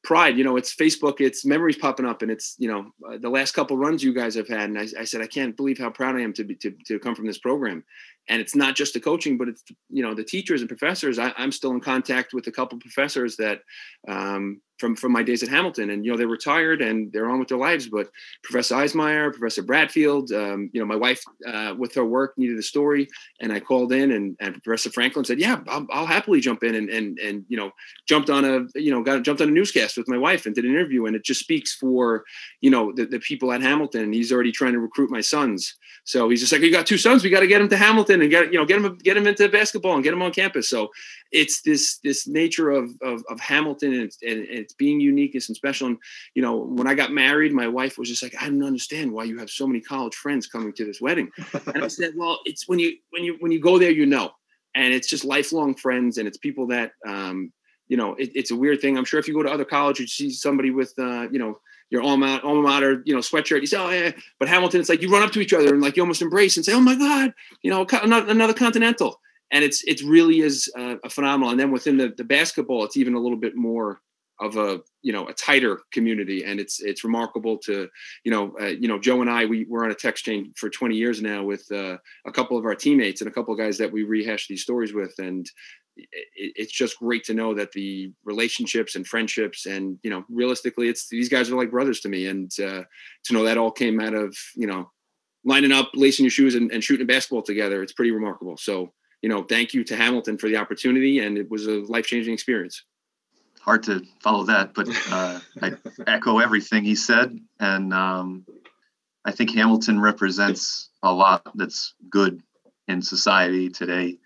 pride 0.02 0.38
you 0.38 0.44
know 0.44 0.56
it's 0.56 0.74
facebook 0.74 1.20
it's 1.20 1.44
memories 1.44 1.76
popping 1.76 2.06
up 2.06 2.22
and 2.22 2.30
it's 2.30 2.56
you 2.58 2.68
know 2.68 2.90
uh, 3.06 3.18
the 3.18 3.28
last 3.28 3.52
couple 3.52 3.76
runs 3.76 4.02
you 4.02 4.14
guys 4.14 4.34
have 4.34 4.48
had 4.48 4.70
and 4.70 4.78
I, 4.78 4.86
I, 4.98 5.04
said 5.04 5.20
i 5.20 5.26
can't 5.26 5.56
believe 5.56 5.78
how 5.78 5.90
proud 5.90 6.16
i 6.16 6.20
am 6.20 6.32
to 6.34 6.44
be 6.44 6.54
to, 6.56 6.70
to 6.86 6.98
come 6.98 7.14
from 7.14 7.26
this 7.26 7.38
program 7.38 7.84
and 8.30 8.40
it's 8.40 8.56
not 8.56 8.74
just 8.74 8.94
the 8.94 9.00
coaching 9.00 9.36
but 9.36 9.48
it's 9.48 9.62
you 9.90 10.02
know 10.02 10.14
the 10.14 10.24
teachers 10.24 10.62
and 10.62 10.68
professors 10.68 11.18
I, 11.18 11.32
am 11.36 11.52
still 11.52 11.72
in 11.72 11.80
contact 11.80 12.32
with 12.32 12.46
a 12.46 12.52
couple 12.52 12.78
professors 12.78 13.36
that 13.36 13.60
um, 14.08 14.62
from 14.80 14.96
from 14.96 15.12
my 15.12 15.22
days 15.22 15.42
at 15.42 15.48
Hamilton, 15.48 15.90
and 15.90 16.04
you 16.04 16.10
know 16.10 16.16
they're 16.16 16.26
retired 16.26 16.80
and 16.80 17.12
they're 17.12 17.28
on 17.28 17.38
with 17.38 17.48
their 17.48 17.58
lives. 17.58 17.86
But 17.86 18.08
Professor 18.42 18.74
Eismeyer, 18.74 19.30
Professor 19.30 19.62
Bradfield, 19.62 20.32
um, 20.32 20.70
you 20.72 20.80
know 20.80 20.86
my 20.86 20.96
wife 20.96 21.22
uh, 21.46 21.74
with 21.78 21.94
her 21.94 22.04
work 22.04 22.32
needed 22.36 22.58
a 22.58 22.62
story, 22.62 23.06
and 23.40 23.52
I 23.52 23.60
called 23.60 23.92
in, 23.92 24.10
and, 24.10 24.36
and 24.40 24.60
Professor 24.62 24.90
Franklin 24.90 25.24
said, 25.24 25.38
"Yeah, 25.38 25.60
I'll, 25.68 25.86
I'll, 25.92 26.06
happily 26.06 26.40
jump 26.40 26.64
in," 26.64 26.74
and 26.74 26.88
and 26.88 27.18
and 27.18 27.44
you 27.48 27.58
know 27.58 27.70
jumped 28.08 28.30
on 28.30 28.44
a 28.44 28.66
you 28.74 28.90
know 28.90 29.02
got 29.02 29.22
jumped 29.22 29.42
on 29.42 29.48
a 29.48 29.52
newscast 29.52 29.96
with 29.96 30.08
my 30.08 30.18
wife 30.18 30.46
and 30.46 30.54
did 30.54 30.64
an 30.64 30.70
interview, 30.70 31.06
and 31.06 31.14
it 31.14 31.24
just 31.24 31.40
speaks 31.40 31.74
for 31.74 32.24
you 32.62 32.70
know 32.70 32.90
the, 32.92 33.04
the 33.04 33.20
people 33.20 33.52
at 33.52 33.60
Hamilton. 33.60 34.04
And 34.04 34.14
he's 34.14 34.32
already 34.32 34.52
trying 34.52 34.72
to 34.72 34.80
recruit 34.80 35.10
my 35.10 35.20
sons, 35.20 35.76
so 36.04 36.30
he's 36.30 36.40
just 36.40 36.52
like, 36.52 36.62
"You 36.62 36.72
got 36.72 36.86
two 36.86 36.98
sons, 36.98 37.22
we 37.22 37.30
got 37.30 37.40
to 37.40 37.46
get 37.46 37.58
them 37.58 37.68
to 37.68 37.76
Hamilton 37.76 38.19
and 38.22 38.30
get 38.30 38.52
you 38.52 38.58
know 38.58 38.64
get 38.64 38.80
them 38.80 38.98
get 39.02 39.14
them 39.14 39.26
into 39.26 39.48
basketball 39.48 39.94
and 39.94 40.04
get 40.04 40.10
them 40.10 40.22
on 40.22 40.32
campus." 40.32 40.68
So 40.68 40.90
it's 41.32 41.62
this 41.62 41.98
this 42.04 42.26
nature 42.26 42.70
of 42.70 42.90
of, 43.02 43.22
of 43.28 43.40
Hamilton 43.40 43.92
and 43.94 44.02
it's, 44.02 44.18
and 44.22 44.46
it's 44.48 44.74
being 44.74 45.00
unique 45.00 45.34
and 45.34 45.42
special. 45.42 45.88
And 45.88 45.98
you 46.34 46.42
know, 46.42 46.56
when 46.56 46.86
I 46.86 46.94
got 46.94 47.12
married, 47.12 47.52
my 47.52 47.68
wife 47.68 47.98
was 47.98 48.08
just 48.08 48.22
like, 48.22 48.34
I 48.40 48.46
don't 48.46 48.64
understand 48.64 49.12
why 49.12 49.24
you 49.24 49.38
have 49.38 49.50
so 49.50 49.66
many 49.66 49.80
college 49.80 50.14
friends 50.14 50.46
coming 50.46 50.72
to 50.74 50.84
this 50.84 51.00
wedding. 51.00 51.30
And 51.74 51.84
I 51.84 51.88
said, 51.88 52.12
well, 52.16 52.40
it's 52.44 52.68
when 52.68 52.78
you 52.78 52.96
when 53.10 53.24
you 53.24 53.36
when 53.40 53.52
you 53.52 53.60
go 53.60 53.78
there, 53.78 53.90
you 53.90 54.06
know, 54.06 54.30
and 54.74 54.92
it's 54.92 55.08
just 55.08 55.24
lifelong 55.24 55.74
friends, 55.74 56.18
and 56.18 56.26
it's 56.28 56.38
people 56.38 56.66
that 56.68 56.92
um, 57.06 57.52
you 57.88 57.96
know, 57.96 58.14
it, 58.14 58.30
it's 58.34 58.52
a 58.52 58.56
weird 58.56 58.80
thing. 58.80 58.96
I'm 58.96 59.04
sure 59.04 59.18
if 59.18 59.26
you 59.26 59.34
go 59.34 59.42
to 59.42 59.50
other 59.50 59.64
colleges, 59.64 60.18
you 60.20 60.30
see 60.30 60.34
somebody 60.34 60.70
with 60.70 60.94
uh, 60.98 61.28
you 61.30 61.38
know 61.38 61.58
your 61.90 62.02
alma, 62.02 62.40
alma 62.42 62.62
mater, 62.62 63.02
you 63.04 63.14
know, 63.14 63.20
sweatshirt. 63.20 63.60
You 63.60 63.66
say, 63.66 63.76
oh 63.76 63.90
yeah, 63.90 64.12
but 64.38 64.48
Hamilton, 64.48 64.80
it's 64.80 64.88
like 64.88 65.02
you 65.02 65.10
run 65.10 65.22
up 65.22 65.32
to 65.32 65.40
each 65.40 65.52
other 65.52 65.74
and 65.74 65.82
like 65.82 65.96
you 65.96 66.02
almost 66.02 66.22
embrace 66.22 66.56
and 66.56 66.64
say, 66.64 66.72
oh 66.72 66.80
my 66.80 66.94
god, 66.94 67.34
you 67.62 67.70
know, 67.70 67.86
another 68.02 68.54
Continental 68.54 69.20
and 69.50 69.64
it's 69.64 69.82
it 69.84 70.02
really 70.02 70.40
is 70.40 70.70
a, 70.76 71.08
phenomenal. 71.08 71.50
And 71.50 71.60
then 71.60 71.70
within 71.70 71.96
the, 71.96 72.12
the 72.16 72.24
basketball, 72.24 72.84
it's 72.84 72.96
even 72.96 73.14
a 73.14 73.20
little 73.20 73.38
bit 73.38 73.56
more 73.56 74.00
of 74.40 74.56
a 74.56 74.80
you 75.02 75.12
know 75.12 75.26
a 75.28 75.34
tighter 75.34 75.80
community 75.92 76.44
and 76.44 76.58
it's 76.58 76.80
it's 76.80 77.04
remarkable 77.04 77.58
to 77.58 77.86
you 78.24 78.30
know 78.30 78.54
uh, 78.58 78.68
you 78.68 78.88
know 78.88 78.98
joe 78.98 79.20
and 79.20 79.28
i 79.28 79.44
we 79.44 79.66
were 79.68 79.84
on 79.84 79.90
a 79.90 79.94
text 79.94 80.24
chain 80.24 80.50
for 80.56 80.70
20 80.70 80.96
years 80.96 81.20
now 81.20 81.44
with 81.44 81.70
uh, 81.70 81.98
a 82.24 82.32
couple 82.32 82.56
of 82.56 82.64
our 82.64 82.74
teammates 82.74 83.20
and 83.20 83.28
a 83.28 83.32
couple 83.34 83.52
of 83.52 83.60
guys 83.60 83.76
that 83.76 83.92
we 83.92 84.02
rehash 84.02 84.48
these 84.48 84.62
stories 84.62 84.94
with 84.94 85.12
and 85.18 85.50
it, 86.12 86.52
it's 86.56 86.72
just 86.72 86.98
great 86.98 87.24
to 87.24 87.34
know 87.34 87.54
that 87.54 87.72
the 87.72 88.12
relationships 88.24 88.96
and 88.96 89.06
friendships 89.06 89.66
and 89.66 89.98
you 90.02 90.10
know 90.10 90.24
realistically 90.28 90.88
it's 90.88 91.08
these 91.08 91.28
guys 91.28 91.50
are 91.50 91.56
like 91.56 91.70
brothers 91.70 92.00
to 92.00 92.08
me 92.08 92.26
and 92.26 92.50
uh, 92.60 92.82
to 93.24 93.32
know 93.32 93.44
that 93.44 93.58
all 93.58 93.70
came 93.70 94.00
out 94.00 94.14
of 94.14 94.36
you 94.54 94.66
know 94.66 94.90
lining 95.44 95.72
up 95.72 95.90
lacing 95.94 96.24
your 96.24 96.30
shoes 96.30 96.54
and, 96.54 96.70
and 96.70 96.84
shooting 96.84 97.04
a 97.04 97.06
basketball 97.06 97.42
together 97.42 97.82
it's 97.82 97.92
pretty 97.92 98.10
remarkable 98.10 98.56
so 98.56 98.92
you 99.22 99.28
know, 99.28 99.42
thank 99.42 99.74
you 99.74 99.84
to 99.84 99.96
Hamilton 99.96 100.38
for 100.38 100.48
the 100.48 100.56
opportunity, 100.56 101.18
and 101.20 101.36
it 101.36 101.50
was 101.50 101.66
a 101.66 101.80
life 101.80 102.06
changing 102.06 102.32
experience. 102.32 102.84
Hard 103.60 103.82
to 103.84 104.02
follow 104.22 104.44
that, 104.44 104.72
but 104.72 104.88
uh, 105.10 105.40
I 105.60 105.72
echo 106.06 106.38
everything 106.38 106.84
he 106.84 106.94
said, 106.94 107.38
and 107.58 107.92
um, 107.92 108.46
I 109.24 109.32
think 109.32 109.54
Hamilton 109.54 110.00
represents 110.00 110.88
a 111.02 111.12
lot 111.12 111.42
that's 111.54 111.94
good 112.08 112.42
in 112.88 113.02
society 113.02 113.68
today. 113.68 114.18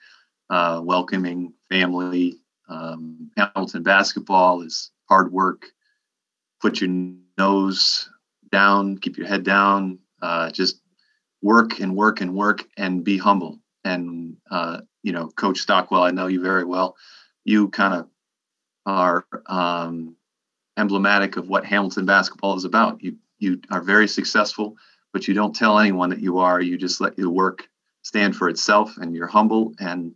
Uh, 0.55 0.81
welcoming 0.81 1.53
family. 1.69 2.37
Um, 2.69 3.29
Hamilton 3.37 3.83
basketball 3.83 4.63
is 4.63 4.93
hard 5.09 5.33
work. 5.33 5.67
Put 6.63 6.81
your 6.81 6.91
nose 7.37 8.09
down, 8.53 8.99
keep 8.99 9.19
your 9.19 9.27
head 9.27 9.43
down. 9.43 9.99
Uh, 10.23 10.51
just 10.51 10.81
work 11.43 11.81
and 11.81 11.97
work 11.97 12.21
and 12.21 12.37
work 12.37 12.63
and 12.77 13.03
be 13.03 13.19
humble 13.19 13.59
and 13.85 14.37
uh, 14.49 14.81
you 15.03 15.11
know, 15.13 15.29
Coach 15.29 15.59
Stockwell, 15.59 16.05
I 16.05 16.13
know 16.13 16.29
you 16.29 16.41
very 16.41 16.65
well. 16.65 16.97
You 17.45 17.69
kind 17.69 17.95
of 17.95 18.09
are 18.87 19.27
um, 19.47 20.15
emblematic 20.77 21.37
of 21.37 21.49
what 21.49 21.65
Hamilton 21.65 22.07
basketball 22.07 22.57
is 22.57 22.65
about. 22.65 23.03
You 23.03 23.17
you 23.41 23.61
are 23.73 23.83
very 23.83 24.07
successful, 24.07 24.77
but 25.13 25.27
you 25.27 25.35
don't 25.35 25.55
tell 25.57 25.81
anyone 25.81 26.11
that 26.11 26.21
you 26.21 26.39
are. 26.39 26.61
You 26.61 26.79
just 26.79 27.01
let 27.01 27.19
your 27.19 27.31
work 27.31 27.69
stand 28.03 28.37
for 28.37 28.49
itself, 28.49 28.97
and 28.97 29.17
you're 29.17 29.27
humble. 29.27 29.75
And 29.81 30.15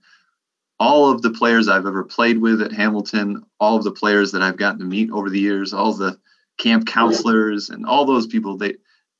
all 0.81 1.11
of 1.11 1.23
the 1.23 1.31
players 1.31 1.69
I've 1.69 1.87
ever 1.87 2.05
played 2.05 2.39
with 2.39 2.63
at 2.63 2.73
Hamilton, 2.73 3.45
all 3.59 3.77
of 3.77 3.85
the 3.85 3.93
players 3.93 4.33
that 4.33 4.43
I've 4.43 4.57
gotten 4.57 4.79
to 4.79 4.85
meet 4.85 5.11
over 5.11 5.29
the 5.29 5.41
years, 5.41 5.73
all 5.73 5.93
the 5.93 6.19
camp 6.59 6.87
counselors, 6.87 7.71
and 7.71 7.85
all 7.87 8.05
those 8.05 8.27
people, 8.27 8.57
they 8.57 8.75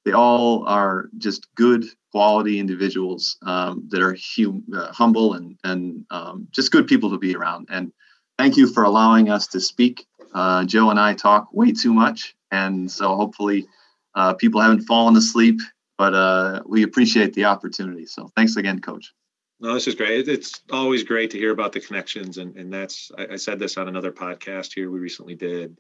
they 0.05 0.13
all 0.13 0.67
are 0.67 1.11
just 1.19 1.53
good 1.55 1.85
quality 2.13 2.59
individuals 2.59 3.37
um, 3.43 3.87
that 3.91 4.01
are 4.01 4.17
hum- 4.37 4.65
uh, 4.75 4.93
humble 4.93 5.35
and 5.35 5.59
and 5.65 6.05
um, 6.11 6.49
just 6.53 6.71
good 6.73 6.87
people 6.87 7.11
to 7.11 7.19
be 7.19 7.35
around. 7.35 7.69
And 7.71 7.93
thank 8.39 8.57
you 8.57 8.73
for 8.73 8.85
allowing 8.85 9.29
us 9.29 9.49
to 9.49 9.61
speak. 9.61 10.07
Uh, 10.33 10.65
Joe 10.65 10.91
and 10.91 11.01
I 11.01 11.15
talk 11.15 11.49
way 11.53 11.73
too 11.73 11.93
much, 11.93 12.37
and 12.53 12.91
so 12.91 13.17
hopefully 13.17 13.67
uh, 14.15 14.35
people 14.35 14.61
haven't 14.61 14.83
fallen 14.83 15.17
asleep. 15.17 15.61
But 15.97 16.15
uh, 16.15 16.63
we 16.65 16.85
appreciate 16.85 17.33
the 17.33 17.47
opportunity. 17.47 18.07
So 18.07 18.31
thanks 18.37 18.55
again, 18.55 18.81
Coach. 18.81 19.13
No, 19.61 19.75
this 19.75 19.89
is 19.89 19.95
great. 19.95 20.29
It's 20.29 20.63
always 20.71 21.03
great 21.03 21.31
to 21.33 21.39
hear 21.39 21.51
about 21.51 21.73
the 21.73 21.81
connections, 21.81 22.39
and 22.39 22.57
and 22.57 22.73
that's 22.73 23.11
I, 23.19 23.27
I 23.33 23.37
said 23.37 23.59
this 23.59 23.77
on 23.77 23.89
another 23.89 24.13
podcast 24.13 24.73
here 24.75 24.91
we 24.91 24.99
recently 24.99 25.35
did 25.35 25.79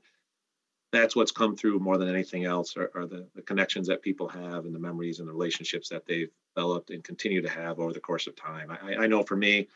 that's 0.93 1.15
what's 1.15 1.33
come 1.33 1.57
through 1.57 1.79
more 1.79 1.99
than 1.99 2.09
anything 2.09 2.45
else 2.45 2.77
are, 2.77 2.91
are 2.95 3.07
the, 3.07 3.27
the, 3.35 3.43
connections 3.43 3.87
that 3.89 4.03
people 4.03 4.29
have 4.29 4.65
and 4.65 4.75
the 4.75 4.79
memories 4.79 5.19
and 5.19 5.29
the 5.29 5.33
relationships 5.33 5.89
that 5.89 6.07
they've 6.07 6.31
developed 6.57 6.91
and 6.91 7.05
continue 7.05 7.43
to 7.43 7.49
have 7.49 7.79
over 7.79 7.93
the 7.93 8.01
course 8.01 8.27
of 8.27 8.35
time. 8.37 8.71
I, 8.71 9.05
I 9.05 9.07
know 9.07 9.23
for 9.23 9.37
me, 9.37 9.69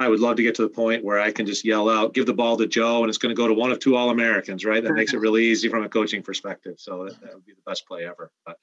I 0.00 0.08
would 0.08 0.20
love 0.20 0.36
to 0.36 0.42
get 0.42 0.54
to 0.56 0.62
the 0.62 0.68
point 0.68 1.04
where 1.04 1.20
I 1.20 1.30
can 1.30 1.46
just 1.46 1.64
yell 1.64 1.88
out, 1.88 2.14
give 2.14 2.26
the 2.26 2.32
ball 2.32 2.56
to 2.56 2.66
Joe, 2.66 3.02
and 3.02 3.08
it's 3.08 3.18
going 3.18 3.34
to 3.34 3.40
go 3.40 3.46
to 3.46 3.54
one 3.54 3.70
of 3.70 3.78
two 3.78 3.96
All 3.96 4.10
Americans, 4.10 4.64
right? 4.64 4.82
That 4.82 4.94
makes 4.94 5.12
it 5.12 5.18
really 5.20 5.44
easy 5.44 5.68
from 5.68 5.84
a 5.84 5.88
coaching 5.88 6.22
perspective. 6.22 6.76
So 6.78 7.04
that, 7.04 7.20
that 7.20 7.34
would 7.34 7.44
be 7.44 7.52
the 7.52 7.62
best 7.66 7.86
play 7.86 8.06
ever. 8.06 8.32
But 8.46 8.58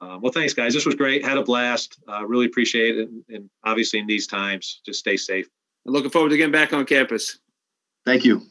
Uh, 0.00 0.18
well, 0.20 0.32
thanks, 0.32 0.52
guys. 0.52 0.74
This 0.74 0.84
was 0.84 0.94
great. 0.94 1.24
Had 1.24 1.38
a 1.38 1.42
blast. 1.42 1.98
Uh, 2.08 2.26
really 2.26 2.46
appreciate 2.46 2.98
it. 2.98 3.08
And, 3.08 3.24
and 3.28 3.50
obviously, 3.64 3.98
in 3.98 4.06
these 4.06 4.26
times, 4.26 4.80
just 4.84 4.98
stay 4.98 5.16
safe. 5.16 5.48
looking 5.84 6.10
forward 6.10 6.30
to 6.30 6.36
getting 6.36 6.52
back 6.52 6.72
on 6.72 6.84
campus. 6.84 7.38
Thank 8.04 8.24
you. 8.24 8.42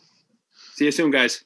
See 0.73 0.85
you 0.85 0.91
soon, 0.91 1.11
guys. 1.11 1.45